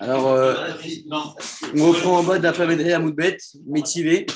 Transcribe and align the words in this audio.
Alors, 0.00 0.28
euh, 0.32 0.72
on 1.76 1.92
reprend 1.92 2.18
en 2.18 2.22
bas 2.24 2.38
d'après 2.38 2.66
Medré 2.66 2.92
à 2.92 2.98
Moudbet, 2.98 3.38
Métivé. 3.66 4.26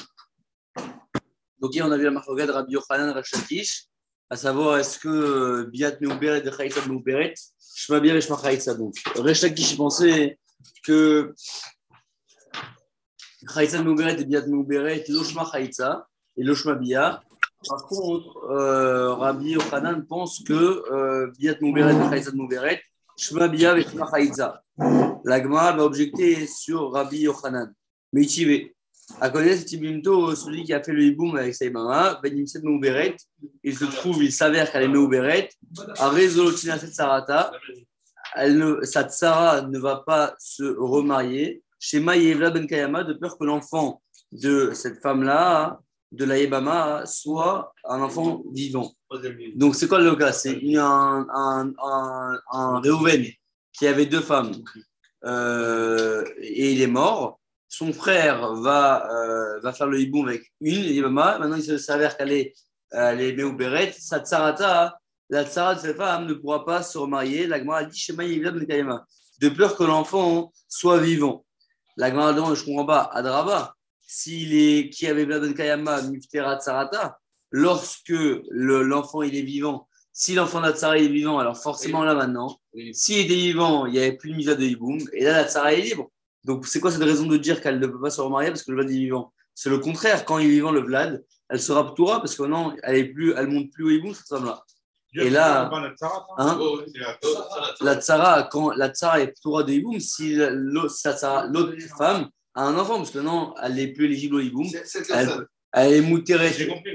Donc, 1.59 1.75
hier, 1.75 1.85
on 1.85 1.91
a 1.91 1.97
vu 1.97 2.05
la 2.05 2.11
marque 2.11 2.29
de 2.29 2.51
Rabbi 2.51 2.73
Yochanan 2.75 3.13
Rachakish, 3.13 3.87
à 4.31 4.37
savoir 4.37 4.79
est-ce 4.79 4.99
que 4.99 5.09
euh, 5.09 5.71
Biat 5.73 5.97
Meuberet 6.01 6.47
et 6.47 6.53
Chaïta 6.53 6.87
Meuberet, 6.87 7.35
Shma 7.75 7.99
Bia 7.99 8.15
et 8.15 8.21
Shma 8.21 8.39
Chaïta. 8.41 8.75
Donc, 8.75 8.95
Rachakish 9.17 9.77
pensait 9.77 10.39
que 10.85 11.35
Chaïta 13.53 13.83
Meuberet 13.83 14.21
et 14.21 14.25
Biat 14.25 14.47
Meuberet, 14.47 15.05
Loshma 15.09 15.49
Chaïta 15.51 16.07
et 16.37 16.45
Loshma 16.45 16.75
Bia. 16.75 17.23
Par 17.69 17.85
contre, 17.87 18.37
euh, 18.51 19.15
Rabbi 19.15 19.51
Yochanan 19.51 20.07
pense 20.07 20.43
que 20.45 20.53
euh, 20.93 21.31
Biat 21.39 21.57
Meuberet 21.61 21.95
et 21.95 22.11
Chaïta 22.11 22.31
Meuberet, 22.33 22.83
Shma 23.17 23.49
Bia 23.49 23.77
et 23.77 23.83
Shma 23.83 24.09
Chaïta. 24.11 24.63
L'agma 25.25 25.73
va 25.73 25.85
objecter 25.85 26.47
sur 26.47 26.93
Rabbi 26.93 27.21
Yochanan. 27.21 27.73
Mais 28.13 28.23
Ichivé, 28.23 28.77
à 29.21 29.31
connaître 29.31 29.65
Tibimto, 29.65 30.35
celui 30.35 30.65
qui 30.65 30.73
a 30.73 30.83
fait 30.83 30.93
le 30.93 31.03
hiboum 31.03 31.37
avec 31.37 31.55
sa 31.55 31.69
mama, 31.71 32.19
Ben 32.23 32.37
Yimset 32.37 32.61
Meuberet, 32.63 33.17
il 33.63 33.77
se 33.77 33.85
trouve, 33.85 34.23
il 34.23 34.33
s'avère 34.33 34.71
qu'elle 34.71 34.85
est 34.85 34.89
Meuberet, 34.89 35.49
à 35.99 36.09
Rezolotina 36.11 36.79
Sarata, 36.79 37.53
sa 38.83 39.05
tsara 39.05 39.63
ne 39.63 39.79
va 39.79 40.03
pas 40.07 40.35
se 40.39 40.65
remarier 40.65 41.63
chez 41.79 42.01
Maïevla 42.01 42.51
Ben 42.51 42.67
Kayama, 42.67 43.05
de 43.05 43.15
peur 43.15 43.39
que 43.39 43.45
l'enfant 43.45 44.03
de 44.33 44.73
cette 44.75 45.01
femme-là, 45.01 45.81
de 46.13 46.25
la 46.25 46.39
Yebama, 46.39 47.05
soit 47.07 47.73
un 47.85 48.01
enfant 48.01 48.43
vivant. 48.53 48.93
Donc, 49.57 49.75
c'est 49.75 49.89
quoi 49.89 50.01
le 50.01 50.15
cas? 50.17 50.33
C'est 50.33 50.61
un, 50.77 51.27
un, 51.33 51.73
un, 51.83 52.41
un 52.53 52.81
Réhouven 52.81 53.27
qui 53.73 53.87
avait 53.87 54.07
deux 54.07 54.21
femmes 54.21 54.53
euh, 55.25 56.25
et 56.39 56.73
il 56.73 56.83
est 56.83 56.87
mort. 56.87 57.41
Son 57.69 57.93
frère 57.93 58.55
va, 58.55 59.11
euh, 59.11 59.61
va 59.61 59.73
faire 59.73 59.89
le 59.89 60.01
hiboum 60.01 60.29
avec 60.29 60.53
une 60.61 60.85
Yebama. 60.85 61.39
Maintenant, 61.39 61.57
il 61.57 61.79
s'avère 61.79 62.17
qu'elle 62.17 62.33
est, 62.33 62.55
elle 62.91 63.21
est 63.21 63.33
Meuberet. 63.33 63.93
Sa 63.99 64.21
tsarata, 64.21 64.99
la 65.29 65.45
tsara 65.45 65.75
de 65.75 65.81
cette 65.81 65.97
femme 65.97 66.27
ne 66.27 66.35
pourra 66.35 66.65
pas 66.65 66.83
se 66.83 66.97
remarier. 66.97 67.47
La 67.47 67.59
Gemara 67.59 67.85
dit 67.85 67.99
Shema 67.99 68.25
de 68.25 69.49
peur 69.51 69.77
que 69.77 69.85
l'enfant 69.85 70.53
soit 70.69 70.99
vivant. 70.99 71.45
La 71.97 72.11
Gemara 72.11 72.33
Je 72.55 72.61
ne 72.61 72.67
comprends 72.67 72.87
pas. 72.87 73.11
Adraba, 73.13 73.76
s'il 74.07 74.55
est 74.55 74.89
qui 74.91 75.07
avait 75.07 75.27
Ben 75.27 75.53
Kayama, 75.53 76.03
Miftera 76.03 76.59
Tsarata, 76.59 77.19
lorsque 77.51 78.15
l'enfant 78.51 79.23
il 79.23 79.37
est 79.37 79.43
vivant, 79.43 79.89
si 80.13 80.35
l'enfant 80.35 80.63
d'Atsara 80.63 80.97
est 80.97 81.09
vivant, 81.09 81.39
alors 81.39 81.59
forcément 81.59 82.03
là 82.03 82.15
maintenant, 82.15 82.59
s'il 82.93 83.19
était 83.19 83.35
vivant, 83.35 83.85
il 83.85 83.93
n'y 83.93 83.99
avait 83.99 84.17
plus 84.17 84.31
de 84.31 84.37
misa 84.37 84.55
de 84.55 84.65
hiboum, 84.65 84.99
et 85.13 85.25
là 85.25 85.33
l'Atsara 85.33 85.75
est 85.75 85.83
libre. 85.83 86.11
Donc 86.45 86.67
c'est 86.67 86.81
quoi 86.81 86.91
cette 86.91 87.03
raison 87.03 87.27
de 87.27 87.37
dire 87.37 87.61
qu'elle 87.61 87.81
ne 87.81 87.87
peut 87.87 88.01
pas 88.01 88.09
se 88.11 88.21
remarier 88.21 88.49
parce 88.49 88.63
que 88.63 88.71
le 88.71 88.77
Vlad 88.79 88.91
est 88.91 88.95
vivant? 88.95 89.33
C'est 89.55 89.69
le 89.69 89.79
contraire. 89.79 90.25
Quand 90.25 90.39
il 90.39 90.47
est 90.47 90.51
vivant, 90.51 90.71
le 90.71 90.81
Vlad, 90.81 91.25
elle 91.49 91.61
sera 91.61 91.93
Ptoura 91.93 92.21
parce 92.21 92.37
que 92.37 92.43
maintenant, 92.43 92.75
elle 92.83 93.13
ne 93.15 93.47
monte 93.47 93.71
plus 93.73 93.85
au 93.85 93.91
hiboum, 93.91 94.15
cette 94.15 94.29
femme-là. 94.29 94.63
Et 95.15 95.31
là, 95.31 95.71
hein, 96.39 96.61
la 97.81 97.97
tsara, 97.97 98.45
quand 98.45 98.71
la 98.71 98.91
tsara 98.91 99.21
est 99.21 99.29
Ptoura 99.29 99.65
de 99.65 99.73
hiboum, 99.73 99.99
si 99.99 100.37
l'autre 100.37 100.95
femme 101.97 102.31
a 102.57 102.63
un 102.65 102.77
enfant, 102.79 102.97
parce 102.97 103.11
que 103.11 103.19
maintenant, 103.19 103.55
elle 103.63 103.75
n'est 103.75 103.89
plus 103.89 104.07
éligible 104.07 104.37
au 104.37 104.41
hiboum, 104.41 104.67
elle, 105.11 105.47
elle 105.73 105.93
est 105.93 106.01
moutérée, 106.01 106.51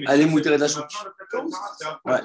elle 0.08 0.22
est 0.22 0.26
moutérée 0.26 0.56
de 0.56 0.62
la 0.62 0.68
chouk. 0.68 0.86
Ouais. 2.04 2.20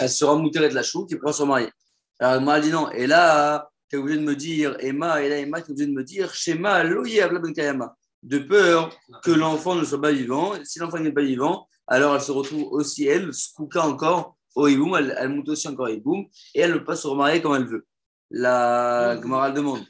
Elle 0.00 0.10
sera 0.10 0.34
moutérée 0.34 0.68
de 0.68 0.74
la 0.74 0.82
chouk 0.82 1.10
et 1.12 1.16
pourra 1.16 1.32
se 1.32 1.42
remarier. 1.42 1.70
Alors, 2.18 2.54
elle 2.54 2.62
dit 2.62 2.70
non. 2.70 2.90
Et 2.90 3.06
là, 3.06 3.70
tu 3.88 3.96
es 3.96 3.98
obligé 4.00 4.18
de 4.18 4.24
me 4.24 4.34
dire, 4.34 4.76
Emma, 4.80 5.22
et 5.22 5.28
là, 5.28 5.38
Emma, 5.38 5.62
tu 5.62 5.68
es 5.68 5.70
obligé 5.70 5.86
de 5.86 5.92
me 5.92 6.02
dire, 6.02 6.34
Shema, 6.34 6.82
ben 6.84 7.52
kayama. 7.54 7.94
De 8.24 8.38
peur 8.38 8.90
que 9.22 9.30
l'enfant 9.30 9.76
ne 9.76 9.84
soit 9.84 10.00
pas 10.00 10.12
vivant. 10.12 10.54
Si 10.64 10.80
l'enfant 10.80 10.98
n'est 10.98 11.12
pas 11.12 11.22
vivant, 11.22 11.68
alors 11.86 12.14
elle 12.16 12.22
se 12.22 12.32
retrouve 12.32 12.64
aussi, 12.72 13.06
elle, 13.06 13.32
skouka 13.32 13.86
encore 13.86 14.36
au 14.56 14.66
hiboum. 14.66 14.96
Elle, 14.96 15.14
elle 15.16 15.28
monte 15.28 15.48
aussi 15.50 15.68
encore 15.68 15.86
au 15.86 15.92
hiboum 15.92 16.24
et 16.54 16.60
elle 16.60 16.72
ne 16.72 16.78
peut 16.78 16.84
pas 16.84 16.96
se 16.96 17.06
remarier 17.06 17.40
comme 17.40 17.54
elle 17.54 17.66
veut. 17.66 17.86
La 18.30 19.20
Gemara 19.20 19.50
demande, 19.50 19.84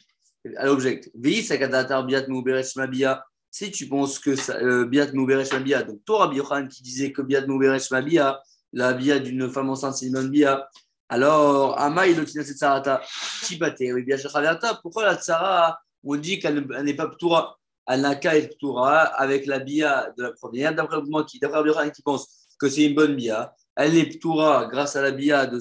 mouberesh 2.28 2.77
mabia. 2.77 3.25
Si 3.55 3.71
tu 3.71 3.87
penses 3.87 4.19
que 4.19 4.34
euh, 4.50 4.84
Biat 4.84 5.12
Mouberesh 5.12 5.53
Mabia, 5.53 5.84
donc 5.84 6.05
toi, 6.05 6.27
Rabbi 6.27 6.41
qui 6.69 6.82
disait 6.82 7.12
que 7.12 7.22
Biat 7.22 7.47
Mouberesh 7.47 7.88
Mabia, 7.93 8.43
la 8.72 8.93
Bia 8.94 9.21
d'une 9.21 9.49
femme 9.49 9.71
enceinte, 9.71 9.94
c'est 9.94 10.06
une 10.06 10.15
bonne 10.15 10.28
Bia, 10.28 10.69
alors 11.09 11.78
Amaï 11.78 12.15
le 12.15 12.25
Tina 12.25 12.43
Tsarata, 12.43 13.00
Chipate, 13.44 13.77
oui, 13.78 14.03
Bia 14.03 14.19
Shachavata, 14.19 14.81
pourquoi 14.82 15.05
la 15.05 15.15
Tsara, 15.15 15.78
on 16.03 16.16
dit 16.16 16.41
qu'elle 16.41 16.66
n'est 16.82 16.94
pas 16.94 17.06
Ptoura, 17.06 17.56
elle 17.87 18.00
n'a 18.00 18.16
qu'à 18.16 18.37
être 18.37 18.56
Ptoura 18.56 19.03
avec 19.03 19.47
la 19.47 19.61
Bia 19.61 20.12
de 20.19 20.25
la 20.25 20.32
première, 20.32 20.75
d'après 20.75 21.00
moi, 21.03 21.22
qui, 21.22 21.38
d'après 21.38 21.59
Rabbi 21.59 21.69
Yochanan, 21.69 21.93
qui 21.93 22.03
pense 22.03 22.49
que 22.59 22.69
c'est 22.69 22.87
une 22.87 22.97
bonne 22.97 23.15
Bia, 23.15 23.55
elle 23.76 23.97
est 23.97 24.19
Ptoura 24.19 24.66
grâce 24.66 24.97
à 24.97 25.03
la 25.03 25.12
Bia 25.12 25.47
de, 25.47 25.61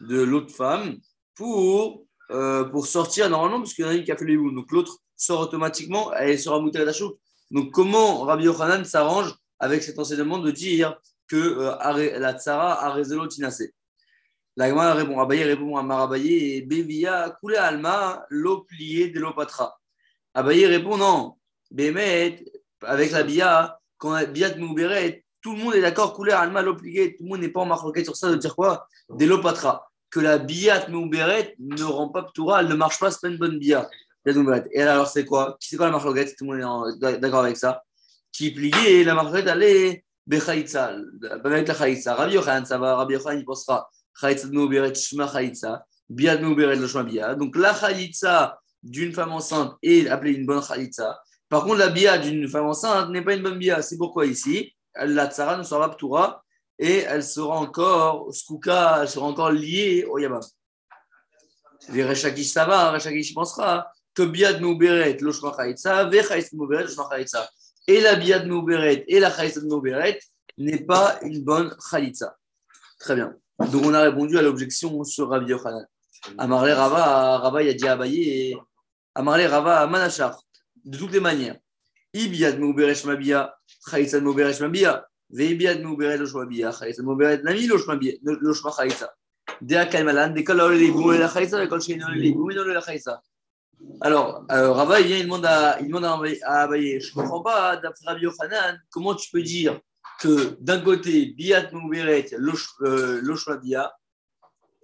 de 0.00 0.20
l'autre 0.20 0.54
femme 0.54 0.98
pour, 1.34 2.03
euh, 2.30 2.64
pour 2.64 2.86
sortir 2.86 3.28
normalement, 3.28 3.58
parce 3.58 3.74
qu'il 3.74 3.84
y 3.84 3.88
en 3.88 3.90
a 3.90 3.94
une 3.94 4.04
qui 4.04 4.12
a 4.12 4.16
fait 4.16 4.24
le 4.24 4.32
hibou, 4.32 4.50
donc 4.50 4.70
l'autre 4.72 4.98
sort 5.16 5.40
automatiquement, 5.40 6.12
elle 6.14 6.38
sera 6.38 6.60
moutée 6.60 6.84
chouk. 6.92 7.18
Donc, 7.50 7.70
comment 7.70 8.22
Rabbi 8.22 8.44
Yochanan 8.44 8.84
s'arrange 8.84 9.34
avec 9.58 9.82
cet 9.82 9.98
enseignement 9.98 10.38
de 10.38 10.50
dire 10.50 10.98
que 11.28 11.36
euh, 11.36 12.18
la 12.18 12.34
tsara 12.34 12.84
a 12.84 12.92
résolu 12.92 13.28
tinasé 13.28 13.74
La 14.56 14.68
Gemara 14.68 14.94
répond, 14.94 15.20
Abaye 15.20 15.44
répond 15.44 15.76
à 15.76 15.82
Marabaye, 15.82 16.62
Bevia, 16.62 17.36
coulé 17.40 17.56
alma, 17.56 18.24
l'eau 18.28 18.62
pliée 18.62 19.10
de 19.10 19.20
l'opatra. 19.20 19.78
Abaye 20.34 20.66
répond, 20.66 20.96
non, 20.96 21.36
Bémet, 21.70 22.44
avec 22.82 23.10
la 23.12 23.22
bia, 23.22 23.78
quand 23.98 24.12
la 24.12 24.26
bia 24.26 24.56
mouberet, 24.56 25.24
tout 25.40 25.52
le 25.52 25.62
monde 25.62 25.74
est 25.74 25.80
d'accord, 25.80 26.14
coulé 26.14 26.32
alma, 26.32 26.62
l'eau 26.62 26.74
pliée, 26.74 27.16
tout 27.16 27.24
le 27.24 27.28
monde 27.28 27.40
n'est 27.40 27.48
pas 27.48 27.60
en 27.60 27.66
marqué 27.66 28.04
sur 28.04 28.16
ça 28.16 28.30
de 28.30 28.36
dire 28.36 28.54
quoi? 28.54 28.86
De 29.10 29.26
l'opatra. 29.26 29.90
Que 30.14 30.20
la 30.20 30.38
biat 30.38 30.86
mouberet 30.90 31.56
ne 31.58 31.82
rend 31.82 32.08
pas 32.08 32.22
ptoura, 32.22 32.60
elle 32.60 32.68
ne 32.68 32.74
marche 32.74 33.00
pas, 33.00 33.10
c'est 33.10 33.20
pas 33.20 33.28
une 33.28 33.36
bonne 33.36 33.58
bia. 33.58 33.90
Et 34.72 34.80
alors, 34.80 35.08
c'est 35.08 35.24
quoi? 35.24 35.56
C'est 35.58 35.76
quoi 35.76 35.86
la 35.86 35.92
marche 35.92 36.04
Tout 36.04 36.44
le 36.44 36.64
monde 36.64 37.02
est 37.02 37.18
d'accord 37.18 37.40
avec 37.40 37.56
ça? 37.56 37.82
Qui 38.30 38.52
pliait, 38.52 39.02
la 39.02 39.14
marche 39.14 39.34
elle 39.34 39.62
est 39.64 40.04
Bechaïtza, 40.24 40.94
avec 41.30 41.66
la 41.66 41.74
Chaïtza. 41.74 42.14
Rabbi 42.14 42.34
Yochanan, 42.34 42.64
ça 42.64 42.78
va, 42.78 42.94
Rabbi 42.94 43.14
Yochanan, 43.14 43.40
il 43.40 43.44
pensera 43.44 43.90
Chaïtza 44.20 44.46
de 44.46 44.52
Meuberet, 44.52 44.94
Shma 44.94 45.26
Chaïtza, 45.26 45.84
Biad 46.08 46.40
Meuberet, 46.42 46.76
le 46.76 46.86
Shma. 46.86 47.34
Donc, 47.34 47.56
la 47.56 47.74
Chaïtza 47.74 48.60
d'une 48.84 49.12
femme 49.12 49.32
enceinte 49.32 49.74
est 49.82 50.08
appelée 50.08 50.34
une 50.34 50.46
bonne 50.46 50.62
Chaïtza. 50.62 51.18
Par 51.48 51.64
contre, 51.64 51.78
la 51.78 51.88
Bia 51.88 52.18
d'une 52.18 52.46
femme 52.48 52.66
enceinte 52.66 53.10
n'est 53.10 53.22
pas 53.22 53.34
une 53.34 53.42
bonne 53.42 53.58
Bia. 53.58 53.82
C'est 53.82 53.98
pourquoi 53.98 54.26
ici, 54.26 54.74
la 54.94 55.28
Tsara 55.28 55.56
ne 55.56 55.64
sera 55.64 55.88
pas 55.88 55.94
Ptoura 55.96 56.43
et 56.78 56.98
elle 56.98 57.22
sera 57.22 57.56
encore, 57.56 58.34
Skouka, 58.34 59.02
elle 59.02 59.08
sera 59.08 59.26
encore 59.26 59.52
liée 59.52 60.04
au 60.04 60.18
Yabam. 60.18 60.42
Les 61.90 62.04
Rechakish, 62.04 62.52
ça 62.52 62.64
va, 62.64 62.90
Rechakish 62.90 63.34
pensera 63.34 63.90
que 64.14 64.22
Biad 64.22 64.60
Meuberet, 64.60 65.18
lo 65.20 65.32
Shmachaïtza, 65.32 66.04
ve 66.04 66.22
Chaïs 66.22 66.52
Meuberet, 66.52 66.88
Shmachaïtza. 66.88 67.48
Et 67.86 68.00
la 68.00 68.16
Biad 68.16 68.46
Meuberet 68.46 69.04
et 69.06 69.20
la 69.20 69.30
Chaïs 69.30 69.56
Meuberet 69.62 70.18
n'est 70.56 70.84
pas 70.84 71.18
une 71.22 71.44
bonne 71.44 71.74
Chaïtza. 71.90 72.36
Très 72.98 73.16
bien. 73.16 73.34
Donc 73.70 73.84
on 73.84 73.94
a 73.94 74.02
répondu 74.02 74.38
à 74.38 74.42
l'objection 74.42 75.04
sur 75.04 75.28
Rabbi 75.28 75.50
Yochanan. 75.50 75.86
Amarle 76.38 76.70
Rava, 76.70 77.38
Rava 77.38 77.62
il 77.62 77.68
a 77.68 77.74
dit 77.74 77.86
Abaye 77.86 78.56
Amarle 79.14 79.42
Rava 79.42 79.86
Manachar. 79.86 80.40
De 80.84 80.96
toutes 80.96 81.12
les 81.12 81.20
manières. 81.20 81.56
Ibiad 82.14 82.58
Meuberet 82.58 82.94
Shmabia, 82.94 83.54
Chaïs 83.90 84.14
Meuberet 84.14 84.54
Shmabia, 84.54 85.06
Alors, 94.00 94.44
euh, 94.50 94.72
Rava, 94.72 95.00
il, 95.00 95.06
vient, 95.06 95.16
il 95.18 95.24
demande 95.24 95.46
à, 95.46 95.78
il 95.80 95.88
demande 95.88 96.04
à 96.04 96.62
Abaye, 96.62 97.00
je 97.00 97.10
ne 97.10 97.22
comprends 97.22 97.42
pas, 97.42 97.76
d'après 97.76 98.06
Rabbi 98.06 98.22
Yochanan, 98.22 98.80
comment 98.90 99.14
tu 99.14 99.30
peux 99.30 99.42
dire 99.42 99.80
que 100.20 100.56
d'un 100.60 100.80
côté, 100.80 101.26
Biat 101.26 101.70
Meuberet, 101.72 102.26
Loshma 102.38 103.56
Bia, 103.56 103.92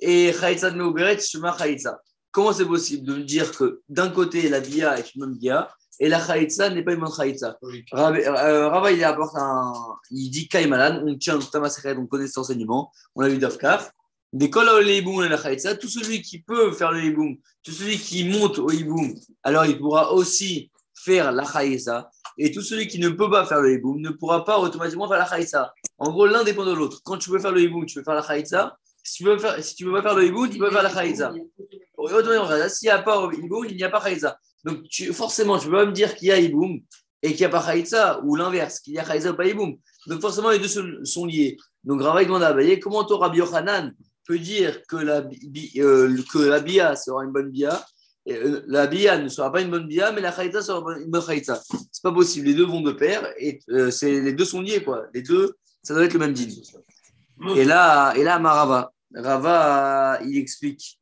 et 0.00 0.32
Chaïtza 0.32 0.70
Meuberet, 0.70 1.20
Shema 1.20 1.56
Chaïtza. 1.56 2.00
Comment 2.30 2.52
c'est 2.52 2.66
possible 2.66 3.06
de 3.06 3.18
dire 3.22 3.50
que 3.52 3.82
d'un 3.88 4.08
côté, 4.10 4.48
la 4.48 4.60
Bia 4.60 4.98
est 4.98 5.14
une 5.14 5.20
bonne 5.20 5.38
Bia, 5.38 5.68
et 6.00 6.08
la 6.08 6.18
Chaïtza 6.18 6.70
n'est 6.70 6.82
pas 6.82 6.94
une 6.94 7.00
bonne 7.00 7.14
Chaïtza 7.14 7.58
Rava, 7.92 8.16
euh, 8.18 8.68
Rava, 8.68 8.90
il 8.90 9.04
apporte 9.04 9.36
un. 9.36 9.72
Il 10.10 10.30
dit 10.30 10.48
Kaimalan, 10.48 11.04
on 11.06 11.16
tient 11.18 11.36
le 11.36 11.42
Tamaseret, 11.42 11.94
on 11.96 12.06
connaît 12.06 12.26
cet 12.26 12.38
enseignement, 12.38 12.90
on 13.14 13.20
l'a 13.20 13.28
vu 13.28 13.36
d'Afkaf. 13.36 13.92
Des 14.32 14.48
au 14.48 14.80
hiboum 14.80 15.24
et 15.24 15.28
la 15.28 15.36
chaïtza, 15.36 15.74
tout 15.74 15.88
celui 15.88 16.22
qui 16.22 16.40
peut 16.40 16.72
faire 16.72 16.92
le 16.92 17.04
hiboum, 17.04 17.36
tout 17.64 17.72
celui 17.72 17.98
qui 17.98 18.28
monte 18.28 18.58
au 18.58 18.70
hiboum, 18.70 19.12
alors 19.42 19.66
il 19.66 19.76
pourra 19.76 20.12
aussi 20.12 20.70
faire 20.94 21.32
la 21.32 21.44
chaïtza. 21.44 22.10
Et 22.38 22.52
tout 22.52 22.62
celui 22.62 22.86
qui 22.86 23.00
ne 23.00 23.08
peut 23.10 23.28
pas 23.28 23.44
faire 23.44 23.60
le 23.60 23.74
hiboum 23.74 24.00
ne 24.00 24.10
pourra 24.10 24.44
pas 24.44 24.58
automatiquement 24.58 25.08
faire 25.08 25.18
la 25.18 25.28
chaïtza. 25.28 25.74
En 25.98 26.10
gros, 26.10 26.26
l'un 26.26 26.44
dépend 26.44 26.64
de 26.64 26.72
l'autre. 26.72 27.00
Quand 27.04 27.18
tu 27.18 27.30
veux 27.30 27.40
faire 27.40 27.52
le 27.52 27.60
hiboum, 27.60 27.84
tu 27.86 27.98
veux 27.98 28.04
faire 28.04 28.14
la 28.14 28.22
chaïtza. 28.22 28.78
Si 29.02 29.18
tu 29.18 29.24
veux, 29.24 29.36
faire, 29.36 29.62
si 29.64 29.74
tu 29.74 29.84
veux 29.84 29.92
pas 29.92 30.02
faire 30.02 30.14
le 30.14 30.26
hiboum, 30.26 30.48
tu 30.48 30.58
peux 30.58 30.70
faire 30.70 30.84
la 30.84 30.94
chaïtza. 30.94 31.32
S'il 32.68 32.86
n'y 32.86 32.90
a 32.90 33.02
pas 33.02 33.28
Iboum, 33.32 33.66
il 33.68 33.76
n'y 33.76 33.84
a 33.84 33.90
pas 33.90 34.00
Khaïza. 34.00 34.38
Donc 34.64 34.84
forcément, 35.12 35.58
tu 35.58 35.66
peux 35.66 35.72
pas 35.72 35.86
me 35.86 35.92
dire 35.92 36.14
qu'il 36.14 36.28
y 36.28 36.32
a 36.32 36.38
Iboum 36.38 36.80
et 37.22 37.28
qu'il 37.28 37.40
n'y 37.40 37.44
a 37.44 37.48
pas 37.48 37.62
Khaïza, 37.62 38.20
ou 38.24 38.36
l'inverse, 38.36 38.80
qu'il 38.80 38.94
y 38.94 38.98
a 38.98 39.04
Khaïza 39.04 39.32
ou 39.32 39.36
pas 39.36 39.46
Iboum. 39.46 39.76
Donc 40.06 40.20
forcément, 40.20 40.50
les 40.50 40.58
deux 40.58 41.04
sont, 41.04 41.26
liés. 41.26 41.56
Donc 41.84 42.02
Rava 42.02 42.24
demande 42.24 42.42
Abaye 42.42 42.80
comment 42.80 43.04
toi, 43.04 43.18
Rabbi 43.18 43.38
Yochanan, 43.38 43.92
peut 44.26 44.38
dire 44.38 44.82
que 44.86 44.96
la, 44.96 45.22
euh, 45.78 46.16
que 46.32 46.38
la 46.38 46.60
Bia 46.60 46.96
sera 46.96 47.24
une 47.24 47.32
bonne 47.32 47.50
Bia? 47.50 47.84
Euh, 48.28 48.62
la 48.66 48.86
bia 48.86 49.18
ne 49.18 49.28
sera 49.28 49.50
pas 49.50 49.62
une 49.62 49.70
bonne 49.70 49.86
bia, 49.86 50.12
mais 50.12 50.20
la 50.20 50.30
khaïta 50.30 50.62
sera 50.62 50.98
une 50.98 51.10
bonne 51.10 51.24
khaïta. 51.24 51.60
C'est 51.90 52.02
pas 52.02 52.12
possible. 52.12 52.46
Les 52.46 52.54
deux 52.54 52.66
vont 52.66 52.82
de 52.82 52.92
pair 52.92 53.26
et 53.38 53.60
euh, 53.70 53.90
les 54.02 54.32
deux 54.32 54.44
sont 54.44 54.60
liés, 54.60 54.82
quoi. 54.82 55.06
Les 55.14 55.22
deux, 55.22 55.54
ça 55.82 55.94
doit 55.94 56.04
être 56.04 56.12
le 56.12 56.18
même 56.18 56.32
dîme. 56.32 56.50
Et 57.56 57.64
là, 57.64 58.12
et 58.14 58.22
là, 58.22 58.38
Marava, 58.38 58.92
Rava, 59.14 60.20
il 60.24 60.36
explique. 60.36 60.99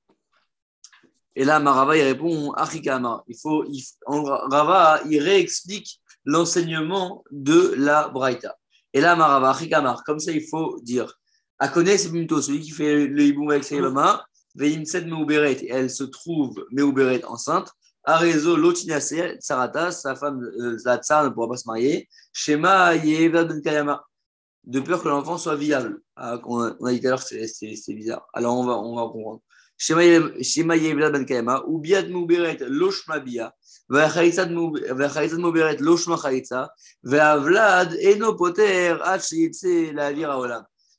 Et 1.39 1.45
là, 1.45 1.61
Marava, 1.61 1.97
il 1.97 2.03
répond 2.03 2.51
Achikama. 2.51 3.23
Il 3.29 3.37
faut, 3.41 3.65
il, 3.71 3.81
Rava, 4.07 5.01
il 5.09 5.21
réexplique 5.21 6.01
l'enseignement 6.25 7.23
de 7.31 7.75
la 7.77 8.09
Braïta. 8.09 8.57
Et 8.93 9.01
là, 9.01 9.15
Marava, 9.15 9.51
Achikama, 9.51 10.03
comme 10.05 10.19
ça, 10.19 10.33
il 10.33 10.45
faut 10.49 10.81
dire. 10.83 11.15
Akone, 11.61 11.97
c'est 11.97 12.11
plutôt 12.11 12.43
celui 12.43 12.61
qui 12.61 12.73
fait 12.73 13.07
le 13.07 13.23
hibou 13.23 13.53
avec 13.53 13.63
ses 13.63 13.81
mains 13.81 14.21
elle 14.61 15.91
se 15.91 16.05
trouve 16.05 16.67
Meuberet 16.73 17.25
enceinte. 17.25 17.71
Arezo 18.03 18.57
Lotinase, 18.57 19.15
Sarata, 19.39 19.93
sa 19.93 20.17
femme, 20.17 20.43
euh, 20.43 20.77
ne 20.77 21.29
pourra 21.29 21.49
pas 21.51 21.57
se 21.57 21.69
marier. 21.69 22.09
Shema 22.33 22.97
Yeva 22.97 23.45
Ben 23.45 23.61
de 24.65 24.81
peur 24.81 25.03
que 25.03 25.09
l'enfant 25.09 25.39
soit 25.39 25.55
viable. 25.55 26.01
Ah, 26.17 26.41
on, 26.45 26.61
a, 26.61 26.93
dit 26.93 27.01
tout 27.01 27.07
à 27.07 27.11
l'heure 27.11 27.25
que 27.25 27.47
c'est 27.47 27.95
bizarre. 27.95 28.27
Alors 28.35 28.59
on 28.59 28.65
va, 28.65 28.79
on 28.79 28.97
va 28.97 29.03
comprendre. 29.13 29.41
Ben 29.81 31.63
ou 31.67 31.83
Mouberet 32.09 32.59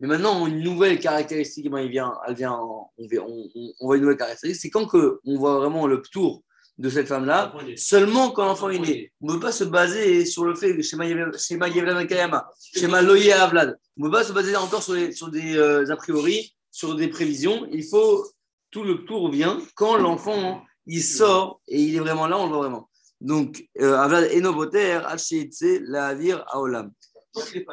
Mais 0.00 0.08
maintenant, 0.08 0.46
une 0.46 0.60
nouvelle 0.60 0.98
caractéristique, 0.98 1.66
eh 1.66 1.68
ben, 1.68 1.78
elle 1.78 1.90
vient, 1.90 2.14
elle 2.26 2.34
vient, 2.34 2.58
on 2.58 3.86
voit 3.86 3.96
une 3.96 4.02
nouvelle 4.02 4.16
caractéristique, 4.16 4.60
c'est 4.60 4.70
quand 4.70 4.86
que 4.86 5.20
on 5.24 5.38
voit 5.38 5.58
vraiment 5.58 5.86
le 5.86 6.02
tour 6.02 6.42
de 6.76 6.88
cette 6.88 7.06
femme-là, 7.06 7.54
seulement 7.76 8.30
quand 8.30 8.44
l'enfant 8.44 8.68
est 8.68 8.78
né. 8.78 9.12
On 9.20 9.28
ne 9.28 9.32
peut 9.34 9.40
pas 9.40 9.52
se 9.52 9.64
baser 9.64 10.24
sur 10.24 10.44
le 10.44 10.54
fait 10.54 10.76
que 10.76 10.82
Shema 10.82 11.06
Yevla 11.06 11.94
Makayama, 11.94 12.48
Shema 12.76 13.00
Loye 13.00 13.32
Avlad. 13.32 13.78
On 13.96 14.04
ne 14.04 14.08
peut 14.08 14.16
pas 14.16 14.24
se 14.24 14.32
baser 14.32 14.56
encore 14.56 14.82
sur, 14.82 14.96
sur 15.12 15.30
des 15.30 15.56
euh, 15.56 15.88
a 15.90 15.96
priori, 15.96 16.54
sur 16.70 16.96
des 16.96 17.08
prévisions. 17.08 17.68
Il 17.72 17.84
faut, 17.84 18.26
tout 18.70 18.82
le 18.82 19.04
tour 19.04 19.30
vient 19.30 19.60
quand 19.76 19.96
l'enfant, 19.96 20.64
il 20.86 21.02
sort 21.02 21.60
et 21.68 21.80
il 21.80 21.94
est 21.94 22.00
vraiment 22.00 22.26
là, 22.26 22.38
on 22.38 22.46
le 22.46 22.50
voit 22.50 22.58
vraiment. 22.58 22.90
Donc, 23.20 23.64
euh, 23.80 23.96
Avlad 23.96 24.30
Enoboter, 24.32 25.00
Hachitse, 25.06 25.80
la 25.86 26.08
Avir, 26.08 26.44
Aolam. 26.48 26.90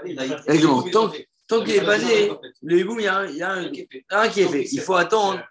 Exactement. 0.06 0.84
Tant, 0.84 1.12
Tant 1.52 1.66
qu'il 1.66 1.76
n'est 1.76 1.86
pas 1.86 1.98
né, 1.98 2.32
le 2.62 2.80
hiboum, 2.80 3.02
il 3.02 3.04
y 3.04 3.08
a, 3.10 3.18
un, 3.18 3.26
il 3.26 3.36
y 3.36 3.44
a 3.44 3.52
un, 3.52 3.66
un, 4.12 4.30
qui 4.30 4.40
est 4.40 4.48
fait. 4.48 4.64
Il 4.72 4.80
faut 4.80 4.96
attendre 4.96 5.42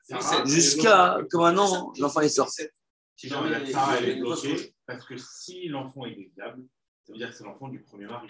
jusqu'à 0.46 1.18
que 1.30 1.36
maintenant 1.36 1.92
l'enfant 1.98 2.22
est 2.22 2.30
sorti. 2.30 2.62
Si 3.20 3.28
jamais 3.28 3.50
la 3.50 3.66
Sarah 3.66 4.00
est 4.00 4.14
bloquée, 4.14 4.74
parce 4.86 5.04
que 5.04 5.14
si 5.18 5.68
l'enfant 5.68 6.06
est 6.06 6.14
viable, 6.34 6.64
ça 7.04 7.12
veut 7.12 7.18
dire 7.18 7.28
que 7.28 7.36
c'est 7.36 7.44
l'enfant 7.44 7.68
du 7.68 7.82
premier 7.82 8.06
mari. 8.06 8.28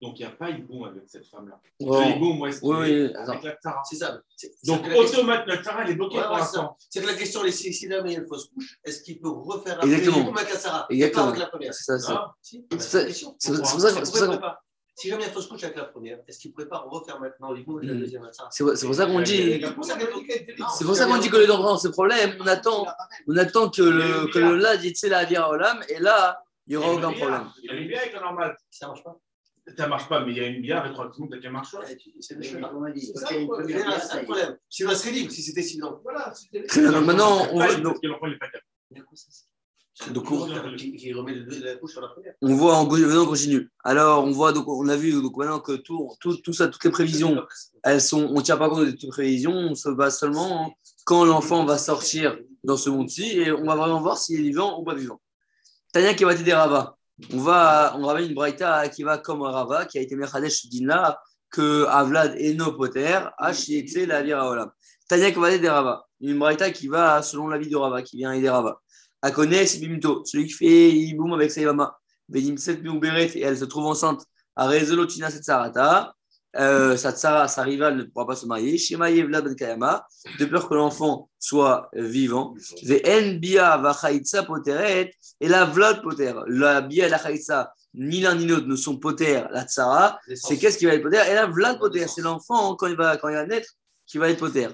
Donc 0.00 0.18
il 0.18 0.22
n'y 0.22 0.32
a 0.32 0.34
pas 0.34 0.48
hiboum 0.48 0.84
avec 0.84 1.02
cette 1.06 1.26
femme-là. 1.26 1.60
Oh. 1.80 2.00
Le 2.00 2.16
hiboum, 2.16 2.38
moi, 2.38 2.48
est-ce 2.48 2.64
oui, 2.64 2.76
oui, 2.80 3.14
avec 3.14 3.42
la 3.42 3.56
Sarah 3.60 3.82
C'est 3.84 3.96
ça. 3.96 4.22
Donc 4.64 4.86
automatiquement, 4.86 5.44
la 5.46 5.62
Sarah, 5.62 5.84
elle 5.84 5.90
est 5.90 5.94
bloquée 5.96 6.16
ouais, 6.16 6.24
pour 6.24 6.38
l'instant. 6.38 6.78
C'est 6.88 7.02
que 7.02 7.06
la 7.08 7.14
question, 7.14 7.44
est 7.44 7.50
si 7.50 7.74
jamais 7.74 8.12
il 8.12 8.14
y 8.14 8.16
a 8.16 8.20
une 8.20 8.26
fausse 8.26 8.48
couche, 8.48 8.78
est-ce 8.82 9.02
qu'il 9.02 9.20
peut 9.20 9.28
refaire 9.28 9.84
un 9.84 9.86
hiboum 9.86 10.34
avec 10.34 10.54
la 10.54 10.58
Sarah 10.58 10.86
Exactement. 10.88 11.24
Pas 11.24 11.28
avec 11.28 11.40
la 11.40 11.46
première. 11.48 11.74
C'est 11.74 11.98
ça. 11.98 12.34
C'est 12.40 12.66
pour 12.70 12.80
ça 12.80 13.04
que 13.04 14.46
si 14.94 15.08
jamais 15.08 15.24
il 15.24 15.30
fausse 15.30 15.46
couche 15.46 15.64
avec 15.64 15.76
la 15.76 15.84
première, 15.84 16.18
est-ce 16.28 16.38
qu'il 16.38 16.50
ne 16.50 16.54
pourrait 16.54 16.68
pas 16.68 16.78
refaire 16.78 17.18
maintenant 17.18 17.52
le 17.52 17.62
la 17.82 17.94
hmm. 17.94 17.98
deuxième 17.98 18.28
C'est 18.50 18.64
pour 18.64 18.94
ça 18.94 19.06
qu'on 19.06 19.20
dit. 19.20 19.62
C'est 20.76 20.84
pour 20.84 20.96
ça 20.96 21.06
qu'on 21.06 21.18
dit 21.18 21.30
que 21.30 21.36
les 21.36 21.50
enfants 21.50 21.74
ont 21.74 21.78
ce 21.78 21.88
problème. 21.88 22.36
On 22.40 22.46
attend, 22.46 22.86
on 23.26 23.36
attend 23.36 23.70
que 23.70 23.82
le 23.82 24.30
que 24.32 24.38
le 24.38 24.56
là 24.56 24.76
dit 24.76 24.92
c'est 24.94 25.08
la 25.08 25.24
vie 25.24 25.36
à 25.36 25.48
Olam 25.48 25.82
et 25.88 25.98
là 25.98 26.42
il 26.66 26.70
n'y 26.70 26.76
aura 26.76 26.94
aucun 26.94 27.12
problème. 27.12 27.50
Il 27.62 27.70
y 27.70 27.70
a 27.70 27.74
une 27.74 27.88
bière 27.88 28.02
avec 28.02 28.12
la 28.14 28.20
normale. 28.20 28.56
Ça 28.70 28.86
ne 28.86 28.90
marche 28.90 29.04
pas. 29.04 29.18
Ça 29.76 29.84
ne 29.84 29.88
marche 29.88 30.08
pas, 30.08 30.24
mais 30.24 30.32
il 30.32 30.38
y 30.38 30.40
a 30.40 30.46
une 30.46 30.60
bière 30.60 30.82
rétroactivement 30.82 31.28
qui 31.40 31.48
marche 31.48 31.72
pas. 31.72 31.84
C'est 32.20 32.42
ça 32.42 33.34
le 33.34 34.24
problème. 34.24 34.58
Si 34.68 34.84
on 34.84 34.90
serait 34.90 35.12
libre, 35.12 35.30
si 35.30 35.42
c'était 35.42 35.62
si 35.62 35.78
long. 35.78 36.00
Voilà. 36.02 36.32
Donc 36.52 37.06
maintenant, 37.06 37.46
on 37.52 37.58
va. 37.58 37.68
Donc, 40.10 40.30
on, 40.30 40.48
on 42.40 42.54
voit 42.54 42.76
en 42.76 42.86
on 42.86 43.26
continue. 43.26 43.70
Alors, 43.84 44.24
on 44.24 44.30
voit, 44.30 44.52
donc, 44.52 44.66
on 44.66 44.88
a 44.88 44.96
vu 44.96 45.12
donc, 45.12 45.36
maintenant 45.36 45.60
que 45.60 45.72
tout, 45.72 46.10
tout, 46.18 46.36
tout 46.38 46.52
ça, 46.54 46.68
toutes 46.68 46.82
les 46.84 46.90
prévisions, 46.90 47.42
elles 47.84 48.00
sont, 48.00 48.24
on 48.24 48.36
ne 48.36 48.40
tient 48.40 48.56
pas 48.56 48.70
compte 48.70 48.86
de 48.86 48.90
toutes 48.90 49.02
les 49.02 49.08
prévisions, 49.08 49.52
on 49.52 49.74
se 49.74 49.90
base 49.90 50.18
seulement 50.18 50.74
quand 51.04 51.24
l'enfant 51.24 51.66
va 51.66 51.76
sortir 51.76 52.38
dans 52.64 52.78
ce 52.78 52.88
monde-ci 52.88 53.38
et 53.38 53.52
on 53.52 53.64
va 53.64 53.76
vraiment 53.76 54.00
voir 54.00 54.16
s'il 54.16 54.40
est 54.40 54.42
vivant 54.42 54.80
ou 54.80 54.84
pas 54.84 54.94
vivant. 54.94 55.20
Tania 55.92 56.14
qui 56.14 56.24
va 56.24 56.34
t'aider 56.34 56.54
Rava. 56.54 56.96
On 57.32 57.38
va, 57.38 57.94
on 57.98 58.06
ramène 58.06 58.30
une 58.30 58.34
braïta 58.34 58.88
qui 58.88 59.02
va 59.02 59.18
comme 59.18 59.42
Rava, 59.42 59.84
qui 59.84 59.98
a 59.98 60.00
été 60.00 60.16
Mechadesh 60.16 60.66
Dina, 60.68 61.20
que 61.50 61.84
Avlad 61.84 62.34
et 62.38 62.54
no 62.54 62.72
Poter, 62.72 63.20
H, 63.38 64.06
la. 64.06 64.72
Tania 65.06 65.30
qui 65.30 65.38
va 65.38 65.50
t'aider 65.50 65.68
Rava. 65.68 66.06
Une 66.20 66.38
braïta 66.38 66.70
qui 66.70 66.88
va 66.88 67.20
selon 67.20 67.48
la 67.48 67.58
vie 67.58 67.68
de 67.68 67.76
Rava, 67.76 68.02
qui 68.02 68.16
vient 68.16 68.32
aider 68.32 68.48
Rava. 68.48 68.81
Akone, 69.22 69.64
c'est 69.66 69.78
Bimto, 69.78 70.24
celui 70.24 70.46
qui 70.46 70.52
fait 70.52 70.90
Iboum 70.90 71.32
avec 71.32 71.50
Saïvama. 71.50 71.96
Benimset 72.28 72.78
Meuberet, 72.82 73.30
et 73.34 73.42
elle 73.42 73.58
se 73.58 73.64
trouve 73.64 73.86
enceinte. 73.86 74.24
À 74.56 74.66
Rezolotina 74.66 75.30
Setsarata. 75.30 76.14
Euh, 76.58 76.98
sa 76.98 77.12
tsara, 77.12 77.48
sa 77.48 77.62
rivale 77.62 77.96
ne 77.96 78.02
pourra 78.02 78.26
pas 78.26 78.36
se 78.36 78.44
marier. 78.44 78.78
Ben 78.98 79.10
de 80.38 80.44
peur 80.44 80.68
que 80.68 80.74
l'enfant 80.74 81.30
soit 81.38 81.88
vivant. 81.94 82.54
Ve'en 82.82 83.38
Bia 83.38 83.80
Poteret, 84.46 85.14
et 85.40 85.48
la 85.48 85.64
Vlad 85.64 86.02
Poter. 86.02 86.34
La 86.48 86.82
Bia 86.82 87.06
et 87.06 87.08
la 87.08 87.18
Chaitsa, 87.18 87.72
ni 87.94 88.20
l'un 88.20 88.34
ni 88.34 88.46
l'autre 88.46 88.66
ne 88.66 88.76
sont 88.76 88.98
Poter, 88.98 89.44
la 89.50 89.64
tsara. 89.64 90.20
C'est 90.34 90.58
qu'est-ce 90.58 90.76
qui 90.76 90.84
va 90.84 90.94
être 90.94 91.02
Poter? 91.02 91.22
Et 91.30 91.34
la 91.34 91.46
Vlad 91.46 91.78
Poter, 91.78 92.06
c'est 92.06 92.22
l'enfant, 92.22 92.76
quand 92.76 92.86
il, 92.86 92.96
va, 92.96 93.16
quand 93.16 93.28
il 93.28 93.34
va 93.36 93.46
naître, 93.46 93.70
qui 94.06 94.18
va 94.18 94.28
être 94.28 94.40
Poter. 94.40 94.68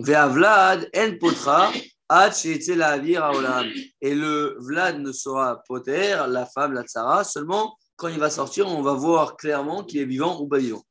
Ve'a 0.00 0.26
Vlad, 0.26 0.90
En 0.96 1.16
Potra, 1.20 1.70
et 4.00 4.14
le 4.14 4.56
Vlad 4.58 4.98
ne 5.00 5.12
sera 5.12 5.62
poter, 5.68 6.16
la 6.28 6.46
femme, 6.46 6.72
la 6.72 6.82
tsara, 6.82 7.22
seulement 7.24 7.76
quand 8.00 8.08
il 8.08 8.18
va 8.18 8.30
sortir, 8.30 8.66
on 8.66 8.82
va 8.82 8.94
voir 8.94 9.36
clairement 9.36 9.84
qu'il 9.84 10.00
est 10.00 10.06
vivant 10.06 10.40
ou 10.40 10.48
pas 10.48 10.58
vivant. 10.58 10.82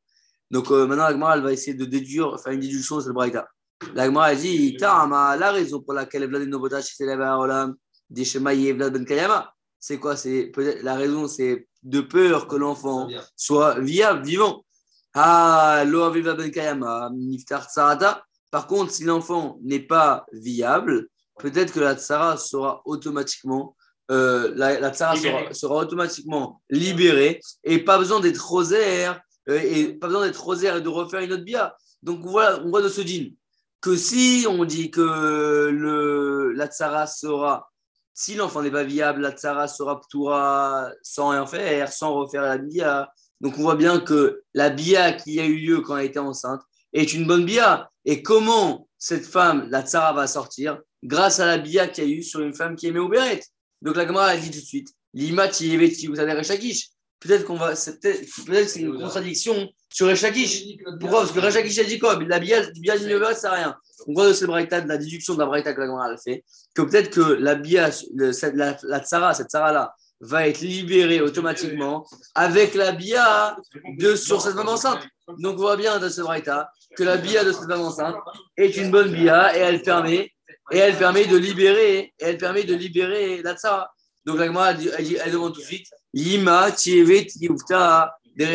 Donc 0.52 0.72
euh, 0.72 0.86
maintenant, 0.86 1.06
l'Agmara, 1.06 1.36
elle 1.36 1.44
va 1.44 1.52
essayer 1.52 1.74
de 1.74 1.86
déduire, 1.86 2.40
faire 2.40 2.54
une 2.54 2.60
déduction 2.60 3.00
sur 3.00 3.10
le 3.10 3.14
Braïta. 3.14 3.48
L'Agmara, 3.96 4.34
elle 4.34 4.40
dit 4.40 4.78
la 4.80 5.52
raison 5.52 5.82
pour 5.82 5.94
laquelle 5.94 6.28
Vlad 6.28 6.44
est 6.44 6.46
Nobotash 6.46 6.96
s'élève 6.96 7.22
à 7.22 7.38
Olam, 7.38 7.76
des 8.10 8.24
Vlad 8.24 8.94
Ben 8.94 9.06
Kayama. 9.06 9.52
C'est 9.80 9.98
quoi? 9.98 10.16
C'est 10.16 10.52
la 10.84 10.96
raison, 10.96 11.28
c'est 11.28 11.68
de 11.84 12.02
peur 12.02 12.48
que 12.48 12.56
l'enfant 12.56 13.10
soit 13.36 13.80
viable, 13.80 14.26
vivant. 14.26 14.64
Ah, 15.14 15.84
Lo 15.86 16.12
Ben 16.12 16.52
Kayama, 16.52 17.10
Niftar 17.14 17.70
Tsarata. 17.70 18.24
Par 18.52 18.68
contre, 18.68 18.92
si 18.92 19.04
l'enfant 19.04 19.60
n'est 19.62 19.80
pas 19.80 20.26
viable, 20.34 21.08
peut-être 21.40 21.74
que 21.74 21.80
la 21.80 21.96
tsara 21.96 22.38
sera 22.38 22.82
automatiquement, 22.86 23.76
euh, 24.12 24.52
la, 24.56 24.92
tsara 24.92 25.16
sera, 25.52 25.76
automatiquement 25.76 26.62
libérée 26.70 27.40
et 27.64 27.80
pas 27.80 27.98
besoin 27.98 28.20
d'être 28.20 28.44
rosaire 28.44 29.22
euh, 29.50 29.60
et 29.62 29.94
pas 29.94 30.08
besoin 30.08 30.26
d'être 30.26 30.44
rosaire 30.44 30.78
et 30.78 30.82
de 30.82 30.90
refaire 30.90 31.22
une 31.22 31.34
autre 31.34 31.44
bia. 31.44 31.76
Donc 32.02 32.22
voilà, 32.26 32.60
on 32.64 32.70
voit 32.70 32.82
de 32.82 32.90
ce 32.90 33.02
dîne 33.02 33.36
que 33.82 33.96
si 33.96 34.46
on 34.50 34.66
dit 34.66 34.92
que 34.92 35.70
le, 35.72 36.52
la 36.54 36.68
tsara 36.68 37.08
sera, 37.08 37.70
si 38.14 38.36
l'enfant 38.36 38.62
n'est 38.62 38.72
pas 38.72 38.84
viable, 38.84 39.22
la 39.22 39.32
tsara 39.32 39.68
sera 39.68 40.02
ptoura 40.02 40.92
sans 41.02 41.30
rien 41.30 41.46
faire, 41.46 41.92
sans 41.94 42.14
refaire 42.14 42.42
la 42.42 42.58
bia. 42.58 43.12
Donc 43.42 43.58
on 43.58 43.62
voit 43.62 43.76
bien 43.76 44.00
que 44.00 44.42
la 44.54 44.70
bia 44.70 45.14
qui 45.14 45.40
a 45.40 45.46
eu 45.46 45.58
lieu 45.58 45.82
quand 45.82 45.96
elle 45.98 46.08
était 46.08 46.20
enceinte, 46.20 46.62
est 46.94 47.14
une 47.14 47.28
bonne 47.28 47.46
bia. 47.46 47.90
Et 48.10 48.24
comment 48.24 48.88
cette 48.98 49.24
femme, 49.24 49.68
la 49.70 49.84
tsara, 49.84 50.14
va 50.14 50.26
sortir 50.26 50.80
Grâce 51.04 51.40
à 51.40 51.46
la 51.46 51.60
bia 51.60 51.88
qu'il 51.88 52.04
y 52.04 52.08
a 52.08 52.10
eu 52.10 52.24
sur 52.24 52.40
une 52.40 52.56
femme 52.56 52.76
qui 52.76 52.88
aimait 52.88 52.98
Oberet. 52.98 53.40
Donc 53.84 53.98
la 53.98 54.08
Gemara 54.08 54.30
a 54.30 54.36
dit 54.36 54.50
tout 54.50 54.58
de 54.58 54.66
suite 54.66 54.90
L'imati 55.14 55.94
si 55.94 56.08
vous 56.08 56.20
avez 56.20 56.34
Rechakish. 56.34 56.90
Peut-être 57.20 57.46
qu'on 57.46 57.58
va. 57.58 57.74
Peut-être 57.76 58.22
que 58.48 58.66
c'est 58.66 58.80
une 58.80 58.98
contradiction 58.98 59.70
sur 59.94 60.08
Rechakish. 60.08 60.64
Pourquoi? 61.00 61.20
Parce 61.20 61.34
que 61.34 61.40
Rechakish 61.40 61.78
a 61.78 61.84
dit 61.84 62.00
quoi? 62.00 62.20
La 62.24 62.40
bia, 62.40 62.68
bia 62.72 62.98
du 62.98 63.12
ça 63.12 63.36
sert 63.36 63.52
à 63.52 63.56
rien. 63.56 63.76
On 64.08 64.14
voit 64.14 64.28
de 64.28 64.34
cette 64.34 64.48
braïta, 64.48 64.82
de 64.82 64.88
la 64.88 64.98
déduction 64.98 65.36
de 65.36 65.40
la 65.40 65.46
braïta 65.46 65.76
que 65.76 65.80
la 65.80 65.86
Gemara 65.86 66.06
a 66.12 66.18
fait, 66.18 66.44
que 66.74 66.82
peut-être 66.82 67.12
que 67.12 67.22
la 67.22 67.54
bia, 67.54 67.92
la, 68.16 68.78
la 68.82 69.00
tsara, 69.02 69.36
cette 69.36 69.50
tsara-là, 69.50 69.94
va 70.22 70.48
être 70.48 70.62
libéré 70.62 71.22
automatiquement 71.22 72.06
avec 72.36 72.76
la 72.76 72.92
bia 72.92 73.58
de 73.98 74.16
sur 74.16 74.42
cette 74.42 74.56
femme 74.56 74.70
enceinte. 74.70 75.08
Donc 75.40 75.56
on 75.56 75.62
voit 75.62 75.78
bien 75.78 76.00
dans 76.00 76.10
ce 76.10 76.22
braïta 76.22 76.70
que 76.96 77.04
la 77.04 77.18
bia 77.18 77.44
de 77.44 77.52
cette 77.52 77.70
femme 77.70 77.82
enceinte 77.82 78.16
est 78.58 78.76
une 78.78 78.92
bonne 78.92 79.12
bia 79.12 79.56
et 79.56 79.60
elle 79.60 79.82
permet 79.82 80.32
et 80.72 80.78
elle 80.78 80.98
permet 80.98 81.26
de 81.26 81.38
libérer 81.38 81.98
et 81.98 82.14
elle 82.20 82.38
permet 82.38 82.64
de 82.64 82.76
libérer 82.76 83.42
la 83.42 83.56
tsara. 83.56 83.92
Donc 84.26 84.38
la 84.38 84.46
elle, 84.46 84.94
elle, 84.98 85.22
elle 85.26 85.32
demande 85.32 85.54
tout 85.54 85.62
de 85.62 85.66
suite 85.66 85.88
Yima 86.14 86.72
tievet 86.72 87.28
yufta 87.40 88.16
de. 88.36 88.46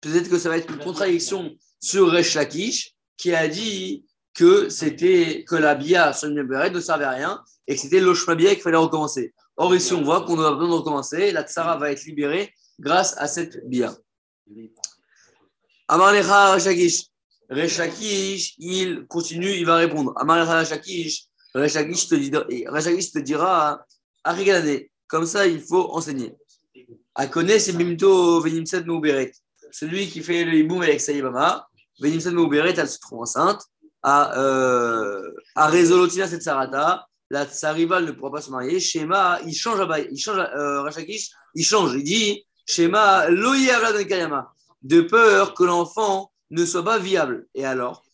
Peut-être 0.00 0.28
que 0.28 0.38
ça 0.38 0.48
va 0.48 0.58
être 0.58 0.70
une 0.70 0.78
contradiction 0.78 1.50
sur 1.80 2.10
Resh 2.10 2.34
Lakish 2.34 2.94
qui 3.16 3.34
a 3.34 3.46
dit 3.46 4.04
que 4.34 4.68
c'était 4.68 5.44
que 5.46 5.54
la 5.54 5.74
bia 5.74 6.12
sur 6.12 6.28
une 6.28 6.42
ne 6.42 6.80
servait 6.80 7.04
à 7.04 7.10
rien 7.10 7.42
et 7.66 7.74
que 7.74 7.80
c'était 7.80 8.00
l'oshmabia 8.00 8.54
qu'il 8.54 8.62
fallait 8.62 8.76
recommencer. 8.76 9.34
Or 9.56 9.74
ici 9.74 9.92
on 9.92 10.02
voit 10.02 10.24
qu'on 10.24 10.36
doit 10.36 10.52
besoin 10.52 10.68
de 10.68 10.74
recommencer, 10.74 11.30
la 11.32 11.42
tsara 11.44 11.76
va 11.76 11.90
être 11.90 12.04
libérée 12.04 12.52
grâce 12.78 13.16
à 13.18 13.26
cette 13.26 13.66
bia. 13.68 13.94
Amar 15.88 16.12
lecha 16.12 16.54
Resh 16.54 16.64
Lakish. 16.64 17.02
Resh 17.50 17.78
Lakish, 17.78 18.54
il 18.58 19.06
continue, 19.06 19.50
il 19.50 19.66
va 19.66 19.76
répondre. 19.76 20.12
Amar 20.16 20.38
lecha 20.38 20.58
Resh 20.60 20.70
Lakish. 20.70 21.24
Resh 21.54 21.74
Lakish 21.74 22.08
te 22.08 22.14
dira, 22.14 22.44
dira 23.20 23.86
Arigadane. 24.24 24.80
Comme 25.06 25.26
ça, 25.26 25.46
il 25.46 25.60
faut 25.60 25.92
enseigner. 25.92 26.34
Akone, 27.14 27.58
c'est 27.58 27.74
Bimto 27.74 28.40
Venimset 28.40 28.84
Meuberet. 28.84 29.32
Celui 29.70 30.08
qui 30.08 30.22
fait 30.22 30.44
le 30.44 30.54
hiboum 30.54 30.80
avec 30.80 31.00
Saïbama, 31.00 31.68
Venimset 32.00 32.30
Meuberet, 32.30 32.74
elle 32.76 32.88
se 32.88 32.98
trouve 32.98 33.20
enceinte. 33.20 33.62
À, 34.02 34.38
euh, 34.38 35.30
à 35.54 35.68
Rezolotina, 35.68 36.26
cette 36.26 36.42
Sarata, 36.42 37.06
la, 37.32 37.46
sa 37.48 37.72
rivale 37.72 38.04
ne 38.04 38.12
pourra 38.12 38.30
pas 38.30 38.42
se 38.42 38.50
marier. 38.50 38.78
Shema, 38.78 39.40
il 39.46 39.54
change, 39.54 39.80
il 40.10 40.18
change 40.18 40.38
euh, 40.38 40.82
Rachakish, 40.82 41.30
il 41.54 41.64
change. 41.64 41.94
Il 41.94 42.04
dit 42.04 42.44
Shema, 42.66 43.26
Kayama, 44.06 44.52
de 44.82 45.00
peur 45.00 45.54
que 45.54 45.64
l'enfant 45.64 46.30
ne 46.50 46.66
soit 46.66 46.84
pas 46.84 46.98
viable. 46.98 47.46
Et 47.54 47.64
alors. 47.64 48.04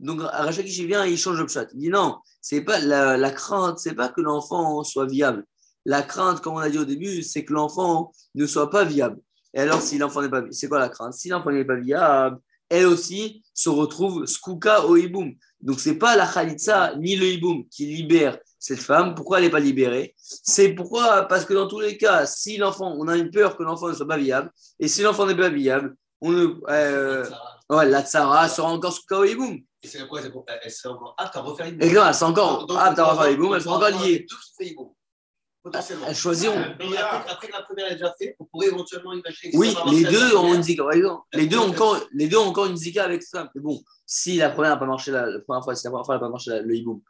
Donc, 0.00 0.20
Rachakish, 0.20 0.78
il 0.78 0.86
vient, 0.86 1.04
il 1.06 1.18
change 1.18 1.38
le 1.38 1.46
pshat. 1.46 1.66
Il 1.72 1.80
dit 1.80 1.88
non, 1.88 2.18
c'est 2.40 2.60
pas 2.62 2.78
la, 2.80 3.16
la 3.16 3.30
crainte, 3.30 3.78
c'est 3.78 3.94
pas 3.94 4.08
que 4.08 4.20
l'enfant 4.20 4.84
soit 4.84 5.06
viable. 5.06 5.44
La 5.86 6.02
crainte, 6.02 6.40
comme 6.42 6.54
on 6.54 6.58
a 6.58 6.68
dit 6.68 6.78
au 6.78 6.84
début, 6.84 7.22
c'est 7.22 7.44
que 7.44 7.54
l'enfant 7.54 8.12
ne 8.34 8.46
soit 8.46 8.70
pas 8.70 8.84
viable. 8.84 9.18
Et 9.54 9.60
alors, 9.60 9.80
si 9.80 9.98
l'enfant 9.98 10.22
n'est 10.22 10.30
pas 10.30 10.42
c'est 10.50 10.68
quoi 10.68 10.78
la 10.78 10.88
crainte? 10.90 11.14
Si 11.14 11.28
l'enfant 11.28 11.50
n'est 11.50 11.64
pas 11.64 11.76
viable, 11.76 12.38
elle 12.72 12.86
aussi 12.86 13.42
se 13.52 13.68
retrouve 13.68 14.24
skuka 14.24 14.86
au 14.86 14.96
hiboum. 14.96 15.34
Donc, 15.60 15.78
c'est 15.78 15.96
pas 15.96 16.16
la 16.16 16.26
khalitsa 16.26 16.96
ni 16.96 17.16
le 17.16 17.26
hiboum 17.26 17.68
qui 17.68 17.84
libère 17.84 18.38
cette 18.58 18.80
femme. 18.80 19.14
Pourquoi 19.14 19.38
elle 19.38 19.44
n'est 19.44 19.50
pas 19.50 19.60
libérée 19.60 20.14
C'est 20.16 20.70
pourquoi 20.70 21.22
Parce 21.22 21.44
que 21.44 21.52
dans 21.52 21.68
tous 21.68 21.80
les 21.80 21.98
cas, 21.98 22.24
si 22.24 22.56
l'enfant, 22.56 22.94
on 22.98 23.08
a 23.08 23.16
une 23.16 23.30
peur 23.30 23.58
que 23.58 23.62
l'enfant 23.62 23.88
ne 23.88 23.94
soit 23.94 24.08
pas 24.08 24.16
viable, 24.16 24.50
et 24.80 24.88
si 24.88 25.02
l'enfant 25.02 25.26
n'est 25.26 25.36
pas 25.36 25.50
viable, 25.50 25.94
on 26.22 26.30
ne, 26.30 26.46
euh, 26.70 27.26
ouais, 27.68 27.86
la 27.86 28.02
tsara 28.02 28.48
sera 28.48 28.72
encore 28.72 28.94
skuka 28.94 29.18
au 29.18 29.24
hiboum. 29.24 29.60
Et 29.82 29.88
c'est 29.88 30.08
quoi 30.08 30.20
Elle 30.22 30.70
serait 30.70 30.94
encore 30.94 31.14
apte 31.18 31.36
à 31.36 31.40
refaire 31.40 31.66
une 31.66 31.82
Et 31.82 31.92
non, 31.92 32.06
elles 32.06 32.14
sont 32.14 32.26
encore 32.26 32.78
aptes 32.78 32.98
à 32.98 33.04
refaire 33.04 33.26
elles 33.26 33.62
sont 33.62 33.78
donc, 33.78 33.82
encore 33.82 34.00
on 34.78 34.94
Mais 35.64 36.96
après, 36.96 37.30
après 37.30 37.46
que 37.48 37.52
la 37.52 37.62
première 37.62 37.86
est 37.90 37.94
déjà 37.94 38.12
faite, 38.18 38.34
on 38.40 38.44
pourrait 38.46 38.66
éventuellement 38.68 39.12
imaginer 39.12 39.56
Oui, 39.56 39.74
les 39.90 40.04
deux 40.04 40.36
ont 40.36 40.52
une 40.54 40.62
zika. 40.62 40.82
par 40.82 40.92
exemple. 40.92 41.22
Les 41.34 41.46
deux 41.46 41.58
ont 41.58 41.68
encore, 41.70 42.00
les 42.12 42.28
deux 42.28 42.36
ont 42.38 42.46
encore 42.48 42.66
une 42.66 42.76
zika 42.76 43.04
avec 43.04 43.22
ça. 43.22 43.48
Mais 43.54 43.60
bon, 43.60 43.80
si 44.06 44.36
la 44.36 44.50
première 44.50 44.72
n'a 44.72 44.76
pas 44.76 44.86
marché 44.86 45.10
la, 45.12 45.26
la 45.26 45.38
première 45.40 45.62
fois, 45.62 45.74
si 45.76 45.84
la 45.84 45.90
première 45.90 46.06
fois 46.06 46.14
elle 46.16 46.20
n'a 46.20 46.26
pas 46.26 46.30
marché 46.30 46.50
la- 46.50 46.62
le 46.62 46.74
hiboum, 46.74 47.00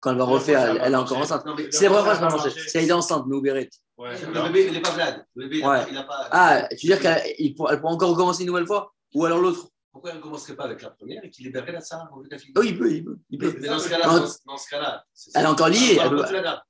quand 0.00 0.12
elle 0.12 0.18
va 0.18 0.24
refaire, 0.24 0.60
elle, 0.70 0.80
elle 0.84 0.92
est 0.92 0.96
encore 0.96 1.18
enceinte. 1.18 1.44
Si 1.72 1.82
la 1.82 1.90
première 1.90 2.04
fois, 2.04 2.14
n'a 2.14 2.20
pas 2.20 2.28
marché. 2.36 2.48
marcher. 2.50 2.68
Si 2.68 2.78
elle 2.78 2.84
est 2.88 2.92
enceinte, 2.92 3.24
mais 3.26 3.34
Ouberet. 3.36 3.68
Ouais. 3.96 4.10
Le 4.20 4.42
bébé, 4.44 4.66
il 4.68 4.72
n'est 4.74 4.80
pas 4.80 4.90
Vlad. 4.92 5.24
Le 5.34 5.48
bébé, 5.48 5.64
il 5.88 5.94
n'a 5.94 6.04
pas. 6.04 6.28
Ah, 6.30 6.68
tu 6.78 6.86
veux 6.86 6.96
dire 6.96 7.00
qu'elle 7.02 7.54
pourra, 7.56 7.72
elle 7.72 7.80
pourra 7.80 7.92
encore 7.94 8.10
recommencer 8.10 8.42
une 8.42 8.46
nouvelle 8.48 8.66
fois 8.66 8.94
Ou 9.14 9.24
alors 9.24 9.38
l'autre? 9.40 9.66
Pourquoi 9.98 10.12
elle 10.12 10.18
ne 10.18 10.22
commencerait 10.22 10.54
pas 10.54 10.62
avec 10.66 10.80
la 10.80 10.90
première 10.90 11.24
et 11.24 11.28
qu'il 11.28 11.44
libérerait 11.46 11.72
la 11.72 11.80
Sarah 11.80 12.08
au 12.14 12.20
lieu 12.22 12.28
de 12.28 12.32
la 12.32 12.38
fille 12.38 12.52
Oui, 12.54 12.68
il 12.68 12.78
peut, 12.78 12.88
il 12.88 13.04
peut. 13.04 13.18
Il 13.30 13.38
peut. 13.40 13.56
Mais 13.58 13.66
dans 13.66 13.80
ce 13.80 13.88
cas-là, 13.88 14.06
Non, 14.06 14.20
dans 14.46 14.56
ce- 14.56 14.70
cas-là, 14.70 15.04
c'est- 15.12 15.32
Elle 15.34 15.42
est 15.42 15.48
encore 15.48 15.68
liée, 15.70 15.98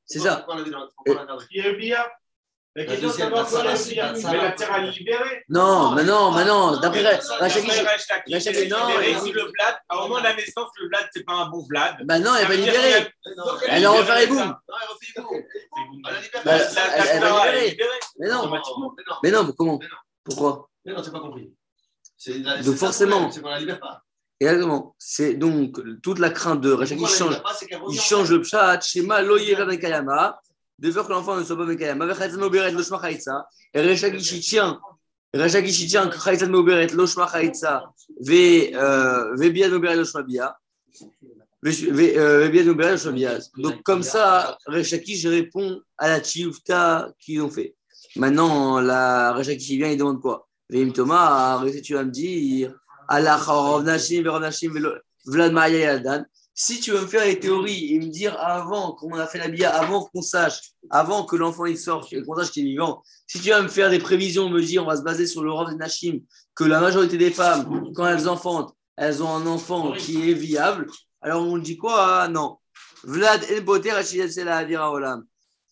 c'est 0.06 0.18
ça. 0.18 0.36
pourquoi 0.36 0.54
on 0.54 0.56
l'a 0.56 0.64
dit 0.64 0.70
dans- 0.70 0.88
pourquoi 0.96 1.14
on 1.14 1.18
la 1.26 1.26
Il 2.74 2.82
est 2.84 2.86
question, 2.86 3.10
c'est 3.10 3.24
la 3.24 3.28
quoi 3.28 3.64
la 3.64 3.72
la 3.74 4.12
Mais 4.14 4.36
la 4.38 4.52
terre, 4.52 4.74
elle 4.76 4.84
est 4.86 4.90
libérée. 4.92 5.44
Non, 5.50 5.92
mais 5.92 6.04
non, 6.04 6.32
mais 6.32 6.46
non. 6.46 6.78
D'après 6.80 7.02
est 8.64 8.68
non. 9.14 9.20
Si 9.26 9.32
le 9.32 9.42
Vlad, 9.42 9.76
à 9.90 9.94
un 9.94 10.00
moment 10.00 10.18
de 10.20 10.24
la 10.24 10.34
naissance, 10.34 10.70
le 10.80 10.88
Vlad, 10.88 11.06
c'est 11.12 11.24
pas 11.24 11.34
un 11.34 11.50
bon 11.50 11.66
Vlad. 11.68 11.96
bah 12.06 12.18
non, 12.20 12.34
elle 12.34 12.46
libérée. 12.56 13.12
Non, 13.36 13.44
Elle 13.66 13.86
en 13.86 13.92
refait 13.92 14.24
les. 14.24 14.26
Non, 14.36 14.54
elle 16.08 16.16
a 16.16 16.20
libéré 16.22 16.42
Bah, 16.46 16.56
va 17.20 17.28
libérer. 17.50 17.66
est 17.66 17.70
libérée. 17.72 17.90
Mais 18.20 18.28
non, 18.30 18.38
Automatiquement. 18.40 18.94
Mais 18.96 19.02
non. 19.06 19.16
mais 19.22 19.30
non, 19.32 19.52
comment. 19.52 19.78
Pourquoi 20.24 20.70
Mais 20.86 20.94
non, 20.94 21.02
tu 21.02 21.08
n'as 21.08 21.12
pas 21.12 21.20
compris. 21.20 21.52
La- 22.26 22.62
Donc 22.62 22.76
forcément. 22.76 23.30
C'est 23.30 23.40
qu'on 23.40 23.48
la 23.48 23.60
libère 23.60 23.80
pas. 23.80 24.02
Exactement. 24.40 24.94
C'est 24.98 25.34
donc 25.34 25.80
toute 26.02 26.18
la 26.18 26.30
crainte 26.30 26.60
de 26.60 26.72
Rachel 26.72 27.00
la 27.00 27.08
change. 27.08 27.42
pas, 27.42 27.56
Il 27.90 28.00
change 28.00 28.30
le 28.30 28.40
pshat, 28.40 28.80
schéma 28.80 29.20
loye 29.22 29.54
Kayama, 29.78 30.40
de 30.78 30.90
faire 30.92 31.06
que 31.06 31.12
l'enfant 31.12 31.36
ne 31.36 31.42
soit 31.42 31.56
pas 31.56 31.64
Mekayama, 31.64 32.06
Vechatzan 32.06 32.38
Moberet 32.38 32.70
Loshma 32.70 33.00
Chaitza, 33.02 33.46
et 33.74 33.80
Recha 33.80 34.10
qui 34.10 34.40
tient, 34.40 34.78
Recha 35.34 35.60
qui 35.60 35.86
tient, 35.88 36.08
Chaitza 36.10 36.46
Moberet 36.46 36.86
Loshma 36.88 37.28
Chaitza, 37.32 37.92
Ve 38.20 38.72
euh, 38.74 39.36
Moberet 39.70 39.96
Loshma 39.96 40.22
Bia, 40.22 40.56
euh, 41.64 42.48
Bia. 43.12 43.38
Donc 43.56 43.82
comme 43.82 44.04
ça, 44.04 44.56
Recha 44.66 44.98
Kish 44.98 45.26
répond 45.26 45.80
à 45.96 46.08
la 46.08 46.20
Tchioufta 46.20 47.10
qu'ils 47.18 47.42
ont 47.42 47.50
fait. 47.50 47.74
Maintenant, 48.14 48.80
la 48.80 49.32
Recha 49.32 49.56
qui 49.56 49.76
vient, 49.76 49.88
il 49.88 49.98
demande 49.98 50.20
quoi? 50.20 50.47
Veim 50.70 50.90
Thomas, 50.90 51.64
tu 51.82 51.94
vas 51.94 52.04
me 52.04 52.10
dire, 52.10 52.74
Allah 53.08 53.40
Nashim, 53.84 54.24
Vlad 55.26 55.72
Yadan. 55.72 56.24
Si 56.54 56.80
tu 56.80 56.90
veux 56.90 57.02
me 57.02 57.06
faire 57.06 57.24
les 57.24 57.38
théories 57.38 57.94
et 57.94 58.00
me 58.00 58.06
dire 58.06 58.36
avant 58.40 58.92
qu'on 58.92 59.14
a 59.14 59.26
fait 59.26 59.38
la 59.38 59.48
bia, 59.48 59.70
avant 59.70 60.06
qu'on 60.06 60.22
sache, 60.22 60.72
avant 60.90 61.24
que 61.24 61.36
l'enfant 61.36 61.66
il 61.66 61.78
sorte 61.78 62.12
qu'on 62.24 62.34
sache 62.34 62.50
qu'il 62.50 62.66
est 62.66 62.70
vivant, 62.70 63.02
si 63.28 63.38
tu 63.40 63.50
vas 63.50 63.62
me 63.62 63.68
faire 63.68 63.90
des 63.90 64.00
prévisions, 64.00 64.48
me 64.48 64.60
dire 64.60 64.82
on 64.82 64.86
va 64.86 64.96
se 64.96 65.02
baser 65.02 65.26
sur 65.26 65.44
le 65.44 65.52
Rav 65.52 65.72
Nashim, 65.76 66.20
que 66.56 66.64
la 66.64 66.80
majorité 66.80 67.16
des 67.16 67.30
femmes, 67.30 67.92
quand 67.94 68.06
elles 68.06 68.28
enfantent, 68.28 68.74
elles 68.96 69.22
ont 69.22 69.30
un 69.30 69.46
enfant 69.46 69.92
qui 69.92 70.30
est 70.30 70.34
viable, 70.34 70.88
alors 71.20 71.46
on 71.46 71.58
dit 71.58 71.76
quoi? 71.76 72.22
Ah, 72.22 72.28
Non. 72.28 72.58
Vlad 73.04 73.44
El 73.50 73.64
Boter. 73.64 73.92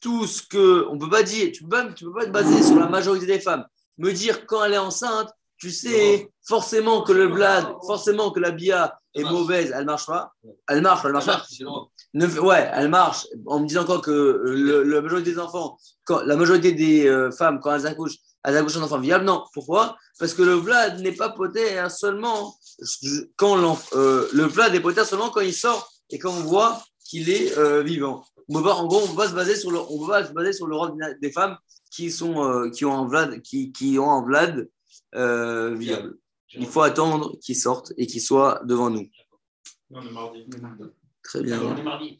Tout 0.00 0.26
ce 0.26 0.42
que. 0.42 0.86
On 0.88 0.98
peut 0.98 1.10
pas 1.10 1.22
dire, 1.22 1.50
tu 1.52 1.64
peux 1.64 1.68
pas, 1.70 1.92
tu 1.92 2.04
peux 2.04 2.12
pas 2.12 2.26
te 2.26 2.30
baser 2.30 2.62
sur 2.62 2.78
la 2.78 2.88
majorité 2.88 3.26
des 3.26 3.40
femmes. 3.40 3.66
Me 3.98 4.12
dire 4.12 4.46
quand 4.46 4.64
elle 4.64 4.74
est 4.74 4.78
enceinte, 4.78 5.30
tu 5.58 5.70
sais 5.70 6.30
forcément 6.46 7.02
que 7.02 7.12
le 7.12 7.26
Vlad, 7.28 7.64
forcément 7.86 8.30
que 8.30 8.40
la 8.40 8.50
Bia 8.50 8.98
est 9.14 9.22
mauvaise, 9.32 9.72
elle 9.74 9.86
marche 9.86 10.06
pas. 10.06 10.32
Elle 10.68 10.82
marche, 10.82 11.02
elle 11.06 11.12
marche 11.12 11.26
Ne 12.12 12.26
fait- 12.28 12.38
ouais, 12.40 12.70
elle 12.74 12.88
marche. 12.90 13.26
En 13.46 13.60
me 13.60 13.66
disant 13.66 13.82
encore 13.82 14.02
que 14.02 14.10
euh, 14.10 14.42
le- 14.54 14.82
la 14.82 15.00
majorité 15.00 15.32
des 15.32 15.38
enfants, 15.38 15.78
quand, 16.04 16.20
la 16.22 16.36
majorité 16.36 16.72
des 16.72 17.06
euh, 17.08 17.30
femmes, 17.30 17.58
quand 17.62 17.74
elles 17.74 17.86
accouchent, 17.86 18.18
elles 18.44 18.56
accouchent 18.56 18.74
d'un 18.74 18.82
enfant 18.82 18.98
viable. 19.00 19.24
Non. 19.24 19.44
Pourquoi? 19.54 19.96
Parce 20.18 20.34
que 20.34 20.42
le 20.42 20.54
Vlad 20.54 21.00
n'est 21.00 21.12
pas 21.12 21.30
poté 21.30 21.78
hein, 21.78 21.88
seulement 21.88 22.54
quand 23.36 23.78
euh, 23.94 24.28
le 24.32 24.44
Vlad 24.44 24.74
est 24.74 24.80
poté 24.80 25.04
seulement 25.04 25.30
quand 25.30 25.40
il 25.40 25.54
sort 25.54 25.90
et 26.10 26.18
quand 26.18 26.30
on 26.30 26.40
voit 26.42 26.82
qu'il 27.08 27.30
est 27.30 27.56
euh, 27.58 27.82
vivant. 27.82 28.24
On 28.48 28.54
peut 28.54 28.62
pas, 28.62 28.74
en 28.74 28.86
gros, 28.86 29.00
on 29.02 29.08
peut 29.08 29.16
pas 29.16 29.28
se 29.28 29.34
baser 29.34 29.56
sur 29.56 29.70
le, 29.70 29.78
on 29.80 29.98
peut 30.00 30.08
pas 30.12 30.24
se 30.26 30.32
baser 30.32 30.52
sur 30.52 30.66
le 30.66 30.76
rôle 30.76 30.92
des 31.20 31.32
femmes 31.32 31.56
qui 31.96 32.10
sont, 32.10 32.44
euh, 32.44 32.68
qui 32.68 32.84
ont 32.84 32.92
un 32.92 33.06
Vlad, 33.08 33.40
qui, 33.40 33.72
qui 33.72 33.98
ont 33.98 34.10
un 34.10 34.22
Vlad 34.22 34.68
euh, 35.14 35.74
viable. 35.74 36.18
Il 36.52 36.66
faut 36.66 36.82
attendre 36.82 37.38
qu'il 37.40 37.56
sorte 37.56 37.94
et 37.96 38.06
qu'il 38.06 38.20
soit 38.20 38.60
devant 38.64 38.90
nous. 38.90 39.08
Non, 39.90 40.02
le 40.02 40.10
mardi. 40.10 40.46
Très 41.22 41.42
bien. 41.42 41.76
est 41.76 41.82
mardi. 41.82 42.18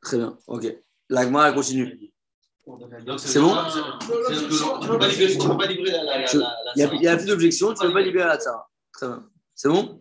Très 0.00 0.16
bien. 0.16 0.38
Ok. 0.46 0.66
L'agma, 1.10 1.52
continue. 1.52 2.10
C'est 3.18 3.40
bon 3.40 3.54
ne 3.54 4.98
pas 5.58 5.66
la- 5.92 6.94
Il 6.94 7.00
n'y 7.00 7.06
a, 7.08 7.16
plus 7.16 7.26
d'objection, 7.26 7.74
tu 7.74 7.82
ne 7.82 7.88
peux 7.88 7.94
pas 7.94 8.00
libérer 8.00 8.28
la 8.28 8.38
Tsara. 8.38 8.70
Très 8.92 9.08
bien. 9.08 9.28
C'est 9.54 9.68
bon? 9.68 10.00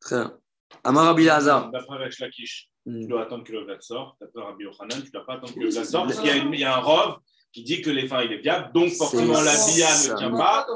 Très 0.00 0.16
bien. 0.16 0.38
Amar. 0.84 1.14
D'après 1.14 1.96
Resh 1.98 2.20
Lakish, 2.20 2.70
tu 2.88 3.04
Hmm. 3.04 3.08
dois 3.08 3.22
attendre 3.22 3.44
que 3.44 3.52
le 3.52 3.64
Vlad 3.64 3.80
sorte. 3.82 4.16
D'après 4.20 4.42
Rabbi 4.42 4.64
Yochanan, 4.64 4.98
tu 5.00 5.06
ne 5.06 5.10
dois 5.12 5.26
pas 5.26 5.34
attendre 5.34 5.54
que 5.54 5.60
le 5.60 5.70
Vlad 5.70 5.84
sorte. 5.84 6.06
Parce 6.08 6.18
qu'il 6.20 6.28
y 6.28 6.32
a, 6.32 6.36
une- 6.36 6.52
il 6.54 6.60
y 6.60 6.64
a 6.64 6.76
un 6.76 6.80
rov 6.80 7.18
qui 7.52 7.62
dit 7.62 7.80
que 7.82 7.90
les 7.90 8.06
fins, 8.08 8.22
il 8.22 8.32
est 8.32 8.38
viable. 8.38 8.70
Donc, 8.74 8.90
forcément, 8.92 9.40
la 9.40 9.52
bia 9.52 9.86
ne 9.88 10.16
tient 10.16 10.30
pas. 10.30 10.66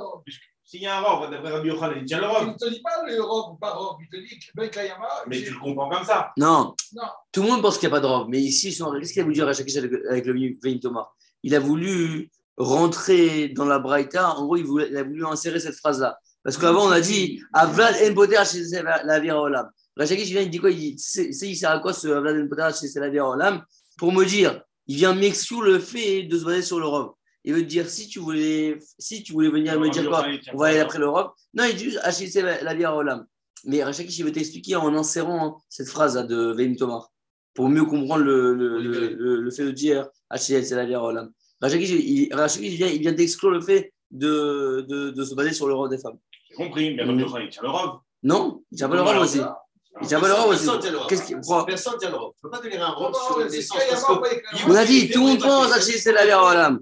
S'il 0.64 0.80
y 0.82 0.86
a 0.86 0.98
un 0.98 1.00
rov, 1.02 1.30
d'après 1.30 1.50
Rabbi 1.52 1.68
Yochanan, 1.68 1.96
il 1.98 2.04
tient 2.06 2.18
le 2.18 2.24
Il 2.24 2.28
rov. 2.30 2.46
ne 2.48 2.52
te 2.54 2.68
dit 2.68 2.80
pas 2.82 3.02
le 3.06 3.20
robe 3.22 3.54
ou 3.54 3.56
pas 3.58 3.72
robe, 3.72 3.98
il 4.00 4.08
te 4.08 4.16
dit 4.16 4.38
que 4.38 4.44
Ben 4.54 4.70
Kayama. 4.70 5.06
Mais 5.26 5.42
tu 5.42 5.52
le 5.52 5.58
comprends 5.58 5.88
comme 5.90 6.04
ça. 6.04 6.30
Non. 6.38 6.74
Non. 6.94 7.02
Tout 7.32 7.42
le 7.42 7.48
monde 7.48 7.62
pense 7.62 7.76
qu'il 7.78 7.88
n'y 7.88 7.94
a 7.94 7.96
pas 7.96 8.00
de 8.00 8.06
robe. 8.06 8.28
Mais 8.30 8.40
ici, 8.40 8.68
ils 8.68 8.72
sont... 8.72 8.90
qu'est-ce 8.98 9.12
qu'il 9.12 9.20
a 9.20 9.24
voulu 9.24 9.34
dire 9.34 9.48
à 9.48 9.52
chaque 9.52 9.68
avec, 9.76 9.92
avec 10.08 10.24
le 10.26 10.32
Vein 10.62 10.78
Thomas? 10.78 11.08
Il 11.42 11.54
a 11.54 11.60
voulu 11.60 12.30
rentrer 12.56 13.48
dans 13.48 13.64
la 13.66 13.78
Braïta. 13.78 14.30
En 14.36 14.44
gros, 14.44 14.56
il, 14.56 14.64
voulait- 14.64 14.88
il 14.90 14.96
a 14.96 15.02
voulu 15.02 15.24
insérer 15.26 15.60
cette 15.60 15.76
phrase-là. 15.76 16.18
Parce 16.44 16.56
qu'avant, 16.56 16.86
on 16.86 16.90
a 16.90 17.00
dit 17.00 17.40
Avlad 17.52 17.94
en 18.10 18.14
poter 18.14 18.42
chez 18.44 18.62
la 18.82 19.20
vira 19.20 19.40
olam. 19.40 19.68
Rachakish 19.96 20.28
vient, 20.28 20.40
il 20.42 20.50
dit 20.50 20.58
quoi? 20.58 20.70
Il 20.70 20.76
dit 20.76 20.94
c'est 20.98 21.28
il 21.28 21.56
sert 21.56 21.70
à 21.70 21.78
quoi 21.80 21.92
ce 21.92 22.08
Vlad 22.08 22.48
Potar 22.48 22.74
chez 22.74 22.88
Selavier 22.88 23.20
Olam 23.20 23.62
Pour 23.98 24.12
me 24.12 24.24
dire, 24.24 24.62
il 24.86 24.96
vient 24.96 25.14
m'exclure 25.14 25.62
le 25.62 25.78
fait 25.78 26.24
de 26.24 26.38
se 26.38 26.44
baser 26.44 26.62
sur 26.62 26.78
l'Europe. 26.80 27.16
Il 27.44 27.54
veut 27.54 27.62
dire, 27.64 27.88
si 27.88 28.08
tu 28.08 28.20
voulais, 28.20 28.78
si 28.98 29.22
tu 29.22 29.32
voulais 29.32 29.48
venir 29.48 29.78
me 29.78 29.90
dire 29.90 30.08
quoi, 30.08 30.24
on 30.52 30.56
va 30.58 30.66
aller 30.66 30.78
après 30.78 30.98
l'Europe. 30.98 31.34
Non, 31.54 31.64
il 31.64 31.74
dit 31.74 31.84
juste 31.84 32.00
acheter 32.02 32.40
la 32.40 32.74
bière 32.74 32.94
Olam. 32.94 33.26
Mais 33.64 33.82
Rachakish, 33.82 34.18
il 34.18 34.24
veut 34.24 34.32
t'expliquer 34.32 34.76
en 34.76 34.94
insérant 34.94 35.46
hein, 35.46 35.56
cette 35.68 35.88
phrase 35.88 36.14
de 36.26 36.52
Veim 36.52 36.74
Tomar 36.74 37.10
pour 37.54 37.68
mieux 37.68 37.84
comprendre 37.84 38.24
le, 38.24 38.54
le, 38.54 38.80
le, 38.80 39.14
le, 39.14 39.36
le 39.40 39.50
fait 39.50 39.64
de 39.64 39.70
dire 39.72 40.08
acheter 40.30 40.60
la 40.70 40.86
bière 40.86 41.02
Olam. 41.02 41.30
Rachakish, 41.60 41.90
il, 41.90 42.32
Rachakish, 42.32 42.70
il 42.72 42.76
vient, 42.76 42.88
il 42.88 43.00
vient 43.00 43.12
d'exclure 43.12 43.50
le 43.50 43.60
fait 43.60 43.92
de, 44.10 44.84
de, 44.88 45.10
de 45.10 45.24
se 45.24 45.34
baser 45.34 45.52
sur 45.52 45.66
l'Europe 45.68 45.90
des 45.90 45.98
femmes. 45.98 46.18
J'ai 46.48 46.54
compris, 46.56 46.94
mais 46.94 47.02
Rabbi 47.02 47.22
Yochanan, 47.22 47.42
il 47.44 47.50
tient 47.50 47.62
l'Europe. 47.62 48.00
Non, 48.22 48.62
il 48.70 48.78
tient 48.78 48.88
pas 48.88 48.96
l'Europe 48.96 49.16
aussi. 49.20 49.40
Il 50.00 50.06
tient 50.08 50.20
pas 50.20 50.28
l'Europe 50.28 50.48
aussi. 50.48 50.64
Personne 50.64 50.80
tient 50.80 50.90
l'Europe. 50.90 51.08
Qu'est-ce 51.08 51.22
qu'il 51.26 51.36
pourquoi 51.36 51.66
Personne 51.66 51.98
tient 51.98 52.10
l'Europe. 52.10 52.34
Je 52.42 52.46
ne 52.46 52.50
peux 52.50 52.56
pas 52.56 52.62
donner 52.62 52.78
un 52.78 52.88
robe 52.90 53.12
non, 53.12 53.18
sur 53.20 53.38
la 53.38 53.48
c'est 53.48 53.56
naissance. 53.56 53.78
La- 53.78 54.66
On 54.68 54.74
a 54.74 54.84
dit, 54.84 55.10
tout 55.10 55.20
le 55.20 55.26
monde 55.26 55.40
pense 55.40 55.72
acheter 55.72 55.98
c'est 55.98 56.12
la 56.12 56.42
Olam. 56.42 56.80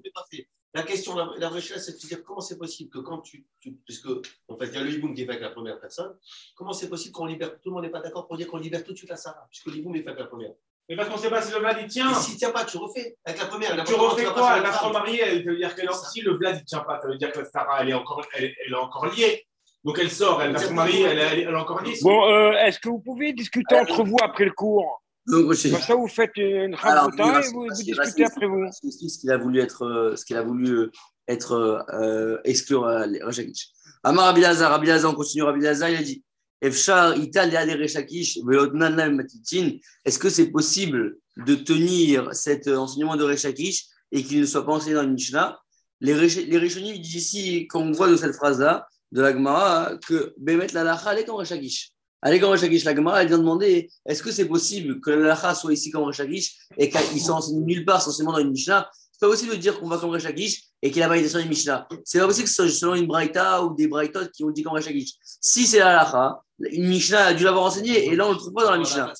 La 0.72 0.84
question, 0.84 1.16
la, 1.16 1.28
la 1.36 1.48
vraie 1.48 1.60
chose, 1.60 1.78
c'est 1.84 1.94
de 1.94 1.98
se 1.98 2.06
dire 2.06 2.22
comment 2.22 2.40
c'est 2.40 2.56
possible 2.56 2.90
que 2.90 2.98
quand 3.00 3.18
tu, 3.18 3.44
tu 3.58 3.72
puisque 3.84 4.06
en 4.46 4.56
fait 4.56 4.66
il 4.66 4.74
y 4.74 4.76
a 4.76 4.82
le 4.84 4.90
hiboum 4.92 5.12
qui 5.16 5.22
est 5.22 5.24
fait 5.24 5.32
avec 5.32 5.42
la 5.42 5.50
première 5.50 5.80
personne, 5.80 6.16
comment 6.54 6.72
c'est 6.72 6.88
possible 6.88 7.12
qu'on 7.12 7.26
libère, 7.26 7.54
tout 7.60 7.70
le 7.70 7.72
monde 7.72 7.82
n'est 7.82 7.90
pas 7.90 7.98
d'accord 7.98 8.28
pour 8.28 8.36
dire 8.36 8.46
qu'on 8.46 8.58
libère 8.58 8.84
tout 8.84 8.92
de 8.92 8.96
suite 8.96 9.10
la 9.10 9.16
Sarah, 9.16 9.48
puisque 9.50 9.66
l'hiboum 9.66 9.96
est 9.96 10.02
fait 10.02 10.10
avec 10.10 10.20
la 10.20 10.26
première. 10.26 10.52
Mais 10.88 10.94
parce 10.94 11.08
qu'on 11.08 11.16
ne 11.16 11.20
sait 11.22 11.30
pas 11.30 11.42
si 11.42 11.52
le 11.52 11.58
Vlad 11.58 11.76
il 11.80 11.88
tient. 11.88 12.10
Et 12.12 12.14
si 12.14 12.36
tient 12.36 12.50
pas, 12.50 12.64
tu 12.64 12.76
refais 12.76 13.16
avec 13.24 13.40
la 13.40 13.46
première. 13.46 13.76
la 13.76 13.82
Tu 13.84 13.92
première, 13.94 14.10
refais 14.12 14.24
pas 14.26 14.32
quoi 14.32 14.56
la 14.56 14.62
va 14.62 14.72
se 14.72 14.78
femme. 14.78 14.86
remarier, 14.88 15.20
elle 15.20 15.44
veut 15.44 15.56
dire 15.56 15.74
qu'elle 15.74 15.88
si 15.92 16.20
le 16.20 16.36
Vlad 16.36 16.58
il 16.60 16.64
tient 16.64 16.80
pas, 16.80 17.00
ça 17.00 17.08
veut 17.08 17.16
dire 17.16 17.32
que 17.32 17.44
Sarah 17.44 17.82
elle 17.82 17.88
est 17.90 17.94
encore, 17.94 18.24
elle, 18.34 18.44
elle 18.64 18.72
est 18.72 18.76
encore 18.76 19.06
liée. 19.06 19.44
Donc 19.84 19.98
elle 19.98 20.10
sort, 20.10 20.42
elle 20.42 20.52
va 20.52 20.58
se 20.58 20.72
marier, 20.72 21.02
elle, 21.02 21.18
elle, 21.18 21.38
elle 21.40 21.48
est 21.48 21.54
encore 21.54 21.82
liée. 21.82 21.96
Bon, 22.02 22.30
euh, 22.30 22.52
est-ce 22.52 22.78
que 22.78 22.88
vous 22.88 22.98
pouvez 22.98 23.32
discuter 23.32 23.74
entre 23.76 24.04
vous 24.04 24.16
après 24.22 24.44
le 24.44 24.52
cours 24.52 25.02
Donc, 25.26 25.52
je- 25.54 25.68
Comme 25.70 25.80
ça, 25.80 25.94
vous 25.94 26.08
faites 26.08 26.36
une 26.36 26.74
rapota 26.74 27.40
oui, 27.40 27.46
et 27.46 27.52
vous, 27.52 27.66
discutez 27.70 28.24
après 28.24 28.46
vous. 28.46 28.66
Ce 28.72 29.18
qu'il 29.20 29.30
a 29.30 29.38
voulu 29.38 29.60
être, 29.60 29.84
euh, 29.86 30.16
ce 30.16 30.24
qu'il 30.24 30.36
a 30.36 30.42
voulu 30.42 30.68
euh, 30.70 30.90
être 31.28 31.52
euh, 31.94 32.38
exclure 32.44 32.84
euh, 32.86 33.06
les 33.06 33.22
Rechakish. 33.22 33.68
Amar 34.02 34.26
Rabbi 34.26 34.40
Lazar, 34.42 34.70
Rabbi 34.70 34.86
Lazar, 34.86 35.12
on 35.12 35.14
continue 35.14 35.44
Rabbi 35.44 35.60
Lazar, 35.60 35.88
il 35.90 35.96
a 35.96 36.02
dit 36.02 36.24
Efshar 36.62 37.14
Rechakish, 37.14 38.38
Matitin. 38.44 39.78
Est-ce 40.04 40.18
que 40.18 40.28
c'est 40.28 40.50
possible 40.50 41.16
de 41.46 41.54
tenir 41.54 42.34
cet 42.34 42.68
euh, 42.68 42.76
enseignement 42.76 43.16
de 43.16 43.24
Rechakish 43.24 43.86
et 44.12 44.22
qu'il 44.22 44.40
ne 44.40 44.46
soit 44.46 44.66
pas 44.66 44.72
enseigné 44.72 44.94
dans 44.94 45.04
une 45.04 45.14
Mishnah? 45.14 45.58
Les 46.02 46.14
les 46.14 46.58
Rishonim 46.58 46.94
ils 46.94 47.00
disent 47.02 47.14
ici, 47.14 47.66
quand 47.68 47.80
on 47.80 47.92
voit 47.92 48.10
de 48.10 48.16
cette 48.16 48.34
phrase-là, 48.34 48.86
de 49.12 49.22
la 49.22 49.32
Gemara, 49.32 49.92
que 50.06 50.34
Bemet 50.38 50.68
la 50.72 50.84
lacha, 50.84 51.12
elle 51.12 51.20
est 51.20 51.24
comme 51.24 51.36
Rechakish. 51.36 51.92
Allez, 52.22 52.38
comme 52.38 52.50
Rechakish, 52.50 52.84
la 52.84 52.94
Gemara, 52.94 53.22
elle 53.22 53.28
vient 53.28 53.38
demander 53.38 53.90
est-ce 54.04 54.22
que 54.22 54.30
c'est 54.30 54.46
possible 54.46 55.00
que 55.00 55.10
la 55.10 55.28
lacha 55.28 55.54
soit 55.54 55.72
ici 55.72 55.90
comme 55.90 56.04
Rechakish 56.04 56.56
et 56.76 56.90
qu'il 56.90 57.20
soit 57.20 57.34
enseigné 57.34 57.60
nulle 57.60 57.84
part, 57.84 58.06
enseignement 58.06 58.32
dans 58.32 58.38
une 58.38 58.50
Mishnah? 58.50 58.90
C'est 59.12 59.26
pas 59.26 59.28
possible 59.28 59.52
de 59.52 59.56
dire 59.56 59.78
qu'on 59.80 59.88
va 59.88 59.98
comme 59.98 60.10
Rechakish 60.10 60.64
et 60.82 60.90
qu'il 60.90 61.02
a 61.02 61.28
sur 61.28 61.40
une 61.40 61.48
Mishnah. 61.48 61.88
C'est 62.04 62.18
pas 62.18 62.26
possible 62.26 62.44
que 62.44 62.50
ce 62.50 62.68
soit 62.68 62.68
selon 62.68 62.94
une 62.94 63.06
Braïta 63.06 63.64
ou 63.64 63.74
des 63.74 63.88
Braïtot 63.88 64.28
qui 64.32 64.44
ont 64.44 64.50
dit 64.50 64.62
comme 64.62 64.74
Rechakish. 64.74 65.12
Si 65.22 65.66
c'est 65.66 65.78
la 65.78 65.94
lacha, 65.94 66.40
une 66.58 66.88
Mishnah 66.88 67.26
a 67.26 67.34
dû 67.34 67.44
l'avoir 67.44 67.64
enseigné 67.64 68.06
et 68.06 68.16
là, 68.16 68.26
on 68.26 68.30
ne 68.30 68.34
le 68.34 68.38
trouve 68.38 68.52
pas 68.52 68.64
dans 68.64 68.72
la 68.72 68.78
Mishnah. 68.78 69.12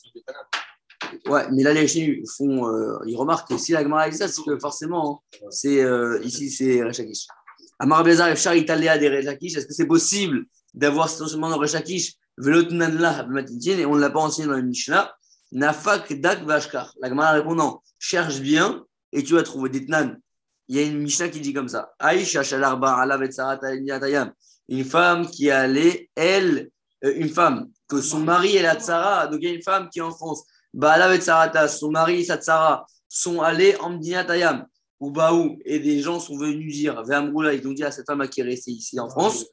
Ouais, 1.27 1.51
mais 1.51 1.63
là, 1.63 1.73
les 1.73 1.81
Rishonim 1.81 2.23
font, 2.37 2.69
euh, 2.69 2.99
ils 3.07 3.17
remarquent 3.17 3.49
que 3.49 3.59
si 3.59 3.73
la 3.73 3.83
Gemara 3.83 4.03
a 4.03 4.11
dit 4.11 4.17
ça, 4.17 4.29
c'est 4.29 4.43
que 4.43 4.59
forcément, 4.59 5.23
c'est, 5.51 5.83
euh, 5.83 6.21
ici, 6.23 6.51
c'est 6.51 6.83
Rechakish. 6.83 7.27
Amar 7.83 8.05
Bezar, 8.05 8.29
Efshar, 8.29 8.55
Italia 8.55 8.99
des 8.99 9.09
Rechakish, 9.09 9.57
est-ce 9.57 9.67
que 9.67 9.73
c'est 9.73 9.87
possible 9.87 10.45
d'avoir 10.75 11.09
cet 11.09 11.23
enseignement 11.23 11.49
dans 11.49 11.59
Rechakish 11.59 12.13
Velotnanla, 12.37 13.27
et 13.67 13.87
on 13.87 13.95
ne 13.97 14.01
l'a 14.01 14.11
pas 14.11 14.21
enseigné 14.21 14.49
dans 14.49 14.55
la 14.55 14.63
Mishnah 14.63 15.13
Nafak, 15.53 16.13
Dak, 16.21 16.45
Vashkar. 16.45 16.95
La 17.01 17.09
Gemara 17.09 17.33
répond 17.33 17.55
non, 17.55 17.81
cherche 17.99 18.41
bien 18.41 18.85
et 19.13 19.23
tu 19.25 19.35
vas 19.35 19.43
trouver 19.43 19.71
des 19.71 19.85
Tnan. 19.87 20.17
Il 20.69 20.77
y 20.77 20.79
a 20.79 20.83
une 20.83 20.99
Mishnah 20.99 21.29
qui 21.29 21.41
dit 21.41 21.53
comme 21.53 21.69
ça 21.69 21.93
Aïcha, 21.99 22.43
Shalarba, 22.43 23.05
Saratayam. 23.31 24.33
Une 24.69 24.85
femme 24.85 25.27
qui 25.27 25.49
est 25.49 25.51
allée, 25.51 26.11
elle, 26.15 26.71
euh, 27.05 27.13
une 27.17 27.29
femme, 27.29 27.71
que 27.89 28.01
son 28.01 28.21
mari 28.21 28.57
est 28.57 28.63
la 28.63 28.77
Tsara, 28.77 29.27
donc 29.27 29.41
il 29.43 29.49
y 29.49 29.53
a 29.53 29.55
une 29.55 29.63
femme 29.63 29.89
qui 29.91 29.99
est 29.99 30.03
en 30.03 30.13
France. 30.13 30.45
Baala 30.73 31.13
et 31.15 31.21
Sarata, 31.21 31.67
son 31.67 31.91
mari 31.91 32.25
sa 32.25 32.37
Tsara 32.37 32.87
sont 33.09 33.41
allés 33.41 33.75
en 33.81 33.91
Mdinatayam, 33.91 34.67
ou 35.01 35.11
Baou, 35.11 35.59
et 35.65 35.79
des 35.79 36.01
gens 36.01 36.21
sont 36.21 36.37
venus 36.37 36.75
dire, 36.75 37.03
Véamroula, 37.03 37.55
ils 37.55 37.67
ont 37.67 37.73
dit 37.73 37.85
à 37.85 37.91
cette 37.91 38.07
femme 38.07 38.29
qui 38.29 38.41
est 38.41 38.45
restée 38.45 38.71
ici 38.71 39.01
en 39.01 39.09
France, 39.09 39.47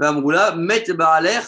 Véamroula, 0.00 0.56
mette 0.56 0.90
Baaler, 0.90 1.40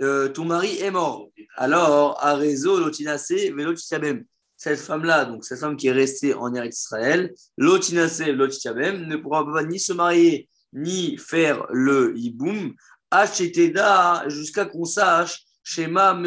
euh, 0.00 0.28
ton 0.28 0.44
mari 0.44 0.78
est 0.78 0.90
mort. 0.90 1.30
Alors, 1.56 2.22
à 2.24 2.34
réseau, 2.34 2.78
l'Otinase, 2.78 3.30
Vélotichabem. 3.30 4.24
Cette 4.56 4.80
femme-là, 4.80 5.24
donc 5.24 5.44
cette 5.44 5.60
femme 5.60 5.76
qui 5.76 5.88
est 5.88 5.92
restée 5.92 6.34
en 6.34 6.52
Eretz 6.54 6.80
Israël, 6.80 7.32
l'Otinase, 7.56 8.20
Vélotichabem, 8.20 9.06
ne 9.06 9.16
pourra 9.16 9.44
pas 9.44 9.62
ni 9.62 9.78
se 9.78 9.92
marier, 9.92 10.48
ni 10.72 11.16
faire 11.16 11.66
le 11.70 12.14
hiboum, 12.16 12.74
Hacheteda, 13.10 14.24
jusqu'à 14.28 14.66
qu'on 14.66 14.84
sache, 14.84 15.44
Shema 15.62 16.18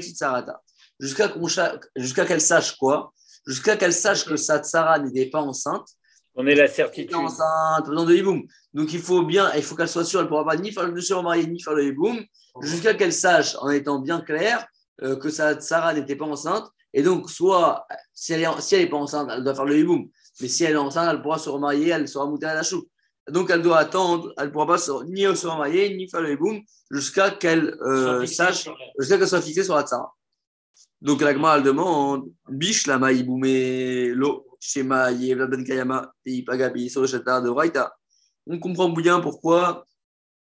Tsarata. 0.00 0.60
Jusqu'à 1.00 1.34
jusqu'à 1.96 2.24
qu'elle 2.24 2.40
sache 2.40 2.76
quoi? 2.76 3.12
Jusqu'à 3.46 3.76
qu'elle 3.76 3.92
sache 3.92 4.24
que 4.24 4.36
sa 4.36 4.60
tsara 4.60 5.00
n'était 5.00 5.30
pas 5.30 5.40
enceinte. 5.40 5.88
On 6.34 6.46
est 6.46 6.54
la 6.54 6.66
certitude. 6.66 7.14
enceinte, 7.14 7.86
besoin 7.88 8.06
de 8.06 8.14
hiboum. 8.14 8.42
Donc 8.72 8.92
il 8.92 9.00
faut 9.00 9.22
bien, 9.22 9.52
il 9.54 9.62
faut 9.62 9.76
qu'elle 9.76 9.88
soit 9.88 10.04
sûre, 10.04 10.20
elle 10.20 10.26
ne 10.26 10.30
pourra 10.30 10.44
pas 10.44 10.56
ni 10.56 10.72
faire 10.72 10.86
le 10.88 11.00
se 11.00 11.12
remarier, 11.12 11.46
ni 11.46 11.60
faire 11.60 11.74
le 11.74 11.84
hiboum, 11.84 12.18
jusqu'à 12.62 12.94
qu'elle 12.94 13.12
sache, 13.12 13.54
en 13.60 13.68
étant 13.70 13.98
bien 13.98 14.20
claire, 14.20 14.66
euh, 15.02 15.16
que 15.16 15.28
sa 15.30 15.54
tsara 15.54 15.92
n'était 15.94 16.16
pas 16.16 16.24
enceinte. 16.24 16.66
Et 16.94 17.02
donc, 17.02 17.30
soit, 17.30 17.86
si 18.12 18.32
elle 18.32 18.40
n'est 18.42 18.60
si 18.60 18.74
elle 18.74 18.82
est 18.82 18.88
pas 18.88 18.96
enceinte, 18.96 19.28
elle 19.32 19.44
doit 19.44 19.54
faire 19.54 19.64
le 19.64 19.78
hiboum. 19.78 20.08
Mais 20.40 20.48
si 20.48 20.64
elle 20.64 20.72
est 20.72 20.76
enceinte, 20.76 21.08
elle 21.10 21.22
pourra 21.22 21.38
se 21.38 21.48
remarier, 21.48 21.88
elle 21.88 22.08
sera 22.08 22.26
moutée 22.26 22.46
à 22.46 22.54
la 22.54 22.62
chou. 22.62 22.86
Donc, 23.28 23.50
elle 23.50 23.62
doit 23.62 23.78
attendre, 23.78 24.32
elle 24.36 24.46
ne 24.46 24.50
pourra 24.50 24.66
pas 24.66 24.78
se- 24.78 25.04
ni 25.04 25.22
se 25.36 25.46
remarier, 25.46 25.94
ni 25.96 26.08
faire 26.08 26.20
le 26.20 26.32
hiboum, 26.32 26.60
jusqu'à 26.90 27.30
qu'elle 27.30 27.74
euh, 27.82 28.26
sache, 28.26 28.68
jusqu'à 28.98 29.16
qu'elle 29.18 29.28
soit 29.28 29.40
fixée 29.40 29.64
sur 29.64 29.74
la 29.76 29.82
tsara. 29.84 30.12
Donc, 31.00 31.20
la 31.22 31.30
elle 31.30 31.62
demande 31.62 32.30
Bish 32.48 32.86
la 32.86 32.98
maïboumé 32.98 34.08
lo 34.08 34.46
shema 34.62 35.10
yevla 35.10 35.46
ben 35.48 35.64
kayama 35.64 36.12
et 36.24 36.44
pagabi 36.44 36.88
sur 36.88 37.00
le 37.02 37.08
shatar 37.08 37.42
de 37.42 37.50
Raita. 37.50 37.92
On 38.46 38.58
comprend 38.58 38.88
bien 38.90 39.20
pourquoi 39.20 39.84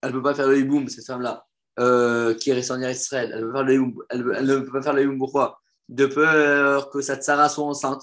elle 0.02 0.10
ne 0.10 0.14
peut 0.16 0.22
pas 0.22 0.34
faire 0.34 0.48
le 0.48 0.58
hiboum, 0.58 0.88
cette 0.88 1.06
femme-là, 1.06 1.44
euh, 1.80 2.34
qui 2.34 2.50
est 2.50 2.54
restée 2.54 2.72
en 2.72 2.82
Israël. 2.82 3.32
Elle, 3.34 3.42
peut 3.42 3.52
faire 3.52 3.64
le 3.64 3.74
hiboum. 3.74 3.94
Elle, 4.10 4.32
elle 4.36 4.46
ne 4.46 4.58
peut 4.58 4.72
pas 4.72 4.82
faire 4.82 4.92
le 4.92 5.02
hiboum 5.02 5.18
pourquoi? 5.18 5.60
De 5.88 6.06
peur 6.06 6.90
que 6.90 7.00
sa 7.00 7.16
tsara 7.16 7.48
soit 7.48 7.64
enceinte. 7.64 8.02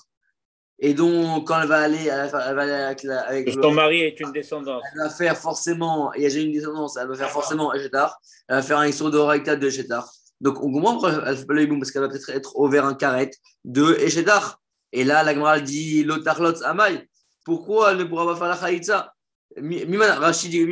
Et 0.80 0.94
donc, 0.94 1.48
quand 1.48 1.62
elle 1.62 1.68
va 1.70 1.80
aller, 1.82 2.08
elle 2.08 2.30
va, 2.30 2.50
elle 2.50 2.56
va 2.56 2.62
aller 2.64 2.72
avec, 2.72 3.04
la, 3.04 3.22
avec 3.22 3.46
Que 3.46 3.56
le- 3.56 3.62
ton 3.62 3.72
mari 3.72 4.02
est 4.02 4.20
une 4.20 4.32
descendance. 4.34 4.84
elle 4.94 5.00
va 5.04 5.10
faire 5.10 5.38
forcément, 5.38 6.14
et 6.14 6.30
j'ai 6.30 6.44
une 6.44 6.52
descendance, 6.52 6.98
elle 6.98 7.08
va 7.08 7.16
faire 7.16 7.30
forcément 7.32 7.74
Echetar, 7.74 8.18
elle 8.50 8.58
va 8.58 8.62
faire 8.62 8.80
un 8.80 8.88
histoire 8.88 9.12
de 9.12 9.56
de 9.56 9.68
Echetar. 9.68 10.10
Donc 10.42 10.62
on 10.62 10.72
comprend 10.74 10.94
pourquoi 10.94 11.14
elle 11.26 11.38
fait 11.38 11.46
pas 11.46 11.54
le 11.54 11.64
hiboum, 11.64 11.80
parce 11.80 11.92
qu'elle 11.92 12.02
va 12.02 12.10
peut-être 12.10 12.30
être 12.30 12.58
au 12.58 12.68
vers 12.68 12.86
un 12.86 12.94
carré 12.94 13.32
de 13.64 13.94
Echetar. 14.00 14.60
Et 14.96 15.04
là, 15.04 15.24
la 15.24 15.34
Gemara 15.34 15.60
dit 15.60 16.04
Lotarlot 16.04 16.64
Amay. 16.64 17.10
Pourquoi 17.44 17.92
elle 17.92 17.98
ne 17.98 18.04
pourra 18.06 18.26
pas 18.26 18.36
faire 18.38 18.48
la 18.48 18.58
Chaïtza? 18.58 19.14
Rashi 19.58 20.50
dit. 20.50 20.66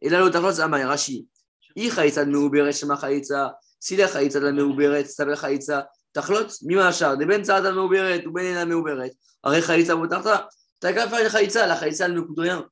Et 0.00 0.08
là, 0.08 0.20
Lotarlot 0.20 0.60
Amay, 0.60 0.84
Rashi. 0.84 1.28
I 1.76 1.90
Chaïtza 1.90 2.24
de 2.24 2.30
Meuberet 2.30 2.72
Shema 2.72 2.96
Chaïtza. 2.96 3.58
Si 3.78 3.96
la 3.96 4.06
Chaïtza 4.06 4.38
de 4.38 4.46
la 4.46 4.52
Meuberet 4.52 5.04
s'appelle 5.04 5.36
Chaïtza, 5.36 5.90
Tachlot, 6.12 6.46
Miman 6.62 6.86
Afshar. 6.86 7.16
De 7.16 7.24
Ben 7.24 7.44
Saad 7.44 7.66
al 7.66 7.74
Meuberet 7.74 8.24
ou 8.24 8.30
Ben 8.30 8.46
Ena 8.46 8.64
Meuberet. 8.64 9.12
Arrête 9.42 9.64
Chaïtza 9.64 9.96
Botarta. 9.96 10.48
T'as 10.78 10.92
qu'à 10.92 11.08
faire 11.08 11.24
une 11.24 11.30
Chaïtza. 11.30 11.66
La 11.66 11.78
Chaïtza, 11.78 12.06
elle 12.06 12.14
ne 12.14 12.20
coûte 12.20 12.38
rien 12.38 12.64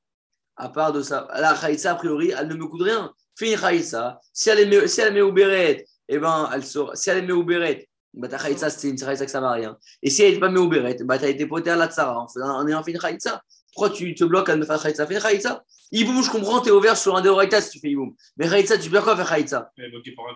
à 0.59 0.69
part 0.69 0.93
de 0.93 1.03
ça. 1.03 1.27
La 1.35 1.55
Khaïsa, 1.55 1.93
a 1.93 1.95
priori, 1.95 2.33
elle 2.37 2.49
ne 2.49 2.55
me 2.55 2.67
coûte 2.67 2.83
rien. 2.83 3.13
Fais 3.37 3.53
une 3.53 3.59
Khaïsa. 3.59 4.21
Si 4.33 4.51
elle 4.51 4.61
est, 4.61 5.31
béret, 5.33 5.87
eh 6.09 6.19
ben, 6.19 6.51
elle 6.53 6.67
sera, 6.67 6.95
si 6.95 7.11
elle 7.11 7.31
est 7.31 7.43
béret, 7.45 7.89
bah, 8.19 8.29
ta 8.29 8.39
Khaïsa, 8.39 8.69
c'est 8.71 8.89
une 8.91 8.97
Khaïsa 8.99 9.25
que 9.25 9.31
ça 9.31 9.41
va 9.41 9.53
rien. 9.53 9.77
Et 10.03 10.11
si 10.11 10.23
elle 10.23 10.35
n'est 10.35 10.41
pas 10.41 10.49
mis 10.51 10.59
au 10.59 10.69
béret, 10.69 10.97
bah, 11.05 11.19
tu 11.19 11.25
as 11.25 11.29
été 11.29 11.47
poté 11.47 11.71
à 11.71 11.77
la 11.77 11.89
tsara 11.89 12.19
en, 12.21 12.29
faisant- 12.29 12.51
en 12.51 12.67
ayant 12.69 12.83
fait 12.83 12.91
une 12.93 12.99
Khaïsa. 12.99 13.43
Pourquoi 13.73 13.91
tu 13.91 14.15
te 14.15 14.25
bloques 14.25 14.49
à 14.49 14.57
ne 14.57 14.65
pas 14.65 14.75
faire 14.79 14.83
Khaïsa 14.85 15.07
Fais 15.07 15.15
une 15.15 15.21
Khaïsa. 15.23 15.63
Iboum, 15.93 16.23
je 16.23 16.31
comprends, 16.31 16.61
tu 16.61 16.69
es 16.69 16.73
ouvert 16.73 16.97
sur 16.97 17.17
un 17.17 17.23
Deoraita 17.23 17.61
si 17.61 17.71
tu 17.71 17.81
fais 17.81 17.91
Iboum. 17.91 18.15
Mais 18.37 18.49
Khaïsa, 18.49 18.77
tu 18.79 18.91
peux 18.91 19.01
quoi 19.01 19.17
faire 19.17 19.33
un 19.33 19.37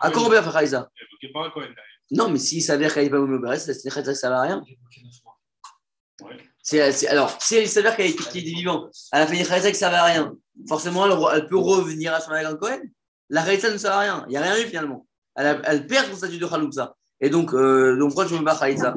À 0.01 0.11
quoi 0.11 0.23
on 0.23 0.29
peut 0.31 0.35
faire 0.43 0.53
Cohen. 1.53 1.67
Non, 2.11 2.29
mais 2.31 2.39
s'il 2.39 2.63
s'avère 2.63 2.93
qu'elle 2.95 3.05
n'est 3.05 3.11
pas 3.11 3.19
mis 3.19 3.35
au 3.35 3.39
béret, 3.41 3.59
c'est 3.59 3.73
une 3.85 3.91
Khaïsa 3.91 4.13
que 4.13 4.19
ça 4.19 4.31
va. 4.31 4.43
Ouais. 6.21 6.37
C'est- 6.63 6.93
c'est- 6.93 7.09
alors, 7.09 7.37
si 7.43 7.57
elle 7.57 7.69
s'avère 7.69 7.97
qu'elle 7.97 8.11
est, 8.11 8.15
qu'il 8.17 8.47
est 8.47 8.55
vivant, 8.55 8.89
elle 9.13 9.23
a 9.23 9.27
fait 9.27 9.37
une 9.39 9.47
Khaïsa 9.47 9.69
qui 9.69 9.73
ne 9.75 9.79
servait 9.79 9.97
à 9.97 10.05
rien, 10.05 10.33
forcément, 10.69 11.31
elle, 11.33 11.47
peut 11.49 11.57
revenir 11.59 12.15
à 12.15 12.21
son 12.21 12.31
mari 12.31 12.47
en 12.47 12.57
Cohen. 12.57 12.81
La 13.29 13.43
Khaïsa 13.45 13.71
ne 13.73 13.77
sert 13.79 13.93
à 13.93 14.01
rien. 14.01 14.25
Il 14.29 14.31
n'y 14.31 14.37
a 14.37 14.43
rien 14.43 14.57
eu 14.59 14.67
finalement. 14.69 15.07
Elle, 15.35 15.47
a- 15.47 15.61
elle 15.65 15.87
perd 15.87 16.07
son 16.11 16.17
statut 16.17 16.39
de 16.39 16.47
Khaloupsa. 16.47 16.95
Et 17.23 17.31
donc, 17.31 17.55
euh, 17.55 17.97
donc 17.97 18.11
pourquoi 18.11 18.27
tu 18.27 18.35
ne 18.35 18.41
me 18.41 18.45
pas 18.45 18.59
Khaïsa 18.59 18.95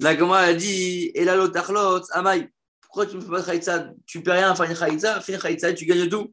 La 0.00 0.14
Gama 0.14 0.38
a 0.38 0.54
dit 0.54 1.10
Et 1.14 1.24
la 1.24 1.36
Lotarlot, 1.36 2.02
Amai, 2.12 2.48
pourquoi 2.80 3.04
tu 3.04 3.16
ne 3.16 3.20
me 3.20 3.26
fais 3.26 3.32
pas 3.32 3.42
Khaïsa 3.42 3.90
Tu 4.06 4.20
ne 4.20 4.30
rien 4.30 4.54
faire 4.54 4.70
une 4.70 4.76
Khaïsa, 4.76 5.20
fais 5.20 5.34
une 5.34 5.40
Khaïsa 5.40 5.70
et 5.70 5.74
tu 5.74 5.84
gagnes 5.84 6.08
tout. 6.08 6.32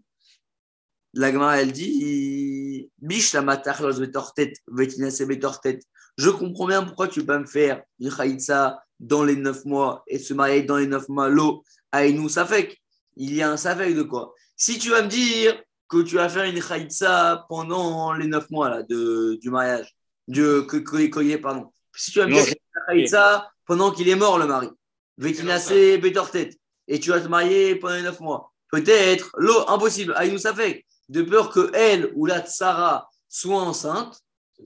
la 1.15 1.34
Gemara, 1.34 1.60
elle 1.62 1.72
dit 1.72 2.91
Bish 3.00 3.34
la 3.34 3.41
matachlos 3.41 4.00
betortet, 4.00 4.54
vetinase 4.67 5.22
betortet. 5.24 5.80
Je 6.17 6.30
comprends 6.30 6.67
bien 6.67 6.84
pourquoi 6.84 7.08
tu 7.08 7.22
peux 7.22 7.28
pas 7.28 7.39
me 7.39 7.45
faire 7.45 7.82
une 8.00 8.12
chaïtza 8.12 8.84
dans 9.00 9.24
les 9.24 9.38
neuf 9.38 9.63
mois 9.63 10.04
et 10.06 10.19
se 10.19 10.34
marier 10.34 10.63
dans 10.63 10.76
les 10.76 10.88
neuf 10.88 11.08
mois. 11.08 11.30
L'eau, 11.30 11.63
aïnou 11.91 12.28
safek. 12.28 12.78
Il 13.15 13.34
y 13.34 13.41
a 13.41 13.50
un 13.50 13.58
safek 13.58 13.95
de 13.95 14.04
quoi? 14.04 14.34
Si 14.58 14.78
tu 14.78 14.89
vas 14.89 15.02
me 15.02 15.08
dire 15.08 15.62
que 15.88 16.02
tu 16.02 16.15
vas 16.15 16.28
faire 16.28 16.43
une 16.43 16.62
chaïtza 16.62 17.45
pendant 17.48 18.13
les 18.13 18.28
neuf 18.28 18.50
mois 18.50 18.69
là, 18.69 18.84
de, 18.84 19.39
du 19.41 19.50
mariage, 19.50 19.95
que, 20.32 20.62
que- 20.62 21.36
pardon. 21.38 21.72
Si 21.96 22.12
tu 22.12 22.20
vas 22.20 22.28
la 22.28 22.44
chaïtza 22.88 23.52
pendant 23.65 23.92
qu'il 23.92 24.08
est 24.10 24.15
mort, 24.15 24.39
le 24.39 24.46
mari, 24.48 24.70
vetinase 25.18 25.72
betortet, 26.02 26.52
et 26.88 27.00
tu 27.00 27.10
vas 27.10 27.20
te 27.20 27.28
marier 27.28 27.76
pendant 27.76 27.96
les 27.96 28.02
neuf 28.02 28.20
mois, 28.20 28.52
peut-être, 28.72 29.32
l'eau, 29.38 29.68
impossible, 29.68 30.13
aïnou 30.15 30.38
safek 30.38 30.86
de 31.10 31.24
peur 31.24 31.50
que 31.50 31.72
elle 31.74 32.12
ou 32.15 32.26
la 32.26 32.42
tsara 32.42 33.10
soit 33.28 33.62
enceinte. 33.62 34.20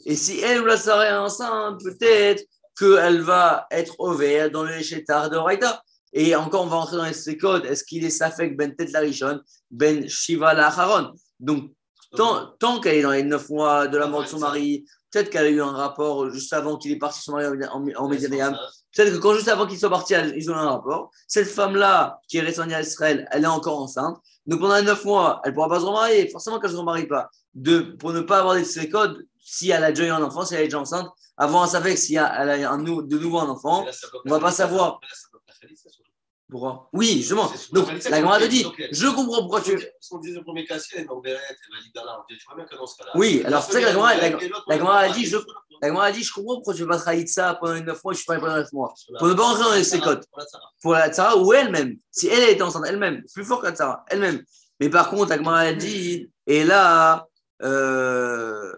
Et 0.06 0.16
si 0.16 0.40
elle 0.40 0.62
ou 0.62 0.66
la 0.66 0.78
tsara 0.78 1.06
est 1.08 1.14
enceinte, 1.14 1.82
peut-être 1.84 2.44
qu'elle 2.78 3.22
va 3.22 3.68
être 3.72 4.00
ouverte 4.00 4.52
dans 4.52 4.64
le 4.64 4.82
chétar 4.82 5.30
de 5.30 5.38
Raïta. 5.38 5.82
Et 6.12 6.36
encore, 6.36 6.64
on 6.64 6.68
va 6.68 6.78
entrer 6.78 6.98
dans 6.98 7.06
les 7.06 7.38
codes. 7.38 7.66
Est-ce 7.66 7.84
qu'il 7.84 8.04
est 8.06 8.10
safek 8.10 8.56
ben 8.56 8.76
tet 8.76 8.86
la 8.88 9.00
rishon, 9.00 9.42
ben 9.72 10.08
shiva 10.08 10.54
la 10.54 10.68
haron 10.68 11.14
Donc, 11.40 11.72
tant, 12.16 12.48
tant 12.60 12.80
qu'elle 12.80 12.98
est 12.98 13.02
dans 13.02 13.12
les 13.12 13.24
neuf 13.24 13.50
mois 13.50 13.88
de 13.88 13.98
la 13.98 14.08
mort 14.08 14.24
de 14.24 14.28
son 14.28 14.40
mari, 14.40 14.86
peut-être 15.14 15.30
qu'elle 15.30 15.46
a 15.46 15.50
eu 15.50 15.62
un 15.62 15.72
rapport 15.72 16.30
juste 16.32 16.52
avant 16.54 16.78
qu'il 16.78 16.92
est 16.92 16.98
parti 16.98 17.22
son 17.22 17.34
mari 17.34 17.46
en, 17.46 17.82
en, 17.82 17.88
en 17.96 18.08
Médianiam. 18.10 18.58
Peut-être 18.96 19.14
que 19.14 19.18
quand 19.18 19.34
juste 19.36 19.48
avant 19.48 19.68
qu'ils 19.68 19.80
soient 19.80 19.90
partis, 19.90 20.16
ils 20.36 20.50
ont 20.50 20.56
eu 20.56 20.58
un 20.58 20.70
rapport. 20.70 21.12
Cette 21.28 21.48
femme-là, 21.48 22.20
qui 22.28 22.38
est 22.38 22.42
restée 22.42 22.74
à 22.74 22.82
Israël, 22.82 23.28
elle 23.32 23.44
est 23.44 23.48
encore 23.48 23.80
enceinte. 23.80 24.18
Donc 24.48 24.60
pendant 24.60 24.76
les 24.76 24.82
neuf 24.82 25.06
mois, 25.06 25.40
elle 25.44 25.52
ne 25.52 25.56
pourra 25.56 25.70
pas 25.70 25.80
se 25.80 25.86
remarier. 25.86 26.30
Forcément 26.30 26.60
qu'elle 26.60 26.72
ne 26.72 26.76
se 26.76 26.80
remarie 26.80 27.08
pas. 27.08 27.30
De, 27.54 27.96
pour 28.00 28.12
ne 28.12 28.22
pas 28.22 28.40
avoir 28.40 28.56
des 28.56 28.90
codes, 28.90 29.26
si 29.40 29.70
elle 29.70 29.84
a 29.84 29.92
déjà 29.92 30.06
eu 30.08 30.10
un 30.10 30.24
enfant, 30.24 30.46
si 30.46 30.56
elle 30.56 30.62
est 30.62 30.66
déjà 30.66 30.80
enceinte, 30.80 31.08
avant, 31.38 31.64
elle 31.64 31.70
savait 31.70 31.94
que 31.94 32.00
si 32.00 32.16
elle 32.16 32.22
a 32.22 32.72
un, 32.72 32.80
de 32.80 33.18
nouveau 33.18 33.40
un 33.40 33.50
enfant, 33.50 33.86
on 34.26 34.30
va 34.30 34.40
pas 34.40 34.52
savoir. 34.52 35.00
Pourquoi? 36.54 36.88
Oui, 36.94 37.18
justement. 37.18 37.52
Donc 37.72 37.88
la 38.10 38.22
te 38.40 38.46
dit, 38.46 38.66
je 38.92 39.08
comprends 39.08 39.42
pourquoi 39.42 39.62
tu. 39.62 39.78
Son 40.00 40.20
deuxième 40.20 40.44
premier 40.44 40.66
cas, 40.66 40.78
si 40.80 40.90
elle 40.96 41.02
est 41.02 41.06
dans 41.06 41.20
Beret, 41.20 41.40
elle 41.50 41.56
va 41.76 41.82
libérer 41.84 42.06
là. 42.06 42.24
Tu 42.30 42.36
vois 42.46 42.56
bien 42.56 42.66
que 42.66 42.76
dans 42.76 42.86
ce 42.86 42.98
cas-là. 42.98 43.12
Oui, 43.16 43.42
alors, 43.46 43.64
c'est 43.64 43.74
ça 43.74 43.80
que 43.80 43.86
la 43.86 43.92
Gemara- 43.94 44.10
a 44.10 45.10
dit, 45.10 45.26
je- 45.26 45.38
La 45.38 45.44
La 45.82 45.88
Gemara 45.90 46.06
a 46.06 46.12
dit, 46.12 46.24
je 46.24 46.32
comprends 46.34 46.56
pourquoi 46.56 46.74
tu 46.76 46.82
veux 46.84 46.88
pas 46.88 47.00
ça 47.00 47.56
pendant 47.56 47.74
les 47.74 47.82
neuf 47.82 48.04
mois 48.04 48.14
et 48.14 48.16
je 48.16 48.20
suis 48.20 48.28
pas 48.28 48.40
pendant 48.40 48.56
les 48.56 48.62
neuf 48.62 48.72
mois. 48.72 48.94
Pour 49.18 49.28
ne 49.28 49.34
pas 49.34 49.44
rentrer 49.44 49.64
dans 49.64 49.74
les 49.74 49.84
sécotes. 49.84 50.26
Pour 50.82 50.94
la 50.94 51.10
Tsara 51.12 51.36
ou 51.38 51.52
elle-même. 51.54 51.98
Si 52.12 52.28
elle 52.28 52.50
était 52.50 52.62
enceinte 52.62 52.86
elle-même, 52.88 53.24
plus 53.34 53.44
fort 53.44 53.60
que 53.60 53.66
la 53.66 53.74
Tsara, 53.76 54.06
elle-même. 54.08 54.44
Mais 54.80 54.90
par 54.90 55.10
contre, 55.10 55.30
la 55.32 55.38
Gemara 55.38 55.60
a 55.60 55.74
dit, 55.74 56.30
et 56.48 56.64
là, 56.64 57.28
euh, 57.64 58.72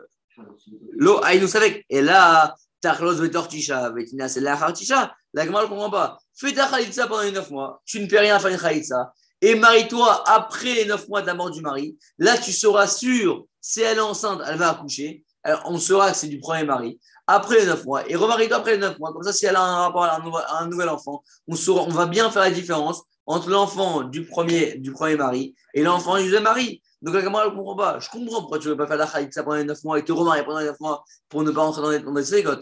l'eau, 0.93 1.19
ah, 1.23 1.35
il 1.35 1.41
nous 1.41 1.47
savait, 1.47 1.85
et 1.89 2.01
là, 2.01 2.55
vetortisha, 2.83 3.91
c'est 4.27 4.39
la 4.41 4.53
hartisha. 4.53 5.15
La 5.35 5.45
Gemara 5.45 5.63
ne 5.63 5.67
comprend 5.67 5.89
pas. 5.89 6.17
Fais 6.33 6.53
ta 6.53 6.67
khalitsa 6.67 7.07
pendant 7.07 7.21
les 7.21 7.31
neuf 7.31 7.51
mois, 7.51 7.81
tu 7.85 7.99
ne 7.99 8.07
peux 8.07 8.17
rien 8.17 8.39
faire 8.39 8.51
une 8.51 8.57
khalitsa, 8.57 9.13
et 9.41 9.53
marie-toi 9.55 10.23
après 10.27 10.73
les 10.73 10.85
neuf 10.85 11.07
mois 11.09 11.21
de 11.21 11.27
la 11.27 11.33
mort 11.33 11.51
du 11.51 11.61
mari. 11.61 11.97
Là, 12.17 12.37
tu 12.37 12.53
seras 12.53 12.87
sûr, 12.87 13.45
si 13.59 13.81
elle 13.81 13.97
est 13.97 14.01
enceinte, 14.01 14.41
elle 14.47 14.57
va 14.57 14.69
accoucher. 14.69 15.23
On 15.65 15.77
saura 15.77 16.11
que 16.11 16.17
c'est 16.17 16.29
du 16.29 16.39
premier 16.39 16.63
mari. 16.63 16.99
Après 17.27 17.59
les 17.59 17.65
neuf 17.65 17.83
mois, 17.83 18.09
et 18.09 18.15
remarie-toi 18.15 18.57
après 18.57 18.71
les 18.71 18.77
neuf 18.77 18.97
mois. 18.97 19.11
Comme 19.11 19.23
ça, 19.23 19.33
si 19.33 19.45
elle 19.45 19.57
a 19.57 19.61
un 19.61 19.77
rapport 19.79 20.05
à 20.05 20.15
un 20.61 20.67
nouvel, 20.67 20.87
à 20.87 20.93
enfant, 20.93 21.21
on, 21.47 21.55
saura, 21.55 21.83
on 21.83 21.89
va 21.89 22.05
bien 22.05 22.31
faire 22.31 22.43
la 22.43 22.51
différence 22.51 23.03
entre 23.25 23.49
l'enfant 23.49 24.03
du 24.03 24.25
premier, 24.25 24.77
du 24.77 24.93
premier 24.93 25.17
mari 25.17 25.53
et 25.73 25.83
l'enfant 25.83 26.15
du 26.17 26.23
deuxième 26.23 26.43
mari. 26.43 26.81
Donc, 27.01 27.13
la 27.13 27.21
Gemara 27.21 27.45
ne 27.45 27.55
comprend 27.55 27.75
pas. 27.75 27.99
Je 27.99 28.09
comprends 28.09 28.39
pourquoi 28.39 28.59
tu 28.59 28.67
ne 28.67 28.71
veux 28.71 28.77
pas 28.77 28.87
faire 28.87 28.97
la 28.97 29.05
khalitsa 29.05 29.43
pendant 29.43 29.57
les 29.57 29.65
neuf 29.65 29.83
mois 29.83 29.99
et 29.99 30.05
te 30.05 30.13
remarier 30.13 30.43
pendant 30.43 30.59
les 30.59 30.65
neuf 30.65 30.79
mois 30.79 31.03
pour 31.27 31.43
ne 31.43 31.51
pas 31.51 31.61
rentrer 31.61 31.81
dans 31.81 31.89
les, 31.89 31.99
dans. 31.99 32.59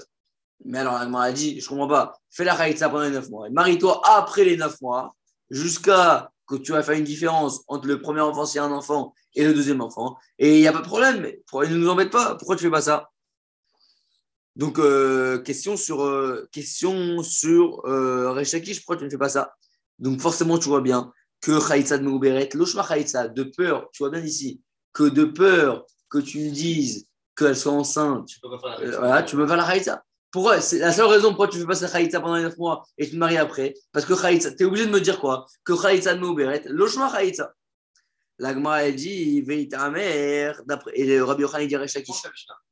Mais 0.66 0.80
alors, 0.80 0.94
la 0.94 1.06
Gemara 1.06 1.24
a 1.26 1.32
dit, 1.32 1.60
je 1.60 1.68
comprends 1.68 1.88
pas. 1.88 2.18
Fais 2.32 2.44
la 2.44 2.56
khalitsa 2.56 2.90
pendant 2.90 3.04
les 3.04 3.12
neuf 3.12 3.30
mois. 3.30 3.48
et 3.48 3.52
Marie-toi 3.52 4.02
après 4.06 4.44
les 4.44 4.58
neuf 4.58 4.80
mois 4.82 5.16
jusqu'à 5.50 6.32
que 6.48 6.56
tu 6.56 6.72
vas 6.72 6.84
faire 6.84 6.96
une 6.98 7.04
différence 7.04 7.64
entre 7.68 7.88
le 7.88 8.02
premier 8.02 8.22
enfant 8.22 8.44
a 8.44 8.62
un 8.62 8.72
enfant 8.72 9.14
et 9.36 9.44
le 9.44 9.54
deuxième 9.54 9.82
enfant. 9.82 10.18
Et 10.40 10.56
il 10.58 10.62
n'y 10.62 10.68
a 10.68 10.74
pas 10.74 10.82
de 10.82 10.86
problème. 10.86 11.22
Mais 11.22 11.40
ne 11.70 11.76
nous 11.76 11.90
embête 11.90 12.12
pas. 12.12 12.36
Pourquoi 12.36 12.56
tu 12.56 12.64
fais 12.64 12.72
pas 12.72 12.82
ça? 12.82 13.10
Donc, 14.56 14.78
euh, 14.78 15.40
question 15.40 15.78
sur, 15.78 16.04
euh, 16.04 16.48
question 16.52 17.24
sur 17.24 17.84
euh, 17.86 18.32
Rechakish, 18.34 18.82
pourquoi 18.82 18.98
tu 18.98 19.06
ne 19.06 19.10
fais 19.10 19.18
pas 19.18 19.30
ça? 19.30 19.56
Donc, 20.00 20.22
forcément, 20.22 20.60
tu 20.60 20.70
vois 20.70 20.82
bien 20.82 21.12
que 21.42 21.68
Khaïtsa 21.68 21.98
de 21.98 22.04
Megouberet, 22.04 22.50
Loshma 22.54 22.86
Khaïtsa, 22.88 23.28
de 23.30 23.44
peur, 23.44 23.90
tu 23.92 24.04
vois 24.04 24.12
bien 24.12 24.22
ici, 24.22 24.62
que 24.94 25.04
de 25.04 25.26
peur 25.26 25.86
que 26.10 26.20
tu 26.20 26.40
me 26.40 26.52
dises 26.52 27.08
qu'elle 27.36 27.58
soit 27.58 27.72
enceinte, 27.72 28.28
Tu 28.28 28.40
peux 28.40 28.50
pas 28.52 28.60
faire 28.60 29.58
la 29.58 29.70
euh, 29.70 29.98
Pourquoi 30.34 30.60
C'est 30.60 30.80
la 30.80 30.92
seule 30.92 31.06
raison 31.06 31.30
pourquoi 31.30 31.48
tu 31.48 31.60
fais 31.60 31.66
pas 31.66 31.76
cette 31.76 31.92
Khaïtsa 31.94 32.20
pendant 32.20 32.36
les 32.36 32.44
9 32.44 32.58
mois 32.58 32.84
et 32.98 33.06
tu 33.06 33.12
te 33.12 33.16
maries 33.18 33.38
après. 33.38 33.76
Parce 33.92 34.06
que 34.06 34.14
Khaïtsa, 34.20 34.52
tu 34.56 34.64
es 34.64 34.66
obligé 34.66 34.88
de 34.88 34.92
me 34.92 35.00
dire 35.00 35.20
quoi? 35.20 35.46
Que 35.64 35.74
Khaïtsa 35.80 36.16
de 36.16 36.20
Megouberet, 36.20 36.64
Loshma 36.66 37.10
Khaïtsa. 37.12 37.54
L'agma, 38.40 38.84
elle 38.84 38.96
dit, 38.96 39.42
veille 39.44 39.70
ta 39.70 39.92
mère, 39.92 40.62
d'après, 40.66 40.92
et 40.96 41.06
le 41.06 41.24
Rabbi 41.24 41.44
Yochanan, 41.44 41.64
il 41.66 41.68
dit 41.70 41.78
Rechakish. 41.78 42.24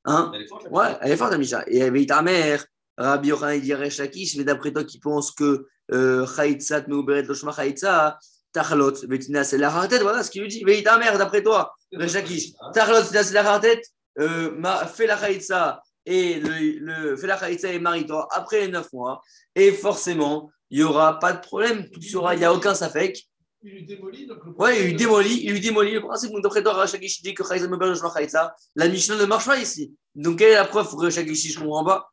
Hein? 0.05 0.31
Elle 0.33 0.41
est 0.41 0.47
forte, 0.47 0.63
la 0.63 0.71
Ouais, 0.71 0.97
elle 1.01 1.11
est 1.11 1.17
forte, 1.17 1.31
la 1.31 1.37
Misha. 1.37 1.63
Et 1.67 1.77
elle 1.77 1.93
veille 1.93 2.07
ta 2.07 2.21
mère. 2.23 2.65
Rabbi 2.97 3.27
Yochanan 3.29 3.55
il 3.55 3.61
dirait 3.61 3.91
Shakish, 3.91 4.35
mais 4.37 4.43
d'après 4.43 4.71
toi 4.73 4.83
qui 4.83 4.99
pense 4.99 5.31
que 5.31 5.67
euh, 5.93 6.25
Chaïtzat, 6.25 6.87
Meuberet, 6.87 7.21
Loshma 7.23 7.51
Chaïtza, 7.51 8.17
Tachlot, 8.51 9.05
Betina, 9.07 9.43
c'est 9.43 9.59
la 9.59 9.87
tête, 9.87 10.01
voilà 10.01 10.23
ce 10.23 10.31
qu'il 10.31 10.41
lui 10.41 10.49
dit. 10.49 10.63
Veille 10.63 10.83
ta 10.83 10.97
mère, 10.97 11.17
d'après 11.19 11.43
toi, 11.43 11.73
Shakish. 12.07 12.53
Tachlot, 12.73 13.03
c'est 13.03 13.31
la 13.31 13.59
tête, 13.59 13.85
euh, 14.19 14.51
ma- 14.57 14.87
fais 14.87 15.05
la 15.05 15.17
Chaïtza 15.17 15.79
et 16.05 16.39
le, 16.39 17.15
Chaïtza 17.15 17.71
et 17.71 17.79
marie-toi 17.79 18.27
après 18.31 18.61
les 18.61 18.67
9 18.69 18.91
mois. 18.93 19.21
Et 19.55 19.71
forcément, 19.71 20.51
il 20.69 20.79
n'y 20.79 20.83
aura 20.83 21.19
pas 21.19 21.33
de 21.33 21.41
problème, 21.41 21.89
tout 21.89 22.01
sera, 22.01 22.33
il 22.35 22.39
n'y 22.39 22.45
a 22.45 22.53
aucun 22.53 22.73
safek. 22.73 23.27
Il 23.63 23.71
lui 23.73 23.85
démolit. 23.85 24.25
Donc 24.25 24.39
le 24.43 24.51
Ouais, 24.53 24.79
il 24.79 24.85
lui 24.87 24.95
démolit, 24.95 25.41
il 25.43 25.51
lui 25.51 25.59
démolit 25.59 25.91
le 25.91 26.01
principe. 26.01 26.31
Donc, 26.31 26.41
d'après 26.41 26.63
toi, 26.63 26.73
Rachakish 26.73 27.21
dit 27.21 27.33
que 27.33 27.43
Chaïtza 27.43 27.67
Loshma 27.67 28.11
Chaïtza, 28.11 28.55
la 28.75 28.87
Mishnah 28.87 29.17
ne 29.17 29.25
marche 29.25 29.45
pas 29.45 29.59
ici. 29.59 29.93
Donc, 30.15 30.39
quelle 30.39 30.51
est 30.51 30.55
la 30.55 30.65
preuve 30.65 30.89
pour 30.89 31.01
Rachakish 31.01 31.53
Je 31.53 31.59
ne 31.59 31.65
comprends 31.65 31.85
pas? 31.85 32.11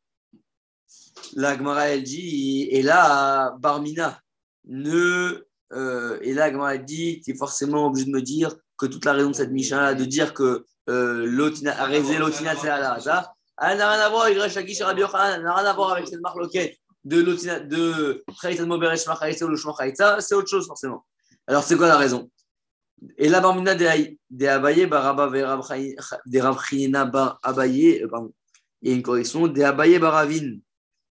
La 1.35 1.57
Gemara, 1.57 1.89
elle 1.89 2.03
dit, 2.03 2.69
et 2.71 2.83
là, 2.83 3.55
Barmina, 3.61 4.21
ne. 4.67 5.47
euh, 5.73 6.19
et 6.21 6.35
là, 6.35 6.51
Gemara, 6.53 6.75
elle 6.75 6.85
dit, 6.85 7.23
tu 7.25 7.31
es 7.31 7.35
forcément 7.35 7.87
obligé 7.87 8.07
de 8.07 8.11
me 8.11 8.21
dire 8.21 8.55
que 8.77 8.87
toute 8.87 9.05
la 9.05 9.15
raison 9.15 9.31
de 9.31 9.37
cette 9.37 9.51
Mishnah, 9.51 9.95
de 9.95 10.05
dire 10.05 10.35
que 10.35 10.67
euh, 10.89 11.25
l'Otina, 11.27 11.81
Arézé, 11.81 12.19
l'Otina, 12.19 12.57
c'est 12.57 12.69
la 12.69 12.79
Laza, 12.79 13.35
elle 13.61 13.79
n'a 13.79 13.91
rien 13.91 14.01
à 14.01 14.09
voir 14.09 14.25
avec 14.25 14.39
Rachakish 14.39 14.81
et 14.81 14.85
Rabbi 14.85 15.01
Yochanan, 15.01 15.37
elle 15.37 15.43
n'a 15.43 15.55
rien 15.55 15.67
à 15.67 15.73
voir 15.73 15.93
avec 15.93 16.09
cette 16.09 16.21
marloquette 16.21 16.77
de 17.05 17.21
l'Otina, 17.23 17.61
de 17.61 18.23
Chaïtza 18.41 18.63
de 18.63 18.69
Moberesh, 18.69 19.07
Machaïtza 19.07 19.47
ou 19.47 19.49
le 19.49 19.57
Shma 19.57 19.73
Chaïtza, 19.79 20.21
c'est 20.21 20.35
autre 20.35 20.49
chose, 20.49 20.67
forcément. 20.67 21.05
Alors, 21.47 21.63
c'est 21.63 21.77
quoi 21.77 21.89
la 21.89 21.97
raison 21.97 22.31
Et 23.17 23.29
là, 23.29 23.41
Barmina, 23.41 23.75
de 23.75 24.47
Abaye, 24.47 24.87
Baraba, 24.87 25.29
de 25.31 26.39
Rabchinina, 26.41 27.05
Bar 27.07 27.39
Abaye, 27.43 28.03
euh, 28.03 28.09
pardon, 28.09 28.33
il 28.83 28.91
y 28.91 28.93
a 28.93 28.97
une 28.97 29.03
correction, 29.03 29.47
de 29.47 29.63
Abaye, 29.63 29.99
Baravin. 29.99 30.59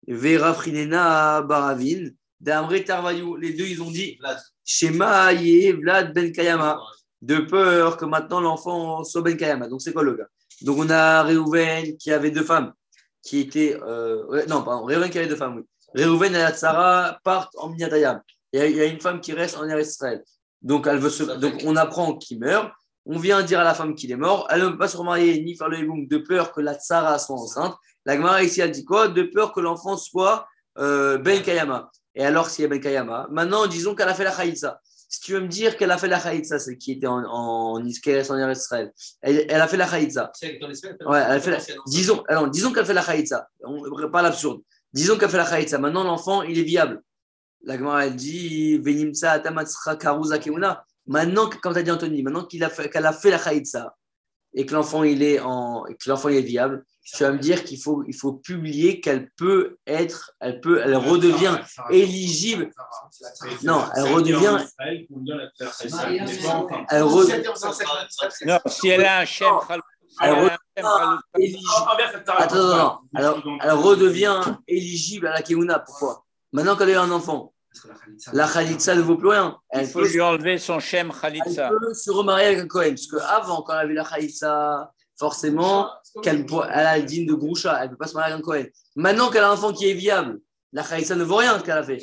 Vera 0.08 0.54
Frinena 0.54 1.42
Baravin, 1.42 2.10
d'Amre 2.40 2.84
Tarvayou. 2.84 3.38
Les 3.38 3.54
deux, 3.54 3.66
ils 3.66 3.82
ont 3.82 3.92
dit. 3.92 4.20
Shema 4.66 5.34
Vlad 5.34 6.14
Ben 6.14 6.32
Kayama, 6.32 6.80
de 7.22 7.40
peur 7.40 7.98
que 7.98 8.06
maintenant 8.06 8.42
l'enfant 8.42 9.04
soit 9.04 9.22
Ben 9.22 9.38
Kayama. 9.38 9.68
Donc, 9.68 9.82
c'est 9.82 9.94
quoi 9.94 10.04
le 10.04 10.16
gars 10.16 10.28
Donc, 10.62 10.78
on 10.78 10.90
a 10.90 11.24
Réhouven 11.24 11.98
qui 11.98 12.12
avait 12.12 12.32
deux 12.32 12.44
femmes, 12.44 12.74
qui 13.22 13.40
étaient. 13.40 13.78
euh, 13.82 14.46
non, 14.48 14.64
pardon, 14.64 14.86
Réhouven 14.86 15.10
qui 15.10 15.18
avait 15.18 15.28
deux 15.28 15.36
femmes, 15.36 15.58
oui. 15.58 15.64
Réhouven 15.96 16.36
et 16.36 16.54
Sarah 16.56 17.20
partent 17.24 17.56
en 17.58 17.70
Minyatayam. 17.70 18.22
Il 18.52 18.60
y, 18.60 18.64
a, 18.64 18.68
il 18.68 18.76
y 18.76 18.82
a 18.82 18.86
une 18.86 19.00
femme 19.00 19.20
qui 19.20 19.34
reste 19.34 19.58
en 19.58 19.68
Eretz 19.68 19.90
Israël. 19.90 20.24
Donc, 20.62 20.88
elle 20.88 20.98
veut 20.98 21.10
se... 21.10 21.24
Donc, 21.24 21.62
on 21.66 21.76
apprend 21.76 22.16
qu'il 22.16 22.40
meurt. 22.40 22.72
On 23.06 23.20
vient 23.20 23.44
dire 23.44 23.60
à 23.60 23.64
la 23.64 23.74
femme 23.74 23.96
qu'il 23.96 24.12
est 24.12 24.16
mort. 24.16 24.48
Elle 24.50 24.62
ne 24.62 24.70
peut 24.70 24.78
pas 24.78 24.88
se 24.88 24.98
remarier 24.98 25.44
ni 25.44 25.58
faire 25.58 25.68
le 25.68 25.80
hiboum 25.80 26.08
de 26.08 26.18
peur 26.18 26.54
que 26.54 26.62
la 26.62 26.74
Tsara 26.74 27.20
soit 27.20 27.36
enceinte. 27.36 27.76
La 28.06 28.16
Gemara 28.16 28.44
ici, 28.44 28.62
elle 28.62 28.72
dit 28.72 28.86
quoi? 28.86 29.08
De 29.08 29.24
peur 29.24 29.54
que 29.54 29.60
l'enfant 29.60 29.98
soit 29.98 30.48
euh, 30.78 31.18
Ben 31.18 31.42
Kayama. 31.42 31.92
Et 32.16 32.26
alors, 32.26 32.50
s'il 32.50 32.64
y 32.64 32.66
a 32.66 32.70
Ben 32.70 32.80
Kayama, 32.80 33.28
maintenant, 33.30 33.68
disons 33.68 33.94
qu'elle 33.94 34.10
a 34.10 34.14
fait 34.14 34.24
la 34.24 34.32
Khaïtsa. 34.32 34.80
Si 35.14 35.20
tu 35.22 35.34
veux 35.34 35.42
me 35.42 35.48
dire 35.48 35.78
qu'elle 35.78 35.92
a 35.92 36.00
fait 36.00 36.08
la 36.08 36.20
Khaïtsa, 36.20 36.58
c'est 36.58 36.76
qui 36.76 36.94
était 36.94 37.06
en, 37.06 37.24
en, 37.24 37.74
en 37.74 37.86
Israël, 37.86 38.92
elle, 39.22 39.46
elle 39.48 39.62
a 39.62 39.68
fait 39.68 39.78
la 39.78 39.86
semaines, 39.88 40.98
Ouais, 41.06 41.22
elle 41.24 41.34
a 41.34 41.40
fait 41.40 41.52
la- 41.52 41.60
Disons, 41.86 42.24
alors, 42.28 42.50
disons 42.50 42.74
qu'elle 42.74 42.86
fait 42.88 42.96
la 42.96 43.04
Khaïtsa. 43.04 43.48
On- 43.64 44.10
Pas 44.10 44.24
l'absurde. 44.24 44.62
Disons 44.92 45.16
qu'elle 45.20 45.30
fait 45.30 45.38
la 45.38 45.46
Khaïtsa. 45.46 45.78
Maintenant, 45.78 46.04
l'enfant, 46.04 46.42
il 46.42 46.58
est 46.58 46.64
viable. 46.64 47.04
La 47.64 47.78
Gemara, 47.78 48.08
elle 48.08 48.16
dit 48.16 48.80
Venimsa 48.80 49.34
atamatsra 49.34 49.98
karuza 49.98 50.40
keuna. 50.40 50.84
Maintenant, 51.06 51.48
comme 51.62 51.74
tu 51.74 51.80
as 51.80 51.84
dit 51.84 51.92
Anthony, 51.92 52.24
maintenant 52.24 52.46
qu'il 52.46 52.64
a 52.64 52.70
fait- 52.72 52.90
qu'elle 52.90 53.06
a 53.06 53.14
fait 53.14 53.30
la 53.30 53.38
Khaïtsa, 53.38 53.96
et 54.56 54.66
que 54.66 54.74
l'enfant 54.74 55.04
il 55.04 55.22
est 55.24 55.40
en, 55.40 55.86
et 55.88 55.96
que 55.96 56.10
l'enfant 56.10 56.30
il 56.30 56.38
est 56.38 56.42
viable, 56.42 56.84
tu 57.06 57.24
vas 57.24 57.32
me 57.32 57.38
dire 57.40 57.64
qu'il 57.66 57.82
faut, 57.82 58.04
il 58.08 58.16
faut 58.16 58.34
publier 58.34 59.02
qu'elle 59.02 59.30
peut 59.32 59.78
être, 59.86 60.32
elle 60.40 60.62
peut, 60.62 60.80
elle 60.84 60.96
redevient 60.96 61.58
éligible. 61.90 62.72
Non, 63.64 63.84
elle 63.96 64.14
redevient, 64.14 64.58
elle 66.90 67.04
re- 67.04 67.44
Non, 68.46 68.60
si 68.68 68.90
elle 68.90 69.06
a 69.06 69.20
un 69.20 69.26
Khaloutsa, 69.26 69.80
elle 73.62 73.72
redevient 73.72 74.42
éligible 74.68 75.28
à 75.28 75.32
la 75.34 75.42
Keuna. 75.42 75.80
Pourquoi 75.80 76.24
Maintenant 76.52 76.76
qu'elle 76.76 76.90
a 76.90 76.94
eu 76.94 76.98
un 76.98 77.12
enfant, 77.12 77.54
la 78.34 78.48
Khalitsa 78.48 78.96
ne 78.96 79.02
vaut 79.02 79.18
plus 79.18 79.30
rien. 79.30 79.58
Il 79.74 79.80
Elle 79.82 79.88
faut 79.88 80.00
peut, 80.00 80.08
lui 80.08 80.22
enlever 80.22 80.58
son 80.58 80.80
Shem 80.80 81.12
elle 81.12 81.20
Khalitsa. 81.42 81.70
peut 81.70 81.94
se 81.94 82.12
remarier 82.12 82.46
avec 82.48 82.60
un 82.60 82.68
Cohen. 82.68 82.90
Parce 82.96 83.08
qu'avant, 83.08 83.62
quand 83.64 83.74
elle 83.74 83.86
avait 83.86 83.94
la 83.94 84.04
Khalitsa, 84.06 84.92
forcément, 85.20 85.90
qu'elle 86.22 86.46
elle 86.74 86.86
a 86.86 86.98
le 86.98 87.04
digne 87.04 87.26
de 87.28 87.34
Groucha. 87.34 87.78
Elle 87.80 87.86
ne 87.86 87.92
peut 87.92 87.98
pas 87.98 88.08
se 88.08 88.14
marier 88.14 88.34
avec 88.34 88.44
un 88.44 88.46
Cohen. 88.46 88.66
Maintenant 88.96 89.30
qu'elle 89.30 89.44
a 89.44 89.50
un 89.50 89.54
enfant 89.54 89.74
qui 89.74 89.90
est 89.90 89.94
viable, 89.94 90.40
la 90.72 90.84
Khalitsa 90.84 91.16
ne 91.16 91.24
vaut 91.24 91.38
rien 91.38 91.58
ce 91.60 91.64
qu'elle 91.64 91.78
a 91.78 91.84
fait. 91.84 92.00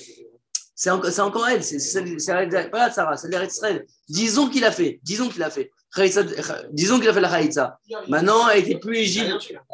C'est 0.74 0.90
encore, 0.90 1.10
c'est 1.10 1.20
encore 1.20 1.46
elle. 1.46 1.62
C'est 1.62 1.78
c'est- 1.78 2.18
c'est- 2.18 2.70
pas 2.70 2.90
Sarah, 2.90 3.16
c'est. 3.16 3.86
Disons 4.08 4.48
qu'il 4.48 4.64
a 4.64 4.72
fait. 4.72 4.98
Disons 5.02 5.28
qu'il 5.28 5.42
a 5.42 5.50
fait. 5.50 5.70
Khalitsa- 5.94 6.66
disons 6.72 6.98
qu'il 7.00 7.08
a 7.08 7.12
fait 7.12 7.20
la 7.20 7.28
Khalitsa. 7.28 7.78
Maintenant, 8.08 8.48
elle 8.48 8.60
était 8.60 8.78
plus 8.78 9.18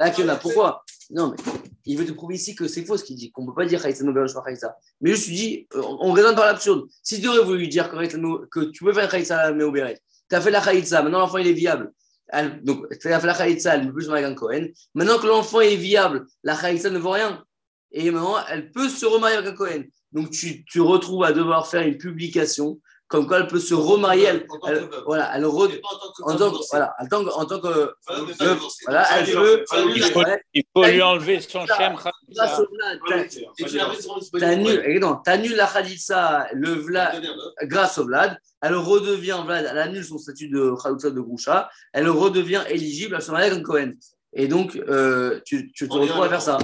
la 0.00 0.10
Keuna. 0.10 0.36
Pourquoi? 0.36 0.82
Non, 1.10 1.30
mais 1.30 1.52
il 1.84 1.96
veut 1.96 2.04
te 2.04 2.12
prouver 2.12 2.34
ici 2.34 2.54
que 2.54 2.66
c'est 2.66 2.84
faux 2.84 2.96
ce 2.96 3.04
qu'il 3.04 3.16
dit, 3.16 3.30
qu'on 3.30 3.42
ne 3.42 3.48
peut 3.48 3.54
pas 3.54 3.66
dire 3.66 3.80
Khalitsa 3.80 4.04
no 4.04 4.12
Berosh 4.12 4.34
Khalitsa. 4.34 4.76
Mais 5.00 5.10
je 5.10 5.16
suis 5.16 5.34
dit, 5.34 5.68
euh, 5.74 5.82
on 6.00 6.12
raisonne 6.12 6.34
par 6.34 6.46
l'absurde. 6.46 6.86
Si 7.02 7.20
tu 7.20 7.28
aurais 7.28 7.44
voulu 7.44 7.58
lui 7.60 7.68
dire 7.68 7.90
que, 7.90 8.64
tu 8.70 8.84
peux 8.84 8.92
faire 8.92 9.08
Khalitsa 9.08 9.52
Meoberet, 9.52 10.00
tu 10.28 10.34
as 10.34 10.40
fait 10.40 10.50
la 10.50 10.60
Khalitsa, 10.60 11.02
maintenant 11.02 11.20
l'enfant 11.20 11.38
il 11.38 11.46
est 11.46 11.52
viable. 11.52 11.92
Donc, 12.64 12.86
tu 12.98 13.12
as 13.12 13.20
fait 13.20 13.26
la 13.26 13.34
Khalitsa, 13.34 13.74
elle 13.74 13.82
ne 13.82 13.86
peut 13.86 13.94
plus 13.94 14.08
marier 14.08 14.34
Cohen. 14.34 14.66
Maintenant 14.94 15.18
que 15.18 15.26
l'enfant 15.28 15.60
est 15.60 15.76
viable, 15.76 16.26
la 16.42 16.56
Khalitsa 16.56 16.90
ne 16.90 16.98
vaut 16.98 17.10
rien. 17.10 17.44
Et 17.92 18.10
maintenant, 18.10 18.36
elle 18.48 18.72
peut 18.72 18.88
se 18.88 19.06
remarier 19.06 19.36
avec 19.36 19.50
un 19.50 19.54
Cohen. 19.54 19.84
Donc, 20.10 20.30
tu 20.30 20.64
te 20.64 20.80
retrouves 20.80 21.22
à 21.22 21.32
devoir 21.32 21.68
faire 21.68 21.86
une 21.86 21.98
publication 21.98 22.80
comme 23.08 23.26
quoi 23.26 23.38
elle 23.38 23.46
peut 23.46 23.60
se 23.60 23.74
remarier. 23.74 24.24
Elle, 24.24 24.46
En 24.48 24.58
tant 24.58 24.66
elle- 24.68 24.88
que 24.88 24.94
veuve. 24.94 25.02
voilà, 25.06 25.30
elle 25.36 25.44
re- 25.44 25.80
en 26.22 26.36
tant 26.36 26.50
que 26.50 26.56
voilà, 26.70 26.94
en 26.98 27.06
tant 27.06 27.24
que, 27.24 27.30
en 27.30 27.44
tant 27.44 27.60
voilà, 28.86 29.06
elle 29.18 29.32
peut. 29.32 29.64
Il 29.94 30.02
faut, 30.02 30.18
Ouais, 30.20 30.42
il 30.54 30.64
faut 30.72 30.84
lui 30.84 31.02
enlever 31.02 31.40
son 31.40 31.66
Shem 31.66 31.96
t'annules 35.24 35.56
la 35.56 35.66
Khalitsa, 35.66 36.48
le 36.52 36.70
vlad, 36.70 37.22
grâce 37.62 37.98
au 37.98 38.04
Vlad, 38.06 38.38
elle 38.62 38.74
redevient 38.74 39.40
Vlad, 39.44 39.66
elle 39.70 39.78
annule 39.78 40.04
son 40.04 40.18
statut 40.18 40.48
de 40.48 40.72
Khalitsa 40.82 41.10
de 41.10 41.20
Groucha, 41.20 41.70
elle 41.92 42.08
redevient 42.08 42.62
éligible 42.68 43.14
à 43.16 43.20
se 43.20 43.30
marier 43.30 43.46
avec 43.48 43.60
un 43.60 43.62
Cohen. 43.62 43.92
Et 44.32 44.48
donc, 44.48 44.76
euh, 44.76 45.40
tu, 45.44 45.70
tu 45.72 45.88
te 45.88 45.94
retrouves 45.94 46.22
à 46.24 46.28
faire 46.28 46.42
ça. 46.42 46.58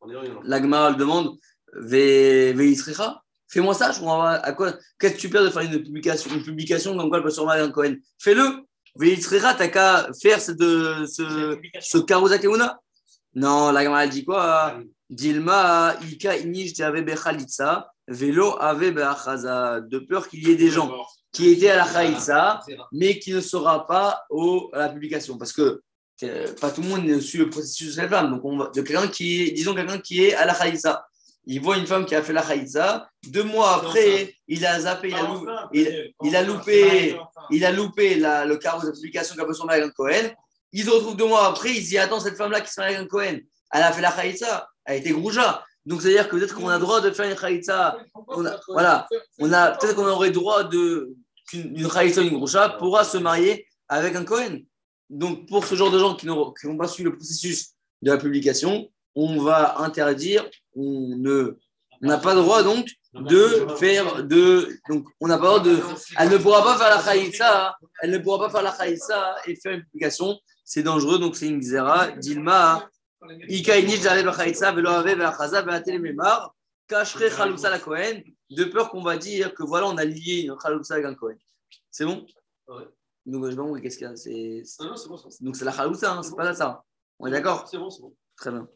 On 0.00 0.10
est 0.10 0.16
en 0.16 0.22
Irlande. 0.22 0.42
La 0.44 0.60
Gemara 0.60 0.88
elle 0.90 0.96
demande 0.96 1.36
Ve- 1.74 2.52
Veisricha 2.54 3.22
Fais-moi 3.48 3.74
ça, 3.74 3.92
je 3.92 4.00
comprends 4.00 4.24
à 4.24 4.52
quoi. 4.52 4.72
Qu'est-ce 4.98 5.14
que 5.14 5.20
tu 5.20 5.28
perds 5.28 5.44
de 5.44 5.50
faire 5.50 5.62
une 5.62 5.82
publication, 5.82 6.30
une 6.34 6.42
publication 6.42 6.96
comme 6.96 7.08
quoi 7.10 7.20
remarier 7.20 7.62
avec 7.62 7.70
un 7.70 7.72
Cohen? 7.72 7.94
Fais-le 8.18 8.66
Veisricha, 8.98 9.54
t'as 9.54 9.68
qu'à 9.68 10.08
faire 10.20 10.40
ce, 10.40 10.52
de, 10.52 11.04
ce, 11.06 11.58
ce 11.80 11.98
Karuza 11.98 12.38
Non, 13.34 13.70
la 13.70 13.84
Gemara 13.84 14.04
elle 14.04 14.10
dit 14.10 14.24
quoi? 14.24 14.78
Dilma, 15.08 15.96
Ika, 16.10 16.36
Inish, 16.38 16.74
Jave 16.74 17.02
Bechalitza, 17.02 17.92
Velo, 18.08 18.56
Ave 18.60 18.90
Beachaza. 18.92 19.80
De 19.80 19.98
peur 19.98 20.28
qu'il 20.28 20.48
y 20.48 20.50
ait 20.50 20.56
des 20.56 20.70
gens 20.70 20.90
qui 21.32 21.50
étaient 21.50 21.70
à 21.70 21.76
la 21.76 21.86
Khalitza, 21.86 22.60
mais 22.92 23.18
qui 23.18 23.32
ne 23.32 23.40
sera 23.40 23.86
pas 23.86 24.24
au, 24.30 24.70
à 24.72 24.78
la 24.80 24.88
publication. 24.88 25.36
Parce 25.36 25.52
que 25.52 25.82
euh, 26.22 26.54
pas 26.60 26.70
tout 26.70 26.80
le 26.80 26.88
monde 26.88 27.20
suit 27.20 27.38
le 27.38 27.50
processus 27.50 27.96
de 27.96 28.02
la 28.02 28.08
femme. 28.08 28.30
Donc, 28.30 28.44
on 28.44 28.56
va, 28.56 28.70
de 28.74 28.80
quelqu'un 28.80 29.08
qui 29.08 29.42
est, 29.42 29.50
disons, 29.50 29.74
quelqu'un 29.74 29.98
qui 29.98 30.24
est 30.24 30.34
à 30.34 30.46
la 30.46 30.54
Khalitza. 30.54 31.06
Il 31.46 31.60
voit 31.60 31.76
une 31.76 31.86
femme 31.86 32.04
qui 32.06 32.14
a 32.16 32.22
fait 32.22 32.32
la 32.32 32.42
Khalitza. 32.42 33.08
Deux 33.28 33.44
mois 33.44 33.76
après, 33.76 34.34
il 34.48 34.66
a 34.66 34.80
zappé, 34.80 35.08
il 35.08 35.14
a, 35.14 35.22
lou- 35.22 35.46
il, 35.72 36.12
il 36.24 36.34
a 36.36 36.42
loupé, 36.42 37.16
il 37.50 37.64
a 37.64 37.70
loupé 37.72 38.16
la, 38.16 38.44
le 38.44 38.56
carreau 38.56 38.84
de 38.84 38.90
publication 38.92 39.36
qu'a 39.36 39.44
besoin 39.44 39.64
de 39.64 39.68
marier 39.68 39.82
avec 39.82 39.92
un 39.92 39.94
Cohen. 39.94 40.34
Ils 40.72 40.84
se 40.84 40.90
retrouvent 40.90 41.16
deux 41.16 41.26
mois 41.28 41.46
après, 41.46 41.70
ils 41.70 41.76
se 41.84 41.88
disent 41.90 41.98
Attends, 41.98 42.18
cette 42.20 42.36
femme-là 42.36 42.60
qui 42.60 42.72
se 42.72 42.80
marie 42.80 42.94
avec 42.96 43.06
un 43.06 43.08
Cohen, 43.08 43.38
elle 43.72 43.82
a 43.82 43.92
fait 43.92 44.02
la 44.02 44.10
Khalitza, 44.12 44.68
elle 44.84 44.94
a 44.94 44.96
été 44.96 45.10
grouja. 45.12 45.64
Donc, 45.84 46.02
c'est-à-dire 46.02 46.28
que 46.28 46.34
peut-être 46.36 46.54
qu'on 46.56 46.68
a 46.68 46.74
le 46.74 46.80
droit 46.80 47.00
de 47.00 47.12
faire 47.12 47.30
une 47.30 47.36
Khalitza. 47.36 47.96
On 48.26 48.44
a- 48.44 48.58
voilà. 48.66 49.06
On 49.38 49.52
a, 49.52 49.70
peut-être 49.72 49.94
qu'on 49.94 50.06
aurait 50.08 50.28
le 50.28 50.34
droit 50.34 50.64
de, 50.64 51.14
qu'une 51.48 51.76
une 51.78 51.88
Khalitza, 51.88 52.22
une 52.22 52.34
grouja 52.34 52.70
pourra 52.70 53.04
se 53.04 53.18
marier 53.18 53.68
avec 53.88 54.16
un 54.16 54.24
Cohen. 54.24 54.58
Donc, 55.08 55.46
pour 55.48 55.64
ce 55.64 55.76
genre 55.76 55.92
de 55.92 55.98
gens 56.00 56.16
qui 56.16 56.26
n'ont 56.26 56.52
pas 56.76 56.88
suivi 56.88 57.08
le 57.08 57.16
processus 57.16 57.68
de 58.02 58.10
la 58.10 58.18
publication, 58.18 58.90
on 59.14 59.40
va 59.40 59.78
interdire, 59.78 60.44
on 60.76 61.16
ne 61.16 61.56
on 62.02 62.06
n'a 62.06 62.18
pas 62.18 62.34
le 62.34 62.40
droit 62.40 62.62
donc 62.62 62.88
de 63.14 63.66
faire 63.78 64.24
de. 64.24 64.68
Donc, 64.88 65.08
on 65.20 65.26
n'a 65.26 65.38
pas 65.38 65.44
le 65.44 65.60
droit 65.60 65.60
de. 65.60 65.78
Elle 66.18 66.28
ne 66.28 66.36
pourra 66.38 66.62
pas 66.62 66.76
faire 66.76 66.90
la 66.94 67.02
Khalitza, 67.02 67.76
elle 68.02 68.10
ne 68.10 68.18
pourra 68.18 68.38
pas 68.46 68.50
faire 68.50 68.62
la 68.62 68.72
Khalitza 68.72 69.36
et 69.46 69.56
faire 69.56 69.72
une 69.72 69.82
publication. 69.82 70.38
C'est 70.64 70.82
dangereux, 70.82 71.18
donc 71.18 71.36
c'est 71.36 71.46
une 71.46 71.60
Xera. 71.60 72.10
Dilma, 72.12 72.88
Ika 73.48 73.78
Inish, 73.78 74.02
Jaleh 74.02 74.24
Bachalitza, 74.24 74.72
Velo 74.72 74.90
Ave, 74.90 75.16
Beachaza, 75.16 75.62
Beatel 75.62 76.00
Memar, 76.00 76.54
Kashre 76.88 77.30
Chalousa 77.30 77.70
la 77.70 77.78
Kohen, 77.78 78.22
de 78.50 78.64
peur 78.64 78.90
qu'on 78.90 79.02
va 79.02 79.16
dire 79.16 79.54
que 79.54 79.62
voilà, 79.62 79.86
on 79.86 79.96
a 79.96 80.04
lié 80.04 80.42
une 80.42 80.56
Chalousa 80.60 80.94
avec 80.94 81.06
un 81.06 81.14
Kohen. 81.14 81.38
C'est 81.90 82.04
bon? 82.04 82.26
Donc, 83.24 83.50
je 83.50 83.80
qu'est-ce 83.80 83.98
qu'il 83.98 84.06
y 84.06 84.10
a? 84.10 84.16
C'est- 84.16 84.62
bon. 85.08 85.16
Donc, 85.40 85.56
c'est 85.56 85.64
la 85.64 85.72
Chalousa, 85.72 86.12
hein, 86.12 86.22
c'est 86.22 86.36
pas 86.36 86.44
la 86.44 86.54
ça. 86.54 86.82
On 87.18 87.26
est 87.26 87.30
d'accord? 87.30 87.66
C'est 87.68 87.78
bon, 87.78 87.88
c'est 87.88 88.02
bon. 88.02 88.14
Très 88.36 88.50
bien. 88.50 88.68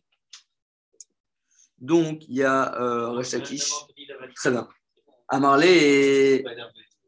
Donc, 1.80 2.22
il 2.28 2.36
y 2.36 2.44
a 2.44 2.78
euh, 2.80 3.10
Resh 3.10 3.32
Lakish. 3.32 3.70
Très 4.36 4.50
bien. 4.50 4.68
Amarlé 5.28 5.68
et. 5.68 6.44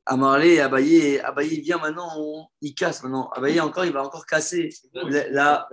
Amarlé 0.04 0.58
Abaye, 0.58 1.20
Abaye 1.20 1.60
vient 1.60 1.78
maintenant, 1.78 2.50
il 2.60 2.74
casse 2.74 3.02
maintenant. 3.04 3.28
Abaye 3.30 3.60
encore, 3.60 3.84
il 3.84 3.92
va 3.92 4.02
encore 4.02 4.26
casser 4.26 4.70
la, 4.94 5.28
la- 5.28 5.68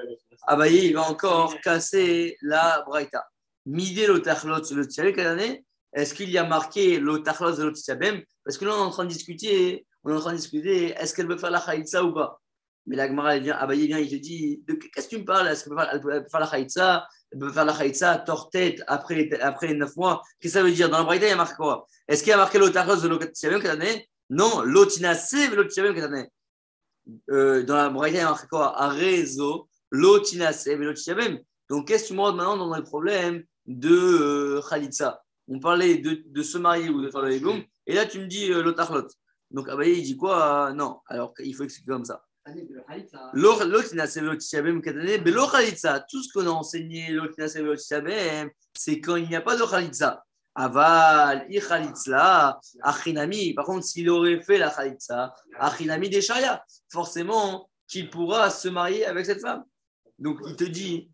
Abaye, 0.45 0.85
il 0.89 0.93
va 0.93 1.09
encore 1.09 1.59
casser 1.61 2.37
la 2.43 2.83
Braïta. 2.85 3.25
Midé 3.65 4.05
l'otachlot 4.05 4.61
le 4.71 5.11
quelle 5.11 5.27
année? 5.27 5.65
Est-ce 5.93 6.13
qu'il 6.13 6.29
y 6.29 6.37
a 6.37 6.43
marqué 6.43 6.99
l'otachlot 6.99 7.53
de 7.53 7.63
l'otchabem 7.63 8.21
Parce 8.45 8.57
que 8.59 8.65
là, 8.65 8.73
on 8.75 8.77
est 8.77 8.81
en 8.81 8.89
train 8.91 9.05
de 9.05 9.09
discuter, 9.09 9.87
on 10.03 10.11
est 10.11 10.15
en 10.15 10.19
train 10.19 10.31
de 10.33 10.37
discuter, 10.37 10.89
est-ce 10.91 11.15
qu'elle 11.15 11.27
veut 11.27 11.37
faire 11.37 11.49
la 11.51 11.59
chaïtza 11.59 12.03
ou 12.03 12.13
pas? 12.13 12.39
Mais 12.89 12.95
la 12.95 13.07
Gemara, 13.07 13.37
elle 13.37 13.43
vient, 13.43 13.55
Abaye 13.55 13.85
vient, 13.85 13.99
il 13.99 14.09
te 14.09 14.15
dit, 14.15 14.63
de- 14.67 14.73
qu'est-ce 14.73 15.07
que 15.07 15.15
tu 15.15 15.21
me 15.21 15.25
parles? 15.25 15.47
Est-ce 15.47 15.63
qu'elle 15.69 16.01
peut 16.01 16.25
faire, 16.29 16.39
la 16.39 16.47
chaïtza 16.49 17.07
Elle 17.31 17.37
peut 17.39 17.51
faire 17.51 17.63
la 17.65 17.73
chaïtza, 17.73 18.17
tort-tête, 18.17 18.83
après, 18.87 19.29
après 19.41 19.73
9 19.75 19.95
mois. 19.95 20.23
Qu'est-ce 20.39 20.53
que 20.55 20.59
ça 20.59 20.63
veut 20.63 20.71
dire? 20.71 20.89
Dans 20.89 20.97
la 20.97 21.03
Braïta, 21.03 21.27
il 21.27 21.29
y 21.29 21.33
a 21.33 21.35
marqué 21.35 21.55
quoi? 21.55 21.85
Est-ce 22.07 22.23
qu'il 22.23 22.31
y 22.31 22.33
a 22.33 22.37
marqué 22.37 22.57
l'otachlot 22.57 22.95
de 22.95 23.59
quelle 23.59 23.67
année 23.67 24.09
Non, 24.31 24.61
l'otinase 24.63 25.31
de 25.31 25.55
l'otchabem, 25.55 25.93
quelle 25.93 26.05
année 26.05 26.29
euh, 27.31 27.63
dans 27.63 27.75
la 27.75 27.89
Braïta, 27.89 28.17
il 28.17 28.21
y 28.21 28.23
a 28.23 28.29
marqué 28.29 28.47
quoi? 28.47 28.75
Arezo, 28.81 29.69
l'otinase 29.91 30.65
et 30.67 30.75
l'otchabem. 30.75 31.39
Donc, 31.69 31.87
qu'est-ce 31.87 32.03
que 32.03 32.07
tu 32.09 32.13
me 32.15 32.21
rends 32.21 32.33
maintenant 32.33 32.57
dans 32.67 32.75
le 32.75 32.83
problème 32.83 33.43
de 33.67 33.91
euh, 33.93 34.61
Khalitsa 34.67 35.21
On 35.47 35.59
parlait 35.59 35.97
de, 35.99 36.23
de 36.25 36.41
se 36.41 36.57
marier 36.57 36.89
ou 36.89 37.01
de 37.03 37.11
faire 37.11 37.21
le 37.21 37.35
hiboum, 37.35 37.61
et 37.85 37.93
là, 37.93 38.07
tu 38.07 38.19
me 38.19 38.25
dis 38.25 38.51
euh, 38.51 38.63
l'otachlot. 38.63 39.05
Donc, 39.51 39.69
Abaye, 39.69 39.99
il 39.99 40.03
dit 40.03 40.17
quoi? 40.17 40.73
Non, 40.73 41.01
alors 41.05 41.33
il 41.39 41.53
faut 41.55 41.63
expliquer 41.63 41.91
comme 41.91 42.05
ça. 42.05 42.23
Khalitsa, 45.51 46.05
tout 46.09 46.23
ce 46.23 46.31
qu'on 46.33 46.47
a 46.47 46.51
enseigné, 46.51 47.15
c'est 48.75 48.99
quand 49.01 49.15
il 49.17 49.27
n'y 49.29 49.35
a 49.35 49.41
pas 49.41 49.55
de 49.55 49.63
Khalitsa. 49.63 50.23
Aval, 50.55 51.45
i 51.49 51.59
Khalitsa, 51.59 52.59
achinami. 52.81 53.53
Par 53.53 53.65
contre, 53.65 53.85
s'il 53.85 54.09
aurait 54.09 54.41
fait 54.41 54.57
la 54.57 54.69
Khalitsa, 54.69 55.33
achinami 55.59 56.09
des 56.09 56.21
forcément 56.91 57.69
qu'il 57.87 58.09
pourra 58.09 58.49
se 58.49 58.67
marier 58.67 59.05
avec 59.05 59.25
cette 59.25 59.41
femme. 59.41 59.63
Donc, 60.17 60.39
il 60.47 60.55
te 60.55 60.63
dit, 60.65 61.09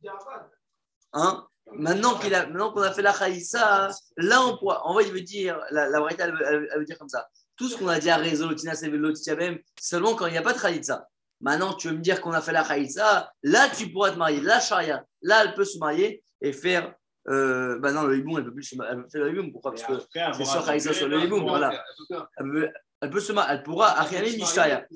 hein, 1.13 1.45
maintenant 1.73 2.17
qu'il 2.17 2.33
a, 2.33 2.45
maintenant 2.47 2.71
qu'on 2.71 2.81
a 2.81 2.91
fait 2.91 3.01
la 3.01 3.13
Khalitsa, 3.13 3.89
là, 4.17 4.41
on 4.41 4.57
pourra, 4.57 4.85
en 4.85 4.93
vrai, 4.93 5.05
il 5.05 5.13
veut 5.13 5.21
dire, 5.21 5.59
la, 5.71 5.89
la 5.89 5.99
Braïta, 5.99 6.25
elle, 6.25 6.31
veut- 6.33 6.45
elle 6.47 6.67
elle 6.71 6.79
veut 6.79 6.85
dire 6.85 6.97
comme 6.97 7.09
ça. 7.09 7.27
Tout 7.55 7.69
ce 7.69 7.77
qu'on 7.77 7.87
a 7.87 7.99
dit 7.99 8.09
à 8.09 8.17
Rézo, 8.17 8.51
Tina, 8.53 8.73
Sevelo, 8.75 9.13
Tiabem, 9.13 9.59
seulement 9.79 10.15
quand 10.15 10.25
il 10.27 10.31
n'y 10.31 10.37
a 10.37 10.41
pas 10.41 10.53
de 10.53 10.59
Khalitsa. 10.59 11.07
Maintenant, 11.45 11.73
tu 11.75 11.89
veux 11.89 11.93
me 11.93 12.01
dire 12.01 12.21
qu'on 12.21 12.31
a 12.31 12.41
fait 12.41 12.51
la 12.51 12.63
Khalitsa, 12.63 13.31
là, 13.43 13.69
tu 13.69 13.91
pourras 13.91 14.09
te 14.09 14.17
marier. 14.17 14.41
La 14.41 14.59
Sharia, 14.59 15.05
là, 15.21 15.43
elle 15.43 15.53
peut 15.53 15.63
se 15.63 15.77
marier 15.77 16.23
et 16.41 16.51
faire. 16.51 16.91
Euh, 17.29 17.77
bah 17.77 17.91
non, 17.91 18.01
le 18.03 18.17
hiboum, 18.17 18.39
elle 18.39 18.45
peut 18.45 18.53
plus 18.53 18.63
se 18.63 18.75
marier. 18.75 18.93
Elle 18.93 19.03
peut 19.03 19.09
faire 19.09 19.23
le 19.25 19.31
hiboum. 19.31 19.51
Pourquoi? 19.51 19.73
Parce 19.73 19.83
que 19.83 19.93
c'est 20.33 20.43
sur 20.43 20.65
Khalitsa, 20.65 20.93
sur 20.93 21.07
le 21.07 21.19
hiboum. 21.23 21.43
Voilà. 21.43 21.71
Elle, 22.09 22.51
peut, 22.51 22.69
elle 22.99 23.09
peut 23.11 23.19
se 23.19 23.31
marier. 23.31 23.53
Elle 23.53 23.63
pourra. 23.63 23.91
Achinami 23.99 24.37
Mishtaya. 24.37 24.87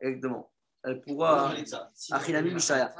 Exactement. 0.00 0.52
Elle 0.84 1.00
pourra. 1.00 1.52
Achinami 2.12 2.54
Mishtaya. 2.54 2.94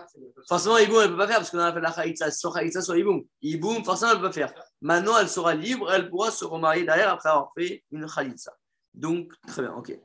Forcément, 0.48 0.78
hiboum, 0.78 0.98
elle 1.00 1.06
ne 1.06 1.12
peut 1.12 1.18
pas 1.18 1.28
faire 1.28 1.36
parce 1.36 1.50
qu'on 1.50 1.60
a 1.60 1.72
fait 1.72 1.80
la 1.80 1.92
Khalitsa. 1.92 2.32
Sur 2.32 2.52
Khalitsa, 2.52 2.82
sur 2.82 2.96
hiboum. 2.96 3.22
Hiboum, 3.40 3.84
forcément, 3.84 4.10
elle 4.10 4.18
ne 4.18 4.22
peut 4.22 4.28
pas 4.28 4.32
faire. 4.32 4.52
Maintenant, 4.80 5.18
elle 5.20 5.28
sera 5.28 5.54
libre. 5.54 5.92
Elle 5.92 6.10
pourra 6.10 6.32
se 6.32 6.44
remarier 6.44 6.82
derrière 6.82 7.12
après 7.12 7.28
avoir 7.28 7.52
fait 7.56 7.84
une 7.92 8.06
Khalitsa. 8.06 8.52
Donc, 8.92 9.30
très 9.46 9.62
bien. 9.62 9.72
Ok. 9.74 9.96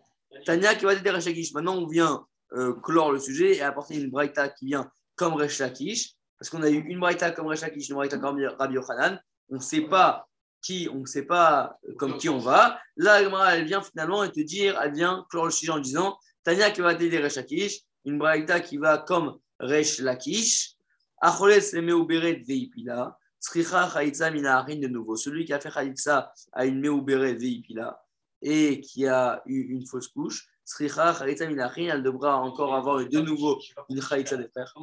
Tania 0.45 0.75
qui 0.75 0.85
va 0.85 0.93
dire 0.93 1.15
Rechakish. 1.15 1.53
Maintenant, 1.53 1.77
on 1.77 1.87
vient 1.87 2.23
euh, 2.55 2.73
clore 2.81 3.11
le 3.11 3.19
sujet 3.19 3.55
et 3.57 3.61
apporter 3.61 3.95
une 3.99 4.09
braïta 4.09 4.49
qui 4.49 4.65
vient 4.65 4.89
comme 5.15 5.33
Resh 5.33 5.59
Lakish, 5.59 6.13
parce 6.37 6.49
qu'on 6.49 6.63
a 6.63 6.69
eu 6.69 6.79
une 6.79 6.99
braïta 6.99 7.31
comme 7.31 7.47
Resh 7.47 7.61
Lakish, 7.61 7.89
une 7.89 7.95
braïta 7.95 8.17
comme 8.17 8.39
Rabbi 8.59 8.75
Yochanan. 8.75 9.19
On 9.49 9.55
ne 9.55 9.61
sait 9.61 9.81
pas 9.81 10.27
qui, 10.61 10.89
on 10.91 10.99
ne 10.99 11.05
sait 11.05 11.23
pas 11.23 11.77
comme 11.97 12.17
qui 12.17 12.29
on 12.29 12.39
va. 12.39 12.79
Là, 12.95 13.21
elle 13.53 13.65
vient 13.65 13.81
finalement 13.81 14.23
et 14.23 14.31
te 14.31 14.39
dire, 14.39 14.79
elle 14.81 14.93
vient 14.93 15.25
clore 15.29 15.45
le 15.45 15.51
sujet 15.51 15.71
en 15.71 15.79
disant 15.79 16.17
Tania 16.43 16.71
qui 16.71 16.81
va 16.81 16.95
t'aider 16.95 17.19
Resh 17.19 17.35
Lakish, 17.35 17.81
une 18.05 18.17
braïta 18.17 18.59
qui 18.59 18.77
va 18.77 18.97
comme 18.97 19.37
Resh 19.59 19.99
Lakish, 19.99 20.75
Acholes 21.21 21.71
le 21.73 21.81
Meuberet 21.81 22.43
Veipila, 22.45 23.17
Sricha 23.39 23.89
Chaitza 23.89 24.29
Minaharin 24.31 24.79
de 24.79 24.87
nouveau. 24.87 25.15
Celui 25.15 25.45
qui 25.45 25.53
a 25.53 25.59
fait 25.59 25.71
Chaitza 25.71 26.33
à 26.51 26.65
une 26.65 26.79
Meuberet 26.79 27.33
Veipila 27.33 28.01
et 28.41 28.81
qui 28.81 29.07
a 29.07 29.41
eu 29.45 29.73
une 29.73 29.85
fausse 29.87 30.09
couche, 30.09 30.47
Sricha 30.65 31.13
Chaitza 31.13 31.45
Minaharin, 31.47 31.89
elle 31.95 32.03
devra 32.03 32.37
encore 32.37 32.73
avoir 32.73 32.97
de 33.05 33.19
nouveau 33.19 33.59
une 33.89 34.01
Chaitza 34.01 34.37
des 34.37 34.47
frères. 34.47 34.73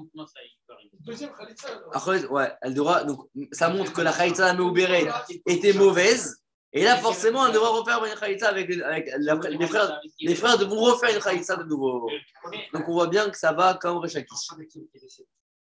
Deuxième 1.01 1.31
alors. 1.33 1.91
Après, 1.95 2.27
ouais, 2.27 2.53
elle 2.61 2.75
devra. 2.75 3.05
Donc, 3.05 3.29
ça 3.53 3.71
montre 3.71 3.93
que 3.93 4.03
la 4.03 4.13
Chaitza 4.13 4.47
à 4.49 4.55
Meuberet 4.55 5.09
était 5.47 5.73
mauvaise. 5.73 6.43
Et 6.73 6.85
là, 6.85 6.97
forcément, 6.99 7.47
elle 7.47 7.53
devra 7.55 7.71
refaire 7.71 8.05
une 8.05 8.17
Chaitza 8.17 8.49
avec, 8.49 8.69
les- 8.69 8.83
avec 8.83 9.11
la- 9.19 9.35
les 9.35 9.67
frères. 9.67 10.01
Les 10.21 10.35
frères 10.35 10.59
devront 10.59 10.93
refaire 10.93 11.17
une 11.17 11.23
Chaitza 11.23 11.57
de 11.57 11.65
nouveau. 11.65 12.09
Donc, 12.75 12.89
on 12.89 12.93
voit 12.93 13.09
bien 13.09 13.29
que 13.31 13.37
ça 13.39 13.53
va 13.53 13.75
comme 13.75 13.99
Rechakish. 13.99 14.49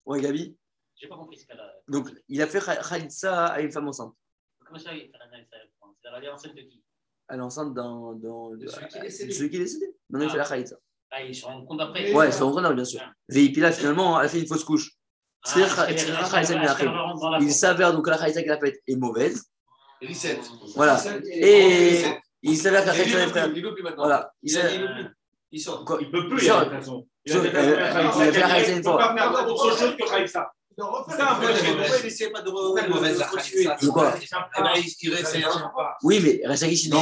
Ouais, 0.04 0.20
Gabi. 0.20 0.56
J'ai 0.94 1.08
pas 1.08 1.16
compris 1.16 1.38
ce 1.38 1.50
a. 1.52 1.72
Donc, 1.88 2.08
il 2.28 2.40
a 2.42 2.46
fait 2.46 2.60
Chaitza 2.60 3.46
à 3.46 3.60
une 3.60 3.72
femme 3.72 3.88
enceinte. 3.88 4.14
Comment 4.64 4.78
ça, 4.78 4.92
il 4.94 5.10
fait 5.10 5.18
la 5.18 5.26
naïf, 5.28 5.46
ça 5.50 5.56
C'est 6.00 6.08
la 6.08 6.10
variante 6.12 6.44
de 6.54 6.60
qui? 6.60 6.81
Elle 7.32 7.38
est 7.38 7.42
enceinte 7.42 7.72
dans. 7.72 8.12
dans 8.12 8.50
De 8.50 8.66
celui 8.68 8.88
qui 8.88 8.98
est 8.98 9.00
décédé. 9.00 9.28
de 9.28 9.34
celui 9.34 9.50
qui 9.50 9.56
est 9.56 9.60
décédé. 9.60 9.86
Maintenant, 10.10 10.26
il 10.28 10.30
fait 10.32 10.36
la 10.36 10.44
Chaitza. 10.44 10.76
Ah, 11.10 11.22
il 11.22 11.34
se 11.34 11.46
rend 11.46 11.64
compte 11.64 11.80
après. 11.80 12.12
Ouais, 12.12 12.30
c'est 12.30 12.42
en 12.42 12.74
bien 12.74 12.84
sûr. 12.84 13.00
Veipila, 13.28 13.72
finalement, 13.72 14.20
elle 14.20 14.26
a 14.26 14.28
fait 14.28 14.40
une 14.40 14.46
fausse 14.46 14.64
couche. 14.64 14.90
Ah, 15.46 15.86
Il 17.40 17.52
s'avère 17.52 17.92
donc 17.94 18.04
que 18.04 18.10
la 18.10 18.18
Chaitza 18.18 18.42
qu'elle 18.42 18.52
a 18.52 18.60
faite 18.60 18.82
est 18.86 18.96
mauvaise. 18.96 19.44
Reset. 20.06 20.40
Voilà. 20.76 21.00
Et 21.24 22.02
il 22.42 22.56
s'avère 22.58 22.82
que 22.82 22.88
la 22.88 22.98
Et 22.98 23.52
des 23.52 23.60
il 23.60 23.72
plus 23.74 23.82
maintenant. 23.82 24.02
Voilà. 24.04 24.32
Il 24.42 24.52
Il 25.52 26.10
peut 26.10 26.28
plus, 26.28 26.44
Il 26.44 26.50
a 26.50 28.32
fait 28.32 28.40
la 28.40 28.48
Khaïsa 28.48 28.72
une 28.72 28.74
Il 28.74 28.78
ne 28.78 28.82
peut 28.82 28.90
fois. 28.90 28.98
pas 28.98 29.14
faire 29.16 29.48
autre 29.48 29.78
chose 29.78 29.96
que 29.96 30.10
Khaïsa. 30.10 30.52
De 30.78 30.82
refaire 30.82 31.16
Ça, 31.18 31.38
une 31.42 31.84
c'est 32.00 32.06
essaie 32.06 32.30
pas 32.30 32.40
de 32.40 32.50
Pourquoi 32.50 32.82
re- 32.82 32.88
mauvaise 32.88 33.14
de 33.14 33.20
la 33.20 33.26
continuer 33.26 33.64
Khaïsa 33.64 33.76
De 33.86 33.90
quoi 33.90 34.14
Eh 34.16 34.62
ben, 34.62 34.70
il 34.76 34.94
il 35.02 35.14
réessaye. 35.14 35.44
hein. 35.44 35.72
Oui, 36.02 36.20
mais 36.22 36.30
c'est- 36.32 36.46
Rachakish, 36.48 36.88
mais- 36.90 36.98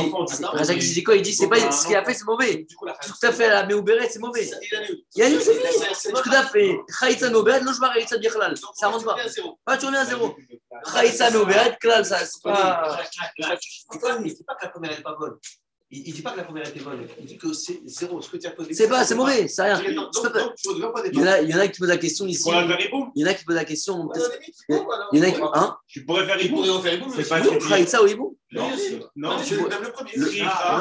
il 0.76 0.94
dit 0.94 1.04
quoi 1.04 1.16
Il 1.16 1.22
dit, 1.22 1.34
c'est 1.34 1.48
pas 1.48 1.70
ce 1.70 1.86
qu'il 1.86 1.96
a 1.96 2.04
fait, 2.04 2.14
c'est 2.14 2.24
mauvais. 2.24 2.66
Tout 2.68 3.26
à 3.26 3.32
fait, 3.32 3.48
la 3.48 3.66
Meuberet, 3.66 4.08
c'est 4.08 4.18
mauvais. 4.18 4.48
Il 4.62 4.76
a 4.76 4.90
eu. 4.90 4.96
Il 5.14 5.18
y 5.20 5.22
a 5.22 5.30
eu, 5.30 5.40
c'est 5.40 5.54
fini. 5.54 5.84
C'est 5.94 6.16
Ce 6.16 6.22
que 6.22 6.28
tu 6.28 6.34
as 6.34 6.46
fait, 6.48 6.76
Khaïtza 7.00 7.30
Meuberet, 7.30 7.60
Loshma 7.60 7.92
Khaïtza 7.94 8.18
Bichlal. 8.18 8.54
Ça 8.74 8.88
rentre 8.88 9.04
pas. 9.04 9.16
Ah, 9.66 9.76
tu 9.76 9.86
reviens 9.86 10.00
à 10.00 10.04
zéro. 10.04 10.34
Khaïtza 10.92 11.30
Meuberet, 11.30 11.76
Klal, 11.80 12.04
ça, 12.04 12.18
c'est 12.24 12.42
pas. 12.42 12.98
Dit 14.22 14.44
pas 14.44 14.54
que 14.56 14.64
la 14.64 14.68
première 14.70 14.90
n'est 14.90 15.02
pas 15.02 15.14
bonne. 15.18 15.36
Il 15.92 16.08
ne 16.08 16.14
dit 16.14 16.22
pas 16.22 16.30
que 16.30 16.36
la 16.36 16.44
première 16.44 16.68
était 16.68 16.78
bonne. 16.78 17.04
Il 17.18 17.26
dit 17.26 17.36
que 17.36 17.52
c'est 17.52 17.80
zéro. 17.84 18.22
Ce 18.22 18.30
que 18.30 18.36
tu 18.36 18.46
as 18.46 18.52
posé. 18.52 18.72
C'est 18.74 18.88
pas, 18.88 19.04
c'est 19.04 19.16
mauvais, 19.16 19.48
c'est 19.48 19.62
rien. 19.62 19.76
Pas- 19.76 19.82
ne 19.82 19.88
pas 20.92 21.02
Il 21.12 21.18
y, 21.50 21.54
en 21.54 21.58
a, 21.58 21.66
qui 21.66 21.80
posent 21.80 21.88
la 21.88 21.96
question 21.96 22.26
ici. 22.26 22.44
Pour 22.44 22.52
la 22.52 22.66
faire 22.68 22.80
Iboum, 22.86 23.10
Il 23.16 23.22
y 23.22 23.24
en 23.24 23.30
a 23.30 23.34
qui 23.34 23.44
posent 23.44 23.56
la 23.56 23.64
question. 23.64 24.08
Il 25.12 25.18
y 25.18 25.20
en 25.20 25.28
a 25.28 25.30
qui. 25.32 25.40
Hein 25.52 25.76
tu 25.88 26.04
pourrais 26.04 26.26
faire 26.26 26.40
Iboum. 26.40 27.12
C'est 27.16 27.28
pas 27.28 27.40
Oui, 27.40 27.58
Khaïtza 27.68 28.02
ou 28.04 28.06
Ibou 28.06 28.38
Non, 28.52 28.70
non, 29.16 29.36
le 29.38 29.90
premier. 29.90 30.10
Le- 30.14 30.26
Sricha, 30.26 30.78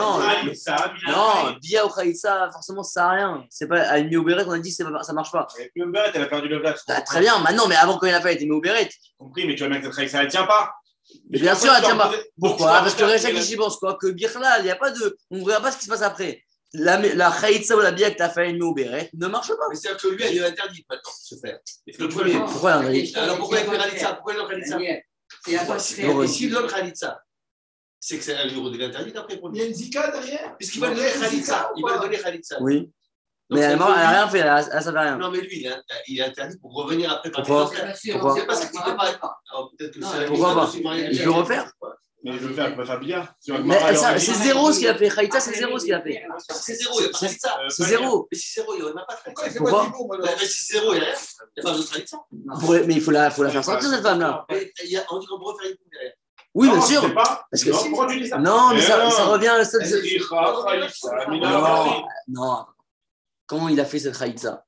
non, 1.08 1.56
Bia 1.60 1.86
ou 1.88 1.90
Khaïtza, 1.90 2.50
forcément, 2.52 2.84
ça 2.84 2.92
sert 2.92 3.04
à 3.06 3.12
rien. 3.12 3.44
C'est 3.50 3.68
pas 3.68 3.82
à 3.82 3.98
une 3.98 4.10
Meuberet 4.10 4.46
qu'on 4.46 4.52
a 4.52 4.60
dit 4.60 4.76
que 4.78 4.84
pas- 4.84 5.02
ça 5.04 5.14
marche 5.14 5.32
pas. 5.32 5.48
Et 5.60 5.72
puis, 5.74 5.84
Mbert, 5.86 6.12
elle 6.14 6.22
a 6.22 6.26
perdu 6.28 6.48
le 6.50 6.60
blast. 6.60 6.84
Ah, 6.88 7.02
très 7.02 7.20
bien, 7.22 7.40
maintenant, 7.40 7.68
mais 7.68 7.76
avant, 7.76 7.98
quand 7.98 8.06
il 8.06 8.14
a 8.14 8.22
fait, 8.22 8.30
elle 8.30 8.36
était 8.36 8.46
Meuberet. 8.46 8.90
compris, 9.18 9.48
mais 9.48 9.56
tu 9.56 9.60
vois 9.66 9.70
bien 9.70 9.82
que 9.82 9.96
Khaïsa, 9.96 10.22
elle 10.22 10.28
tient 10.30 10.46
pas. 10.46 10.72
Mais 11.30 11.40
bien 11.40 11.56
sûr, 11.56 11.72
elle 11.74 11.84
donc, 11.84 12.02
Pourquoi 12.40 12.68
Parce 12.80 12.96
que 12.96 13.04
Rechakish, 13.04 13.50
il 13.52 13.58
pense 13.58 13.78
quoi 13.78 13.98
Que 14.00 14.08
Birla, 14.08 14.60
il 14.60 14.66
n'y 14.66 14.72
a 14.72 14.76
pas 14.76 14.92
de. 14.92 15.18
On 15.32 15.38
ne 15.38 15.46
verra 15.46 15.62
pas 15.62 15.72
ce 15.72 15.78
qui 15.78 15.86
se 15.86 15.90
passe 15.90 16.02
après. 16.02 16.44
La, 16.74 16.98
la 17.16 17.32
Khaïtza 17.32 17.76
ou 17.76 17.80
la 17.80 17.92
Bia 17.92 18.12
que 18.12 18.18
tu 18.18 18.22
as 18.22 18.30
fait 18.30 18.42
à 18.42 18.46
une 18.46 18.58
Meuberet 18.60 19.10
ne 19.14 19.28
marche 19.28 19.48
pas. 19.50 19.64
Mais 19.70 19.76
c'est-à-dire 19.76 20.02
que 20.02 20.08
lui, 20.10 20.24
il 20.32 20.38
est 20.38 20.46
interdit 20.46 20.86
maintenant 20.88 21.12
de 21.12 21.26
se 21.26 21.36
faire. 21.40 21.58
Le 21.98 22.10
premier. 22.10 22.34
Pourquoi 22.40 22.82
il 22.92 23.18
a 23.18 23.24
Alors 23.24 23.38
pourquoi 23.38 23.60
il 23.60 23.66
fait 23.70 23.78
Khalitsa 23.78 24.14
Pourquoi 24.14 24.34
il 24.34 24.38
donne 24.38 24.50
Khalitsa 24.50 24.78
C'est 25.80 26.04
Et 26.04 26.28
s'il 26.28 26.52
donne 26.52 26.68
Khalitsa, 26.68 27.20
c'est 28.00 28.18
que 28.18 28.24
ça 28.24 28.46
lui 28.46 28.60
redevient 28.60 28.86
interdit 28.86 29.12
après 29.18 29.38
pour 29.38 29.50
Il 29.50 29.54
lui. 29.54 29.60
y 29.60 29.64
a 29.64 29.66
une 29.68 29.74
zika 29.74 30.12
derrière. 30.12 30.56
Puisqu'il 30.58 30.80
va 30.80 30.90
donner 30.94 31.10
Khalitsa. 31.12 31.72
Il 31.76 31.84
va 31.84 31.94
lui 31.94 32.00
donner 32.02 32.18
Khalitsa. 32.20 32.58
Oui. 32.62 32.90
Mais 33.52 33.62
ça 33.62 33.68
elle 33.72 33.74
veut 33.74 33.80
n'a 33.80 33.86
dire- 33.96 34.10
rien 34.10 34.28
fait, 34.30 34.38
elle 34.40 34.48
a- 34.48 34.70
elle 34.78 34.84
savait 34.84 35.00
rien. 35.00 35.18
Non, 35.18 35.32
mais 35.32 35.42
lui, 35.42 35.60
il 35.62 35.66
est, 35.68 35.76
il 36.08 36.20
est 36.20 36.24
interdit 36.24 36.58
pour 36.60 36.74
revenir 36.74 37.12
après 37.12 37.32
quand 37.32 37.42
Pourquoi 37.44 37.72
il 37.74 37.82
va 37.88 37.94
faire. 37.94 38.14
Pourquoi 38.20 38.36
C'est 38.40 38.46
parce 38.46 38.66
qu'il 38.66 38.80
ne 38.80 38.86
peut 38.86 38.96
pas. 38.96 39.20
Alors, 39.52 39.72
peut-être 39.78 39.94
que 40.00 40.06
c'est 40.06 40.20
la 40.20 40.26
pourquoi 40.28 40.56
pas. 40.56 40.70
Il 41.12 41.24
peut 41.24 41.32
refaire 41.32 41.72
Mais 42.24 42.34
je 42.34 42.38
veux 42.40 42.54
faire, 42.54 42.76
pas 42.76 42.86
faire 42.86 43.00
billard. 43.00 43.34
Elle 43.48 43.98
ça, 43.98 44.20
c'est 44.20 44.34
zéro 44.34 44.72
ce 44.74 44.80
qu'il 44.80 44.88
a 44.90 44.96
fait. 44.96 45.10
Khaïtza, 45.10 45.40
c'est 45.40 45.54
zéro 45.56 45.80
ce 45.80 45.86
qu'il 45.86 45.94
a 45.94 46.02
fait. 46.02 46.22
C'est 46.60 46.74
zéro, 46.76 47.00
il 47.00 47.04
n'y 47.04 47.08
a 47.08 47.12
pas 47.12 47.20
de. 47.20 47.26
Euh, 47.26 47.70
C'est 47.70 47.84
pas 47.84 47.90
zéro. 47.90 48.28
Mais 48.32 48.38
si 48.38 48.54
zéro, 48.54 48.74
il 48.74 48.78
n'y 48.78 48.84
aurait 48.84 48.94
même 48.94 49.06
pas 49.08 49.16
de 49.16 49.58
Pourquoi 49.58 49.86
pas 49.86 50.18
Bah, 50.28 50.32
Mais 50.40 50.46
si 50.46 50.74
zéro, 50.74 50.94
il 50.94 51.00
n'y 51.00 51.06
a 51.06 51.06
rien. 51.06 51.16
Il 51.58 51.64
n'y 51.64 51.70
a 51.70 51.74
pas 51.74 51.78
de. 51.80 52.60
Pour- 52.60 52.72
Mais 52.88 52.94
il 52.96 53.02
faut 53.02 53.12
la, 53.12 53.32
faut 53.32 53.44
la 53.44 53.50
faire 53.52 53.64
sortir, 53.64 53.90
cette 53.90 54.04
femme-là. 54.04 54.46
Mais 54.52 54.72
il 54.84 54.92
y 54.92 54.98
a- 54.98 55.06
On 55.12 55.18
dit 55.20 55.28
qu'on 55.28 55.40
pourrait 55.40 55.56
faire 55.62 55.72
une 55.72 55.78
boum 55.78 55.88
derrière. 55.92 56.14
Oui, 56.56 56.68
Non, 56.68 56.74
bien 56.74 56.82
je 56.82 56.88
sûr. 56.88 57.02
sais 57.04 57.14
pas. 57.14 57.46
Parce 57.52 57.64
que 57.64 57.70
Non, 57.70 57.78
ça 58.28 58.38
Non, 58.38 58.70
mais 58.70 58.76
Mais 58.76 58.82
ça, 58.82 59.12
ça 59.12 59.26
revient 59.26 59.48
à 59.48 59.60
Mina, 61.30 61.52
Non, 61.52 62.04
non. 62.28 62.66
Comment 63.50 63.68
il 63.68 63.80
a 63.80 63.86
fait 63.86 63.98
cette 64.00 64.18
Khaïtza 64.18 64.64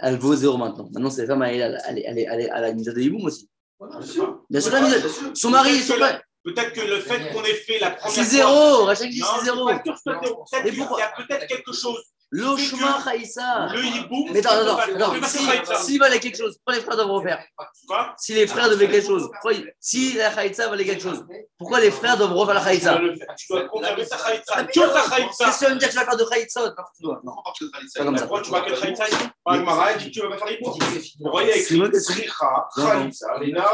Elle 0.00 0.18
vaut 0.18 0.34
zéro 0.34 0.56
maintenant. 0.56 0.88
Maintenant, 0.92 1.10
cette 1.10 1.28
femme, 1.28 1.42
elle, 1.42 1.60
elle, 1.60 1.80
elle, 1.86 2.02
elle, 2.06 2.18
elle, 2.18 2.40
elle 2.56 2.64
a 2.64 2.68
une 2.70 2.76
mise 2.76 2.86
de 2.86 3.24
aussi. 3.24 3.50
Bien 3.78 4.00
sûr. 4.00 4.44
Bien 4.48 4.60
sûr, 4.60 4.72
la 4.72 5.34
Son 5.34 5.50
mari, 5.50 5.78
son 5.80 5.94
frère. 5.94 6.22
Peut-être 6.42 6.72
que 6.72 6.80
le 6.80 6.98
fait 7.00 7.32
qu'on 7.32 7.42
ait 7.44 7.54
fait 7.54 7.78
la 7.78 7.90
première 7.90 8.10
C'est 8.12 8.22
fois- 8.22 8.30
zéro. 8.30 8.84
Rachel 8.86 9.10
dit 9.10 9.20
c'est 9.20 9.44
zéro. 9.44 9.66
Peut-être 9.66 10.64
qu'il 10.64 10.78
y 10.78 11.02
a 11.02 11.12
peut-être 11.16 11.46
quelque 11.46 11.72
chose. 11.72 12.02
L'Oshma 12.34 13.02
Khaïsa. 13.04 13.68
Le 13.74 13.84
hibou. 13.84 14.26
Mais 14.32 14.38
attends, 14.38 14.62
attends, 14.62 14.76
pas- 14.76 14.84
attends. 14.84 15.20
pas. 15.20 15.76
S'il 15.82 15.98
valait 15.98 16.18
quelque 16.18 16.38
chose, 16.38 16.56
pourquoi 16.64 16.76
les 16.76 16.80
frères 16.80 16.96
doivent 16.96 17.10
refaire 17.10 17.44
Quoi? 17.86 18.14
Si 18.16 18.32
les 18.32 18.46
frères 18.46 18.70
devaient 18.70 18.88
quelque 18.88 19.06
chose, 19.06 19.28
si 19.78 20.14
la 20.14 20.30
Khaïtza 20.30 20.68
valait 20.68 20.86
quelque 20.86 21.02
chose, 21.02 21.26
pourquoi 21.58 21.80
les 21.80 21.90
frères 21.90 22.16
doivent 22.16 22.32
refaire 22.32 22.54
la 22.54 22.60
Tu 22.62 22.68
le 23.02 23.16
faire. 23.16 23.34
Tu 23.36 23.46
dois 23.50 23.68
conserver 23.68 24.06
ta 24.06 24.16
Ah, 24.48 24.64
Que 24.64 24.80
non. 24.80 24.92
ta 24.94 25.02
Khaïsa. 25.10 25.44
Qu'est-ce 25.44 25.58
que 25.58 25.58
tu 25.58 25.64
vas 25.66 25.74
me 25.74 25.78
dire 25.78 25.88
que 25.88 25.92
tu 25.92 25.98
vas 25.98 26.04
faire 26.06 26.16
de 26.16 26.24
pas 26.74 26.84
tu 26.96 27.02
dois 27.02 27.20
Non. 27.22 27.32
Pas 27.44 28.04
comme 28.04 28.16
ça. 28.16 28.26
Pourquoi 28.26 28.40
tu 28.42 28.50
vas 28.50 28.60
que 28.62 28.80
Khaïsa 28.80 29.08
ici? 29.08 29.16
Par 29.44 29.56
Mara, 29.58 29.92
dit 29.94 30.06
que 30.06 30.10
tu 30.10 30.20
vas 30.22 30.28
pas 30.30 30.38
faire 30.38 30.52
hibou. 30.52 30.70
Vous 31.20 31.30
voyez, 31.30 31.52
C'est 31.60 31.76
moi 31.76 31.88
écrit 31.88 32.00
Sricha, 32.00 32.66
Non, 32.78 32.84
non. 32.84 32.90
Khaïsa, 33.02 33.38
Lina. 33.40 33.66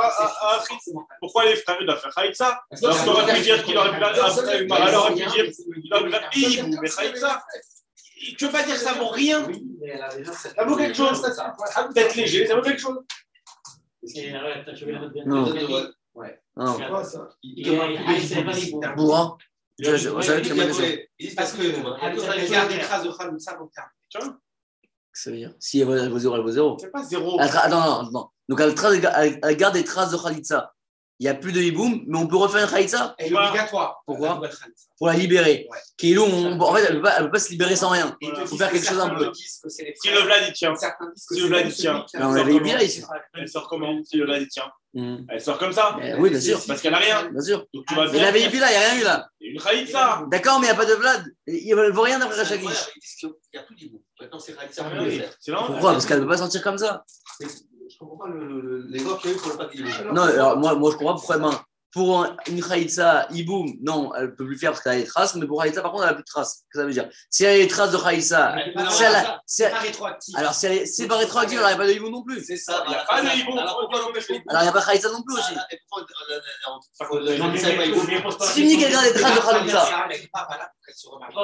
Pourquoi 1.20 1.44
les 1.44 1.54
frères 1.54 1.78
doivent 1.86 2.00
faire 2.00 2.12
tu 2.12 3.34
pu 3.34 3.40
dire 3.40 3.62
qu'il 3.64 3.78
aurait 3.78 3.92
pu 3.92 4.00
dire 4.00 5.52
qu'il 5.84 5.94
aurait 5.94 6.04
pu 6.04 6.10
faire 6.10 6.64
hibou, 6.64 6.76
mais 6.82 6.88
Khaïsa. 8.20 8.36
Tu 8.36 8.44
veux 8.46 8.52
pas 8.52 8.62
dire 8.64 8.74
que 8.74 8.80
ça 8.80 8.92
vaut 8.94 9.08
rien 9.08 9.46
Ça 10.56 10.64
vaut 10.64 10.76
quelque 10.76 10.96
chose. 10.96 11.22
Peut-être 11.94 12.14
léger, 12.16 12.46
ça 12.46 12.56
vaut 12.56 12.62
quelque 12.62 12.80
chose. 12.80 12.98
Ouais. 14.02 15.24
Non. 15.26 15.44
Ouais. 16.14 16.40
Non. 16.56 16.76
C'est 16.78 16.88
quoi 16.88 17.04
ça 17.04 17.28
Et, 17.44 17.62
et, 17.62 18.16
et, 18.16 18.20
c'est 18.20 18.44
pas 18.44 18.52
les 18.52 18.70
bons. 18.70 18.80
Bourrin. 18.96 19.36
Je- 19.78 19.96
je- 19.96 19.96
je 19.96 20.20
savais 20.22 20.42
que 20.42 20.48
c'est 20.48 21.34
parce 21.36 21.52
que 21.52 21.62
a 22.56 22.66
des 22.66 22.78
traces 22.80 23.04
de 23.04 23.10
dans 23.58 23.64
le 23.64 23.70
terme. 23.70 23.88
Tu 24.08 24.18
vois 24.18 24.36
Ça 25.12 25.30
veut 25.30 25.36
dire 25.36 25.52
Si 25.60 25.78
elle 25.80 25.86
vaut 25.86 25.94
elle 25.96 26.10
vaut 26.10 26.18
zéro, 26.18 26.34
elle 26.36 26.42
vaut 26.42 26.50
zéro. 26.50 26.76
C'est 26.80 26.90
pas 26.90 27.02
zéro. 27.04 27.38
Elle 27.40 27.48
tra- 27.48 27.58
Attends, 27.66 28.02
non, 28.04 28.10
non. 28.10 28.28
Donc 28.48 28.60
elle, 28.60 28.74
elle- 29.16 29.38
elle 29.42 29.56
garde 29.56 29.74
des 29.74 29.84
traces 29.84 30.10
de 30.10 30.16
Khalitsa. 30.16 30.74
Il 31.20 31.24
n'y 31.24 31.28
a 31.28 31.34
plus 31.34 31.50
de 31.52 31.60
hiboum, 31.60 32.04
mais 32.06 32.16
on 32.16 32.28
peut 32.28 32.36
refaire 32.36 32.62
une 32.64 32.70
Khalitsa 32.70 33.14
Elle 33.18 33.32
est 33.32 33.36
obligatoire. 33.36 34.02
Pourquoi 34.06 34.38
La 34.40 34.48
pour 34.96 35.06
la 35.08 35.14
libérer. 35.14 35.66
Ouais. 35.70 35.78
Qui 35.96 36.16
on, 36.18 36.60
en 36.60 36.74
fait, 36.74 36.84
elle 36.84 36.94
ne 36.94 36.96
peut, 36.98 37.02
pas- 37.02 37.14
elle 37.18 37.24
peut 37.24 37.30
pas 37.32 37.38
se 37.40 37.50
libérer 37.50 37.74
sans 37.76 37.88
rien. 37.90 38.16
Te 38.20 38.44
Faut 38.46 38.56
faire 38.56 38.68
que 38.68 38.74
quelque 38.74 38.88
chose 38.88 39.00
un 39.00 39.10
peu. 39.10 39.32
Si 39.34 40.10
le 40.10 40.20
Vlad 40.20 40.44
il 40.46 40.52
tient, 40.52 40.74
Certains 40.76 41.10
disent 41.14 41.26
que 41.26 41.34
Si 41.34 41.40
c'est 41.40 41.48
le 41.48 41.48
Vlad, 41.48 41.66
il 41.66 41.74
tient. 41.74 42.04
on 42.20 42.78
ici. 42.80 43.04
elle 43.34 43.48
sort 43.48 43.68
comment 43.68 44.00
Si 44.04 44.16
le 44.16 44.24
Vlad 44.26 44.42
il 44.42 44.48
tient 44.48 44.70
Hum. 44.96 45.26
Elle 45.28 45.40
sort 45.40 45.58
comme 45.58 45.72
ça. 45.72 45.96
Mais 45.98 46.14
oui, 46.14 46.30
bien 46.30 46.40
sûr. 46.40 46.58
Parce 46.66 46.80
qu'elle 46.80 46.94
a 46.94 46.98
rien. 46.98 47.30
Bien 47.30 47.42
sûr. 47.42 47.66
Donc 47.74 47.84
tu 47.86 47.94
vas 47.94 48.10
Mais 48.10 48.20
la 48.20 48.30
VIP 48.32 48.54
là, 48.54 48.68
il 48.68 48.70
n'y 48.70 48.76
a 48.84 48.90
rien 48.90 49.00
eu 49.00 49.04
là. 49.04 49.28
Il 49.38 49.46
y 49.46 49.50
a 49.50 49.52
une 49.52 49.60
Khaïsa. 49.60 50.24
D'accord, 50.30 50.60
mais 50.60 50.66
il 50.66 50.70
n'y 50.70 50.74
a 50.74 50.78
pas 50.78 50.86
de 50.86 50.94
Vlad. 50.94 51.24
Il 51.46 51.76
ne 51.76 51.90
vaut 51.90 52.02
rien 52.02 52.18
d'après 52.18 52.36
C'est 52.36 52.54
Rachakish. 52.56 52.86
qu'il 53.20 53.28
n'y 53.52 53.60
a 53.60 53.62
plus 53.64 53.74
d'Iboum. 53.76 54.00
Maintenant, 54.18 54.38
c'est 54.38 54.56
Khalitsa 54.56 54.84
qui 54.90 55.20
Ah. 55.52 55.62
Pourquoi? 55.66 55.92
Parce 55.92 56.06
qu'elle 56.06 56.18
ne 56.18 56.22
peut 56.24 56.30
pas 56.30 56.38
sortir 56.38 56.62
comme 56.62 56.78
ça. 56.78 57.04
Je 58.00 58.06
comprends 58.06 58.26
pas 58.26 58.32
le- 58.32 58.60
le- 58.60 58.86
l'exemple 58.90 59.20
qu'il 59.22 59.30
y 59.30 59.34
a 59.34 59.36
eu 59.36 59.40
pour 59.40 59.50
le 59.50 59.56
pas 59.56 59.66
d'Iboum. 59.66 60.12
Non, 60.14 60.22
alors 60.22 60.56
moi, 60.56 60.74
moi 60.76 60.90
je 60.92 60.96
comprends 60.98 61.14
pourquoi. 61.16 61.38
ben, 61.38 61.50
pour 61.90 62.22
un- 62.22 62.36
une 62.48 62.62
Khaïtsa, 62.62 63.26
Iboum, 63.30 63.72
non, 63.82 64.14
elle 64.14 64.24
ne 64.24 64.26
peut 64.28 64.44
plus 64.46 64.58
faire 64.58 64.70
parce 64.72 64.82
qu'elle 64.84 64.92
a 64.92 64.96
des 64.98 65.04
traces, 65.06 65.34
mais 65.34 65.46
pour 65.46 65.60
Khaïtsa, 65.62 65.80
par 65.82 65.90
contre, 65.90 66.04
elle 66.04 66.10
n'a 66.10 66.14
plus 66.14 66.22
de 66.22 66.26
traces. 66.28 66.58
Qu'est-ce 66.58 66.68
que 66.74 66.78
ça 66.80 66.84
veut 66.86 66.92
dire? 66.92 67.08
Si 67.30 67.44
elle 67.44 67.60
a 67.60 67.64
des 67.64 67.66
traces 67.66 67.90
de 67.90 67.96
Khaïtsa, 67.96 68.54
a- 69.16 69.40
C'est 69.46 69.70
pas 69.70 69.78
rétroactif. 69.78 70.36
alors 70.36 70.54
si 70.54 70.66
elle 70.66 70.72
est- 70.74 70.86
si 70.86 70.94
c'est 71.02 71.08
pas 71.08 71.16
rétroactif, 71.16 71.58
alors 71.58 71.70
il 71.70 71.72
n'y 71.72 71.80
a 71.80 71.84
pas 71.84 71.86
de 71.88 71.92
Iboum 71.96 72.12
non 72.12 72.22
plus. 72.22 72.44
C'est 72.44 72.56
ça. 72.58 72.84
Il 72.86 72.92
y 72.92 72.94
a 72.94 73.04
pas 73.04 73.20
de 73.22 73.26
Iboum. 73.40 73.58
Alors 73.58 73.78
pourquoi 73.80 74.04
on 74.04 74.10
empêche 74.10 74.28
l'Iboum 74.28 74.44
Alors 74.48 74.62
il 74.62 74.64
n'y 74.66 74.68
a 74.68 74.72
pas 74.72 74.82
Khaïtsa 74.82 75.08
non 75.10 75.22
plus 75.22 75.34
aussi. 75.34 75.54
Ah, 75.56 75.66
pas 75.66 76.04
pas 77.08 78.46
Si 78.46 78.54
tu 78.54 78.62
me 78.62 78.68
dis 78.68 78.76
question. 78.76 78.78
qu'elle 78.78 78.92
garde 78.92 79.04
des 79.06 79.12
traces 79.20 79.34
de 79.34 79.40
Khaïtsa, 79.40 80.06
Elle 80.10 80.20
n'est 80.20 80.26
pas 80.28 80.46
valable 80.48 80.70
pour 80.76 80.84
qu'elle 80.86 80.94
se 80.94 81.08
remarie. 81.08 81.34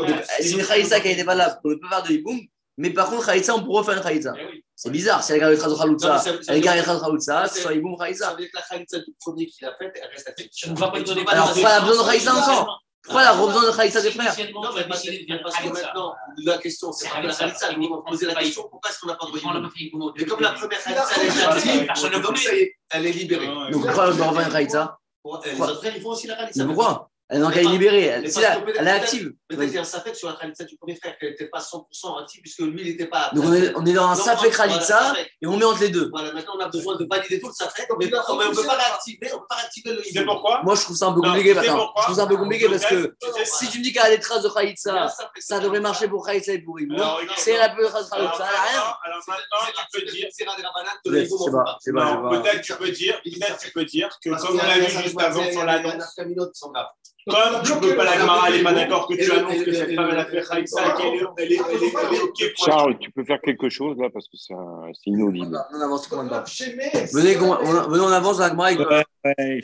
Oh, 0.00 0.02
euh, 0.02 0.22
c'est 0.40 0.50
une 0.50 0.66
Khaïtsa 0.66 1.00
qui 1.00 1.08
a 1.08 1.10
été 1.12 1.22
valable 1.22 1.58
pour 1.62 1.70
ne 1.70 1.76
pas 1.76 1.88
faire 1.88 2.02
de 2.02 2.12
Iboum, 2.12 2.40
Mais 2.76 2.90
par 2.90 3.08
contre, 3.08 3.26
Khaïtsa, 3.26 3.54
on 3.54 3.62
pourrait 3.62 3.78
refaire 3.82 3.98
une 3.98 4.02
Khaïtsa. 4.02 4.32
C'est 4.76 4.90
bizarre. 4.90 5.22
Si 5.22 5.32
elle 5.32 5.40
garde 5.40 5.54
Khazot 5.54 5.70
Non, 5.70 5.76
Khaloutsa, 5.78 6.18
ça- 6.18 6.42
ça 6.42 6.58
garde 6.58 6.76
dire- 6.78 6.84
Khazot 6.84 7.00
Khaloutsa, 7.00 7.46
c'est- 7.48 7.60
soit 7.60 7.74
Iboum 7.74 7.96
Ça 7.96 8.04
Khaïtsa. 8.06 8.30
veut 8.32 8.36
dire 8.38 8.48
que 8.52 8.56
la 8.56 8.62
Khalitsa 8.62 8.98
du 8.98 9.14
premier 9.20 9.46
qu'il 9.46 9.66
a 9.66 9.74
faite, 9.76 9.92
elle 10.02 10.08
reste 10.10 10.28
à 10.28 10.32
Tu 10.32 10.70
ne 10.70 10.76
vas 10.76 10.88
pas 10.88 10.98
lui 10.98 11.04
donner 11.04 11.24
Alors, 11.28 11.52
pourquoi 11.52 11.70
elle 11.70 11.76
a 11.76 11.80
besoin 11.80 12.02
de 12.04 12.08
Khaïtsa 12.10 12.34
encore 12.34 12.80
Pourquoi 13.02 13.20
elle 13.22 13.28
a 13.28 13.34
besoin 13.34 13.70
de 13.70 13.76
Khaïtsa 13.76 14.00
des 14.02 14.10
frères 14.10 14.36
Non, 14.52 14.62
mais 14.74 14.84
parce 14.88 15.02
de 15.02 15.10
que, 15.10 15.72
maintenant, 15.72 16.14
la 16.38 16.58
question, 16.58 16.90
c'est 16.92 17.08
pas 17.08 17.20
la 17.22 17.34
Khalitsa. 17.34 17.72
Nous, 17.76 17.86
on 17.86 17.96
va 17.96 18.02
poser 18.10 18.26
la 18.26 18.34
question 18.34 18.62
pourquoi 18.68 18.90
est-ce 18.90 18.98
qu'on 19.00 19.06
n'a 19.08 19.14
pas 19.14 19.26
de 19.26 19.32
la. 19.62 20.12
Mais 20.18 20.24
comme 20.24 20.40
la 20.40 20.52
première 20.52 20.82
Khalitsa, 20.82 21.04
elle 21.20 21.26
est 21.26 21.30
ça 21.94 22.50
elle 22.90 23.06
est 23.06 23.12
libérée. 23.12 23.46
Donc, 23.46 23.82
pourquoi 23.84 24.08
elle 24.08 24.16
doit 24.16 24.42
une 24.42 24.52
Khaïtsa 24.52 24.98
Pour- 25.22 25.40
Les 25.44 25.60
autres 25.60 25.76
frères, 25.78 25.96
ils 25.96 26.02
font 26.02 26.10
aussi 26.10 26.26
la 26.26 26.34
Khalitsa. 26.36 26.64
Mais 26.64 26.74
pourquoi 26.74 27.10
Elle 27.30 27.40
n'a 27.40 27.50
qu'à 27.50 27.60
est 27.60 27.64
libérée. 27.64 28.02
Elle, 28.02 28.30
si 28.30 28.40
parce 28.40 28.56
elle, 28.66 28.74
elle 28.78 28.86
est 28.86 28.90
active. 28.90 29.32
Peut-être 29.48 29.64
qu'il 29.64 29.74
y 29.74 29.78
a 29.78 29.80
un 29.80 29.84
safek 29.84 30.14
sur 30.14 30.28
la 30.28 30.34
Khalitsa 30.34 30.64
du 30.64 30.76
premier 30.76 30.94
frère, 30.96 31.16
qu'elle 31.18 31.30
n'était 31.30 31.48
pas 31.48 31.58
100% 31.58 32.20
active, 32.20 32.42
puisque 32.42 32.58
lui, 32.60 32.82
il 32.82 32.88
n'était 32.88 33.06
pas. 33.06 33.30
Donc, 33.34 33.46
on 33.46 33.52
est, 33.54 33.72
on 33.76 33.86
est 33.86 33.94
dans 33.94 34.08
un 34.08 34.14
Safek 34.14 34.54
Khalitsa 34.54 35.14
et 35.40 35.46
on 35.46 35.56
met 35.56 35.64
entre 35.64 35.80
les 35.80 35.88
deux. 35.88 36.10
Voilà, 36.10 36.32
maintenant, 36.32 36.54
on 36.58 36.60
a 36.60 36.68
besoin 36.68 36.96
de 36.96 37.06
valider 37.10 37.40
tout 37.40 37.48
le 37.48 37.54
safek, 37.54 37.86
mais 37.98 38.10
on 38.28 38.36
ne 38.36 38.54
peut 38.54 38.66
pas 38.66 38.76
réactiver, 38.76 39.30
on 39.32 39.38
peut 39.38 39.46
pas 39.48 39.56
réactiver 39.56 39.92
le 39.92 40.02
Tu 40.02 40.10
sais 40.10 40.20
Iboum. 40.20 40.34
pourquoi 40.34 40.60
Moi, 40.64 40.74
je 40.74 40.82
trouve 40.82 40.96
ça 40.96 41.06
un 41.06 41.12
peu 41.12 41.20
Non, 41.22 41.28
compliqué 41.28 41.54
Je 41.54 42.02
trouve 42.02 42.16
ça 42.16 42.22
un 42.22 42.26
peu 42.26 42.36
compliqué 42.36 42.68
parce 42.68 42.84
que 42.84 43.16
si 43.44 43.68
tu 43.70 43.78
me 43.78 43.82
dis 43.82 43.92
qu'elle 43.92 44.02
a 44.02 44.10
des 44.10 44.20
traces 44.20 44.42
de 44.42 44.48
safek, 44.48 44.78
ça 45.38 45.60
devrait 45.60 45.80
marcher 45.80 46.08
pour 46.08 46.26
Khaïtsa 46.26 46.52
et 46.52 46.58
pour 46.58 46.76
regarde. 46.76 47.22
Si 47.38 47.50
elle 47.50 47.62
a 47.62 47.70
peu 47.70 47.84
de 47.84 47.88
traces 47.88 48.10
de 48.10 48.16
elle 48.16 48.26
a 48.26 48.30
rien. 48.30 48.38
maintenant, 48.40 48.96
alors 49.02 49.22
maintenant. 49.26 49.58
C'est 51.80 52.60
tu 52.62 52.74
peux 52.74 52.90
dire, 52.90 53.20
peut-être 53.22 53.58
tu 53.58 53.72
peux 53.72 53.84
dire 53.84 54.08
que 54.22 54.30
comme 54.30 54.56
on 54.56 54.58
a 54.58 54.78
vu 54.78 54.90
juste 54.90 55.20
avant 55.20 55.50
sur 55.50 55.64
l'annonce, 55.64 56.14
comme 57.26 57.62
tu 57.64 57.72
peux 57.80 57.96
pas 57.96 58.04
la 58.04 58.18
Gemara, 58.18 58.48
elle 58.48 58.56
n'est 58.58 58.62
pas 58.62 58.74
d'accord 58.74 59.08
que 59.08 59.14
tu 59.14 59.30
annonces 59.32 59.62
que 59.62 59.72
cette 59.72 59.94
femme 59.94 60.08
elle 60.12 60.18
a 60.18 60.24
fait 60.26 60.42
Khaïtsa, 60.42 60.92
qu'elle 60.92 61.14
est, 61.14 61.20
elle 61.38 61.52
est, 61.52 61.56
elle 61.56 61.82
est, 61.82 61.94
elle 62.08 62.14
est 62.14 62.20
ok 62.20 62.52
Charles, 62.56 62.98
tu 62.98 63.10
peux 63.10 63.24
faire 63.24 63.40
quelque 63.40 63.68
chose 63.68 63.96
là 63.98 64.08
parce 64.12 64.28
que 64.28 64.36
c'est 64.36 64.54
inaudible. 65.06 65.58
On 65.74 65.80
avance 65.80 66.08
Chez 66.46 66.74
mes- 66.76 67.06
Venez, 67.12 67.36
on, 67.38 68.08
avance 68.08 68.38
la 68.38 68.50
Gemara 68.50 68.68
avec 68.68 68.80
euh, 68.80 69.02
Ouais, 69.24 69.60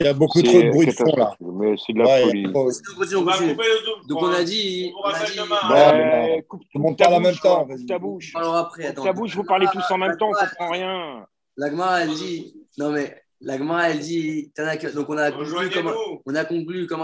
il 0.00 0.06
y 0.06 0.08
a 0.08 0.12
beaucoup 0.12 0.42
trop 0.42 0.60
de 0.60 0.70
bruit 0.70 0.86
de 0.86 0.92
fond 0.92 1.16
là. 1.16 1.36
Mais 1.40 1.74
c'est 1.86 1.92
de 1.92 1.98
la 1.98 2.18
folie. 2.22 2.46
On 2.46 3.24
va 3.24 3.36
couper 3.36 3.62
le 3.62 3.84
zoom. 3.84 4.06
Donc 4.08 4.22
on 4.22 4.32
a 4.32 4.42
dit, 4.42 4.92
On 4.96 5.02
rappelle 5.02 5.36
demain. 5.36 6.42
monde 6.74 6.98
parle 6.98 7.14
en 7.14 7.20
même 7.20 7.36
temps. 7.36 7.66
Coupe 7.66 7.86
ta 7.86 7.98
bouche. 7.98 8.32
après. 8.34 8.86
Attends. 8.86 9.04
ta 9.04 9.12
bouche, 9.12 9.36
vous 9.36 9.44
parlez 9.44 9.66
tous 9.72 9.84
en 9.90 9.98
même 9.98 10.16
temps, 10.16 10.30
on 10.30 10.32
comprend 10.32 10.70
rien. 10.70 11.26
La 11.56 11.70
Gemara, 11.70 12.02
elle 12.02 12.14
dit, 12.14 12.56
non 12.78 12.90
mais 12.90 13.23
la 13.44 13.58
Gemara, 13.58 13.90
elle 13.90 14.00
dit, 14.00 14.50
donc 14.94 15.08
on 15.08 15.16
a 15.18 15.30
conclu 15.30 15.70
comme, 15.70 15.92
on 16.26 16.34
a 16.34 16.44
conclu 16.44 16.86
comme 16.86 17.02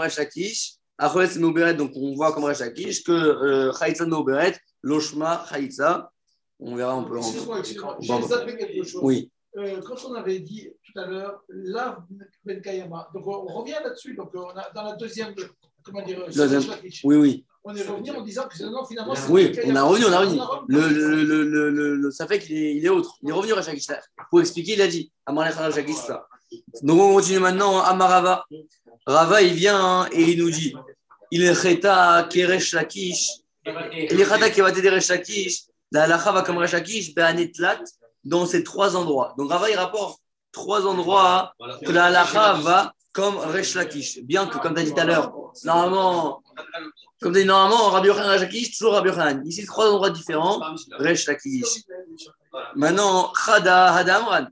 Meuberet, 1.39 1.73
donc 1.73 1.91
on 1.95 2.13
voit 2.15 2.31
comme 2.33 2.43
Resh 2.45 2.59
Lakish 2.59 3.03
que 3.03 3.11
euh, 3.11 3.71
Chaïtza 3.73 4.05
Meuberet, 4.05 4.55
Loshma 4.83 5.45
Chaïtza, 5.49 6.11
on 6.59 6.75
verra 6.75 6.93
un 6.93 7.03
peu. 7.03 7.17
Excuse-moi, 7.17 7.59
excuse-moi, 7.59 7.97
Bon, 8.07 8.21
j'ai 8.21 8.27
zappé 8.27 8.57
quelque 8.57 8.83
chose. 8.83 9.01
Oui, 9.03 9.31
Euh, 9.57 9.81
quand 9.81 9.97
on 10.07 10.13
avait 10.13 10.39
dit 10.39 10.69
tout 10.85 10.99
à 10.99 11.05
l'heure, 11.07 11.41
l'Av 11.49 11.97
Ben 12.45 12.61
Kayama, 12.61 13.09
donc 13.13 13.27
on, 13.27 13.45
on 13.49 13.53
revient 13.61 13.75
là-dessus, 13.83 14.13
donc 14.15 14.29
on 14.33 14.49
a, 14.49 14.69
dans 14.73 14.83
la 14.83 14.95
deuxième, 14.95 15.33
comment 15.83 16.03
dire, 16.05 16.25
Deuxième. 16.27 16.61
chapitre, 16.61 16.97
oui, 17.03 17.15
oui. 17.17 17.45
on 17.65 17.75
est 17.75 17.81
revenu 17.83 18.11
en 18.11 18.21
disant 18.21 18.47
que 18.47 18.55
c'est- 18.57 18.63
non, 18.69 18.85
finalement, 18.85 19.13
c'est 19.15 19.29
Oui, 19.29 19.43
Ben 19.49 19.51
on 19.51 19.61
Kayama. 19.61 19.79
a 19.81 19.83
revenu, 19.83 20.05
on 20.05 20.11
a 20.13 20.19
revenu. 20.19 20.39
Le, 20.69 20.81
le, 20.87 21.23
le, 21.23 21.43
le, 21.43 21.69
le, 21.69 21.95
le- 21.97 22.11
ça 22.11 22.27
fait 22.27 22.39
qu'il 22.39 22.55
est, 22.55 22.75
il 22.77 22.85
est 22.85 22.89
autre. 22.89 23.17
Il 23.23 23.29
est 23.29 23.33
revenu 23.33 23.53
Lakish. 23.53 23.87
Pour 24.29 24.39
expliquer, 24.39 24.73
il 24.73 24.81
a 24.81 24.87
dit, 24.87 25.11
Amalek 25.25 25.55
ça. 26.07 26.27
Donc 26.83 26.99
on 26.99 27.13
continue 27.15 27.39
maintenant 27.39 27.81
à 27.81 27.93
Marava. 27.93 28.45
Rava, 29.05 29.41
il 29.41 29.53
vient 29.53 29.83
hein, 29.83 30.09
et 30.11 30.21
il 30.21 30.39
nous 30.39 30.51
dit, 30.51 30.73
il 31.31 31.55
Cheta 31.55 32.27
Keresh 32.29 32.73
Lakish. 32.73 33.29
Les 33.65 34.25
Khata 34.25 34.49
qui 34.49 34.61
va 34.61 34.71
t'aider 34.71 34.89
Resh 34.89 35.09
Lakish, 35.09 35.65
la 35.91 36.03
halacha 36.03 36.31
va 36.31 36.41
comme 36.41 36.57
Resh 36.57 36.71
Lakish, 36.71 37.13
Be'anetlat, 37.13 37.79
dans 38.23 38.45
ces 38.45 38.63
trois 38.63 38.95
endroits. 38.95 39.35
Donc 39.37 39.51
Rava, 39.51 39.69
il 39.69 39.75
rapporte 39.75 40.19
trois 40.51 40.85
endroits 40.87 41.53
que 41.85 41.91
la 41.91 42.05
halacha 42.05 42.53
va 42.53 42.93
comme 43.13 43.37
Resh 43.37 43.75
Lakish. 43.75 44.19
Bien 44.23 44.47
que, 44.47 44.57
comme 44.57 44.73
tu 44.73 44.81
as 44.81 44.83
dit 44.83 44.93
tout 44.93 44.99
à 44.99 45.05
l'heure, 45.05 45.33
normalement, 45.63 46.41
comme 47.21 47.33
dit, 47.33 47.45
normalement, 47.45 47.89
Rabbi 47.89 48.07
Yochanan 48.07 48.39
Lakish, 48.39 48.77
toujours 48.77 48.93
Rabbi 48.93 49.09
Yochanan. 49.09 49.45
Ici, 49.45 49.65
trois 49.65 49.91
endroits 49.91 50.09
différents, 50.09 50.59
Resh 50.97 51.27
Lakish. 51.27 51.83
Maintenant, 52.75 53.31
Chada 53.33 53.93
Hadamran. 53.93 54.47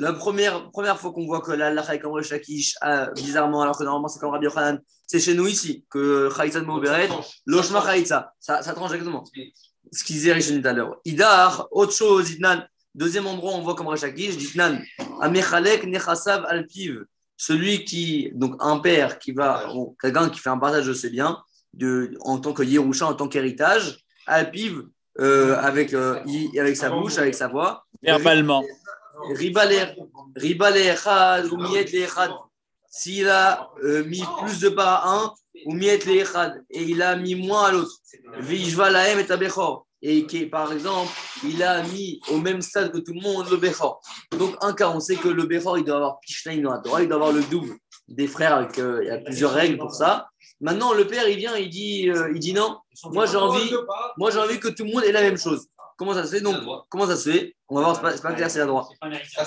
La 0.00 0.14
première, 0.14 0.70
première 0.70 0.98
fois 0.98 1.12
qu'on 1.12 1.26
voit 1.26 1.42
que 1.42 1.52
la 1.52 1.66
halacha 1.66 1.94
est 1.94 1.98
comme 1.98 2.12
Resh 2.12 2.30
Lakish, 2.30 2.74
ah, 2.80 3.10
bizarrement, 3.14 3.60
alors 3.60 3.76
que 3.76 3.84
normalement 3.84 4.08
c'est 4.08 4.18
comme 4.18 4.30
Rabbi 4.30 4.46
Yochanan, 4.46 4.80
c'est 5.06 5.20
chez 5.20 5.34
nous 5.34 5.46
ici, 5.46 5.84
que 5.90 6.30
Chaïtza 6.34 6.60
de 6.60 6.64
Mauberet, 6.64 7.10
Loshma 7.44 7.82
Chaïtza. 7.84 8.32
Ça, 8.40 8.62
ça 8.62 8.72
tranche 8.72 8.92
exactement. 8.92 9.24
Ce 9.92 10.02
qu'ils 10.02 10.16
disaient 10.16 10.32
Richard 10.32 10.62
tout 10.62 10.68
à 10.68 10.72
l'heure. 10.72 10.96
Idar, 11.04 11.68
autre 11.70 11.92
chose, 11.92 12.30
Idnan. 12.30 12.62
Deuxième 12.94 13.26
endroit, 13.26 13.52
on 13.52 13.60
voit 13.60 13.74
comme 13.74 13.88
Rachakish, 13.88 14.36
Idnan. 14.36 14.78
Amechalek 15.20 15.84
Nechasav 15.84 16.46
Alpiv. 16.48 17.04
Celui 17.36 17.84
qui, 17.84 18.30
donc 18.32 18.56
un 18.58 18.78
père 18.78 19.18
qui 19.18 19.32
va, 19.32 19.66
bon, 19.66 19.94
quelqu'un 20.00 20.30
qui 20.30 20.40
fait 20.40 20.48
un 20.48 20.58
partage 20.58 20.86
de 20.86 20.94
ses 20.94 21.10
biens, 21.10 21.36
de, 21.74 22.14
en 22.20 22.38
tant 22.38 22.54
que 22.54 22.62
Yerusha, 22.62 23.06
en 23.06 23.14
tant 23.14 23.28
qu'héritage, 23.28 23.98
Alpiv, 24.26 24.82
euh, 25.18 25.56
avec, 25.58 25.92
euh, 25.92 26.20
avec 26.58 26.76
sa 26.76 26.88
bouche, 26.88 27.18
avec 27.18 27.34
sa 27.34 27.48
voix. 27.48 27.84
Verbalement. 28.02 28.64
Echad, 30.92 31.46
ou 31.52 31.56
Miet 31.56 31.92
le 31.92 32.00
Echad. 32.00 32.30
S'il 32.88 33.28
a 33.28 33.70
euh, 33.84 34.04
mis 34.04 34.24
plus 34.38 34.60
de 34.60 34.68
pas 34.68 34.96
à 34.96 35.08
un, 35.10 35.34
ou 35.66 35.74
Miet 35.74 36.04
le 36.06 36.16
Echad, 36.16 36.64
et 36.70 36.82
il 36.82 37.02
a 37.02 37.16
mis 37.16 37.34
moins 37.34 37.64
à 37.64 37.72
l'autre. 37.72 37.92
Vishva 38.38 38.90
Lahem 38.90 39.20
et 39.20 39.30
Abechor. 39.30 39.86
Et 40.02 40.24
qui, 40.24 40.46
par 40.46 40.72
exemple, 40.72 41.12
il 41.44 41.62
a 41.62 41.82
mis 41.82 42.20
au 42.30 42.38
même 42.38 42.62
stade 42.62 42.90
que 42.90 42.98
tout 42.98 43.12
le 43.12 43.20
monde 43.20 43.46
le 43.50 43.58
Bechor. 43.58 44.00
Donc, 44.32 44.56
un 44.62 44.72
cas, 44.72 44.88
on 44.88 44.98
sait 44.98 45.16
que 45.16 45.28
le 45.28 45.44
Bechor, 45.44 45.76
il 45.76 45.84
doit 45.84 45.96
avoir 45.96 46.20
Pishnaim 46.20 46.62
dans 46.62 46.72
la 46.72 46.78
Torah, 46.78 47.02
il 47.02 47.08
doit 47.08 47.16
avoir 47.16 47.32
le 47.32 47.42
double 47.42 47.74
des 48.08 48.26
frères, 48.26 48.54
avec, 48.54 48.78
euh, 48.78 49.00
il 49.02 49.08
y 49.08 49.10
a 49.10 49.18
plusieurs 49.18 49.52
règles 49.52 49.76
pour 49.76 49.94
ça. 49.94 50.26
Maintenant, 50.60 50.92
le 50.94 51.06
père, 51.06 51.28
il 51.28 51.36
vient, 51.36 51.56
il 51.56 51.68
dit, 51.68 52.10
euh, 52.10 52.32
il 52.34 52.40
dit 52.40 52.52
non, 52.52 52.78
moi 53.04 53.26
j'ai 53.26 53.36
envie, 53.36 53.72
moi 54.18 54.30
j'ai 54.30 54.38
envie 54.38 54.60
que 54.60 54.68
tout 54.68 54.84
le 54.84 54.92
monde 54.92 55.04
ait 55.04 55.12
la 55.12 55.22
même 55.22 55.38
chose. 55.38 55.68
Comment 56.00 56.14
ça 56.14 56.24
se 56.24 56.30
fait 56.30 56.40
Donc, 56.40 56.56
comment 56.88 57.06
ça 57.06 57.14
se 57.14 57.30
fait 57.30 57.54
On 57.68 57.74
va 57.74 57.82
voir, 57.82 57.94
c'est 57.94 58.22
pas, 58.22 58.32
clair, 58.32 58.50
c'est 58.50 58.58
la 58.58 58.64
droite. 58.64 58.86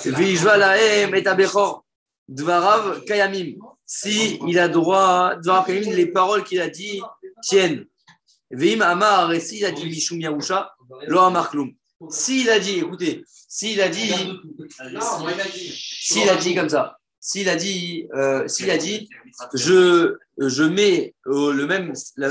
Vishva 0.04 0.56
Lahem 0.56 1.12
et 1.12 1.26
Abechor. 1.26 1.84
Dvarav 2.28 3.02
Kayamim. 3.06 3.56
Si 3.84 4.38
il 4.46 4.60
a 4.60 4.68
droit, 4.68 5.34
Dvarav 5.42 5.66
Kayamim, 5.66 5.90
les 5.96 6.06
paroles 6.06 6.44
qu'il 6.44 6.60
a 6.60 6.68
dit 6.68 7.02
tiennent. 7.42 7.86
Veim 8.52 8.82
Amar, 8.82 9.32
et 9.32 9.40
s'il 9.40 9.64
a 9.64 9.72
dit 9.72 9.86
Mishum 9.86 10.20
Yarusha, 10.20 10.72
Lo 11.08 11.22
Amar. 11.22 11.52
S'il 12.08 12.48
a 12.48 12.60
dit, 12.60 12.78
écoutez, 12.78 13.24
s'il 13.48 13.80
a 13.80 13.88
dit, 13.88 14.12
s'il 16.00 16.28
a 16.28 16.36
dit 16.36 16.54
comme 16.54 16.68
ça, 16.68 16.98
s'il 17.18 17.48
a 17.48 17.56
dit, 17.56 18.06
euh, 18.14 18.46
s'il 18.46 18.70
a 18.70 18.78
dit, 18.78 19.08
je, 19.54 20.18
je 20.38 20.62
mets 20.64 21.14
euh, 21.26 21.52
le 21.52 21.66
même, 21.66 21.92
la- 22.16 22.30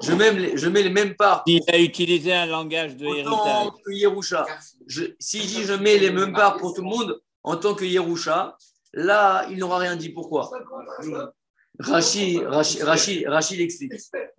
je 0.00 0.12
mets, 0.12 0.32
les- 0.32 0.56
je 0.56 0.68
mets 0.68 0.82
les 0.82 0.90
mêmes 0.90 1.14
parts 1.14 1.42
Il 1.46 1.62
a 1.68 1.78
utilisé 1.78 2.32
un 2.32 2.46
langage 2.46 2.96
de 2.96 3.06
héritage. 3.06 3.26
en 3.32 3.66
tant 3.70 3.74
que 3.84 3.92
Yerusha. 3.92 4.46
Je- 4.86 5.04
S'il 5.18 5.42
dit 5.46 5.62
je 5.64 5.74
mets 5.74 5.98
les 5.98 6.10
mêmes 6.10 6.32
parts 6.32 6.56
pour 6.56 6.74
tout 6.74 6.82
le 6.82 6.88
monde 6.88 7.20
en 7.44 7.56
tant 7.56 7.74
que 7.74 7.84
Yerusha, 7.84 8.56
là, 8.92 9.46
il 9.50 9.58
n'aura 9.58 9.78
rien 9.78 9.96
dit. 9.96 10.08
Pourquoi? 10.10 10.50
Rachid, 11.80 12.42
Rachid, 12.44 12.82
Rachid, 12.82 13.26
Rachid 13.28 13.60
explique 13.60 13.92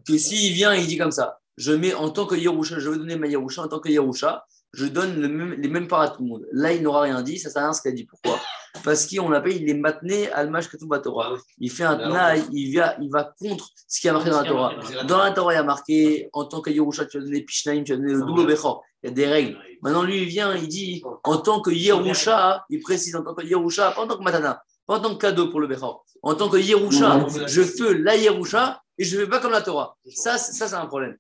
que 0.06 0.18
s'il 0.18 0.54
vient 0.54 0.74
et 0.74 0.82
il 0.82 0.88
dit 0.88 0.98
comme 0.98 1.12
ça, 1.12 1.40
je 1.58 1.72
mets 1.72 1.94
en 1.94 2.10
tant 2.10 2.26
que 2.26 2.36
Yerusha, 2.36 2.80
je 2.80 2.90
vais 2.90 2.98
donner 2.98 3.16
ma 3.16 3.28
Yerusha 3.28 3.62
en 3.64 3.68
tant 3.70 3.80
que 3.80 3.90
Yerusha, 3.90 4.46
je 4.74 4.86
donne 4.86 5.20
le 5.22 5.28
même- 5.30 5.54
les 5.54 5.68
mêmes 5.70 5.88
parts 5.88 6.02
à 6.02 6.10
tout 6.10 6.22
le 6.22 6.28
monde. 6.28 6.46
Là, 6.52 6.74
il 6.74 6.82
n'aura 6.84 7.02
rien 7.02 7.22
dit, 7.22 7.40
ça 7.40 7.50
sert 7.50 7.62
à 7.62 7.66
rien 7.66 7.74
ce 7.74 7.82
qu'il 7.82 7.92
a 7.92 7.94
dit. 7.94 8.06
Pourquoi? 8.06 8.40
Parce 8.84 9.08
qu'on 9.08 9.32
appelle, 9.32 9.62
il 9.62 9.70
est 9.70 9.74
matné 9.74 10.32
al-mash 10.32 10.70
Torah. 11.04 11.36
Il 11.60 11.72
fait 11.72 11.84
un 11.84 11.98
tnaï, 11.98 12.44
il, 12.52 12.72
vient, 12.72 12.94
il 13.02 13.10
va 13.10 13.34
contre 13.40 13.70
ce 13.88 14.00
qui 14.00 14.10
a 14.10 14.14
marqué 14.14 14.30
dans 14.30 14.42
la 14.42 14.48
Torah. 14.48 14.74
Dans 15.08 15.18
la 15.18 15.32
Torah, 15.32 15.54
il 15.54 15.58
y 15.58 15.60
a 15.60 15.64
marqué 15.64 16.30
en 16.34 16.46
tant 16.46 16.62
que 16.62 16.70
Yerusha, 16.70 17.06
tu 17.06 17.20
vas 17.20 17.26
donner 17.26 17.42
Pishnaim, 17.42 17.84
tu 17.84 17.94
vas 17.94 17.98
donner 17.98 18.14
le 18.14 18.22
double 18.22 18.46
Bechor. 18.46 18.84
Il 19.04 19.10
y 19.10 19.12
a 19.12 19.16
des 19.16 19.28
règles. 19.28 19.58
Maintenant, 19.82 20.04
lui, 20.04 20.24
il 20.24 20.26
vient, 20.28 20.56
il 20.56 20.68
dit 20.68 21.02
en 21.24 21.38
tant 21.38 21.62
que 21.62 21.72
Yerusha, 21.72 22.66
il 22.70 22.80
précise 22.82 23.16
en 23.16 23.24
tant 23.24 23.34
que 23.34 23.46
Yerusha, 23.46 23.92
pas 23.92 24.02
en 24.02 24.08
tant 24.08 24.18
que 24.18 24.24
Matana, 24.24 24.62
pas 24.86 24.98
en 24.98 25.00
tant 25.00 25.16
que 25.16 25.20
cadeau 25.20 25.50
pour 25.50 25.60
le 25.60 25.68
Bechor. 25.68 26.06
En 26.22 26.36
tant 26.36 26.50
que 26.50 26.58
Yerusha, 26.58 27.26
je 27.48 27.62
fais 27.62 27.94
la 27.94 28.16
Yerusha 28.16 28.82
et 28.98 29.06
je 29.06 29.18
ne 29.18 29.24
fais 29.24 29.30
pas 29.30 29.40
comme 29.40 29.52
la 29.52 29.62
Torah. 29.62 29.98
Ça 30.14 30.38
c'est 30.38 30.74
un 30.74 30.86
problème. 30.86 31.16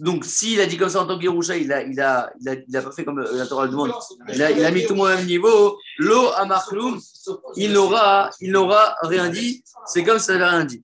Donc, 0.00 0.24
s'il 0.24 0.60
a 0.60 0.66
dit 0.66 0.76
comme 0.76 0.88
ça 0.88 1.02
en 1.02 1.06
tant 1.06 1.18
que 1.18 1.24
Yerusha, 1.24 1.56
il 1.56 1.68
n'a 1.68 2.30
a, 2.40 2.82
pas 2.82 2.92
fait 2.92 3.04
comme 3.04 3.20
la 3.20 3.46
Torah 3.46 3.64
le 3.64 3.70
demande. 3.70 3.92
Il 4.32 4.42
a, 4.42 4.70
mis 4.70 4.84
tout 4.86 4.94
le 4.94 4.98
monde 4.98 5.12
au 5.12 5.16
même 5.16 5.26
niveau. 5.26 5.78
L'eau 5.98 6.30
à 6.34 6.44
Markloum, 6.44 7.00
il 7.56 7.72
n'aura 7.72 8.30
rien 9.02 9.28
dit. 9.28 9.62
C'est 9.86 10.02
comme 10.02 10.18
si 10.18 10.26
ça 10.26 10.32
n'avait 10.32 10.50
rien 10.50 10.64
dit. 10.64 10.82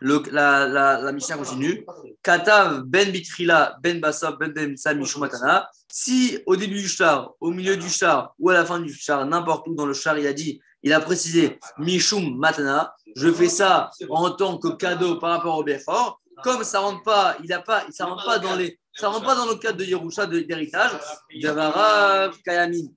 La, 0.00 0.66
la, 0.66 1.12
continue. 1.36 1.86
Katav 2.22 2.82
ben 2.84 3.10
bitrila 3.10 3.76
ben 3.82 4.00
basab 4.00 4.38
ben 4.38 4.52
demsa 4.52 4.94
mishumatana. 4.94 5.68
Si 5.88 6.38
au 6.46 6.56
début 6.56 6.80
du 6.80 6.88
char, 6.88 7.34
au 7.40 7.50
milieu 7.50 7.76
du 7.76 7.88
char 7.88 8.34
ou 8.38 8.50
à 8.50 8.54
la 8.54 8.64
fin 8.64 8.80
du 8.80 8.92
char, 8.92 9.24
n'importe 9.26 9.68
où 9.68 9.74
dans 9.74 9.86
le 9.86 9.92
char, 9.92 10.18
il 10.18 10.26
a 10.26 10.32
dit, 10.32 10.60
il 10.82 10.92
a 10.92 11.00
précisé 11.00 11.58
mishum 11.78 12.36
matana, 12.36 12.94
je 13.14 13.30
fais 13.30 13.48
ça 13.48 13.90
en 14.08 14.30
tant 14.30 14.58
que 14.58 14.68
cadeau 14.68 15.16
par 15.16 15.30
rapport 15.30 15.58
au 15.58 15.64
Bechor. 15.64 16.21
Comme 16.42 16.64
ça 16.64 16.80
rentre 16.80 17.02
pas, 17.02 17.36
il 17.44 17.52
a 17.52 17.60
pas, 17.60 17.84
ça 17.90 18.06
rentre 18.06 18.24
pas 18.24 18.38
dans 18.38 18.54
les, 18.56 18.78
Ça 18.94 19.08
ne 19.08 19.12
rentre 19.14 19.24
pas 19.26 19.34
dans 19.34 19.46
le 19.46 19.54
cadre 19.56 19.78
de 19.78 19.84
Yerusha, 19.84 20.26
de- 20.26 20.40
d'héritage. 20.40 20.92
Davarav, 21.40 22.36
Kayamin. 22.44 22.88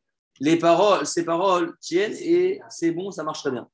Les 0.41 0.57
paroles, 0.57 1.05
ces 1.05 1.23
paroles 1.23 1.73
tiennent 1.79 2.15
et 2.19 2.59
c'est 2.69 2.91
bon, 2.91 3.09
ça 3.11 3.23
marche 3.23 3.39
très 3.39 3.51
bien. 3.51 3.67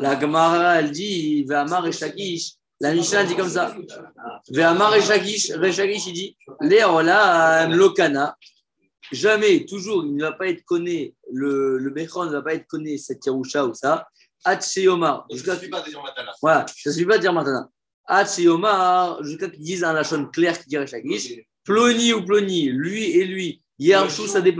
La 0.00 0.18
Gemara, 0.18 0.76
elle 0.80 0.90
dit, 0.90 1.44
Ve'amar 1.44 1.86
et 1.86 1.92
Shakish. 1.92 2.52
La 2.80 2.94
Mishnah 2.94 3.24
dit 3.24 3.36
comme 3.36 3.50
ça. 3.50 3.74
Ve'amar 4.50 4.94
et 4.94 5.02
Shakish, 5.02 5.48
Shakish, 5.72 6.06
il 6.06 6.12
dit, 6.14 6.36
Léola, 6.60 7.66
Lokana. 7.66 8.36
Jamais, 9.12 9.64
toujours, 9.66 10.04
il 10.04 10.16
ne 10.16 10.22
va 10.22 10.32
pas 10.32 10.48
être 10.48 10.64
connu, 10.64 11.14
le, 11.32 11.78
le 11.78 11.90
Bechon 11.90 12.24
ne 12.26 12.30
va 12.30 12.42
pas 12.42 12.54
être 12.54 12.66
connu, 12.66 12.96
cette 12.98 13.24
Yerusha 13.26 13.64
ou 13.66 13.74
ça. 13.74 14.06
Hatsheyomar. 14.44 15.26
Donc, 15.28 15.38
je 15.38 15.50
ne 15.50 15.56
suis 15.56 15.68
pas 15.68 15.82
gens 15.90 16.02
matana. 16.02 16.32
Voilà, 16.40 16.66
ça 16.68 16.90
ne 16.90 16.94
suffit 16.94 17.06
pas 17.06 17.18
dire 17.18 17.32
maintenant. 17.32 17.68
Jusqu'à 18.08 19.48
qu'ils 19.50 19.64
disent 19.64 19.84
un 19.84 19.92
lachon 19.92 20.26
clair 20.26 20.58
qui 20.58 20.68
dirait 20.68 20.86
Shakish. 20.86 21.34
Ploni 21.64 22.14
ou 22.14 22.24
Ploni, 22.24 22.70
lui 22.70 23.04
et 23.18 23.26
lui, 23.26 23.62
Yershu 23.78 24.26
Sadé 24.26 24.56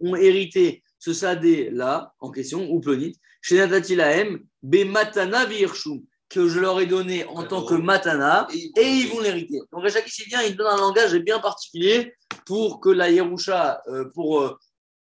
ont 0.00 0.14
hérité 0.14 0.82
ce 0.98 1.14
Sadé 1.14 1.70
là, 1.70 2.12
en 2.20 2.30
question, 2.30 2.70
ou 2.70 2.80
Plonit, 2.80 3.16
chez 3.40 3.56
Natati 3.56 3.96
Lahem, 3.96 4.40
Be 4.62 4.84
Matana 4.84 5.46
Virshu, 5.46 6.02
que 6.28 6.48
je 6.48 6.60
leur 6.60 6.78
ai 6.78 6.86
donné 6.86 7.24
en 7.24 7.44
tant 7.44 7.64
que 7.64 7.74
Matana, 7.74 8.46
et 8.52 8.86
ils 8.86 9.08
vont 9.08 9.20
l'hériter. 9.20 9.60
Donc 9.72 9.88
Shakish, 9.88 10.18
il 10.18 10.28
vient, 10.28 10.42
il 10.42 10.54
donne 10.56 10.66
un 10.66 10.76
langage 10.76 11.14
bien 11.16 11.38
particulier 11.38 12.12
pour 12.44 12.80
que 12.80 12.90
la 12.90 13.10
Yerusha, 13.10 13.82
euh, 13.88 14.04
pour, 14.14 14.42
euh, 14.42 14.58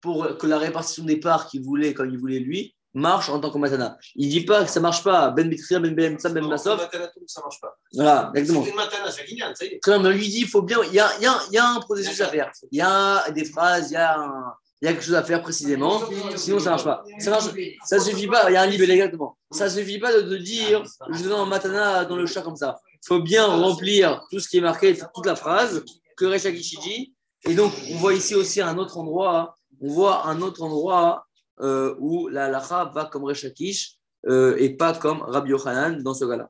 pour 0.01 0.37
que 0.37 0.45
la 0.45 0.59
répartition 0.59 1.05
des 1.05 1.17
parts 1.17 1.47
qu'il 1.47 1.63
voulait, 1.63 1.93
comme 1.93 2.09
il 2.09 2.17
voulait 2.19 2.39
lui, 2.39 2.75
marche 2.93 3.29
en 3.29 3.39
tant 3.39 3.51
que 3.51 3.57
Matana. 3.57 3.97
Il 4.15 4.29
dit 4.29 4.41
pas 4.45 4.63
que 4.63 4.69
ça 4.71 4.79
marche 4.79 5.03
pas, 5.03 5.29
Ben 5.31 5.49
Bitria, 5.49 5.79
Ben 5.79 5.93
Ben 5.93 6.17
Ben 6.17 6.47
Basov. 6.49 6.79
matana, 6.79 7.07
tout, 7.07 7.19
ça 7.27 7.41
ne 7.41 7.43
marche 7.45 7.59
pas. 7.61 7.77
Voilà, 7.93 8.31
exactement. 8.35 8.63
C'est 8.63 8.69
une 8.71 8.75
matana, 8.75 9.11
c'est 9.11 9.27
ça 9.55 9.65
est. 9.65 9.79
Très 9.81 9.99
bien, 9.99 10.09
mais 10.09 10.15
lui 10.15 10.27
dit, 10.27 10.39
il 10.41 10.47
faut 10.47 10.61
bien, 10.61 10.79
il 10.87 10.93
y 10.93 10.99
a, 10.99 11.09
il 11.17 11.23
y 11.23 11.27
a- 11.27 11.39
il 11.49 11.53
y 11.53 11.57
a 11.57 11.67
un 11.69 11.79
processus 11.79 12.19
à 12.21 12.27
faire. 12.27 12.51
Il 12.71 12.77
y 12.77 12.81
a 12.81 13.29
des 13.31 13.45
phrases, 13.45 13.91
il 13.91 13.93
y 13.93 13.97
a, 13.97 14.17
un- 14.19 14.53
il 14.81 14.85
y 14.85 14.87
a 14.89 14.93
quelque 14.93 15.03
chose 15.05 15.15
à 15.15 15.23
faire 15.23 15.41
précisément. 15.41 16.01
Sinon, 16.35 16.59
ça 16.59 16.71
marche 16.71 16.83
pas. 16.83 17.03
Ça 17.19 17.31
marche, 17.31 17.45
ça 17.85 17.99
suffit 17.99 18.27
pas. 18.27 18.49
Il 18.49 18.53
y 18.53 18.57
a 18.57 18.61
un 18.61 18.67
libellé 18.67 18.93
exactement. 18.93 19.37
Ça 19.51 19.69
suffit 19.69 19.99
pas 19.99 20.13
de, 20.13 20.21
de 20.21 20.37
dire, 20.37 20.83
je 21.11 21.23
donne 21.23 21.33
un 21.39 21.45
matana 21.45 22.05
dans 22.05 22.15
le 22.15 22.25
chat 22.27 22.41
comme 22.41 22.55
ça. 22.55 22.79
Il 22.93 23.07
faut 23.07 23.19
bien 23.19 23.45
remplir 23.45 24.23
tout 24.31 24.39
ce 24.39 24.47
qui 24.49 24.57
est 24.57 24.61
marqué, 24.61 24.97
toute 25.13 25.25
la 25.25 25.35
phrase 25.35 25.83
que 26.15 26.25
Rechakishi 26.25 26.77
dit. 26.79 27.13
Et 27.47 27.53
donc, 27.53 27.71
on 27.91 27.97
voit 27.97 28.13
ici 28.15 28.33
aussi 28.35 28.59
un 28.61 28.77
autre 28.77 28.97
endroit. 28.97 29.55
On 29.81 29.89
voit 29.89 30.25
un 30.25 30.41
autre 30.41 30.63
endroit 30.63 31.26
euh, 31.61 31.95
où 31.99 32.27
la 32.27 32.45
halacha 32.45 32.85
va 32.93 33.05
comme 33.05 33.23
Rechakish 33.25 33.95
euh, 34.27 34.55
et 34.57 34.69
pas 34.71 34.93
comme 34.93 35.21
Rabbi 35.21 35.51
Yochanan 35.51 36.01
dans 36.03 36.13
ce 36.13 36.25
cas-là. 36.25 36.49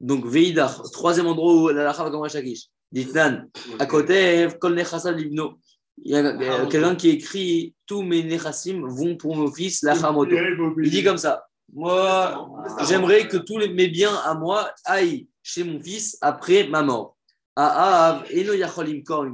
Donc, 0.00 0.26
Veidar, 0.26 0.82
troisième 0.92 1.26
endroit 1.26 1.54
où 1.54 1.68
la 1.68 1.82
halacha 1.82 2.04
va 2.04 2.10
comme 2.10 2.22
Rechakish. 2.22 2.66
Ditnan, 2.90 3.48
à 3.78 3.86
côté, 3.86 4.48
Kol 4.60 4.74
Libno. 5.16 5.58
Il 6.04 6.12
y 6.12 6.16
a 6.16 6.20
euh, 6.24 6.66
quelqu'un 6.66 6.94
qui 6.94 7.10
écrit 7.10 7.74
Tous 7.86 8.02
mes 8.02 8.22
Nechassim 8.22 8.82
vont 8.86 9.16
pour 9.16 9.34
mon 9.36 9.52
fils, 9.52 9.82
la 9.82 9.92
Hamoto. 9.92 10.36
Il 10.82 10.90
dit 10.90 11.02
comme 11.02 11.18
ça 11.18 11.44
Moi, 11.72 12.48
j'aimerais 12.86 13.26
que 13.28 13.36
tous 13.38 13.58
les- 13.58 13.68
mes 13.72 13.88
biens 13.88 14.14
à 14.24 14.34
moi 14.34 14.70
aillent 14.84 15.26
chez 15.42 15.64
mon 15.64 15.80
fils 15.80 16.16
après 16.20 16.68
ma 16.68 16.82
mort. 16.82 17.16
Aav, 17.56 18.24
Eno 18.32 18.52
Yacholim 18.54 19.02
Kor, 19.02 19.26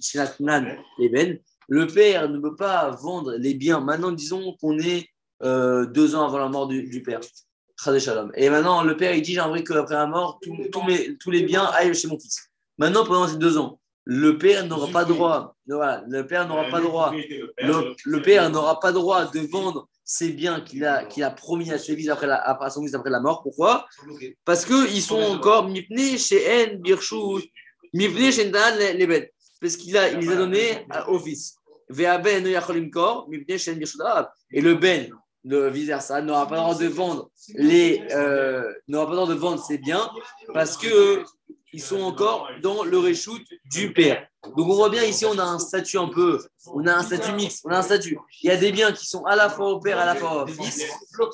Shinatnan, 0.00 0.76
Leben. 0.98 1.38
Le 1.68 1.86
père 1.86 2.28
ne 2.28 2.38
peut 2.38 2.56
pas 2.56 2.90
vendre 2.90 3.34
les 3.34 3.54
biens. 3.54 3.80
Maintenant, 3.80 4.12
disons 4.12 4.56
qu'on 4.60 4.78
est 4.78 5.08
euh, 5.42 5.86
deux 5.86 6.14
ans 6.14 6.26
avant 6.26 6.38
la 6.38 6.48
mort 6.48 6.66
du, 6.68 7.02
père. 7.02 7.20
Et 8.34 8.50
maintenant, 8.50 8.82
le 8.82 8.96
père, 8.96 9.14
il 9.14 9.22
dit 9.22 9.34
J'aimerais 9.34 9.64
qu'après 9.64 9.94
la 9.94 10.06
mort, 10.06 10.38
tous- 10.40 11.30
les 11.30 11.42
biens 11.42 11.64
aillent 11.64 11.94
chez 11.94 12.08
mon 12.08 12.18
fils. 12.18 12.50
Maintenant, 12.78 13.04
pendant 13.04 13.28
ces 13.28 13.36
deux 13.36 13.58
ans, 13.58 13.80
le 14.04 14.38
père 14.38 14.66
n'aura 14.66 14.88
pas 14.88 15.04
droit. 15.04 15.56
Le 15.66 16.22
père 16.22 16.46
n'aura 16.46 16.68
pas 16.70 16.80
droit. 16.80 17.12
Le, 17.14 18.22
père 18.22 18.50
n'aura 18.50 18.78
pas 18.80 18.92
droit 18.92 19.26
de 19.30 19.40
vendre 19.40 19.88
ses 20.04 20.30
biens 20.30 20.60
qu'il 20.60 20.84
a, 20.84 21.30
promis 21.30 21.70
à, 21.72 21.76
après 22.12 22.26
la, 22.26 22.70
son 22.70 22.82
fils 22.82 22.94
après 22.94 23.10
la 23.10 23.20
mort. 23.20 23.42
Pourquoi? 23.42 23.86
Parce 24.44 24.64
qu'ils 24.64 25.02
sont 25.02 25.20
encore 25.20 25.68
mipne 25.68 26.18
chez 26.18 26.76
Birchou, 26.76 27.40
mipne 27.92 28.30
chez 28.30 28.48
Ndan 28.48 28.76
Leben. 28.94 29.26
Parce 29.64 29.78
qu'il 29.78 29.96
a, 29.96 30.10
il 30.10 30.18
les 30.18 30.30
a 30.30 30.36
donnés 30.36 30.86
à- 30.90 31.08
au 31.08 31.18
fils. 31.18 31.56
Ve'aben 31.88 32.42
no 32.44 32.50
yacholim 32.50 32.90
kor, 32.90 33.26
mipne 33.30 33.56
chez 33.56 33.72
En 33.72 33.76
Birchou 33.76 33.96
Da'ab. 33.96 34.28
Et 34.50 34.60
le 34.60 34.74
Ben, 34.74 35.08
le 35.44 35.70
vice 35.70 35.86
versa, 35.86 36.20
n'aura 36.20 36.46
pas 36.46 36.56
le 36.56 36.60
droit 36.60 36.74
de 36.74 36.86
vendre 36.86 37.30
les, 37.54 38.02
euh, 38.12 38.70
n'aura 38.88 39.06
pas 39.06 39.12
le 39.12 39.16
droit 39.16 39.28
de 39.34 39.38
vendre 39.46 39.64
ses 39.64 39.78
biens 39.78 40.06
parce 40.52 40.76
que 40.76 41.24
ils 41.74 41.82
sont 41.82 42.00
encore 42.00 42.48
dans 42.62 42.84
le 42.84 42.98
reshoot 42.98 43.42
du 43.64 43.92
père. 43.92 44.26
Donc 44.56 44.68
on 44.68 44.74
voit 44.74 44.90
bien 44.90 45.02
ici, 45.02 45.24
on 45.26 45.38
a 45.38 45.42
un 45.42 45.58
statut 45.58 45.98
un 45.98 46.06
peu, 46.06 46.38
on 46.66 46.86
a 46.86 46.94
un 46.94 47.02
statut 47.02 47.32
mixte, 47.32 47.62
on 47.64 47.70
a 47.70 47.78
un 47.78 47.82
statut. 47.82 48.16
Il 48.42 48.48
y 48.48 48.52
a 48.52 48.56
des 48.56 48.70
biens 48.70 48.92
qui 48.92 49.06
sont 49.06 49.24
à 49.24 49.34
la 49.34 49.48
fois 49.48 49.70
au 49.70 49.80
père, 49.80 49.98
à 49.98 50.06
la 50.06 50.14
fois 50.14 50.44
au 50.44 50.46
fils. 50.46 50.84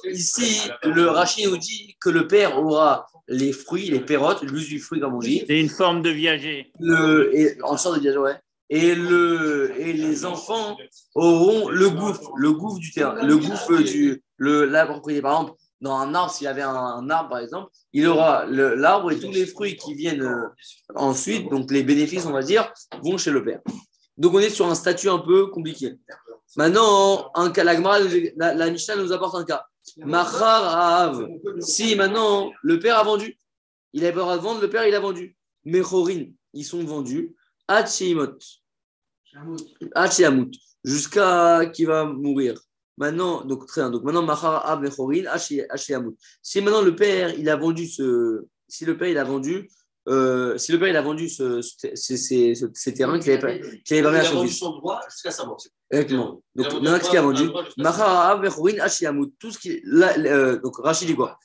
Ici, 0.04 0.62
le 0.82 1.08
Rachid 1.08 1.46
nous 1.50 1.58
dit 1.58 1.96
que 2.00 2.08
le 2.08 2.26
père 2.26 2.58
aura 2.58 3.06
les 3.28 3.52
fruits, 3.52 3.90
les 3.90 4.00
pérotes, 4.00 4.42
l'usufruit 4.42 5.00
comme 5.00 5.14
on 5.14 5.18
dit, 5.18 5.44
C'est 5.46 5.60
une 5.60 5.68
forme 5.68 6.00
de 6.00 6.10
viager. 6.10 6.72
le, 6.80 7.30
et, 7.36 7.58
en 7.62 7.76
sorte 7.76 7.96
de 7.96 8.00
dire, 8.00 8.20
ouais. 8.20 8.36
Et, 8.70 8.94
le, 8.94 9.74
et 9.78 9.92
les 9.92 10.24
enfants 10.24 10.76
auront 11.14 11.68
le 11.68 11.90
gouffre, 11.90 12.30
le 12.36 12.52
gouffre 12.52 12.78
du 12.78 12.92
terrain, 12.92 13.20
le 13.22 13.36
gouffre 13.36 13.82
du, 13.82 14.22
le, 14.36 14.64
la 14.64 14.86
propriété. 14.86 15.20
Par 15.20 15.32
exemple, 15.32 15.58
dans 15.80 15.96
un 15.96 16.14
arbre, 16.14 16.32
s'il 16.32 16.44
y 16.44 16.48
avait 16.48 16.62
un, 16.62 17.08
arbre, 17.10 17.30
par 17.30 17.38
exemple, 17.38 17.70
il 17.92 18.06
aura 18.06 18.44
l'arbre 18.46 19.12
et 19.12 19.18
tous 19.18 19.30
les 19.30 19.46
fruits 19.46 19.76
qui 19.76 19.94
viennent 19.94 20.22
euh, 20.22 20.48
ensuite, 20.94 21.48
donc 21.50 21.70
les 21.70 21.82
bénéfices, 21.82 22.26
on 22.26 22.32
va 22.32 22.42
dire, 22.42 22.70
vont 23.02 23.16
chez 23.16 23.30
le 23.30 23.42
père. 23.44 23.60
Donc 24.18 24.34
on 24.34 24.38
est 24.40 24.50
sur 24.50 24.66
un 24.66 24.74
statut 24.74 25.08
un 25.08 25.18
peu 25.18 25.46
compliqué. 25.46 25.96
Maintenant, 26.56 27.30
un 27.34 27.50
cas, 27.50 27.64
la, 27.64 27.74
la, 28.54 28.70
Mishnah 28.70 28.96
nous 28.96 29.12
apporte 29.12 29.34
un 29.36 29.44
cas. 29.44 29.66
Machar. 29.98 31.22
Si 31.60 31.96
maintenant 31.96 32.52
le 32.62 32.78
père 32.78 32.98
a 32.98 33.04
vendu, 33.04 33.38
il 33.92 34.02
le 34.02 34.12
droit 34.12 34.36
de 34.36 34.42
vendre, 34.42 34.60
le 34.60 34.68
père 34.68 34.86
il 34.86 34.94
a 34.94 35.00
vendu. 35.00 35.36
Mechorin, 35.64 36.26
ils 36.52 36.64
sont 36.64 36.82
vendus. 36.84 37.34
Hacheimot. 37.68 38.38
Hacheamut. 39.94 40.50
Jusqu'à 40.84 41.66
qui 41.66 41.84
va 41.84 42.04
mourir. 42.04 42.60
Maintenant, 43.00 43.42
donc 43.44 43.66
très 43.66 43.80
bien. 43.80 43.90
Donc 43.90 44.02
maintenant, 44.04 44.22
Machar. 44.22 44.78
Si 46.42 46.60
maintenant 46.60 46.82
le 46.82 46.94
père 46.94 47.28
il 47.38 47.48
a 47.48 47.56
vendu 47.56 47.86
ce. 47.86 48.44
Si 48.68 48.84
le 48.84 48.96
père 48.98 49.08
il 49.08 49.18
a 49.18 49.24
vendu. 49.24 49.68
euh, 50.08 50.56
si 50.58 50.72
le 50.72 50.78
père 50.78 50.88
il 50.88 50.96
a 50.96 51.02
vendu 51.02 51.28
ce, 51.28 51.60
ce- 51.62 51.94
ces, 51.94 52.16
ces- 52.16 52.94
terrains 52.94 53.18
qu'il 53.18 53.32
avait, 53.32 53.60
pas- 53.60 53.66
qu'il 53.84 54.06
avait 54.06 54.18
a 54.18 54.20
à 54.20 54.24
son 54.24 54.34
vendu 54.36 54.48
son 54.52 54.70
droit 54.78 55.00
jusqu'à 55.10 55.30
sa 55.30 55.44
mort. 55.46 55.58
Exactement. 55.90 56.42
Donc, 56.54 56.66
vendu 56.66 56.74
maintenant, 56.84 56.98
qu'est-ce 56.98 57.10
qu'il 57.10 57.18
a 57.18 57.22
vendu 57.22 57.44
Mechorin 58.42 58.78
Hashiamut. 58.80 59.32
Tout 59.38 59.50
ce 59.50 59.58
qui. 59.58 59.80
là, 59.84 60.14
euh, 60.18 60.58
donc, 60.60 60.74
Rachid 60.78 61.06
dit 61.08 61.14
quoi? 61.16 61.38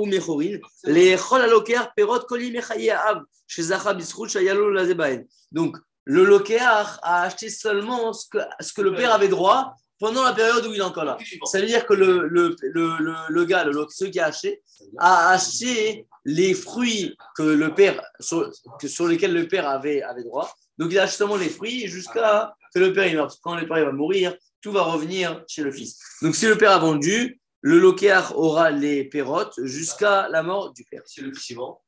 Ou 0.00 0.06
Mechorin. 0.06 0.58
Les 0.84 1.16
Chol 1.16 1.40
Aloker 1.42 1.80
Perot 1.96 2.20
Koli 2.28 2.50
Mechaye 2.52 2.90
Av. 2.90 3.22
Chez 3.46 3.62
Zacha 3.62 3.94
Bisrout 3.94 4.28
Shayalo 4.28 4.70
Lazebaen. 4.70 5.24
Donc, 5.52 5.76
le 6.04 6.24
Lokéar 6.24 6.98
a 7.02 7.22
acheté 7.22 7.48
seulement 7.50 8.12
ce 8.12 8.26
que, 8.28 8.38
ce 8.60 8.72
que 8.72 8.82
le 8.82 8.94
père 8.94 9.12
avait 9.12 9.28
droit 9.28 9.74
pendant 9.98 10.22
la 10.24 10.32
période 10.32 10.66
où 10.66 10.72
il 10.74 10.78
est 10.78 10.82
encore 10.82 11.04
là. 11.04 11.16
Ça 11.44 11.60
veut 11.60 11.66
dire 11.66 11.86
que 11.86 11.94
le, 11.94 12.28
le, 12.28 12.54
le, 12.62 13.14
le, 13.28 13.44
gars, 13.44 13.64
le, 13.64 13.86
ceux 13.90 14.08
qui 14.08 14.20
a 14.20 14.26
acheté, 14.26 14.62
a 14.98 15.30
acheté 15.30 16.06
les 16.24 16.54
fruits 16.54 17.16
que 17.36 17.42
le 17.42 17.74
père, 17.74 18.02
sur, 18.20 18.50
que, 18.80 18.88
sur 18.88 19.06
lesquels 19.08 19.32
le 19.32 19.48
père 19.48 19.68
avait, 19.68 20.02
avait 20.02 20.24
droit. 20.24 20.54
Donc 20.78 20.92
il 20.92 20.98
achète 20.98 21.18
seulement 21.18 21.36
les 21.36 21.48
fruits 21.48 21.86
jusqu'à 21.88 22.54
que 22.74 22.78
le 22.78 22.92
père 22.92 23.06
il 23.06 23.16
meurt. 23.16 23.38
Quand 23.42 23.54
le 23.54 23.66
père 23.66 23.78
il 23.78 23.84
va 23.84 23.92
mourir, 23.92 24.36
tout 24.60 24.72
va 24.72 24.82
revenir 24.82 25.42
chez 25.48 25.62
le 25.62 25.70
fils. 25.72 25.98
Donc 26.22 26.34
si 26.34 26.46
le 26.46 26.58
père 26.58 26.72
a 26.72 26.78
vendu, 26.78 27.40
le 27.62 27.78
lokéar 27.78 28.36
aura 28.38 28.70
les 28.70 29.04
pérotes 29.04 29.54
jusqu'à 29.64 30.28
la 30.28 30.42
mort 30.42 30.72
du 30.72 30.84
père. 30.84 31.02
Si 31.06 31.20
le 31.22 31.32
mort, 31.54 31.82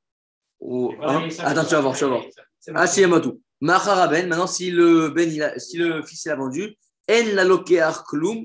Ou- 0.60 0.92
hein? 1.02 1.28
Attends, 1.40 1.64
tu 1.64 1.74
vas 1.74 1.80
voir, 1.80 1.96
tu 1.96 2.04
vas 2.04 2.10
voir. 2.10 2.22
Ah, 2.74 2.86
si, 2.86 3.04
maintenant, 3.06 4.46
si 4.46 4.70
le, 4.70 5.10
ben, 5.10 5.30
il 5.30 5.42
a- 5.42 5.58
si 5.58 5.76
le 5.76 6.02
fils 6.02 6.24
il 6.24 6.30
a 6.30 6.36
vendu, 6.36 6.76
En 7.10 7.34
la 7.34 7.44
lokear 7.44 8.04
klum. 8.04 8.44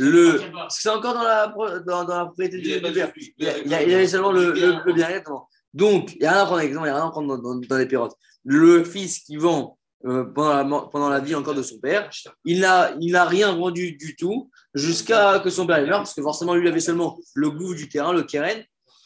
Le, 0.00 0.40
c'est 0.68 0.88
encore 0.90 1.14
dans 1.14 1.24
la, 1.24 1.52
dans, 1.84 2.04
dans 2.04 2.18
la 2.18 2.24
propriété 2.26 2.58
il 2.58 2.62
du, 2.62 3.00
fruits. 3.08 3.34
Il 3.38 3.46
y 3.46 3.74
a- 3.74 3.82
il 3.82 3.92
avait 3.94 4.06
seulement 4.06 4.30
le, 4.30 4.52
le, 4.52 4.76
le 4.86 4.92
bien, 4.92 5.08
exactement. 5.08 5.48
Donc, 5.74 6.12
il 6.14 6.20
n'y 6.20 6.26
a 6.26 6.32
rien 6.32 6.42
à 6.42 6.46
prendre, 6.46 6.60
exemple, 6.60 6.86
il 6.86 6.90
n'y 6.90 6.96
a 6.96 7.00
rien 7.00 7.06
à 7.08 7.10
prendre 7.10 7.36
dans, 7.36 7.42
dans, 7.54 7.60
dans 7.60 7.76
les 7.76 7.86
pérotes. 7.86 8.14
Le 8.44 8.84
fils 8.84 9.18
qui 9.18 9.36
vend 9.36 9.76
euh, 10.06 10.24
pendant, 10.24 10.54
la, 10.54 10.64
pendant 10.86 11.08
la 11.08 11.18
vie 11.18 11.34
encore 11.34 11.54
de 11.54 11.62
son 11.62 11.78
père, 11.80 12.08
il 12.44 12.60
n'a 12.60 12.92
il 13.00 13.10
n'a 13.10 13.24
rien 13.24 13.52
vendu 13.52 13.92
du 13.96 14.14
tout 14.14 14.50
jusqu'à 14.72 15.40
que 15.40 15.50
son 15.50 15.66
père 15.66 15.84
meure, 15.84 15.98
parce 15.98 16.14
que 16.14 16.22
forcément, 16.22 16.54
lui, 16.54 16.64
il 16.64 16.68
avait 16.68 16.78
seulement 16.80 17.18
le 17.34 17.50
goût 17.50 17.74
du 17.74 17.88
terrain, 17.88 18.12
le 18.12 18.22
keren. 18.22 18.62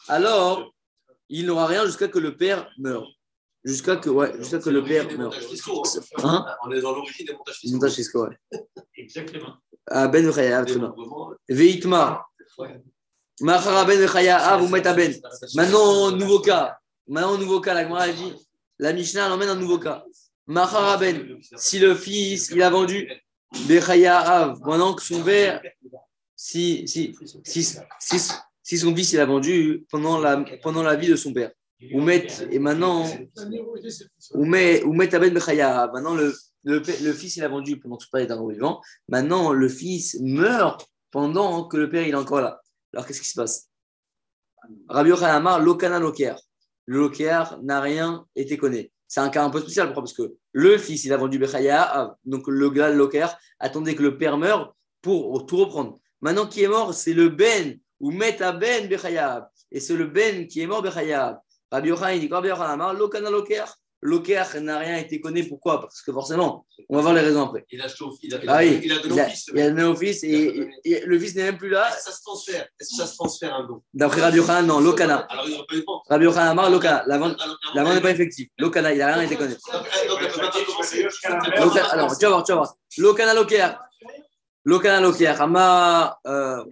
Alors, 0.07 0.71
il 1.29 1.47
n'aura 1.47 1.65
rien 1.65 1.85
jusqu'à 1.87 2.07
que 2.07 2.19
le 2.19 2.37
père 2.37 2.69
meure. 2.77 3.07
Jusqu'à 3.65 3.95
que, 3.95 4.09
ouais, 4.09 4.33
jusqu'à 4.37 4.59
que 4.59 4.69
le 4.69 4.83
père 4.83 5.05
meure. 5.17 5.31
montages 5.31 5.47
fiscaux, 5.47 5.83
hein. 6.17 6.23
Hein 6.23 6.45
On 6.65 6.71
est 6.71 6.81
dans 6.81 6.93
l'origine 6.93 7.25
des 7.25 7.33
montages 7.33 7.55
fiscaux. 7.55 7.75
Montage 7.75 7.93
fiscal, 7.93 8.21
ouais. 8.21 8.59
Exactement. 8.97 9.55
Ah, 9.87 10.07
Ben 10.07 10.31
Chaya, 10.33 10.65
très 10.65 10.77
bien. 10.77 10.93
Veitma. 11.49 12.25
Machara 13.41 13.85
Ben 13.85 14.07
Chaya, 14.07 14.37
ah, 14.37 14.57
vous 14.57 14.67
mettez 14.67 14.89
à 14.89 14.93
Ben. 14.93 15.13
Maintenant, 15.55 16.11
nouveau 16.11 16.39
cas. 16.39 16.77
Maintenant, 17.07 17.37
nouveau 17.37 17.61
cas, 17.61 17.73
la 17.73 17.83
Gemara 17.83 18.07
elle 18.07 18.15
dit 18.15 18.33
la 18.79 18.93
Mishnah 18.93 19.25
elle 19.25 19.31
emmène 19.33 19.49
un 19.49 19.55
nouveau 19.55 19.79
cas. 19.79 20.05
Maharaben, 20.45 21.39
si 21.55 21.79
le 21.79 21.95
fils, 21.95 22.49
il 22.49 22.61
a 22.61 22.69
vendu 22.69 23.09
Bechaya 23.67 24.19
Av, 24.19 24.59
pendant 24.61 24.93
que 24.93 25.01
son 25.01 25.23
père, 25.23 25.61
si, 26.35 26.85
si, 26.87 27.15
si, 27.45 27.63
si, 27.99 28.19
si 28.61 28.77
son 28.77 28.95
fils, 28.95 29.13
il 29.13 29.19
a 29.19 29.25
vendu 29.25 29.85
pendant 29.89 30.19
la, 30.19 30.43
pendant 30.61 30.83
la 30.83 30.95
vie 30.95 31.07
de 31.07 31.15
son 31.15 31.31
père. 31.31 31.51
Ou 31.91 32.01
met, 32.01 32.27
et 32.51 32.59
maintenant, 32.59 33.05
Aben 34.33 35.33
Bechaya. 35.33 35.89
Maintenant, 35.93 36.15
le, 36.15 36.33
le, 36.63 36.77
le 36.77 37.13
fils, 37.13 37.35
il 37.35 37.43
a 37.43 37.49
vendu 37.49 37.79
pendant 37.79 37.97
que 37.97 38.03
son 38.03 38.09
père 38.11 38.21
est 38.21 38.31
encore 38.31 38.49
vivant. 38.49 38.81
Maintenant, 39.09 39.51
le 39.51 39.67
fils 39.67 40.17
meurt 40.21 40.87
pendant 41.11 41.67
que 41.67 41.77
le 41.77 41.89
père, 41.89 42.07
il 42.07 42.11
est 42.11 42.15
encore 42.15 42.41
là. 42.41 42.61
Alors, 42.93 43.05
qu'est-ce 43.05 43.21
qui 43.21 43.27
se 43.27 43.35
passe? 43.35 43.69
Rabbi 44.87 45.09
Yochanan 45.09 45.35
Amar, 45.35 45.59
Lokana 45.59 45.99
Loker. 45.99 46.35
Le 46.85 46.99
Loker 46.99 47.57
n'a 47.63 47.81
rien 47.81 48.25
été 48.35 48.57
connu. 48.57 48.89
C'est 49.07 49.19
un 49.19 49.29
cas 49.29 49.43
un 49.43 49.49
peu 49.49 49.59
spécial. 49.59 49.87
Pourquoi? 49.87 50.03
Parce 50.03 50.13
que 50.13 50.33
le 50.53 50.77
fils, 50.77 51.03
il 51.03 51.13
a 51.13 51.17
vendu 51.17 51.37
Bechaya. 51.37 52.15
Donc, 52.23 52.47
le 52.47 52.69
gars, 52.69 52.89
Loker, 52.89 53.27
attendait 53.59 53.95
que 53.95 54.03
le 54.03 54.17
père 54.17 54.37
meure 54.37 54.75
pour 55.01 55.45
tout 55.45 55.57
reprendre. 55.57 55.99
Maintenant, 56.21 56.47
qui 56.47 56.63
est 56.63 56.67
mort, 56.67 56.93
c'est 56.93 57.13
le 57.13 57.27
Ben, 57.27 57.77
ou 57.99 58.11
Meta 58.11 58.53
Ben 58.53 58.87
Bechaya. 58.87 59.49
Et 59.69 59.81
c'est 59.81 59.97
le 59.97 60.07
Ben 60.07 60.47
qui 60.47 60.61
est 60.61 60.67
mort 60.67 60.81
Bechaya. 60.81 61.42
Rabbi 61.73 61.89
Yochanan, 61.89 62.15
il 62.15 62.19
dit 62.21 62.29
quoi 62.29 62.37
Rabbi 62.37 62.49
Yochanan 62.49 63.31
Loker. 63.31 63.65
Loker 64.05 64.43
n'a 64.61 64.77
rien 64.79 64.97
été 64.97 65.19
connu. 65.21 65.47
Pourquoi? 65.47 65.79
Parce 65.81 66.01
que 66.01 66.11
forcément, 66.11 66.65
on 66.89 66.97
va 66.97 67.01
voir 67.01 67.13
les 67.13 67.21
raisons 67.21 67.45
après. 67.47 67.65
Il 67.71 67.81
a 67.81 67.85
il 68.21 68.33
a, 68.35 68.43
il 68.43 68.49
Ah 68.49 68.53
a, 68.57 68.61
oui, 68.61 68.81
il 68.83 68.91
a 68.91 68.99
donné 68.99 69.13
au 69.21 69.25
fils. 69.29 69.45
il 69.53 69.61
a 69.61 69.69
donné 69.69 69.83
au 69.83 69.95
fils 69.95 70.23
et, 70.23 70.69
et 70.83 71.05
le 71.05 71.19
fils 71.19 71.35
n'est 71.35 71.43
même 71.43 71.57
plus 71.57 71.69
là. 71.69 71.87
Est-ce 71.87 71.97
que 71.97 72.03
ça 72.03 72.17
se 72.17 72.21
transfère? 72.21 72.67
Est-ce 72.79 72.89
que 72.89 72.95
ça 72.97 73.07
se 73.07 73.15
transfère 73.15 73.55
un 73.55 73.63
don 73.65 73.81
D'après 73.93 74.19
Rabbi 74.21 74.37
Yochanan, 74.37 74.65
non, 74.67 74.79
Lokana. 74.81 75.25
Alors, 75.29 75.45
il 75.47 75.85
pas. 75.85 75.91
Rabbi 76.09 76.25
Yochanan 76.25 76.49
Amar, 76.49 76.69
Lokana. 76.69 77.03
La 77.07 77.17
vente, 77.17 77.37
n'est 77.95 78.01
pas 78.01 78.11
effective. 78.11 78.49
Lokana, 78.59 78.91
il 78.91 78.97
n'a 78.99 79.13
rien 79.15 79.23
été 79.23 79.35
connu. 79.37 79.55
Lokana- 81.57 81.89
alors, 81.91 82.17
tu 82.17 82.25
vas 82.25 82.29
voir, 82.31 82.43
tu 82.43 82.51
vas 82.51 82.57
voir. 82.57 82.75
Lokana 82.97 83.33
Loker. 83.33 83.69
Lokana 84.65 84.99
Loker. 84.99 85.41
Ama. 85.41 86.19
Euh. 86.27 86.63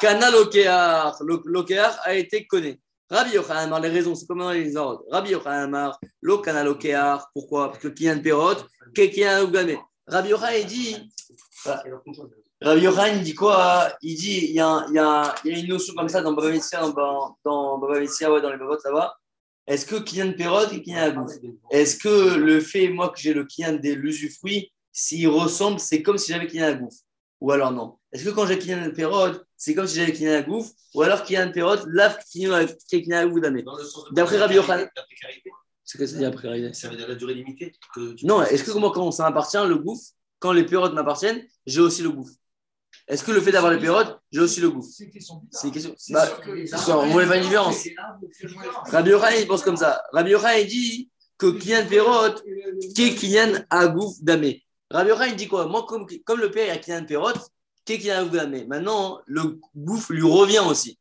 Kana 0.00 0.30
Loker. 0.30 1.12
Lo- 1.20 1.42
Loker 1.44 1.90
a 2.04 2.14
été 2.14 2.46
connu. 2.46 2.80
Rabbi 3.08 3.34
Yochanan 3.34 3.64
Amar, 3.66 3.80
les 3.80 3.88
raisons, 3.88 4.14
c'est 4.16 4.26
comment 4.26 4.50
les 4.50 4.76
ordres. 4.76 5.04
Rabbi 5.10 5.30
Yochanan 5.30 5.64
Amar, 5.64 6.00
Lokana 6.22 6.64
Loker. 6.64 7.18
Pourquoi? 7.32 7.68
Parce 7.70 7.78
que 7.82 7.88
Kiyan 7.88 8.20
Perot, 8.20 8.56
Kekiyan 8.94 9.42
Ougame. 9.44 9.78
Rabbi 10.06 10.30
Yochanan, 10.30 10.58
il 10.60 10.66
dit. 10.66 10.96
Rabbi 12.60 12.80
Yochanan, 12.82 13.16
il 13.18 13.22
dit 13.22 13.34
quoi? 13.34 13.92
Il 14.02 14.16
dit, 14.16 14.46
il 14.48 14.54
y, 14.54 14.60
a, 14.60 14.86
il, 14.88 14.94
y 14.94 14.98
a, 14.98 15.34
il 15.44 15.52
y 15.52 15.54
a 15.54 15.58
une 15.58 15.68
notion 15.68 15.94
comme 15.94 16.08
ça 16.08 16.20
dans 16.22 16.32
Baba 16.32 16.50
Metzia, 16.50 16.80
dans, 16.90 17.36
dans 17.44 17.78
Baba 17.78 18.00
Metzia, 18.00 18.32
ouais, 18.32 18.40
dans 18.40 18.50
les 18.50 18.56
Babot, 18.58 18.78
va. 18.92 19.16
Est-ce 19.66 19.84
que 19.86 19.96
Kiyan 19.96 20.32
Perot 20.32 20.70
et 20.72 20.94
Agouf 20.96 21.30
Est-ce 21.70 21.96
que 21.96 22.34
le 22.36 22.60
fait, 22.60 22.88
moi, 22.88 23.10
que 23.10 23.18
j'ai 23.20 23.34
le 23.34 23.44
Kiyan 23.44 23.74
de 23.74 23.92
l'usufruit, 23.92 24.72
s'il 24.92 25.28
ressemble, 25.28 25.78
c'est 25.80 26.02
comme 26.02 26.18
si 26.18 26.32
j'avais 26.32 26.46
Kiyan 26.46 26.66
Agouf 26.68 26.94
Ou 27.40 27.50
alors 27.52 27.72
non 27.72 27.98
Est-ce 28.12 28.24
que 28.24 28.30
quand 28.30 28.46
j'ai 28.46 28.58
Kiyan 28.58 28.90
Perot, 28.92 29.32
c'est 29.56 29.74
comme 29.74 29.86
si 29.86 29.96
j'avais 29.96 30.12
Kiyan 30.12 30.32
Agouf 30.34 30.68
Ou 30.94 31.02
alors 31.02 31.22
Kiyan 31.22 31.50
Perot, 31.52 31.86
là, 31.88 32.16
Kiyan 32.30 32.52
Agouf 33.12 33.40
d'Amé 33.40 33.62
Dans 33.62 33.76
le 33.76 33.84
sens 33.84 34.08
de 34.10 34.14
D'après 34.14 34.38
Rabbi 34.38 34.54
Yochanan. 34.54 34.88
C'est 35.84 35.98
que 35.98 36.06
c'est 36.06 36.16
dire 36.18 36.28
après 36.28 36.72
Ça 36.74 36.88
veut 36.88 36.96
dire 36.96 37.06
la 37.08 37.14
durée 37.14 37.34
limitée. 37.34 37.72
que 37.94 38.12
tu- 38.14 38.26
Non, 38.26 38.42
est-ce 38.42 38.64
que 38.64 38.72
moi, 38.76 38.90
quand 38.92 39.10
ça 39.12 39.22
m'appartient, 39.22 39.56
le 39.66 39.76
gouffre, 39.76 40.02
quand 40.40 40.52
les 40.52 40.64
pérotes 40.64 40.92
m'appartiennent, 40.94 41.42
j'ai 41.64 41.80
aussi 41.80 42.02
le 42.02 42.10
gouffre 42.10 42.34
Est-ce 43.06 43.22
que 43.22 43.30
le 43.30 43.40
fait 43.40 43.52
d'avoir 43.52 43.72
les 43.72 43.78
pérotes, 43.78 44.18
j'ai 44.32 44.40
aussi 44.40 44.60
le 44.60 44.70
gouffre 44.70 44.88
C'est 44.92 45.04
une 45.04 45.10
question. 45.12 45.42
C'est 45.52 45.68
une 45.68 45.72
question. 45.72 45.94
C'est 45.96 46.12
Bah, 46.12 46.28
on 46.88 47.06
voit 47.06 47.24
pas 47.26 47.36
une 47.36 47.42
différence. 47.44 47.86
Rabbi 48.90 49.10
Yochanan, 49.10 49.38
il 49.40 49.46
pense 49.46 49.62
comme 49.62 49.76
ça. 49.76 50.02
Rabbi 50.12 50.30
Yochanan, 50.32 50.60
il 50.60 50.66
dit 50.66 51.10
que 51.38 51.46
Kiyan 51.52 51.86
Perot, 51.86 52.34
qu'est 52.94 53.14
Kiyan 53.14 53.52
Agouf 53.70 54.14
Damé. 54.22 54.64
Rabbi 54.90 55.10
Yochanan, 55.10 55.30
il 55.30 55.36
dit 55.36 55.48
quoi? 55.48 55.66
Moi, 55.66 55.84
comme, 55.88 56.06
comme 56.24 56.40
le 56.40 56.50
père 56.50 56.72
a 56.74 56.78
Kiyan 56.78 57.04
Perot, 57.04 57.32
qu'est 57.86 57.98
Kiyan 57.98 58.18
Agouf 58.18 58.32
Damé 58.32 58.66
Maintenant, 58.66 59.20
le 59.26 59.58
gouffre 59.74 60.12
lui 60.12 60.22
revient 60.22 60.62
aussi. 60.68 60.98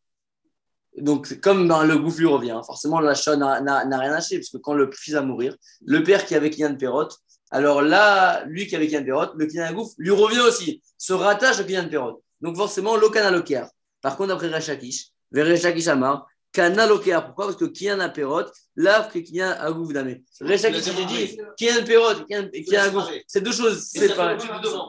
Donc, 0.97 1.41
comme 1.41 1.67
ben, 1.67 1.83
le 1.83 1.97
gouffre 1.97 2.19
lui 2.19 2.27
revient, 2.27 2.59
forcément, 2.65 3.01
l'achat 3.01 3.35
n'a 3.35 3.99
rien 3.99 4.13
acheté, 4.13 4.37
parce 4.37 4.49
que 4.49 4.57
quand 4.57 4.73
le 4.73 4.89
fils 4.93 5.13
va 5.13 5.21
mourir, 5.21 5.55
le 5.85 6.03
père 6.03 6.25
qui 6.25 6.35
avait 6.35 6.49
Kiyan 6.49 6.75
Perot, 6.75 7.09
alors 7.51 7.81
là, 7.81 8.45
lui 8.45 8.65
qui 8.67 8.75
avait 8.75 8.87
Kiyan 8.87 9.03
Perot, 9.03 9.33
le 9.35 9.45
Kiyan 9.45 9.65
Agouf 9.65 9.89
lui 9.97 10.11
revient 10.11 10.39
aussi, 10.39 10.81
se 10.97 11.11
rattache 11.11 11.59
au 11.59 11.65
Kiyan 11.65 11.89
Perot. 11.89 12.23
Donc, 12.39 12.55
forcément, 12.55 12.95
l'Okana 12.95 13.31
Loker. 13.31 13.65
Par 14.01 14.15
contre, 14.15 14.33
après 14.33 14.47
Rachakish, 14.47 15.09
vers 15.31 15.47
Rachakish 15.47 15.87
Amar, 15.87 16.27
Kana. 16.55 16.87
Pourquoi? 16.87 17.45
Parce 17.47 17.57
que 17.57 17.65
Kiyan 17.65 17.99
a 17.99 18.07
Perot, 18.07 18.45
là 18.77 19.09
que 19.11 19.19
Kiyan 19.19 19.51
Agouf 19.59 19.91
Damé. 19.91 20.23
Rachakish, 20.39 20.87
il 20.97 21.05
dit 21.05 21.37
Kiyan 21.57 21.83
Perot, 21.85 22.23
Kiyan 22.27 22.49
Kiyan 22.49 22.83
Agouf, 22.83 23.03
c'est 23.27 23.41
deux 23.41 23.51
choses 23.51 23.83
séparées. 23.83 24.37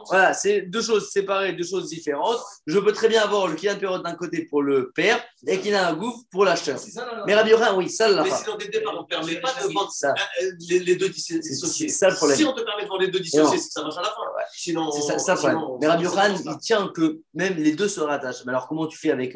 Voilà, 0.07 0.33
c'est 0.33 0.61
deux 0.61 0.81
choses 0.81 1.09
séparées, 1.09 1.53
deux 1.53 1.65
choses 1.65 1.89
différentes. 1.89 2.39
Je 2.65 2.79
peux 2.79 2.93
très 2.93 3.09
bien 3.09 3.21
avoir 3.21 3.47
le 3.47 3.55
Kiyan 3.55 3.77
Perot 3.77 3.99
d'un 3.99 4.15
côté 4.15 4.45
pour 4.45 4.63
le 4.63 4.91
père 4.95 5.21
et 5.45 5.59
Kiyan 5.59 5.83
Agouf 5.83 6.15
pour 6.31 6.45
l'acheteur. 6.45 6.79
Mais 7.25 7.35
Rabbi 7.35 7.51
oui, 7.75 7.89
ça, 7.89 8.07
là. 8.07 8.23
Mais 8.23 8.31
sinon, 8.31 8.55
dès 8.57 8.65
le 8.65 8.71
départ, 8.71 8.93
on 8.97 9.01
ne 9.01 9.07
permet 9.07 9.41
pas 9.41 9.51
de 9.61 9.73
vendre 9.73 9.91
Ça, 9.91 10.15
euh, 10.41 10.51
les, 10.69 10.95
deux 10.95 11.09
dissociés. 11.09 11.89
c'est 11.89 11.89
ça 11.89 12.09
le 12.09 12.15
problème. 12.15 12.37
Si 12.37 12.45
on 12.45 12.53
te 12.53 12.61
permet 12.61 12.83
de 12.83 12.87
vendre 12.87 13.01
les 13.01 13.11
deux 13.11 13.19
dissociés, 13.19 13.57
c'est 13.57 13.67
que 13.67 13.73
ça 13.73 13.83
marche 13.83 13.97
à 13.97 14.01
la 14.01 14.07
fin. 14.07 14.21
Sinon, 14.53 14.89
C'est 14.91 15.19
ça, 15.19 15.33
le 15.33 15.37
problème. 15.37 15.59
Mais 15.81 15.87
Rabbi 15.87 16.05
il 16.45 16.57
tient 16.59 16.87
que 16.87 17.19
même 17.33 17.55
les 17.57 17.73
deux 17.73 17.89
se 17.89 17.99
rattachent. 17.99 18.45
Mais 18.45 18.51
alors, 18.51 18.69
comment 18.69 18.87
tu 18.87 18.97
fais 18.97 19.11
avec. 19.11 19.35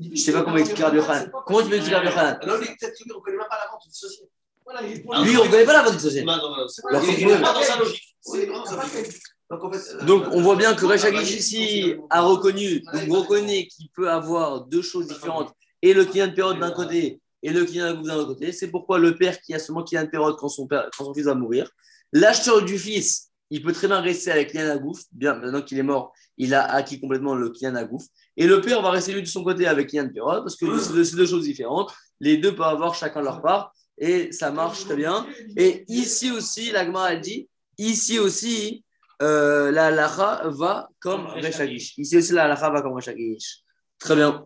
Je 0.00 0.20
sais 0.20 0.32
pas 0.32 0.42
comment 0.42 0.56
expliquer 0.56 0.84
Rabbi 0.84 0.96
Yochanan. 0.98 1.30
Comment 1.46 1.62
tu 1.62 1.68
peux 1.68 1.74
expliquer 1.76 1.96
Rabbi 1.96 2.08
Yochanan 2.08 2.38
Alors, 2.42 2.58
peut-être 2.58 3.00
lui, 3.04 3.12
on 3.12 3.18
ne 3.18 3.22
connaît 3.22 3.36
même 3.38 3.46
pas 3.48 3.58
la 3.64 3.70
vente 3.70 3.82
dissociée. 3.88 4.28
Voilà, 4.64 4.82
il 4.82 4.96
est 4.96 5.00
pour- 5.00 5.14
Lui, 5.16 5.36
on 5.36 5.44
ne 5.44 5.50
connaît 5.50 5.64
pas 5.64 5.72
la 5.72 5.82
vente 5.82 6.02
il- 6.02 6.24
pas 6.24 6.38
dans 6.38 7.62
sa 7.62 7.78
logique. 7.78 8.16
Sa 8.20 8.36
logique. 8.36 9.22
Donc, 9.48 9.62
en 9.62 9.70
fait, 9.70 9.94
euh, 9.94 10.04
Donc, 10.04 10.24
on 10.32 10.40
voit 10.42 10.56
bien 10.56 10.74
que 10.74 10.84
Rechagish 10.84 11.30
ici 11.30 11.94
a 12.10 12.20
reconnu, 12.22 12.80
donc 12.80 13.16
reconnaît 13.16 13.68
qu'il 13.68 13.88
peut 13.90 14.10
avoir 14.10 14.62
deux 14.62 14.82
choses 14.82 15.06
différentes 15.06 15.52
et 15.82 15.94
le 15.94 16.04
client 16.04 16.26
de 16.26 16.32
période 16.32 16.58
d'un 16.58 16.72
côté 16.72 17.20
et 17.44 17.50
le 17.50 17.64
client 17.64 17.94
de 17.94 18.02
d'un 18.02 18.16
autre 18.16 18.28
côté. 18.34 18.50
C'est 18.50 18.68
pourquoi 18.68 18.98
le 18.98 19.14
père 19.14 19.40
qui 19.40 19.54
a 19.54 19.60
seulement 19.60 19.84
client 19.84 20.02
de 20.02 20.08
période 20.08 20.34
quand 20.36 20.48
son, 20.48 20.66
père, 20.66 20.88
quand 20.98 21.04
son 21.04 21.14
fils 21.14 21.26
va 21.26 21.34
mourir. 21.36 21.70
L'acheteur 22.12 22.62
du 22.62 22.76
fils, 22.76 23.25
il 23.50 23.62
peut 23.62 23.72
très 23.72 23.86
bien 23.86 24.00
rester 24.00 24.30
avec 24.30 24.50
client 24.50 24.68
Agouf. 24.70 25.02
Bien, 25.12 25.34
maintenant 25.34 25.62
qu'il 25.62 25.78
est 25.78 25.82
mort, 25.82 26.12
il 26.36 26.54
a 26.54 26.64
acquis 26.64 27.00
complètement 27.00 27.34
le 27.34 27.50
client 27.50 27.74
Agouf. 27.74 28.04
Et 28.36 28.46
le 28.46 28.60
père 28.60 28.82
va 28.82 28.90
rester 28.90 29.12
lui 29.12 29.22
de 29.22 29.26
son 29.26 29.44
côté 29.44 29.66
avec 29.66 29.92
de 29.92 30.08
période 30.08 30.42
parce 30.42 30.56
que 30.56 30.78
c'est 30.78 30.92
deux, 30.92 31.04
c'est 31.04 31.16
deux 31.16 31.26
choses 31.26 31.44
différentes. 31.44 31.92
Les 32.20 32.36
deux 32.36 32.54
peuvent 32.54 32.66
avoir 32.66 32.94
chacun 32.94 33.22
leur 33.22 33.42
part 33.42 33.72
et 33.98 34.32
ça 34.32 34.50
marche 34.50 34.84
très 34.84 34.96
bien. 34.96 35.26
Et 35.56 35.84
ici 35.88 36.30
aussi, 36.30 36.70
l'Agma 36.72 37.04
a 37.04 37.16
dit, 37.16 37.48
ici 37.78 38.18
aussi, 38.18 38.84
euh, 39.22 39.70
la 39.70 39.86
halacha 39.86 40.42
va 40.48 40.88
comme 41.00 41.26
Rechagish. 41.26 41.96
Ici 41.98 42.16
aussi, 42.18 42.32
la 42.32 42.44
halacha 42.44 42.68
va 42.70 42.82
comme 42.82 42.94
Rechagish. 42.94 43.60
Très 43.98 44.16
bien. 44.16 44.44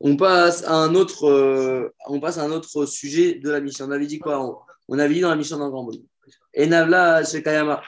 On 0.00 0.16
passe 0.16 0.64
à 0.64 0.74
un 0.74 0.94
autre, 0.94 1.28
euh, 1.28 1.92
on 2.06 2.20
passe 2.20 2.38
à 2.38 2.44
un 2.44 2.50
autre 2.50 2.86
sujet 2.86 3.34
de 3.34 3.50
la 3.50 3.60
mission. 3.60 3.86
On 3.86 3.90
avait 3.90 4.06
dit 4.06 4.18
quoi? 4.18 4.42
On, 4.42 4.58
on 4.88 4.98
avait 4.98 5.14
dit 5.14 5.20
dans 5.20 5.30
la 5.30 5.36
mission 5.36 5.58
d'un 5.58 5.68
grand 5.68 5.84
volume. 5.84 6.04
Enavla 6.58 7.24
Shekayama. 7.24 7.82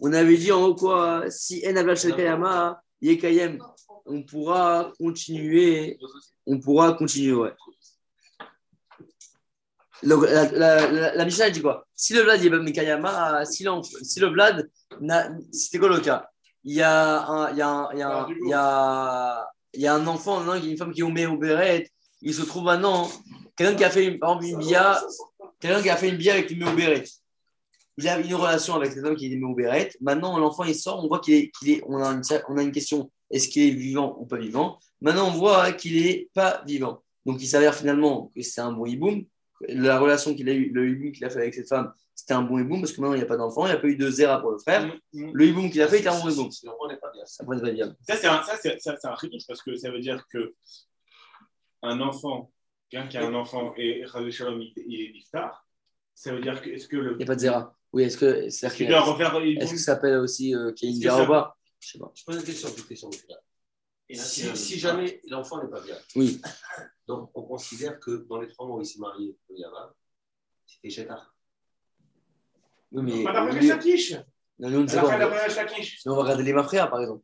On 0.00 0.12
avait 0.12 0.36
dit 0.36 0.52
en 0.52 0.64
haut 0.64 0.74
quoi 0.74 1.24
Si 1.30 1.60
Shekayama, 1.62 2.80
Yekayem, 3.00 3.58
on 4.04 4.22
pourra 4.22 4.92
continuer. 4.98 5.98
On 6.46 6.60
pourra 6.60 6.92
continuer, 6.92 7.32
ouais. 7.32 7.52
La, 10.02 10.16
la, 10.16 10.90
la, 10.92 11.14
la 11.14 11.24
Mishnah 11.24 11.50
dit 11.50 11.62
quoi? 11.62 11.86
Si 11.94 12.12
le 12.12 12.20
Vlad 12.20 12.44
Mekayama, 12.44 13.44
si, 13.46 13.66
si 14.02 14.20
le 14.20 14.26
Vlad, 14.28 14.68
c'était 15.50 15.78
quoi 15.78 15.88
le 15.88 16.00
cas? 16.00 16.28
Il 16.64 16.74
y 16.74 16.82
a 16.82 17.26
un, 17.26 17.50
il 17.52 17.58
y 17.58 17.62
a 17.62 17.68
un, 17.68 17.88
il 17.92 17.98
y 17.98 18.02
a 18.02 18.18
un, 18.18 18.28
il 18.28 18.48
y 18.48 18.52
a, 18.52 19.48
il 19.72 19.80
y 19.80 19.86
a 19.86 19.94
un 19.94 20.06
enfant, 20.06 20.40
non, 20.40 20.54
une 20.54 20.76
femme 20.76 20.92
qui 20.92 21.00
est 21.00 21.02
au 21.02 21.38
Béret, 21.38 21.88
il 22.20 22.34
se 22.34 22.42
trouve 22.42 22.64
maintenant, 22.64 23.08
quelqu'un 23.56 23.74
qui 23.74 23.84
a 23.84 23.90
fait 23.90 24.04
une, 24.06 24.18
par 24.18 24.32
exemple 24.32 24.46
une 24.46 24.58
bia, 24.58 25.00
quelqu'un 25.60 25.82
qui 25.82 25.90
a 25.90 25.96
fait 25.96 26.08
une 26.08 26.16
bia 26.16 26.34
avec 26.34 26.50
une 26.50 26.74
Béret. 26.74 27.04
Il 27.98 28.08
a 28.08 28.18
une 28.18 28.34
relation 28.34 28.74
avec 28.74 28.92
cette 28.92 29.02
femme 29.02 29.16
qui 29.16 29.32
est 29.32 29.42
au 29.42 29.54
Béret. 29.54 29.90
Maintenant, 30.00 30.38
l'enfant 30.38 30.64
il 30.64 30.74
sort, 30.74 31.02
on 31.02 31.08
voit 31.08 31.20
qu'il 31.20 31.34
est, 31.34 31.82
on, 31.86 32.02
a 32.02 32.08
une, 32.08 32.22
on 32.48 32.58
a 32.58 32.62
une 32.62 32.72
question 32.72 33.10
est-ce 33.30 33.48
qu'il 33.48 33.62
est 33.62 33.70
vivant 33.70 34.16
ou 34.20 34.26
pas 34.26 34.36
vivant? 34.36 34.78
Maintenant, 35.00 35.28
on 35.28 35.32
voit 35.32 35.72
qu'il 35.72 36.04
n'est 36.04 36.28
pas 36.34 36.62
vivant. 36.66 37.02
Donc, 37.24 37.42
il 37.42 37.46
s'avère 37.46 37.74
finalement 37.74 38.30
que 38.34 38.42
c'est 38.42 38.60
un 38.60 38.72
bon 38.72 38.86
hiboum. 38.86 39.24
La 39.68 39.98
relation 39.98 40.34
qu'il 40.34 40.48
a 40.48 40.52
eu, 40.52 40.70
le 40.70 40.90
hiboum 40.90 41.12
qu'il 41.12 41.24
a 41.24 41.30
fait 41.30 41.40
avec 41.40 41.54
cette 41.54 41.68
femme, 41.68 41.92
c'était 42.14 42.34
un 42.34 42.42
bon 42.42 42.58
hiboum 42.58 42.80
parce 42.80 42.92
que 42.92 43.00
maintenant, 43.00 43.14
il 43.14 43.18
n'y 43.18 43.24
a 43.24 43.26
pas 43.26 43.36
d'enfant, 43.36 43.66
il 43.66 43.70
n'y 43.70 43.76
a 43.76 43.80
pas 43.80 43.88
eu 43.88 43.96
de 43.96 44.10
zéra 44.10 44.40
pour 44.40 44.52
le 44.52 44.58
frère. 44.58 44.94
Le 45.12 45.46
hiboum 45.46 45.70
qu'il 45.70 45.82
a 45.82 45.88
fait 45.88 46.00
était 46.00 46.08
un 46.08 46.20
bon 46.20 46.30
hiboum. 46.30 46.50
Ça 46.50 48.16
c'est 48.16 48.26
un, 48.26 48.42
ça, 48.42 48.92
un 48.92 49.16
parce 49.48 49.62
que 49.62 49.74
ça 49.76 49.90
veut 49.90 50.00
dire 50.00 50.24
que 50.28 50.54
un 51.82 52.00
enfant, 52.00 52.52
quelqu'un 52.90 53.08
qui 53.08 53.16
a 53.16 53.26
un 53.26 53.34
enfant 53.34 53.74
et 53.76 54.04
Rabbi 54.04 54.30
Shalom, 54.30 54.60
il, 54.60 55.00
est 55.00 55.38
ça 56.14 56.32
veut 56.32 56.40
dire 56.40 56.62
que 56.62 56.70
est-ce 56.70 56.88
que 56.88 56.96
le. 56.96 57.12
Il 57.12 57.18
n'y 57.18 57.24
a 57.24 57.26
pas 57.26 57.34
de 57.34 57.40
zéra. 57.40 57.75
Oui, 57.96 58.02
est-ce 58.02 58.18
que 58.18 58.26
est-ce 58.26 58.60
que 58.68 59.78
ça 59.78 59.94
s'appelle 59.94 60.18
aussi 60.18 60.54
euh, 60.54 60.70
pas 61.26 61.56
Je 61.80 61.92
sais 61.92 61.98
pas. 61.98 62.12
Je 62.14 62.24
pose 62.24 62.36
une 62.36 62.42
question, 62.42 62.68
une 62.76 62.84
question. 62.84 63.08
monsieur. 63.08 63.24
Et 64.10 64.16
Si, 64.16 64.42
si- 64.42 64.56
si 64.56 64.78
jamais 64.78 65.22
l'enfant 65.28 65.62
n'est 65.62 65.70
pas 65.70 65.80
bien, 65.80 65.96
Oui. 66.14 66.38
donc 67.08 67.30
on 67.34 67.40
considère 67.44 67.98
que 67.98 68.26
dans 68.28 68.38
les 68.38 68.48
trois 68.48 68.66
mois 68.66 68.76
où 68.76 68.82
il 68.82 68.86
s'est 68.86 68.98
marié, 68.98 69.34
il 69.48 69.60
y 69.60 69.64
a 69.64 69.70
C'était 70.66 70.90
Chétar. 70.90 71.34
Oui, 72.92 73.02
mais. 73.02 73.24
Non, 74.58 74.70
nous, 74.70 74.78
on 74.80 74.82
ne 74.82 74.88
sait 74.88 74.98
Après 74.98 75.12
pas. 75.12 75.18
d'après 75.18 75.50
Shakish. 75.50 76.00
Sinon, 76.02 76.14
on 76.14 76.16
va 76.18 76.22
regarder 76.24 76.42
les 76.44 76.52
Mafréas, 76.52 76.88
par 76.88 77.00
exemple. 77.00 77.22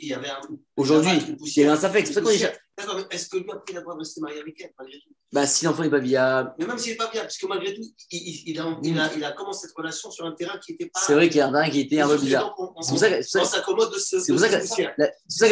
Y 0.00 0.14
avait 0.14 0.30
un. 0.30 0.40
Aujourd'hui, 0.76 1.10
il 1.38 1.52
y 1.56 1.60
avait 1.64 1.70
un 1.70 1.76
Safek. 1.76 2.06
C'est 2.06 2.22
pour 2.22 2.30
ça 2.30 2.38
qu'on 2.38 2.50
dit. 2.50 2.58
D'accord, 2.78 2.96
mais 2.96 3.04
est-ce 3.14 3.28
que 3.28 3.36
lui, 3.36 3.44
après, 3.50 3.72
il 3.74 3.76
a 3.78 3.82
pas 3.82 3.94
resté 3.94 4.20
marié 4.22 4.40
avec 4.40 4.58
elle, 4.60 4.72
malgré 4.78 4.98
tout? 4.98 5.10
Bah, 5.30 5.46
si 5.46 5.64
l'enfant 5.66 5.82
n'est 5.82 5.90
pas 5.90 5.98
viable. 5.98 6.54
Mais 6.58 6.66
même 6.66 6.78
s'il 6.78 6.92
n'est 6.92 6.96
pas 6.96 7.10
bien, 7.10 7.20
parce 7.22 7.36
que 7.36 7.46
malgré 7.46 7.74
tout, 7.74 7.82
il, 8.10 8.18
il- 8.18 8.42
il 8.50 8.58
a, 8.60 8.78
il, 8.82 8.98
a, 8.98 9.10
il 9.14 9.24
a 9.24 9.32
commencé 9.32 9.66
cette 9.66 9.76
relation 9.76 10.10
sur 10.10 10.24
un 10.24 10.32
terrain 10.32 10.58
qui 10.58 10.72
n'était 10.72 10.86
pas. 10.86 11.00
C'est 11.00 11.12
vrai 11.12 11.28
qu'il 11.28 11.40
y 11.40 11.44
en 11.44 11.52
a 11.54 11.60
un 11.60 11.70
qui 11.70 11.80
était 11.80 12.00
un 12.00 12.08
peu 12.08 12.16
bizarre. 12.18 12.54
C'est 12.80 12.88
pour 12.90 12.98
ça 12.98 13.10
que- 13.10 13.22
c'est 13.22 13.38
pour 13.38 13.46
ça- 13.46 13.56
s'accommode 13.58 13.92
de 13.92 13.98
ce. 13.98 14.20
c'est 14.20 14.32
pour 14.32 14.40
de 14.40 14.46
ça 14.46 14.60
ce 14.60 14.76
que- 14.76 14.82
la- 14.96 15.10
c'est 15.28 15.38
ça 15.38 15.48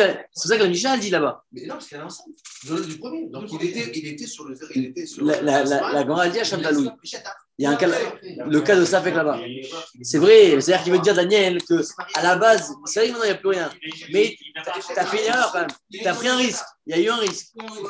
que 0.59 0.63
la 0.65 0.95
elle 0.95 1.01
dit 1.01 1.11
là-bas. 1.11 1.45
Mais 1.53 1.63
non, 1.67 1.75
parce 1.75 1.89
qu'elle 1.89 2.01
est 2.01 2.05
enceinte. 2.05 2.27
De- 2.69 2.85
Du 2.85 2.99
premier. 2.99 3.27
Donc 3.29 3.53
il 3.53 3.63
était, 3.65 3.91
il 3.99 4.07
était 4.09 4.27
sur 4.27 4.45
le. 4.45 4.59
Il 4.75 4.87
était 4.87 5.05
sur 5.07 5.25
La- 5.25 5.43
la- 5.43 5.65
la- 5.65 5.93
la 5.93 6.05
elle 6.25 6.33
à. 7.61 7.63
Il 7.63 7.65
y 7.65 7.67
a 7.67 7.71
un 7.71 7.77
cas, 7.77 7.89
le 8.47 8.61
cas 8.63 8.77
de 8.77 8.85
Safek 8.85 9.15
là-bas. 9.15 9.39
C'est 10.03 10.19
vrai, 10.19 10.61
c'est-à-dire 10.61 10.83
qu'il 10.85 10.93
veut 10.93 10.99
dire, 11.01 11.15
Daniel, 11.15 11.63
que 11.63 11.75
à 12.15 12.23
la 12.23 12.37
base, 12.37 12.73
c'est 12.87 13.01
vrai 13.01 13.09
que 13.09 13.13
maintenant 13.13 13.25
il 13.25 13.29
n'y 13.29 13.35
a 13.35 13.39
plus 13.39 13.49
rien. 13.51 13.71
Mais 14.13 14.37
T'as 14.95 15.05
fait 15.05 15.19
une 15.23 15.29
erreur 15.29 15.51
quand 15.53 15.61
même. 15.61 16.03
T'as 16.03 16.15
pris 16.15 16.29
un 16.29 16.37
risque. 16.37 16.65
Il 16.87 16.97
y 16.97 16.99
a 16.99 17.03
eu 17.03 17.09
un 17.11 17.17
risque. 17.17 17.49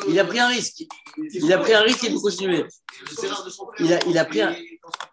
Il 0.09 0.19
a 0.19 0.25
pris 0.25 0.39
un 0.41 0.49
risque. 0.49 0.83
Il 1.17 1.53
a 1.53 1.59
pris 1.59 1.73
un 1.75 1.81
risque 1.83 2.05
et 2.05 2.09
il 2.09 2.15
peut 2.15 2.21
continuer. 2.21 2.65
Il 3.79 3.93
a- 3.93 3.99
il 4.09 4.19
a 4.19 4.25
pris 4.25 4.43
un- 4.43 4.55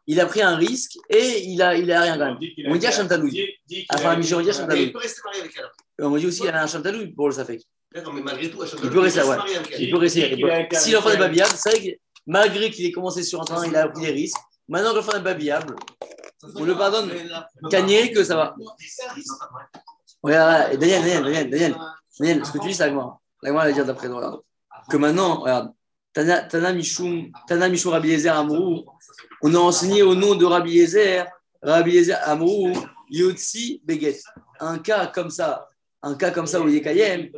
Il 0.08 0.20
a 0.20 0.26
pris 0.26 0.42
un 0.42 0.56
risque 0.56 0.98
et 1.10 1.44
il 1.44 1.62
a, 1.62 1.76
il 1.76 1.92
a 1.92 2.02
rien 2.02 2.18
quand 2.18 2.26
même. 2.26 2.38
On 2.68 2.76
dit 2.76 2.88
à 2.88 2.92
Shamtaloui. 2.92 3.48
Enfin, 3.94 4.16
Michel, 4.18 4.38
on 4.38 4.42
dit 4.42 4.50
à 4.50 4.54
Mais 4.54 4.58
il 4.58 4.60
Shamtaloui. 4.60 4.92
peut 4.92 4.98
rester 5.00 5.22
marié 5.26 5.42
avec 5.42 5.54
elle. 5.58 6.06
On 6.06 6.18
dit 6.18 6.26
aussi 6.26 6.42
qu'il 6.42 6.50
a 6.50 6.64
un 6.64 6.68
Shamtaloui 6.68 7.08
pour 7.08 7.28
le 7.28 7.34
Safek. 7.36 7.62
D'accord, 7.94 8.14
mais 8.14 8.22
malgré 8.22 8.50
tout, 8.50 8.62
à 8.62 8.68
chaque 8.68 8.80
Il 8.84 8.90
peut 8.90 9.00
rester, 9.00 9.22
ouais. 9.22 9.38
Il 9.80 9.90
peut 9.92 9.98
rester. 9.98 10.34
Il 10.38 10.46
a 10.50 10.62
été 10.62 10.76
Si 10.76 10.92
l'enfant 10.92 11.10
n'est 11.10 11.16
avec 11.16 11.28
pas 11.28 11.34
viable, 11.34 11.54
c'est 11.56 11.70
vrai 11.70 11.80
que 11.80 11.98
malgré 12.28 12.70
qu'il 12.70 12.86
ait 12.86 12.92
commencé 12.92 13.24
sur 13.24 13.42
un 13.42 13.46
terrain, 13.46 13.66
il 13.66 13.76
a 13.76 13.88
pris 13.88 14.02
des 14.02 14.12
risques. 14.12 14.38
Maintenant 14.68 14.92
que 14.92 14.98
l'enfant 14.98 15.18
n'est 15.18 15.24
pas 15.24 15.34
viable, 15.34 15.76
on 16.56 16.64
le 16.66 16.78
pardonne. 16.78 17.12
Gagner 17.72 18.12
que 18.12 18.24
ça 18.24 18.36
va. 18.36 18.56
Regarde, 20.22 20.78
Daniel, 20.78 21.02
Daniel, 21.02 21.24
Daniel, 21.24 21.50
Daniel, 21.50 21.76
Daniel, 22.20 22.46
ce 22.46 22.52
que 22.52 22.58
tu 22.60 22.68
dis, 22.68 22.76
c'est 22.76 22.84
Agma. 22.84 23.18
Agma 23.44 23.64
va 23.64 23.72
dire 23.72 23.86
d'après 23.86 24.10
nous, 24.10 24.18
regarde. 24.18 24.42
Que 24.90 24.98
maintenant, 24.98 25.42
regarde, 25.42 25.72
Tana, 26.14 26.42
Tana 26.42 26.74
Mishum, 26.74 27.32
Tana 27.48 27.70
Mishum 27.70 27.92
Rabbi 27.92 28.10
Yezer 28.10 28.36
Amrou, 28.36 28.86
on 29.42 29.54
a 29.54 29.60
enseigné 29.60 30.02
au 30.02 30.16
nom 30.16 30.36
de 30.36 30.46
Rabbi 30.46 30.72
Yezer, 30.72 31.26
Rabbi 31.62 31.92
Yezer 31.92 32.18
Amrou, 32.24 32.74
Yotzi 33.10 33.82
Beget. 33.86 34.20
Un 34.60 34.80
cas 34.80 35.08
comme 35.08 35.30
ça, 35.30 35.70
un 36.02 36.16
cas 36.16 36.32
comme 36.32 36.48
ça 36.48 36.60
où 36.60 36.68
il 36.68 36.76
est 36.76 36.82
Kayem, 36.82 37.30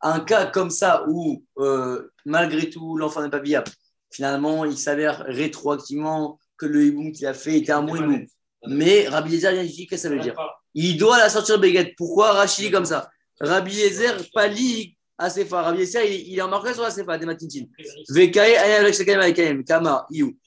un 0.00 0.20
cas 0.20 0.46
comme 0.46 0.70
ça 0.70 1.04
où, 1.08 1.44
euh, 1.58 2.10
malgré 2.24 2.68
tout, 2.68 2.96
l'enfant 2.96 3.22
n'est 3.22 3.30
pas 3.30 3.38
viable. 3.38 3.70
Finalement, 4.14 4.64
il 4.64 4.78
s'avère 4.78 5.24
rétroactivement 5.26 6.38
que 6.56 6.66
le 6.66 6.84
hiboum 6.84 7.10
qu'il 7.10 7.26
a 7.26 7.34
fait 7.34 7.58
était 7.58 7.72
un 7.72 7.82
bon 7.82 7.96
hiboum. 7.96 8.24
Mais 8.68 9.08
Rabbi 9.08 9.32
Yezer 9.32 9.50
vient 9.50 9.64
dit 9.64 9.88
qu'est-ce 9.88 10.04
que 10.04 10.08
ça 10.08 10.14
veut 10.14 10.20
dire? 10.20 10.36
Il 10.72 10.96
doit 10.96 11.18
la 11.18 11.28
sortir 11.28 11.58
Beget. 11.58 11.94
Pourquoi 11.96 12.30
Rachid 12.32 12.70
comme 12.70 12.84
ça? 12.84 13.10
Rabbi 13.40 13.74
Yezer, 13.74 14.14
pas 14.32 14.46
ligue 14.46 14.96
à 15.18 15.30
Sefa. 15.30 15.62
Rabbi 15.62 15.80
Yezer, 15.80 16.04
il, 16.04 16.28
il 16.28 16.38
est 16.38 16.46
marqué 16.46 16.72
sur 16.74 16.84
la 16.84 16.92
Sefa, 16.92 17.18
des 17.18 17.26
matintines. 17.26 17.68
Vekae, 18.08 18.54
ayam 18.54 18.84
avec 19.20 19.64
Kama, 19.66 20.06
Iou. 20.10 20.38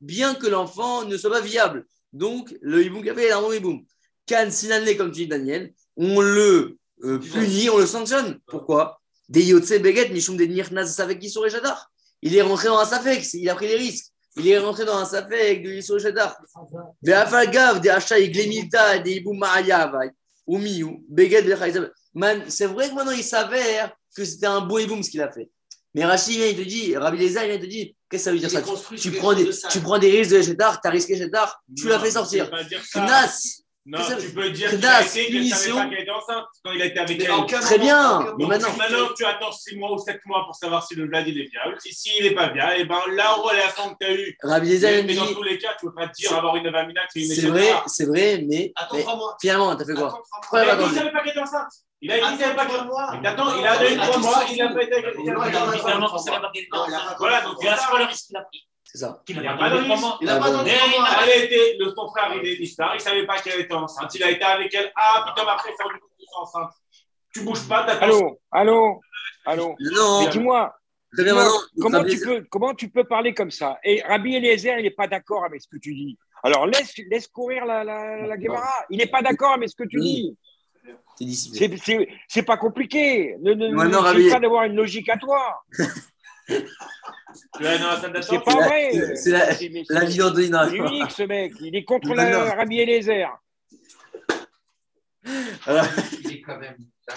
Bien 0.00 0.34
que 0.34 0.46
l'enfant 0.46 1.04
ne 1.04 1.16
soit 1.18 1.30
pas 1.30 1.42
viable. 1.42 1.84
Donc, 2.14 2.56
le 2.62 2.82
hiboum 2.82 3.02
qu'il 3.02 3.10
a 3.10 3.14
fait 3.14 3.26
est 3.26 3.32
un 3.32 3.42
bon 3.42 3.52
hiboum. 3.52 3.84
Kan 4.26 4.50
Sinane, 4.50 4.96
comme 4.96 5.12
tu 5.12 5.20
dis, 5.20 5.28
Daniel, 5.28 5.74
on 5.98 6.22
le 6.22 6.78
euh, 7.04 7.18
punit, 7.18 7.68
on 7.68 7.76
le 7.76 7.86
sanctionne. 7.86 8.38
Pourquoi? 8.46 8.98
Des 9.28 9.44
Yotse 9.44 9.78
Beget, 9.80 10.10
Mishum 10.10 10.36
des 10.36 10.48
Nirnaz 10.48 10.94
Safek 10.94 11.22
Yisur 11.22 11.48
Shadar. 11.50 11.90
Il 12.22 12.34
est 12.36 12.42
rentré 12.42 12.68
dans 12.68 12.78
un 12.78 12.84
Safek, 12.84 13.22
il 13.34 13.48
a 13.48 13.54
pris 13.54 13.68
des 13.68 13.76
risques. 13.76 14.06
Il 14.36 14.46
est 14.48 14.58
rentré 14.58 14.84
dans 14.84 14.96
un 14.96 15.04
Safek 15.04 15.62
de 15.62 15.70
Yisur 15.70 16.00
Shadar. 16.00 16.36
Des 17.02 17.12
Afagav, 17.12 17.80
des 17.80 17.90
Hacha, 17.90 18.20
Glemilta, 18.20 18.98
des 18.98 19.16
Hiboum 19.16 19.38
Ma'ayav, 19.38 19.92
ou 20.46 20.58
Miou, 20.58 21.04
Beget, 21.08 21.42
Bechaïsab. 21.42 21.90
Man, 22.14 22.44
c'est 22.48 22.66
vrai 22.66 22.88
que 22.88 22.94
maintenant 22.94 23.12
il 23.12 23.22
s'avère 23.22 23.92
que 24.16 24.24
c'était 24.24 24.46
un 24.46 24.60
beau 24.60 24.78
hiboum 24.78 25.02
ce 25.02 25.10
qu'il 25.10 25.22
a 25.22 25.30
fait. 25.30 25.50
Mais 25.94 26.04
Rachid 26.04 26.36
vient, 26.36 26.46
il 26.46 26.56
te 26.56 26.62
dit, 26.62 26.96
Rabbi 26.96 27.18
Lézard, 27.18 27.44
il 27.44 27.60
te 27.60 27.66
dit, 27.66 27.96
qu'est-ce 28.10 28.24
que 28.24 28.24
ça 28.24 28.32
veut 28.32 28.38
dire 28.38 28.50
ça? 28.50 28.62
tu 28.96 29.10
prends, 29.12 29.34
des, 29.34 29.44
de 29.44 29.68
tu 29.70 29.80
prends 29.80 29.98
des 29.98 30.10
risques 30.10 30.32
de 30.32 30.42
Chetar, 30.42 30.80
tu 30.80 30.88
as 30.88 30.90
risqué 30.90 31.16
Chetar, 31.16 31.62
tu 31.76 31.88
l'as 31.88 31.98
fait 31.98 32.10
sortir. 32.10 32.50
Knas, 32.94 33.62
Non, 33.90 33.98
que 33.98 34.20
tu 34.20 34.30
peux 34.34 34.50
dire 34.50 34.68
qu'il 34.70 34.84
a 34.86 35.00
été, 35.02 35.24
qu'il 35.26 35.34
ne 35.34 35.38
punition. 35.38 35.56
savait 35.56 35.72
pas 35.72 35.88
qu'elle 35.88 36.02
était 36.02 36.10
enceinte 36.10 36.44
quand 36.62 36.72
il 36.72 36.82
a 36.82 36.84
été 36.84 36.98
avec 36.98 37.18
Mais 37.18 37.24
elle. 37.24 37.46
Très 37.46 37.78
moment- 37.78 37.84
bien, 37.84 38.18
moment- 38.20 38.48
maintenant- 38.48 38.76
Maintenant, 38.76 39.08
tu 39.16 39.24
attends 39.24 39.50
6 39.52 39.76
mois 39.76 39.92
ou 39.92 39.98
7 39.98 40.20
mois 40.26 40.44
pour 40.44 40.54
savoir 40.54 40.86
si 40.86 40.94
le 40.94 41.06
blad 41.06 41.26
il 41.26 41.40
est 41.40 41.44
viable. 41.50 41.76
Si, 41.80 41.94
s'il 41.94 42.22
n'est 42.24 42.34
pas 42.34 42.48
bien, 42.48 42.70
et 42.72 42.84
ben 42.84 43.00
la 43.14 43.30
relation 43.32 43.94
que 43.94 43.96
tu 44.04 44.06
as 44.06 44.12
eue. 44.14 44.36
Rabbi 44.42 44.68
Mais, 44.80 45.00
il 45.00 45.06
mais 45.06 45.14
dans 45.14 45.24
dit, 45.24 45.34
tous 45.34 45.42
les 45.42 45.58
cas, 45.58 45.70
tu 45.80 45.86
ne 45.86 45.90
peux 45.90 45.94
pas 45.96 46.08
te 46.08 46.12
dire 46.12 46.36
avoir 46.36 46.56
une 46.56 46.70
vamina 46.70 47.00
qui 47.12 47.20
est 47.20 47.26
une 47.26 47.34
c'est 47.34 47.46
vrai, 47.46 47.72
c'est 47.86 48.04
vrai, 48.06 48.44
mais, 48.46 48.72
Attends 48.76 48.96
mais 48.96 49.02
trois 49.02 49.16
mois. 49.16 49.36
finalement, 49.40 49.74
t'as 49.74 49.84
fait 49.86 49.94
quoi 49.94 50.08
trois 50.08 50.22
Pourquoi 50.42 50.64
Il 50.64 50.68
a 50.70 50.76
dit 50.76 50.78
qu'il 50.78 50.84
attendre 50.84 50.98
savait 50.98 51.12
pas 51.12 51.20
qu'elle 51.20 51.30
était 51.30 51.40
enceinte. 51.40 51.72
Il 52.00 52.12
a 52.12 52.14
dit 52.18 52.26
qu'il 52.28 52.38
savait 52.38 52.54
pas 52.56 52.66
trois 52.66 52.84
mois. 52.84 53.10
Il 53.20 53.26
attend, 53.26 53.56
il 53.58 53.66
a 53.66 53.76
donné 53.78 53.96
Ah, 53.98 54.06
3 54.06 54.14
tu 54.14 54.20
mois, 54.20 54.44
il 54.52 54.62
a 54.62 54.68
pas 54.68 54.82
été 54.82 54.92
avec 54.94 55.06
Il 55.06 55.14
qu'il 55.16 55.24
il 55.24 55.32
Voilà, 57.18 57.40
donc 57.40 57.56
Il 57.60 57.68
a 57.68 57.76
pas 57.76 57.98
le 57.98 58.04
risque 58.04 58.26
qu'il 58.26 58.36
a 58.36 58.42
pris. 58.42 58.67
C'est 58.90 58.98
ça. 58.98 59.22
Il 59.28 59.46
a 59.46 59.52
a 59.52 59.54
pas 59.54 59.58
pas 59.64 59.70
donné 59.70 59.84
trois 59.86 60.00
mois. 60.00 60.18
Il 60.22 60.28
a 60.30 60.36
Ah 60.36 60.40
pas 60.40 60.50
donné 60.50 60.70
Mais 60.70 60.78
trois 60.78 61.00
mois. 61.00 61.08
elle 61.26 61.44
était, 61.44 61.76
le, 61.78 61.92
son 61.94 62.08
frère, 62.08 62.32
il 62.42 62.48
est 62.48 62.56
disparu, 62.56 62.92
il 62.94 62.96
ne 62.96 63.02
savait 63.02 63.26
pas 63.26 63.38
qu'elle 63.38 63.60
était 63.60 63.74
enceinte. 63.74 64.14
Il 64.14 64.22
a 64.24 64.30
été 64.30 64.42
avec 64.42 64.74
elle. 64.74 64.90
Ah, 64.96 65.24
putain, 65.28 65.46
après, 65.46 65.70
ça 65.76 65.84
rendu 65.84 66.00
compte 66.00 66.10
qu'elle 66.16 66.24
était 66.24 66.40
enceinte. 66.40 66.70
Tu 67.34 67.40
bouges 67.42 67.68
pas. 67.68 67.80
Allô, 67.80 68.40
allô, 68.50 69.00
allô. 69.44 69.76
Non, 69.78 70.22
Mais 70.24 70.30
dis-moi, 70.30 70.74
très 71.12 71.22
bien 71.24 71.34
dis-moi, 71.34 71.44
maintenant. 71.44 71.82
comment 71.82 72.04
tu 72.04 72.18
peux, 72.20 72.46
comment 72.50 72.74
tu 72.74 72.88
peux 72.88 73.04
parler 73.04 73.34
comme 73.34 73.50
ça? 73.50 73.78
Et 73.84 74.00
Rabbi 74.02 74.34
Eliezer, 74.36 74.78
il 74.78 74.84
n'est 74.84 74.90
pas 74.90 75.06
d'accord 75.06 75.44
avec 75.44 75.60
ce 75.60 75.68
que 75.68 75.76
tu 75.76 75.94
dis. 75.94 76.18
Alors 76.42 76.66
laisse, 76.66 76.94
laisse 77.10 77.28
courir 77.28 77.66
la, 77.66 77.84
la, 77.84 78.26
la 78.26 78.36
Guevara. 78.38 78.72
Il 78.88 78.96
n'est 78.98 79.06
pas 79.06 79.20
d'accord 79.20 79.52
avec 79.52 79.68
ce 79.68 79.76
que 79.76 79.84
tu 79.86 80.00
dis. 80.00 80.34
C'est. 81.18 81.26
C'est, 81.28 81.76
c'est, 81.76 82.08
c'est 82.28 82.42
pas 82.44 82.56
compliqué. 82.56 83.36
Ne, 83.42 83.52
ne, 83.52 83.66
Ouais, 83.76 83.84
non, 83.88 84.00
n'essaie 84.00 84.00
Rabbi- 84.00 84.30
pas 84.30 84.40
d'avoir 84.40 84.64
une 84.64 84.76
logique 84.76 85.08
à 85.10 85.18
toi. 85.18 85.60
La 87.60 88.22
C'est 88.22 88.44
pas 88.44 88.54
la- 88.54 88.66
vrai. 88.66 89.16
c'est 89.16 89.30
la- 89.30 89.46
La 89.90 90.04
vie 90.04 90.20
non. 90.50 90.66
il 90.68 90.74
est 90.74 90.78
unique 90.78 91.10
ce 91.10 91.22
mec. 91.24 91.52
Il 91.60 91.76
est 91.76 91.84
contre 91.84 92.14
la. 92.14 92.54
Rabbi 92.54 92.80
Eliezer. 92.80 93.28
Il 95.26 96.32
est 96.32 96.40
quand 96.40 96.58
même. 96.58 96.76
La 97.06 97.14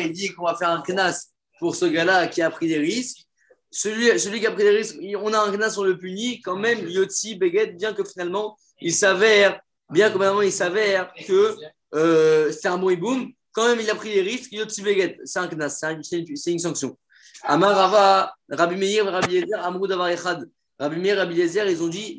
il 0.00 0.12
dit 0.12 0.28
qu'on 0.30 0.44
va 0.44 0.54
faire 0.56 0.70
un 0.70 0.82
knas 0.86 1.28
pour 1.58 1.76
ce 1.76 1.84
gars-là 1.86 2.26
qui 2.28 2.42
a 2.42 2.50
pris 2.50 2.68
des 2.68 2.78
risques. 2.78 3.26
Celui, 3.70 4.18
celui 4.18 4.40
qui 4.40 4.46
a 4.46 4.50
pris 4.52 4.64
des 4.64 4.70
risques, 4.70 4.96
on 5.18 5.32
a 5.32 5.38
un 5.38 5.50
knas 5.56 5.70
sur 5.70 5.84
le 5.84 5.96
puni, 5.96 6.40
quand 6.42 6.56
même, 6.56 6.86
Yotzi, 6.88 7.36
Beget, 7.36 7.68
bien 7.72 7.94
que 7.94 8.04
finalement, 8.04 8.56
il 8.80 8.92
s'avère, 8.92 9.60
bien 9.90 10.08
que 10.08 10.14
finalement, 10.14 10.42
il 10.42 10.52
s'avère 10.52 11.12
que 11.26 11.56
euh, 11.94 12.52
c'est 12.52 12.68
un 12.68 12.76
bon 12.78 12.90
hiboum, 12.90 13.32
quand 13.52 13.68
même, 13.68 13.80
il 13.80 13.90
a 13.90 13.94
pris 13.94 14.12
des 14.14 14.22
risques, 14.22 14.52
Yotzi, 14.52 14.82
Beget, 14.82 15.18
c'est 15.24 15.38
un 15.38 15.48
knas, 15.48 15.68
c'est 15.70 15.86
un- 15.86 16.02
c'est 16.02 16.50
une, 16.52 16.58
sanction. 16.58 16.98
Amar 17.44 18.34
Rabbi 18.48 18.76
Meir, 18.76 19.04
Rabbi 19.06 19.34
Yezer, 19.34 19.64
Amrou 19.64 19.86
Davar 19.86 20.08
Echad. 20.08 20.48
Rabbi 20.78 20.96
Meir, 21.00 21.16
Rabbi 21.16 21.34
Yezer, 21.36 21.68
ils 21.68 21.82
ont 21.82 21.88
dit 21.88 22.18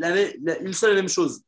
une 0.62 0.74
seule 0.74 0.94
et 0.94 0.96
même 0.96 1.10
chose. 1.10 1.42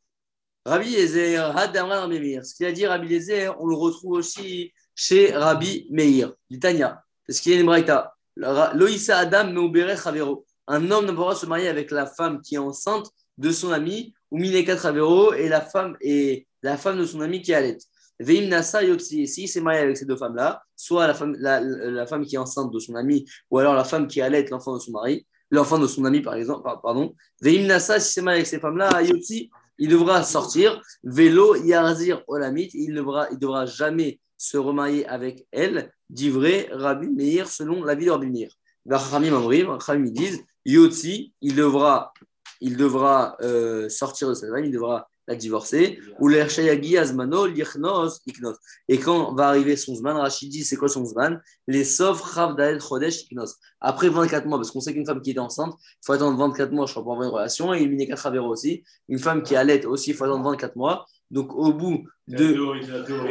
Rabbi 0.66 0.90
Yezer, 0.90 1.56
Had 1.56 1.76
Rabbi 1.76 2.20
Meir. 2.20 2.46
Ce 2.46 2.56
qu'il 2.56 2.66
a 2.66 2.72
dit 2.72 2.86
Rabbi 2.88 3.08
Yezer, 3.08 3.56
on 3.60 3.68
le 3.68 3.76
retrouve 3.76 4.14
aussi 4.14 4.72
chez 4.96 5.32
Rabbi 5.34 5.88
Meir, 5.92 6.34
l'Itania. 6.50 7.02
Parce 7.28 7.40
qu'il 7.40 7.54
y 7.54 7.58
a 7.58 7.60
une 7.60 7.66
braïta. 7.66 8.14
Loïsa 8.36 9.20
Adam 9.20 9.52
Meubere 9.52 10.02
Chavero. 10.02 10.46
Un 10.68 10.90
homme 10.92 11.06
ne 11.06 11.12
pourra 11.12 11.36
se 11.36 11.46
marier 11.46 11.68
avec 11.68 11.92
la 11.92 12.06
femme 12.06 12.42
qui 12.42 12.56
est 12.56 12.60
enceinte 12.60 13.08
de 13.38 13.52
son 13.52 13.72
ami, 13.72 14.14
ou 14.32 14.38
Mineka 14.40 14.78
Chavero, 14.78 15.34
et 15.34 15.48
la 15.48 15.62
femme, 15.62 15.96
et 16.02 16.48
la 16.64 16.78
femme 16.78 16.98
de 16.98 17.06
son 17.06 17.22
ami 17.22 17.42
qui 17.42 17.54
allait. 17.54 17.78
Veim 18.20 18.48
Nasa 18.48 18.84
Yotsi. 18.84 19.28
S'il 19.28 19.48
s'est 19.48 19.62
marié 19.62 19.82
avec 19.82 19.98
ces 19.98 20.06
deux 20.06 20.18
femmes-là, 20.18 20.62
soit 20.76 21.08
la 21.08 21.14
femme, 21.14 21.36
la, 21.40 21.60
la 21.62 22.06
femme 22.06 22.26
qui 22.26 22.36
est 22.36 22.40
enceinte 22.40 22.72
de 22.72 22.80
son 22.80 22.96
ami, 22.96 23.26
ou 23.52 23.60
alors 23.60 23.74
la 23.74 23.84
femme 23.84 24.08
qui 24.08 24.22
allait 24.22 24.46
l'enfant 24.50 24.74
de 24.74 24.80
son 24.80 24.92
mari, 24.92 25.26
l'enfant 25.52 25.78
de 25.80 25.88
son 25.88 26.06
ami, 26.06 26.22
par 26.22 26.36
exemple, 26.36 26.64
par- 26.64 26.82
pardon. 26.82 27.14
Veim 27.42 27.66
Nasa, 27.66 28.00
s'il 28.00 28.14
s'est 28.14 28.22
marié 28.22 28.40
avec 28.40 28.48
ces 28.48 28.60
femmes-là, 28.60 29.02
Yotsi, 29.02 29.50
il 29.78 29.90
devra 29.90 30.24
sortir. 30.24 30.82
Vélo 31.04 31.56
Yarzir 31.56 32.24
Olamit, 32.28 32.70
il 32.74 32.92
ne 32.92 32.98
devra, 32.98 33.28
il 33.32 33.38
devra 33.38 33.66
jamais 33.66 34.20
se 34.38 34.58
remarier 34.58 35.06
avec 35.08 35.46
elle, 35.52 35.92
dit 36.10 36.30
vrai 36.30 36.68
Rabbi 36.72 37.08
Meir, 37.08 37.48
selon 37.48 37.84
l'avis 37.84 38.06
de 38.06 38.12
Rabbi 38.12 38.28
Meir. 38.28 38.50
Rachamim 38.90 39.34
Amrim, 39.34 39.70
Rachamim 39.70 40.06
ils 40.06 40.14
disent, 40.14 40.44
Yotsi, 40.66 41.34
il 41.42 41.56
devra, 41.56 42.14
il 42.62 42.78
devra 42.78 43.36
euh, 43.42 43.90
sortir 43.90 44.30
de 44.30 44.34
cette 44.34 44.50
femme, 44.50 44.66
il 44.66 44.72
devra 44.72 45.08
la 45.28 45.36
divorcer. 45.36 46.00
Ou 46.20 46.28
l'Ershayagi 46.28 46.98
Azmano, 46.98 47.46
Lichnos, 47.46 48.20
Iknos. 48.28 48.56
Et 48.88 48.98
quand 48.98 49.34
va 49.34 49.48
arriver 49.50 49.76
son 49.76 49.96
Zman, 49.96 50.18
Rachid 50.18 50.50
dit, 50.50 50.64
c'est 50.64 50.76
quoi 50.76 50.88
son 50.88 51.06
Zman? 51.06 51.42
Les 51.68 51.84
Sov 51.84 52.22
Dael 52.56 52.82
Chodesh 52.82 53.24
Iknos. 53.24 53.56
Après 53.82 54.10
24 54.10 54.46
mois, 54.46 54.58
parce 54.58 54.72
qu'on 54.72 54.82
sait 54.82 54.94
qu'une 54.94 55.06
femme 55.06 55.22
qui 55.22 55.32
est 55.32 55.40
enceinte, 55.40 55.74
il 55.80 56.06
faut 56.06 56.14
attendre 56.14 56.38
24 56.38 56.72
mois, 56.72 56.86
je 56.86 56.92
crois, 56.92 57.04
pour 57.04 57.14
avoir 57.14 57.28
une 57.28 57.34
relation, 57.34 57.74
et 57.74 57.82
une 57.82 57.92
Mineka 57.92 58.16
Travero 58.16 58.48
aussi. 58.48 58.84
Une 59.10 59.20
femme 59.20 59.44
qui 59.44 59.56
allait 59.56 59.86
aussi, 59.86 60.12
il 60.12 60.16
faut 60.16 60.26
attendre 60.26 60.44
24 60.44 60.76
mois. 60.76 61.06
Donc, 61.32 61.54
au 61.56 61.74
bout 61.74 62.04
de. 62.28 62.58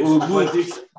Au 0.03 0.19
bout, 0.19 0.41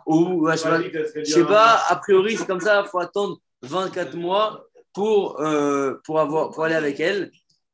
au 0.05 0.41
ouais, 0.41 0.55
je 0.55 0.61
sais 0.61 0.69
pas, 0.69 0.81
je 1.15 1.23
sais 1.23 1.45
pas, 1.45 1.81
a 1.89 1.95
priori, 1.95 2.37
c'est 2.37 2.45
comme 2.45 2.59
ça, 2.59 2.83
il 2.85 2.89
faut 2.89 2.99
attendre 2.99 3.39
24 3.63 4.15
mois 4.15 4.65
pour, 4.93 5.41
euh, 5.41 5.95
pour, 6.05 6.19
avoir, 6.19 6.51
pour 6.51 6.63
aller 6.63 6.75
avec 6.75 6.99
elle. 6.99 7.31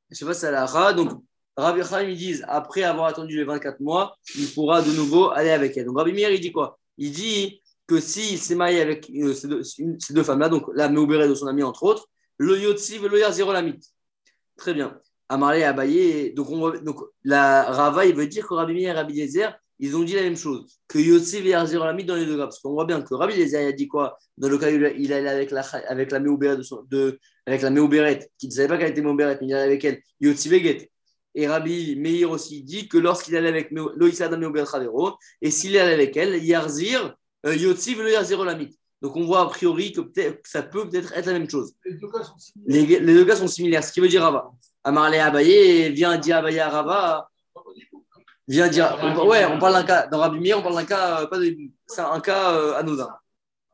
Je 0.09 0.17
sais 0.17 0.25
pas 0.25 0.33
si 0.33 0.41
c'est 0.41 0.51
la 0.51 0.65
Ra. 0.65 0.93
Donc, 0.93 1.21
Rabbi 1.61 1.81
Chaim, 1.83 2.03
ils 2.03 2.17
disent, 2.17 2.43
après 2.47 2.83
avoir 2.83 3.07
attendu 3.07 3.37
les 3.37 3.43
24 3.43 3.79
mois, 3.79 4.17
il 4.35 4.47
pourra 4.53 4.81
de 4.81 4.91
nouveau 4.91 5.29
aller 5.29 5.51
avec 5.51 5.77
elle. 5.77 5.85
Donc, 5.85 5.97
Rabbi 5.97 6.13
Meir, 6.13 6.31
il 6.31 6.39
dit 6.39 6.51
quoi? 6.51 6.79
Il 6.97 7.11
dit 7.11 7.61
que 7.87 7.99
s'il 7.99 8.39
s'est 8.39 8.55
marié 8.55 8.81
avec 8.81 9.09
euh, 9.11 9.33
ces 9.33 10.13
deux, 10.13 10.23
femmes-là, 10.23 10.49
donc 10.49 10.65
la 10.73 10.89
Meuberet 10.89 11.27
de 11.27 11.35
son 11.35 11.47
ami, 11.47 11.61
entre 11.63 11.83
autres, 11.83 12.07
le 12.37 12.59
Yotzi 12.59 12.97
ve 12.97 13.07
le 13.07 13.19
Yazir 13.19 13.51
Lamit. 13.51 13.79
Très 14.57 14.73
bien. 14.73 14.99
Amarlé 15.29 15.59
et 15.59 15.63
Abaye, 15.63 16.33
donc, 16.33 16.49
on 16.49 16.71
donc 16.81 16.99
la 17.23 17.63
Rava, 17.63 18.05
il 18.05 18.15
veut 18.15 18.27
dire 18.27 18.47
que 18.47 18.53
Rabbi 18.53 18.73
Meir 18.73 18.89
et 18.89 18.93
Rabbi 18.93 19.13
Yezer, 19.13 19.57
ils 19.79 19.95
ont 19.95 20.03
dit 20.03 20.13
la 20.13 20.21
même 20.21 20.37
chose, 20.37 20.79
que 20.87 20.99
Yotzi 20.99 21.41
ve 21.41 21.47
Yazir 21.47 21.83
Lamit 21.83 22.05
dans 22.05 22.15
les 22.15 22.25
deux 22.25 22.37
cas. 22.37 22.43
Parce 22.43 22.59
qu'on 22.59 22.73
voit 22.73 22.85
bien 22.85 23.01
que 23.01 23.13
Rabbi 23.13 23.35
Yezer, 23.35 23.61
il 23.61 23.67
a 23.67 23.71
dit 23.71 23.87
quoi? 23.87 24.17
Dans 24.37 24.49
le 24.49 24.57
cas 24.57 24.71
où 24.71 24.75
il 24.75 25.13
allait 25.13 25.29
avec 25.29 25.51
la, 25.51 25.61
avec 25.61 26.11
la 26.11 26.19
de 26.19 26.87
de, 26.89 27.19
avec 27.45 27.61
la 27.61 27.69
Meuberet, 27.69 28.29
qui 28.37 28.47
ne 28.47 28.51
savait 28.51 28.67
pas 28.67 28.77
qu'elle 28.77 28.91
était 28.91 29.01
Meuberet, 29.01 29.37
mais 29.41 29.47
il 29.47 29.53
allait 29.53 29.63
avec 29.63 29.85
elle, 29.85 30.01
Yotzi 30.19 30.49
Veget. 30.49 30.90
Et 31.35 31.47
Rabbi 31.47 31.95
Meir 31.95 32.29
aussi 32.29 32.61
dit 32.63 32.87
que 32.89 32.97
lorsqu'il 32.97 33.35
allait 33.37 33.49
avec 33.49 33.71
Loïs 33.71 34.19
Adam 34.21 34.39
et 35.41 35.51
s'il 35.51 35.77
allait 35.77 35.93
avec 35.93 36.17
elle, 36.17 36.43
Yarzir, 36.43 37.15
euh, 37.45 37.55
Yotzi 37.55 37.95
ve 37.95 38.01
le 38.03 38.11
Yazir 38.11 38.43
Lamit. 38.43 38.77
Donc 39.01 39.15
on 39.15 39.25
voit 39.25 39.41
a 39.41 39.45
priori 39.47 39.91
que, 39.93 40.01
peut-être- 40.01 40.41
que 40.43 40.49
ça 40.49 40.61
peut 40.61 40.87
peut-être 40.87 41.11
être 41.13 41.25
la 41.25 41.33
même 41.33 41.49
chose. 41.49 41.73
Les 41.85 41.93
deux 41.95 42.07
cas 42.09 42.23
sont 42.23 42.37
similaires. 42.37 42.85
Les, 42.87 42.99
les 42.99 43.13
deux 43.13 43.25
cas 43.25 43.35
sont 43.35 43.47
similaires. 43.47 43.83
Ce 43.83 43.91
qui 43.91 43.99
veut 43.99 44.07
dire 44.09 44.21
Rava. 44.21 44.51
Amarlé 44.83 45.17
Abaye 45.19 45.91
vient 45.91 46.17
dire 46.17 46.37
Abaye 46.37 46.59
à 46.59 46.69
Rava. 46.69 47.29
Vient 48.47 48.67
dire. 48.67 48.97
on- 49.01 49.27
ouais, 49.27 49.45
on 49.45 49.57
parle 49.57 49.73
d'un 49.73 49.83
cas. 49.83 50.07
Dans 50.07 50.19
Rabbi 50.19 50.39
Meir, 50.39 50.59
on 50.59 50.61
parle 50.61 50.75
d'un 50.75 50.85
cas. 50.85 51.21
euh, 51.21 51.27
Pas 51.27 51.39
de, 51.39 51.55
c'est 51.87 52.01
un 52.01 52.19
cas 52.19 52.53
euh, 52.53 52.75
anodin. 52.75 53.09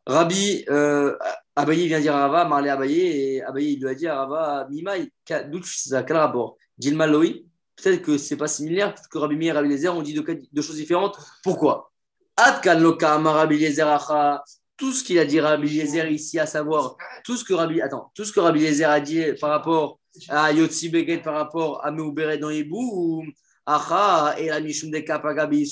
Rabbi 0.06 0.64
euh, 0.70 1.18
Abaye 1.58 1.88
vient 1.88 2.00
dire 2.00 2.16
à 2.16 2.28
Rava, 2.28 2.42
Amarlé 2.42 2.70
Abaye, 2.70 3.00
et 3.00 3.42
Abaye 3.42 3.78
lui 3.78 3.90
a 3.90 3.96
dit 3.96 4.06
à 4.06 4.16
Rava, 4.16 4.68
Mimaï, 4.70 5.12
d'où 5.48 5.64
ça 5.64 6.04
Quel 6.04 6.18
rapport? 6.18 6.56
Dilma 6.78 7.08
Loï 7.08 7.48
Peut-être 7.76 8.04
que 8.04 8.20
c'est 8.20 8.38
pas 8.38 8.48
similaire. 8.48 8.94
Peut-être 8.94 9.10
que 9.10 9.18
Rabbi 9.18 9.36
Meir 9.36 9.56
et 9.56 9.58
Rabbi 9.58 9.70
Lézer 9.70 9.90
ont 9.90 10.04
dit 10.04 10.14
deux, 10.14 10.62
choses 10.62 10.76
différentes. 10.76 11.18
Pourquoi? 11.44 11.92
Tout 14.78 14.92
ce 14.92 15.04
qu'il 15.04 15.18
a 15.18 15.26
dit 15.26 15.40
Rabbi 15.40 15.68
Lézer 15.68 16.12
ici, 16.12 16.38
à 16.38 16.46
savoir 16.46 16.96
tout 17.24 17.36
ce 17.38 17.44
que 17.44 17.56
Rabbi, 17.56 17.82
attends, 17.82 18.12
tout 18.14 18.24
ce 18.24 18.32
que 18.32 18.40
Rabbi 18.40 18.60
Lézer 18.60 18.86
a 18.86 19.00
dit 19.00 19.24
par 19.42 19.50
rapport 19.50 20.00
à 20.30 20.52
Yotzi 20.52 20.90
Beget, 20.90 21.24
par 21.24 21.34
rapport 21.34 21.84
à 21.84 21.90
Meuberet 21.90 22.38
dans 22.38 22.52
Hibou, 22.52 22.78
ou 22.78 23.24
Acha 23.66 24.36
et 24.38 24.48
la 24.48 24.60
Mishum 24.60 24.92
de 24.92 25.00
Kapagabi. 25.00 25.68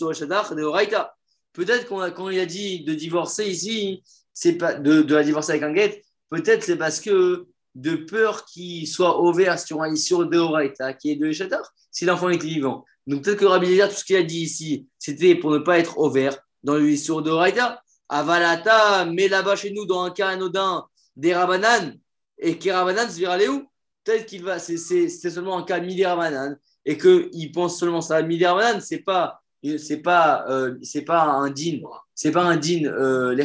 Peut-être 1.54 1.88
qu'on 1.88 2.12
quand 2.12 2.30
il 2.30 2.40
a 2.40 2.46
dit 2.46 2.84
de 2.84 2.94
divorcer 2.94 3.48
ici, 3.48 4.04
c'est 4.36 4.54
pas 4.54 4.76
de, 4.76 5.02
de 5.02 5.16
la 5.16 5.24
divorcer 5.24 5.54
avec 5.54 5.64
un 5.64 5.74
guet, 5.74 6.04
peut-être 6.30 6.64
c'est 6.64 6.78
parce 6.78 7.00
que 7.00 7.48
de 7.74 7.96
peur 7.96 8.46
qu'il 8.46 8.88
soit 8.88 9.20
ouvert 9.20 9.60
sur 9.60 9.82
un 9.82 9.92
Isur 9.92 10.30
de 10.30 10.38
Oraita 10.38 10.94
qui 10.94 11.10
est 11.12 11.16
de 11.16 11.32
Shadach, 11.32 11.66
si 11.90 12.06
l'enfant 12.06 12.30
est 12.30 12.42
vivant. 12.42 12.86
Donc 13.08 13.24
peut-être 13.24 13.40
que 13.40 13.46
Rabbi 13.46 13.68
Lézer, 13.68 13.90
tout 13.90 13.96
ce 13.96 14.06
qu'il 14.06 14.16
a 14.18 14.24
dit 14.24 14.42
ici, 14.42 14.88
c'était 15.00 15.34
pour 15.34 15.50
ne 15.50 15.58
pas 15.58 15.80
être 15.80 15.98
ouvert 15.98 16.38
dans 16.62 16.76
le 16.76 16.88
Isur 16.88 17.24
de 17.24 17.32
Oraita. 17.32 17.82
Avalata, 18.08 19.06
mais 19.06 19.28
là-bas 19.28 19.56
chez 19.56 19.72
nous, 19.72 19.86
dans 19.88 20.04
un 20.04 20.12
cas 20.12 20.28
anodin, 20.28 20.86
des 21.16 21.34
Rabanan, 21.34 21.98
et 22.38 22.58
qui 22.60 22.70
Rabanan 22.70 23.10
se 23.10 23.20
verra 23.20 23.34
aller 23.34 23.48
où? 23.48 23.68
Peut-être 24.04 24.28
qu'il 24.28 24.44
va, 24.44 24.60
c'est 24.60 25.10
seulement 25.10 25.58
un 25.58 25.64
cas 25.64 25.80
Midi 25.80 26.06
Rabanan, 26.06 26.56
et 26.86 27.00
qu'il 27.00 27.52
pense 27.52 27.80
seulement 27.80 28.02
ça. 28.02 28.22
Midi 28.22 28.46
Rabanan, 28.46 28.80
c'est 28.80 29.00
pas, 29.00 29.42
c'est 29.78 30.02
pas, 30.02 30.46
euh, 30.50 30.78
c'est 30.82 31.04
pas 31.04 31.24
un 31.24 31.50
din, 31.50 31.80
c'est 32.14 32.32
pas 32.32 32.44
un 32.44 32.58
din, 32.58 32.86
euh, 32.86 33.36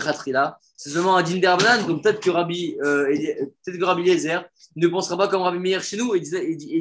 c'est 0.76 0.90
seulement 0.90 1.16
un 1.16 1.22
din 1.22 1.38
des 1.38 1.46
Rabanan. 1.46 1.86
Donc 1.86 2.02
peut-être 2.02 2.20
que 2.20 2.30
Rabbi, 2.30 2.76
euh, 2.82 3.06
peut-être 3.64 3.78
que 3.78 3.84
Rabbi 3.84 4.02
Yezer 4.02 4.44
ne 4.76 4.88
pensera 4.88 5.16
pas 5.16 5.28
comme 5.28 5.42
Rabbi 5.42 5.58
Meir 5.58 5.82
chez 5.82 5.96
nous 5.96 6.14
et, 6.14 6.20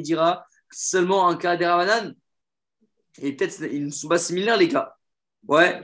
dira 0.00 0.46
seulement 0.70 1.28
un 1.28 1.36
cas 1.36 1.56
des 1.56 1.66
Rabanan. 1.66 2.14
Et 3.20 3.32
peut-être 3.34 3.60
ils 3.70 3.86
ne 3.86 3.90
sont 3.90 4.08
pas 4.08 4.18
similaires 4.18 4.56
les 4.56 4.68
cas. 4.68 4.94
Ouais. 5.46 5.82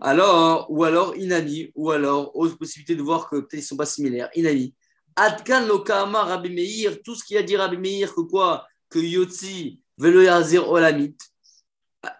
Alors, 0.00 0.70
ou 0.70 0.84
alors 0.84 1.16
Inami, 1.16 1.72
ou 1.74 1.90
alors, 1.90 2.36
autre 2.36 2.56
possibilité 2.56 2.94
de 2.94 3.02
voir 3.02 3.28
que 3.28 3.36
peut-être 3.36 3.54
ils 3.54 3.58
ne 3.58 3.62
sont 3.62 3.76
pas 3.76 3.86
similaires. 3.86 4.30
Inami. 4.34 4.74
Adkan 5.16 5.66
Lokama 5.66 6.24
Rabbi 6.24 6.50
Meir, 6.50 7.02
tout 7.02 7.14
ce 7.14 7.24
qu'il 7.24 7.36
a 7.36 7.42
dit 7.42 7.56
Rabbi 7.56 7.78
Meir, 7.78 8.14
que 8.14 8.20
quoi 8.20 8.66
Que 8.88 8.98
Yotzi, 8.98 9.80
Velo 9.98 10.20
Yazir 10.20 10.68
Olamit. 10.68 11.16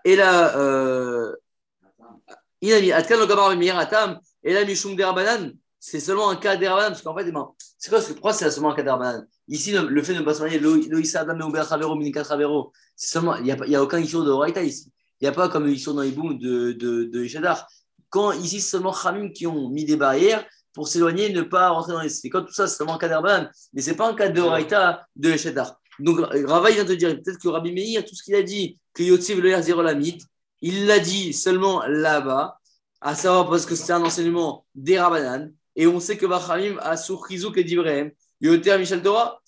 Et 0.04 0.16
là, 0.16 0.56
euh, 0.56 1.34
Inami, 2.60 2.92
Adkan 2.92 3.18
Lokama 3.18 3.42
Rabbi 3.48 3.58
Meir, 3.58 3.78
Atam, 3.78 4.18
et 4.42 4.52
là, 4.52 4.64
Mishum 4.64 4.96
Derabanan, 4.96 5.52
c'est 5.78 6.00
seulement 6.00 6.30
un 6.30 6.36
cas 6.36 6.56
Derabanan, 6.56 6.90
parce 6.90 7.02
qu'en 7.02 7.16
fait, 7.16 7.24
eh 7.26 7.32
ben, 7.32 7.50
c'est 7.78 7.90
quoi 7.90 8.00
ce 8.00 8.12
que 8.12 8.32
c'est 8.32 8.50
seulement 8.50 8.72
un 8.72 8.76
cas 8.76 8.82
Derabanan 8.82 9.26
Ici, 9.48 9.72
le, 9.72 9.86
le 9.86 10.02
fait 10.02 10.14
de 10.14 10.18
ne 10.18 10.24
pas 10.24 10.34
se 10.34 10.40
marier, 10.40 10.58
Loïsa 10.58 11.20
Adam 11.20 11.36
Meubert 11.36 11.66
Travero, 11.66 11.94
Minika 11.94 12.22
il 12.28 13.44
n'y 13.44 13.52
a, 13.52 13.56
il 13.66 13.76
a 13.76 13.82
aucun 13.82 13.98
issue 13.98 14.16
de 14.16 14.30
Horaïta 14.30 14.62
ici. 14.62 14.92
Il 15.20 15.24
n'y 15.24 15.28
a 15.28 15.32
pas 15.32 15.48
comme 15.48 15.74
sont 15.76 15.94
dans 15.94 16.06
booms 16.08 16.38
de, 16.38 16.72
de. 16.72 17.10
Quand 18.08 18.32
ici, 18.32 18.60
c'est 18.60 18.70
seulement 18.70 18.92
Khamim 18.92 19.30
qui 19.30 19.46
ont 19.46 19.68
mis 19.68 19.84
des 19.84 19.96
barrières 19.96 20.44
pour 20.72 20.88
s'éloigner 20.88 21.30
et 21.30 21.32
ne 21.32 21.42
pas 21.42 21.70
rentrer 21.70 21.92
dans 21.92 22.02
les 22.02 22.08
séquotes, 22.08 22.46
tout 22.46 22.52
ça, 22.52 22.66
c'est 22.66 22.76
seulement 22.76 22.94
un 22.94 22.98
cas 22.98 23.08
d'Arban, 23.08 23.46
mais 23.72 23.80
ce 23.80 23.90
n'est 23.90 23.96
pas 23.96 24.08
un 24.10 24.14
cas 24.14 24.28
de 24.28 24.40
Horaïta 24.40 25.06
de 25.16 25.32
Ishadar. 25.32 25.80
Donc, 25.98 26.18
Rava, 26.20 26.70
vient 26.70 26.84
de 26.84 26.94
dire, 26.94 27.10
peut-être 27.22 27.38
que 27.38 27.48
Rabbi 27.48 27.72
Meir, 27.72 28.04
tout 28.04 28.14
ce 28.14 28.22
qu'il 28.22 28.34
a 28.34 28.42
dit, 28.42 28.78
que 28.92 29.02
Yotziv 29.02 29.40
le 29.40 29.50
Yazir 29.50 29.82
Lamit, 29.82 30.18
il 30.60 30.86
l'a 30.86 30.98
dit 30.98 31.32
seulement 31.32 31.84
là-bas, 31.86 32.58
à 33.00 33.14
savoir 33.14 33.48
parce 33.48 33.66
que 33.66 33.74
c'est 33.74 33.92
un 33.92 34.02
enseignement 34.02 34.66
des 34.74 34.98
Rabbanan, 34.98 35.52
et 35.74 35.86
on 35.86 36.00
sait 36.00 36.16
que 36.16 36.26
Bachamim 36.26 36.78
a 36.80 36.96
sur 36.96 37.26
Chizouk 37.26 37.58
et 37.58 37.64
d'Ibrahim, 37.64 38.10
Yoter 38.40 38.78
Michel 38.78 39.02
Torah, 39.02 39.40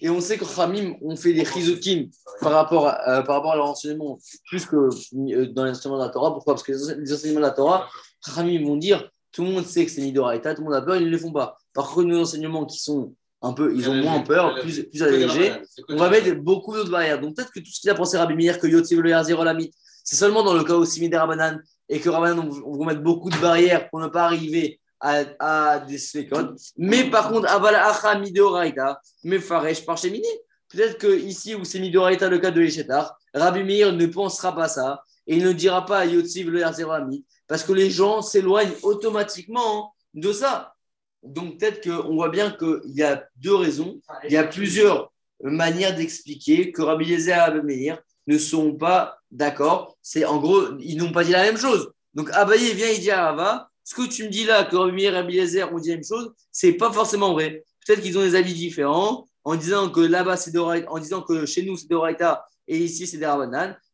et 0.00 0.10
on 0.10 0.20
sait 0.20 0.38
que 0.38 0.44
Khamim 0.44 0.94
ont 1.02 1.16
fait 1.16 1.32
des 1.32 1.44
Chizoukim 1.44 2.08
par 2.40 2.52
rapport 2.52 2.86
à, 2.86 3.18
euh, 3.18 3.22
par 3.22 3.36
rapport 3.36 3.52
à 3.52 3.56
leur 3.56 3.66
enseignement, 3.66 4.18
plus 4.46 4.64
que 4.64 4.76
euh, 4.76 5.46
dans 5.52 5.64
l'enseignement 5.64 5.98
de 5.98 6.04
la 6.04 6.10
Torah. 6.10 6.32
Pourquoi? 6.32 6.54
Parce 6.54 6.62
que 6.62 6.72
les 6.72 7.12
enseignements 7.12 7.40
de 7.40 7.46
la 7.46 7.50
Torah, 7.50 7.88
Khamim 8.24 8.64
vont 8.64 8.76
dire 8.76 9.10
tout 9.32 9.44
le 9.44 9.50
monde 9.50 9.66
sait 9.66 9.84
que 9.84 9.90
c'est 9.90 10.00
Midoraïta, 10.00 10.54
tout 10.54 10.62
le 10.62 10.66
monde 10.66 10.74
a 10.74 10.82
peur, 10.82 10.96
ils 10.96 11.04
ne 11.04 11.10
le 11.10 11.18
font 11.18 11.32
pas. 11.32 11.56
Par 11.72 11.88
contre, 11.90 12.08
nos 12.08 12.22
enseignements 12.22 12.64
qui 12.64 12.78
sont 12.78 13.14
un 13.40 13.52
peu, 13.52 13.72
ils 13.74 13.88
ont 13.88 13.94
moins 13.94 14.20
peur, 14.20 14.58
plus, 14.60 14.82
plus 14.84 15.02
allégés, 15.02 15.52
on 15.88 15.96
va 15.96 16.10
mettre 16.10 16.34
beaucoup 16.34 16.74
d'autres 16.74 16.90
barrières. 16.90 17.20
Donc 17.20 17.36
peut-être 17.36 17.52
que 17.52 17.60
tout 17.60 17.70
ce 17.70 17.80
qu'il 17.80 17.90
a 17.90 17.94
pensé 17.94 18.16
Rabbi 18.16 18.34
Meir, 18.34 18.58
que 18.58 18.66
Yotziv 18.66 19.00
le 19.00 19.10
Yazir 19.10 19.38
Olamit, 19.38 19.70
c'est 20.02 20.16
seulement 20.16 20.42
dans 20.42 20.54
le 20.54 20.64
cas 20.64 20.74
où 20.74 20.84
Simi 20.84 21.08
des 21.08 21.16
Rabbanan 21.16 21.60
et 21.88 22.00
que 22.00 22.08
Rabbanan 22.08 22.48
vont 22.48 22.84
mettre 22.84 23.02
beaucoup 23.02 23.30
de 23.30 23.36
barrières 23.36 23.88
pour 23.90 24.00
ne 24.00 24.08
pas 24.08 24.24
arriver 24.24 24.80
à, 25.00 25.22
à 25.38 25.78
des 25.78 25.98
spécotes. 25.98 26.58
Mais 26.76 27.10
par 27.10 27.30
contre, 27.30 27.48
Aval 27.48 27.76
Acha 27.76 28.18
Midoraïta, 28.18 29.00
mais 29.22 29.38
Faresh 29.38 29.84
par 29.84 29.96
chez 29.96 30.10
Mini. 30.10 30.28
Peut-être 30.70 30.98
que 30.98 31.18
ici 31.18 31.54
où 31.54 31.64
c'est 31.64 31.78
Midoraïta 31.78 32.28
le 32.28 32.38
cas 32.38 32.50
de 32.50 32.60
Eshetar, 32.60 33.16
Rabbi 33.32 33.62
Meir 33.62 33.92
ne 33.92 34.06
pensera 34.06 34.54
pas 34.54 34.68
ça 34.68 35.02
et 35.26 35.36
il 35.36 35.44
ne 35.44 35.52
dira 35.52 35.86
pas 35.86 36.04
Yotziv 36.04 36.50
le 36.50 36.60
Yazir 36.60 36.88
Olamit 36.88 37.24
parce 37.46 37.62
que 37.62 37.72
les 37.72 37.90
gens 37.90 38.20
s'éloignent 38.20 38.74
automatiquement 38.82 39.94
de 40.14 40.32
ça. 40.32 40.74
Donc 41.22 41.58
peut-être 41.58 41.82
qu'on 41.82 42.14
voit 42.14 42.28
bien 42.28 42.50
qu'il 42.50 42.80
y 42.94 43.02
a 43.02 43.24
deux 43.36 43.54
raisons. 43.54 44.00
Il 44.24 44.32
y 44.32 44.36
a 44.36 44.44
plusieurs 44.44 45.12
manières 45.42 45.94
d'expliquer 45.94 46.72
que 46.72 46.82
Rabbi 46.82 47.06
Yezer 47.06 47.36
et 47.36 47.40
Rabbi 47.40 47.60
Meir 47.60 47.98
ne 48.26 48.38
sont 48.38 48.74
pas 48.74 49.18
d'accord. 49.30 49.96
C'est 50.02 50.24
en 50.24 50.38
gros, 50.38 50.78
ils 50.80 50.96
n'ont 50.96 51.12
pas 51.12 51.24
dit 51.24 51.32
la 51.32 51.42
même 51.42 51.56
chose. 51.56 51.90
Donc 52.14 52.30
Abaye 52.32 52.72
vient, 52.74 52.88
il 52.88 53.00
dit 53.00 53.10
à 53.10 53.26
Rava, 53.26 53.70
ce 53.84 53.94
que 53.94 54.08
tu 54.08 54.24
me 54.24 54.28
dis 54.28 54.44
là, 54.44 54.64
que 54.64 54.76
Rabbi 54.76 54.92
Meir 54.92 55.14
et 55.14 55.16
Rabbi 55.16 55.34
Yezer 55.34 55.72
ont 55.72 55.78
dit 55.78 55.90
la 55.90 55.96
même 55.96 56.04
chose, 56.04 56.32
c'est 56.52 56.72
pas 56.72 56.92
forcément 56.92 57.32
vrai. 57.32 57.64
Peut-être 57.86 58.02
qu'ils 58.02 58.18
ont 58.18 58.22
des 58.22 58.34
avis 58.34 58.54
différents 58.54 59.26
en 59.44 59.54
disant 59.54 59.88
que 59.88 60.00
là-bas 60.00 60.36
c'est 60.36 60.50
d'Oraïta, 60.50 60.90
en 60.90 60.98
disant 60.98 61.22
que 61.22 61.46
chez 61.46 61.62
nous 61.62 61.76
c'est 61.76 61.88
d'Oraïta 61.88 62.44
et 62.66 62.78
ici 62.78 63.06
c'est 63.06 63.16
des. 63.16 63.26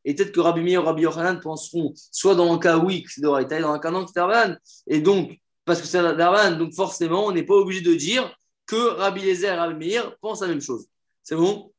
Et 0.05 0.15
peut-être 0.15 0.33
que 0.33 0.41
Rabbi 0.41 0.63
Meir 0.63 0.81
et 0.81 0.85
Rabbi 0.85 1.03
Yochanan 1.03 1.41
penseront 1.41 1.93
soit 2.11 2.35
dans 2.35 2.53
un 2.53 2.59
cas 2.59 2.79
oui 2.79 3.03
que 3.05 3.13
c'est 3.13 3.21
d'Oraïta 3.21 3.59
et 3.59 3.63
dans 3.63 3.73
un 3.73 3.79
cas 3.79 3.91
non 3.91 4.05
que 4.05 4.09
c'est 4.09 4.21
d'Arbanan. 4.21 4.59
Et 4.87 5.01
donc, 5.01 5.39
parce 5.65 5.81
que 5.81 5.87
c'est 5.87 6.03
d'Arbanan, 6.03 6.59
donc 6.59 6.75
forcément 6.75 7.27
on 7.27 7.33
n'est 7.33 7.43
pas 7.45 7.55
obligé 7.55 7.81
de 7.81 7.95
dire 7.95 8.35
que 8.67 8.77
Rabbi 8.77 9.23
Yezer 9.23 9.53
et 9.53 9.57
Rabbi 9.57 9.87
Meir 9.87 10.17
pensent 10.19 10.43
la 10.43 10.49
même 10.49 10.61
chose. 10.61 10.87
C'est 11.23 11.37
bon? 11.37 11.73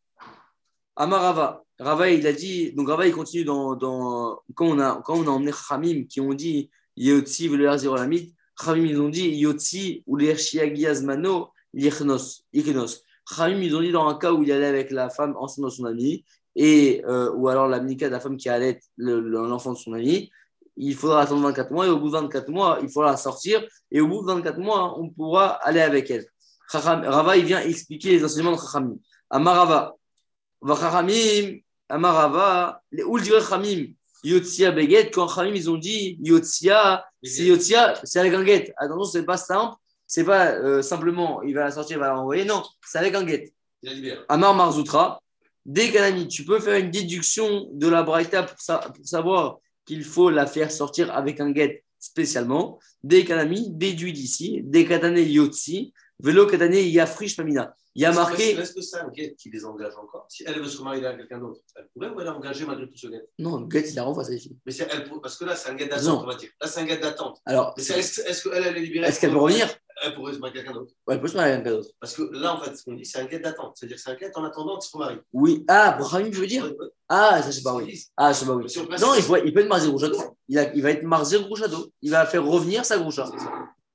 Amarava. 0.95 1.65
Rava, 1.77 2.09
il 2.09 2.25
a 2.25 2.31
dit, 2.31 2.71
donc 2.71 2.87
Rava, 2.87 3.05
il 3.05 3.13
continue 3.13 3.43
dans, 3.43 3.75
quand, 3.75 4.65
on 4.65 4.79
a, 4.79 5.01
quand 5.03 5.17
on 5.17 5.27
a 5.27 5.31
emmené 5.31 5.51
Khamim 5.51 6.05
qui 6.05 6.21
ont 6.21 6.33
dit 6.33 6.69
Yotzi 6.95 7.49
le 7.49 7.67
Olamit, 7.87 8.33
Khamim, 8.57 8.85
ils 8.85 9.01
ont 9.01 9.09
dit 9.09 9.27
Yotzi 9.35 10.03
ou 10.07 10.15
les 10.15 10.31
Azmano, 10.87 11.49
Yichnos. 11.73 12.45
Khamim, 13.35 13.61
ils 13.61 13.75
ont 13.75 13.81
dit 13.81 13.91
dans 13.91 14.07
un 14.07 14.15
cas 14.15 14.31
où 14.31 14.43
il 14.43 14.51
allait 14.51 14.67
avec 14.67 14.91
la 14.91 15.09
femme 15.09 15.35
enceinte 15.37 15.65
de 15.65 15.69
son 15.69 15.85
ami, 15.85 16.23
et, 16.55 17.03
euh, 17.05 17.33
ou 17.33 17.49
alors 17.49 17.67
la 17.67 17.79
de 17.79 18.07
la 18.07 18.19
femme 18.21 18.37
qui 18.37 18.47
allait 18.47 18.79
l'enfant 18.97 19.73
de 19.73 19.77
son 19.77 19.91
ami, 19.93 20.31
il 20.77 20.95
faudra 20.95 21.21
attendre 21.21 21.41
24 21.43 21.71
mois, 21.71 21.85
et 21.87 21.89
au 21.89 21.99
bout 21.99 22.07
de 22.07 22.13
24 22.13 22.49
mois, 22.49 22.79
il 22.81 22.89
faudra 22.89 23.11
la 23.11 23.17
sortir, 23.17 23.63
et 23.91 24.01
au 24.01 24.07
bout 24.07 24.21
de 24.21 24.27
24 24.27 24.57
mois, 24.59 24.99
on 24.99 25.09
pourra 25.09 25.51
aller 25.65 25.81
avec 25.81 26.09
elle. 26.11 26.25
Rava, 26.69 27.37
il 27.37 27.45
vient 27.45 27.61
expliquer 27.61 28.09
les 28.11 28.23
enseignements 28.25 28.53
de 28.55 28.57
Chachamim. 28.61 28.95
Amarava. 29.29 29.93
Vachachamim, 30.61 31.59
Amarava, 31.89 32.81
les 32.91 33.03
Chamim, 33.47 33.85
Yotzia 34.23 34.71
Beget, 34.71 35.11
quand 35.11 35.27
Chamim, 35.27 35.53
ils 35.53 35.69
ont 35.69 35.77
dit 35.77 36.17
Yotzia, 36.21 37.05
c'est 37.23 37.45
Yotzia, 37.45 37.93
c'est 38.03 38.19
avec 38.19 38.33
un 38.33 38.43
get. 38.43 38.73
Attention, 38.77 39.03
c'est 39.03 39.25
pas 39.25 39.37
simple, 39.37 39.75
c'est 40.07 40.23
pas 40.23 40.47
euh, 40.53 40.81
simplement 40.81 41.41
il 41.43 41.53
va 41.53 41.65
la 41.65 41.71
sortir, 41.71 41.97
il 41.97 41.99
va 41.99 42.07
la 42.07 42.15
renvoyer. 42.15 42.45
Non, 42.45 42.63
c'est 42.85 42.97
avec 42.97 43.13
un 43.13 43.25
get. 43.27 43.53
Il 43.83 43.89
a 43.89 43.93
libéré. 43.93 44.19
Amar 44.29 44.55
Marzoutra, 44.55 45.21
dès 45.65 45.91
Kanami, 45.91 46.27
tu 46.27 46.43
peux 46.43 46.59
faire 46.59 46.79
une 46.79 46.89
déduction 46.89 47.67
de 47.71 47.87
la 47.87 48.01
Braïta 48.01 48.43
pour, 48.43 48.59
sa- 48.59 48.79
pour 48.79 49.05
savoir 49.05 49.57
qu'il 49.85 50.03
faut 50.03 50.29
la 50.29 50.45
faire 50.45 50.71
sortir 50.71 51.11
avec 51.13 51.39
un 51.39 51.53
get 51.53 51.83
spécialement. 51.99 52.79
Dès 53.03 53.23
Kanami, 53.23 53.71
déduit 53.71 54.13
d'ici, 54.13 54.61
dès 54.63 54.85
Katane 54.85 55.17
Yotsi, 55.17 55.93
Velo 56.19 56.47
Katane 56.47 56.75
Yafrish 56.75 57.37
Mamina. 57.37 57.75
Il 57.97 58.01
y 58.01 58.05
a 58.05 58.11
marqué. 58.11 58.51
Est-ce 58.51 58.73
que 58.73 58.81
c'est 58.81 58.97
un 58.97 59.07
guet 59.07 59.35
qui 59.39 59.49
les 59.49 59.63
engage 59.63 59.93
encore? 59.95 60.25
Si 60.27 60.43
elle 60.45 60.59
veut 60.59 60.67
se 60.67 60.81
marier 60.81 61.05
avec 61.05 61.19
quelqu'un 61.19 61.39
d'autre, 61.39 61.61
elle 61.77 61.87
pourrait 61.93 62.09
ou 62.09 62.19
elle 62.19 62.27
est 62.27 62.29
engagée 62.29 62.65
malgré 62.65 62.87
tout 62.87 62.97
ce 62.97 63.07
guet? 63.07 63.23
Non, 63.39 63.61
le 63.61 63.69
get, 63.69 63.87
il 63.89 63.95
la 63.95 64.03
renvoie, 64.03 64.25
ça 64.25 64.35
filles. 64.37 64.57
Mais 64.65 64.75
elle, 64.75 65.09
parce 65.21 65.37
que 65.37 65.45
là, 65.45 65.55
c'est 65.55 65.69
un 65.69 65.75
guet 65.75 65.87
d'attente, 65.87 66.23
on 66.23 66.27
va 66.27 66.35
dire. 66.35 66.49
Là, 66.59 66.67
c'est 66.67 66.81
un 66.81 66.85
guet 66.85 66.97
d'attente. 66.97 67.41
Alors, 67.45 67.73
est-ce 67.77 68.43
qu'elle, 68.43 68.63
elle 68.65 68.77
est 68.77 68.81
libérée 68.81 69.07
est-ce 69.07 69.21
qu'elle 69.21 69.31
peut 69.31 69.37
revenir? 69.37 69.69
Elle 70.03 70.13
pourrait 70.13 70.33
se 70.33 70.39
marier 70.39 70.55
avec 70.57 70.65
quelqu'un 70.65 70.79
d'autre. 70.79 70.91
Ouais, 71.07 71.15
elle 71.15 71.21
peut 71.21 71.27
se 71.27 71.35
marier 71.37 71.53
avec 71.53 71.63
quelqu'un 71.63 71.77
d'autre. 71.79 71.89
Parce 71.99 72.13
que 72.15 72.23
là, 72.33 72.55
en 72.55 72.61
fait, 72.61 72.75
ce 72.75 72.83
qu'on 72.83 72.93
dit, 72.93 73.05
c'est 73.05 73.19
un 73.19 73.25
guet 73.25 73.39
d'attente. 73.39 73.73
C'est-à-dire 73.75 73.95
que 73.97 74.01
c'est 74.03 74.09
un 74.11 74.15
guet 74.15 74.31
en 74.35 74.43
attendant 74.43 74.77
qu'il 74.77 74.89
se 74.89 74.97
marie. 74.97 75.17
Oui. 75.33 75.63
Ah, 75.67 75.95
pour 75.97 76.07
Ramim, 76.09 76.31
je 76.33 76.39
veux 76.41 76.47
dire? 76.47 76.69
Ah, 77.07 77.41
ça, 77.41 77.49
je 77.51 77.55
sais 77.57 77.63
pas, 77.63 77.73
oui. 77.75 78.03
Ah, 78.17 78.33
je 78.33 78.39
sais 78.39 78.45
pas, 78.45 78.55
oui. 78.55 78.65
Non, 78.99 79.13
il, 79.15 79.23
peut- 79.23 79.41
il 79.45 79.53
peut 79.53 79.61
être 79.61 79.69
Marzir 79.69 79.89
Grouchado. 79.91 80.17
Il, 80.49 80.59
a- 80.59 80.73
il 80.75 80.81
va 80.81 80.91
être 80.91 81.03
Marzir 81.03 81.43
Grouchado. 81.43 81.91
Il 82.01 82.11
va 82.11 82.25
faire 82.25 82.45
revenir 82.45 82.83
sa 82.85 82.97
Groucha. 82.97 83.29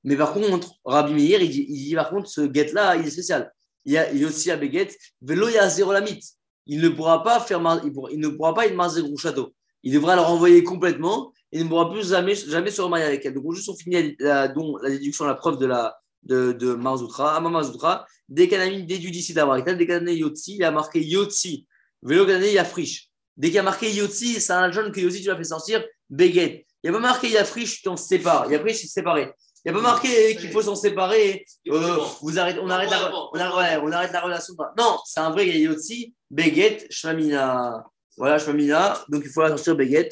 Mais 0.05 0.17
par 0.17 0.33
contre, 0.33 0.69
Rabbi 0.85 1.13
Meir, 1.13 1.43
il 1.43 1.51
dit, 1.51 1.67
il 1.69 1.85
dit 1.89 1.95
par 1.95 2.09
contre, 2.09 2.29
ce 2.31 2.41
guet-là, 2.41 2.97
il 2.97 3.07
est 3.07 3.11
spécial. 3.11 3.53
Il 3.85 3.93
y 3.93 3.99
a, 3.99 4.11
il 4.13 4.19
y 4.21 4.25
a 4.25 4.29
aussi 4.29 4.51
à 4.51 4.57
Beget, 4.57 4.97
Velo, 5.21 5.49
il 5.49 5.55
y 5.55 5.59
a 5.59 5.69
zéro 5.69 5.93
lamite. 5.93 6.25
Il 6.67 6.81
ne 6.81 6.89
pourra 6.89 7.23
pas 7.23 7.41
faire, 7.41 7.61
il, 7.85 7.93
pourra- 7.93 8.11
il 8.11 8.21
ne 8.21 8.29
pourra 8.29 8.55
pas 8.55 8.67
être 8.67 8.75
Marzir 8.75 9.05
Grouchado. 9.05 9.53
Il 9.83 9.93
devra 9.93 10.15
le 10.15 10.23
renvoyer 10.23 10.63
complètement 10.65 11.33
il 11.53 11.65
ne 11.65 11.69
pourra 11.69 11.91
plus 11.91 12.09
jamais, 12.09 12.35
jamais 12.35 12.71
se 12.71 12.81
remarier 12.81 13.05
avec 13.07 13.25
elle. 13.25 13.35
Donc, 13.35 13.55
juste 13.55 13.69
on 13.69 13.77
finit 13.77 14.17
la, 14.19 14.49
dont 14.49 14.77
la 14.79 14.91
déduction, 14.91 15.25
la 15.25 15.35
preuve 15.35 15.59
de 15.59 15.67
la 15.67 15.97
de, 16.23 16.53
de 16.53 16.75
Marzoutra, 16.75 17.37
Ama 17.37 17.49
Marzoutra, 17.49 18.07
dès 18.29 18.47
qu'Anami 18.47 18.85
déduit 18.85 19.11
d'ici 19.11 19.33
d'avoir 19.33 19.63
dès 19.63 19.87
qu'Anami 19.87 20.17
Yotzi, 20.17 20.57
il 20.57 20.65
a 20.65 20.71
marqué 20.71 21.03
Yotzi. 21.03 21.67
Kanane, 22.07 22.45
il 22.45 22.53
y 22.53 22.59
a 22.59 22.65
friche. 22.65 23.09
Dès 23.37 23.49
qu'il 23.49 23.59
a 23.59 23.63
marqué 23.63 23.91
Yotzi, 23.91 24.41
c'est 24.41 24.53
un 24.53 24.71
jeune 24.71 24.93
que 24.93 25.01
Yotzi, 25.01 25.23
tu 25.23 25.29
l'as 25.29 25.37
fait 25.37 25.45
sortir, 25.45 25.85
Beget. 26.09 26.67
Il 26.83 26.91
n'y 26.91 26.97
a 26.97 26.99
pas 26.99 27.07
marqué 27.09 27.27
il 27.27 27.35
y 27.35 27.39
a 27.39 27.45
friche, 27.45 27.77
tu 27.77 27.83
t'en 27.83 27.97
sépares. 27.97 28.47
Il 28.47 28.53
y 28.53 28.55
a 28.55 28.61
friche, 28.61 28.81
c'est 28.81 28.87
séparé. 28.87 29.33
Il 29.65 29.71
n'y 29.71 29.77
a 29.77 29.83
pas 29.83 29.87
marqué 29.87 30.37
qu'il 30.37 30.51
faut 30.51 30.63
s'en 30.63 30.75
séparer. 30.75 31.45
euh, 31.69 31.99
vous 32.23 32.39
arrêtez, 32.39 32.59
on, 32.63 32.71
arrête 32.71 32.91
la, 32.91 33.13
on, 33.33 33.39
arrête, 33.39 33.81
on 33.83 33.93
arrête 33.93 34.13
la 34.13 34.21
relation. 34.23 34.55
Non, 34.79 34.99
c'est 35.05 35.21
un 35.21 35.31
vrai 35.31 35.47
Yotzi, 35.47 36.15
Beget, 36.31 36.87
Shmamina. 36.91 37.85
Voilà, 38.17 38.39
Shmamina. 38.39 39.05
Donc 39.11 39.23
il 39.27 39.31
faut 39.31 39.43
la 39.43 39.49
sortir 39.51 39.77
Beget. 39.77 40.09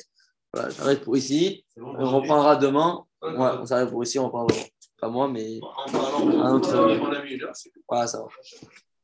Voilà, 0.55 0.71
j'arrête 0.71 1.03
pour 1.05 1.17
ici. 1.17 1.65
Bon, 1.77 1.95
On 1.99 2.11
reprendra 2.21 2.57
demain. 2.57 3.05
Ouais, 3.23 3.31
on 3.61 3.67
s'arrête 3.67 3.91
pour 3.91 4.03
ici, 4.03 4.19
on 4.19 4.25
reprendra 4.27 4.47
demain. 4.55 4.65
Pas 5.01 5.09
moi, 5.09 5.29
mais 5.29 5.61
En 5.63 5.91
parlant, 5.93 6.29
Un 6.29 6.55
autre- 6.55 7.71
voilà, 7.89 8.07
ça 8.07 8.19
va. 8.19 8.27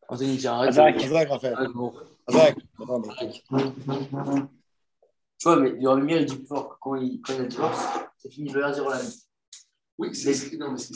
Anthony, 0.08 0.36
tiens, 0.36 0.54
arrête. 0.54 0.70
Azak. 0.70 1.02
Azak, 1.02 1.28
Raphaël. 1.28 1.54
Arrête, 1.54 1.72
bon. 1.72 1.92
Azak. 2.26 2.56
Tu 5.38 5.48
vois, 5.48 5.56
mais 5.56 5.72
il 5.76 5.82
y 5.82 5.86
aura 5.86 5.96
mieux, 5.96 6.18
il 6.20 6.26
dit 6.26 6.36
plus 6.36 6.46
fort. 6.46 6.78
Quand 6.80 6.94
il, 6.96 7.20
quand 7.20 7.34
il 7.34 7.40
a 7.42 7.44
divorce, 7.44 7.84
c'est 8.18 8.30
fini, 8.30 8.48
il 8.48 8.54
veut 8.54 8.72
dire 8.72 8.88
la 8.88 8.98
vie. 8.98 9.22
Oui, 9.98 10.14
c'est 10.14 10.56
non, 10.58 10.72
mais 10.72 10.78
c'est- 10.78 10.92